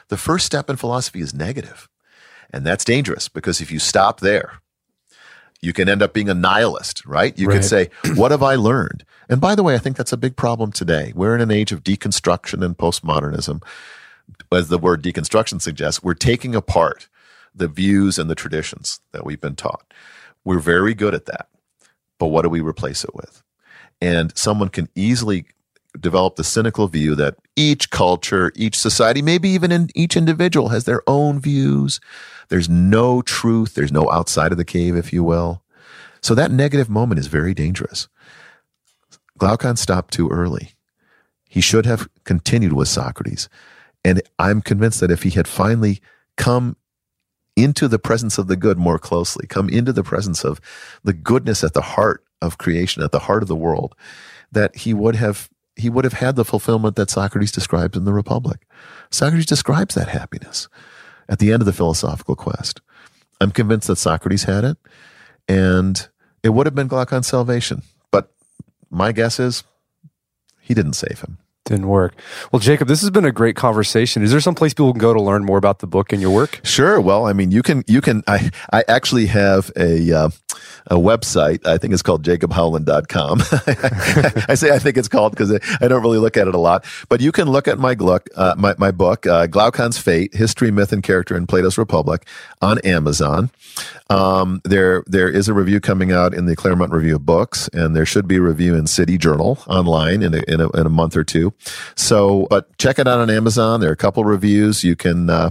The 0.08 0.16
first 0.16 0.46
step 0.46 0.68
in 0.68 0.76
philosophy 0.76 1.20
is 1.20 1.32
negative. 1.34 1.88
And 2.52 2.64
that's 2.66 2.84
dangerous 2.84 3.28
because 3.28 3.60
if 3.60 3.70
you 3.70 3.78
stop 3.78 4.20
there, 4.20 4.60
you 5.60 5.72
can 5.72 5.88
end 5.88 6.02
up 6.02 6.12
being 6.12 6.28
a 6.28 6.34
nihilist, 6.34 7.06
right? 7.06 7.36
You 7.38 7.46
Right. 7.48 7.54
could 7.54 7.64
say, 7.64 7.90
What 8.16 8.32
have 8.32 8.42
I 8.42 8.54
learned? 8.56 9.04
And 9.28 9.40
by 9.40 9.54
the 9.54 9.62
way, 9.62 9.74
I 9.74 9.78
think 9.78 9.96
that's 9.96 10.12
a 10.12 10.16
big 10.18 10.36
problem 10.36 10.72
today. 10.72 11.12
We're 11.14 11.34
in 11.34 11.40
an 11.40 11.50
age 11.50 11.72
of 11.72 11.82
deconstruction 11.82 12.64
and 12.64 12.76
postmodernism. 12.76 13.62
As 14.52 14.68
the 14.68 14.78
word 14.78 15.02
deconstruction 15.02 15.60
suggests, 15.62 16.02
we're 16.02 16.14
taking 16.14 16.54
apart 16.54 17.08
the 17.54 17.68
views 17.68 18.18
and 18.18 18.28
the 18.28 18.34
traditions 18.34 19.00
that 19.12 19.24
we've 19.24 19.40
been 19.40 19.56
taught. 19.56 19.92
We're 20.44 20.58
very 20.58 20.94
good 20.94 21.14
at 21.14 21.26
that. 21.26 21.48
But 22.18 22.26
what 22.26 22.42
do 22.42 22.48
we 22.48 22.60
replace 22.60 23.04
it 23.04 23.14
with? 23.14 23.42
And 24.00 24.36
someone 24.36 24.68
can 24.68 24.88
easily 24.94 25.46
develop 25.98 26.36
the 26.36 26.44
cynical 26.44 26.88
view 26.88 27.14
that 27.14 27.36
each 27.56 27.90
culture, 27.90 28.52
each 28.56 28.76
society, 28.76 29.22
maybe 29.22 29.48
even 29.48 29.70
in 29.70 29.90
each 29.94 30.16
individual 30.16 30.70
has 30.70 30.84
their 30.84 31.02
own 31.06 31.40
views. 31.40 32.00
There's 32.48 32.68
no 32.68 33.22
truth. 33.22 33.74
There's 33.74 33.92
no 33.92 34.10
outside 34.10 34.52
of 34.52 34.58
the 34.58 34.64
cave, 34.64 34.96
if 34.96 35.12
you 35.12 35.22
will. 35.22 35.62
So 36.20 36.34
that 36.34 36.50
negative 36.50 36.88
moment 36.88 37.20
is 37.20 37.26
very 37.26 37.54
dangerous. 37.54 38.08
Glaucon 39.38 39.76
stopped 39.76 40.12
too 40.12 40.28
early. 40.30 40.70
He 41.48 41.60
should 41.60 41.86
have 41.86 42.08
continued 42.24 42.72
with 42.72 42.88
Socrates. 42.88 43.48
And 44.04 44.22
I'm 44.38 44.60
convinced 44.60 45.00
that 45.00 45.10
if 45.10 45.22
he 45.22 45.30
had 45.30 45.48
finally 45.48 46.00
come 46.36 46.76
into 47.56 47.86
the 47.86 47.98
presence 47.98 48.38
of 48.38 48.48
the 48.48 48.56
good 48.56 48.78
more 48.78 48.98
closely, 48.98 49.46
come 49.46 49.68
into 49.68 49.92
the 49.92 50.02
presence 50.02 50.44
of 50.44 50.60
the 51.04 51.12
goodness 51.12 51.62
at 51.62 51.72
the 51.72 51.80
heart 51.80 52.24
of 52.44 52.58
creation, 52.58 53.02
at 53.02 53.12
the 53.12 53.20
heart 53.20 53.42
of 53.42 53.48
the 53.48 53.56
world, 53.56 53.94
that 54.52 54.76
he 54.76 54.94
would 54.94 55.16
have 55.16 55.48
he 55.76 55.90
would 55.90 56.04
have 56.04 56.12
had 56.14 56.36
the 56.36 56.44
fulfillment 56.44 56.94
that 56.96 57.10
Socrates 57.10 57.50
describes 57.50 57.96
in 57.96 58.04
the 58.04 58.12
Republic. 58.12 58.66
Socrates 59.10 59.46
describes 59.46 59.94
that 59.96 60.08
happiness 60.08 60.68
at 61.28 61.40
the 61.40 61.52
end 61.52 61.62
of 61.62 61.66
the 61.66 61.72
philosophical 61.72 62.36
quest. 62.36 62.80
I'm 63.40 63.50
convinced 63.50 63.88
that 63.88 63.96
Socrates 63.96 64.44
had 64.44 64.64
it, 64.64 64.76
and 65.48 66.08
it 66.42 66.50
would 66.50 66.66
have 66.66 66.74
been 66.74 66.86
Glaucon's 66.86 67.26
salvation. 67.26 67.82
But 68.12 68.32
my 68.90 69.10
guess 69.10 69.40
is 69.40 69.64
he 70.60 70.74
didn't 70.74 70.94
save 70.94 71.20
him. 71.20 71.38
Didn't 71.64 71.88
work. 71.88 72.14
Well, 72.52 72.60
Jacob, 72.60 72.88
this 72.88 73.00
has 73.00 73.10
been 73.10 73.24
a 73.24 73.32
great 73.32 73.56
conversation. 73.56 74.22
Is 74.22 74.30
there 74.30 74.40
some 74.40 74.54
place 74.54 74.74
people 74.74 74.92
can 74.92 75.00
go 75.00 75.14
to 75.14 75.20
learn 75.20 75.44
more 75.44 75.56
about 75.56 75.78
the 75.78 75.86
book 75.86 76.12
and 76.12 76.20
your 76.20 76.30
work? 76.30 76.60
Sure. 76.62 77.00
Well, 77.00 77.26
I 77.26 77.32
mean, 77.32 77.50
you 77.50 77.62
can, 77.62 77.82
you 77.86 78.02
can, 78.02 78.22
I, 78.26 78.50
I 78.70 78.84
actually 78.86 79.26
have 79.26 79.72
a, 79.74 80.12
uh, 80.12 80.28
a 80.86 80.96
website. 80.96 81.66
I 81.66 81.78
think 81.78 81.92
it's 81.92 82.02
called 82.02 82.24
jacobhowland.com. 82.24 83.40
I 84.48 84.54
say 84.54 84.74
I 84.74 84.78
think 84.78 84.96
it's 84.96 85.08
called 85.08 85.32
because 85.32 85.52
I 85.52 85.88
don't 85.88 86.02
really 86.02 86.18
look 86.18 86.36
at 86.36 86.48
it 86.48 86.54
a 86.54 86.58
lot, 86.58 86.84
but 87.08 87.20
you 87.20 87.32
can 87.32 87.48
look 87.48 87.68
at 87.68 87.78
my 87.78 87.94
book, 87.94 88.28
uh, 88.36 88.54
my, 88.56 88.74
my 88.78 88.90
book, 88.90 89.26
uh, 89.26 89.46
Glaucon's 89.46 89.98
Fate, 89.98 90.34
History, 90.34 90.70
Myth, 90.70 90.92
and 90.92 91.02
Character 91.02 91.36
in 91.36 91.46
Plato's 91.46 91.78
Republic 91.78 92.26
on 92.60 92.78
Amazon. 92.80 93.50
Um, 94.10 94.60
there, 94.64 95.02
there 95.06 95.28
is 95.28 95.48
a 95.48 95.54
review 95.54 95.80
coming 95.80 96.12
out 96.12 96.34
in 96.34 96.46
the 96.46 96.54
Claremont 96.54 96.92
Review 96.92 97.16
of 97.16 97.26
Books, 97.26 97.68
and 97.68 97.96
there 97.96 98.06
should 98.06 98.28
be 98.28 98.36
a 98.36 98.42
review 98.42 98.74
in 98.74 98.86
City 98.86 99.18
Journal 99.18 99.58
online 99.66 100.22
in 100.22 100.34
a, 100.34 100.42
in 100.46 100.60
a, 100.60 100.68
in 100.70 100.86
a 100.86 100.90
month 100.90 101.16
or 101.16 101.24
two. 101.24 101.52
So, 101.96 102.46
but 102.50 102.76
check 102.78 102.98
it 102.98 103.08
out 103.08 103.18
on 103.18 103.30
Amazon. 103.30 103.80
There 103.80 103.90
are 103.90 103.94
a 103.94 103.96
couple 103.96 104.24
reviews. 104.24 104.84
You 104.84 104.94
can, 104.94 105.30
uh, 105.30 105.50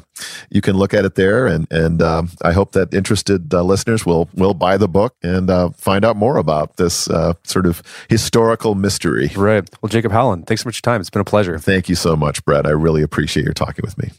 you 0.49 0.61
can 0.61 0.77
look 0.77 0.93
at 0.93 1.03
it 1.03 1.15
there. 1.15 1.47
And, 1.47 1.67
and, 1.71 2.01
um, 2.01 2.29
I 2.43 2.51
hope 2.53 2.73
that 2.73 2.93
interested 2.93 3.53
uh, 3.53 3.63
listeners 3.63 4.05
will, 4.05 4.29
will 4.35 4.53
buy 4.53 4.77
the 4.77 4.87
book 4.93 5.15
and, 5.21 5.49
uh, 5.49 5.69
find 5.71 6.05
out 6.05 6.15
more 6.15 6.37
about 6.37 6.77
this, 6.77 7.09
uh, 7.09 7.33
sort 7.43 7.65
of 7.65 7.83
historical 8.07 8.75
mystery. 8.75 9.31
Right. 9.35 9.69
Well, 9.81 9.89
Jacob 9.89 10.13
Howland, 10.13 10.47
thanks 10.47 10.63
so 10.63 10.67
much 10.67 10.75
for 10.75 10.87
your 10.87 10.93
time. 10.93 11.01
It's 11.01 11.09
been 11.09 11.19
a 11.19 11.25
pleasure. 11.25 11.59
Thank 11.59 11.89
you 11.89 11.95
so 11.95 12.15
much, 12.15 12.45
Brett. 12.45 12.65
I 12.65 12.69
really 12.69 13.01
appreciate 13.01 13.43
your 13.43 13.53
talking 13.53 13.83
with 13.83 13.97
me. 13.97 14.11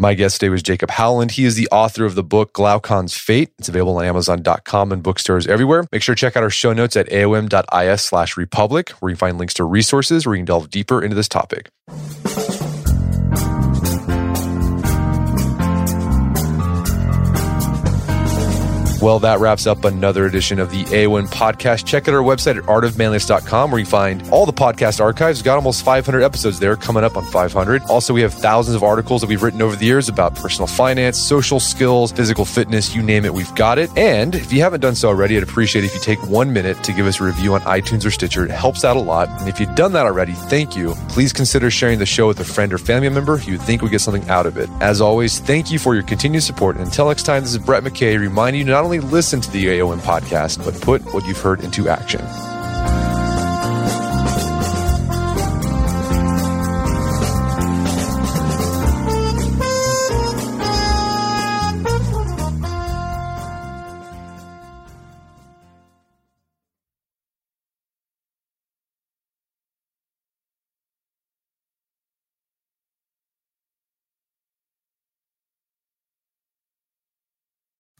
My 0.00 0.14
guest 0.14 0.38
today 0.38 0.50
was 0.50 0.62
Jacob 0.62 0.90
Howland. 0.90 1.32
He 1.32 1.44
is 1.44 1.56
the 1.56 1.66
author 1.72 2.04
of 2.04 2.14
the 2.14 2.22
book 2.22 2.52
Glaucon's 2.52 3.16
Fate. 3.16 3.50
It's 3.58 3.68
available 3.68 3.96
on 3.96 4.04
Amazon.com 4.04 4.92
and 4.92 5.02
bookstores 5.02 5.48
everywhere. 5.48 5.88
Make 5.90 6.02
sure 6.02 6.14
to 6.14 6.20
check 6.20 6.36
out 6.36 6.44
our 6.44 6.50
show 6.50 6.72
notes 6.72 6.96
at 6.96 7.08
aom.is 7.08 8.02
slash 8.02 8.36
republic, 8.36 8.90
where 8.90 9.10
you 9.10 9.16
can 9.16 9.18
find 9.18 9.38
links 9.38 9.54
to 9.54 9.64
resources 9.64 10.24
where 10.24 10.36
you 10.36 10.40
can 10.40 10.46
delve 10.46 10.70
deeper 10.70 11.02
into 11.02 11.16
this 11.16 11.28
topic. 11.28 11.70
Well, 19.00 19.20
that 19.20 19.38
wraps 19.38 19.68
up 19.68 19.84
another 19.84 20.26
edition 20.26 20.58
of 20.58 20.72
the 20.72 20.82
AOM 20.86 21.28
podcast. 21.28 21.84
Check 21.84 22.08
out 22.08 22.14
our 22.14 22.22
website 22.22 22.58
at 22.58 22.64
artofmanliness.com 22.64 23.70
where 23.70 23.78
you 23.78 23.86
find 23.86 24.28
all 24.30 24.44
the 24.44 24.52
podcast 24.52 25.00
archives. 25.00 25.38
We've 25.38 25.44
got 25.44 25.54
almost 25.54 25.84
500 25.84 26.20
episodes 26.20 26.58
there 26.58 26.74
coming 26.74 27.04
up 27.04 27.16
on 27.16 27.24
500. 27.24 27.82
Also, 27.82 28.12
we 28.12 28.22
have 28.22 28.34
thousands 28.34 28.74
of 28.74 28.82
articles 28.82 29.20
that 29.20 29.28
we've 29.28 29.40
written 29.40 29.62
over 29.62 29.76
the 29.76 29.86
years 29.86 30.08
about 30.08 30.34
personal 30.34 30.66
finance, 30.66 31.16
social 31.16 31.60
skills, 31.60 32.10
physical 32.10 32.44
fitness, 32.44 32.92
you 32.92 33.00
name 33.04 33.24
it, 33.24 33.32
we've 33.32 33.54
got 33.54 33.78
it. 33.78 33.88
And 33.96 34.34
if 34.34 34.52
you 34.52 34.62
haven't 34.62 34.80
done 34.80 34.96
so 34.96 35.08
already, 35.10 35.36
I'd 35.36 35.44
appreciate 35.44 35.84
if 35.84 35.94
you 35.94 36.00
take 36.00 36.20
one 36.26 36.52
minute 36.52 36.82
to 36.82 36.92
give 36.92 37.06
us 37.06 37.20
a 37.20 37.24
review 37.24 37.54
on 37.54 37.60
iTunes 37.60 38.04
or 38.04 38.10
Stitcher. 38.10 38.46
It 38.46 38.50
helps 38.50 38.84
out 38.84 38.96
a 38.96 39.00
lot. 39.00 39.28
And 39.40 39.48
if 39.48 39.60
you've 39.60 39.76
done 39.76 39.92
that 39.92 40.06
already, 40.06 40.32
thank 40.32 40.74
you. 40.74 40.94
Please 41.08 41.32
consider 41.32 41.70
sharing 41.70 42.00
the 42.00 42.06
show 42.06 42.26
with 42.26 42.40
a 42.40 42.44
friend 42.44 42.72
or 42.72 42.78
family 42.78 43.08
member 43.10 43.36
who 43.36 43.52
you 43.52 43.58
think 43.58 43.80
would 43.82 43.92
get 43.92 44.00
something 44.00 44.28
out 44.28 44.46
of 44.46 44.56
it. 44.56 44.68
As 44.80 45.00
always, 45.00 45.38
thank 45.38 45.70
you 45.70 45.78
for 45.78 45.94
your 45.94 46.02
continued 46.02 46.42
support. 46.42 46.74
And 46.74 46.84
until 46.84 47.06
next 47.06 47.22
time, 47.22 47.42
this 47.44 47.52
is 47.52 47.58
Brett 47.58 47.84
McKay 47.84 48.18
reminding 48.18 48.66
you 48.66 48.66
not 48.66 48.87
only 48.88 49.00
listen 49.00 49.38
to 49.38 49.50
the 49.50 49.66
AOM 49.66 49.98
podcast, 49.98 50.64
but 50.64 50.72
put 50.80 51.02
what 51.12 51.26
you've 51.26 51.38
heard 51.38 51.62
into 51.62 51.90
action. 51.90 52.22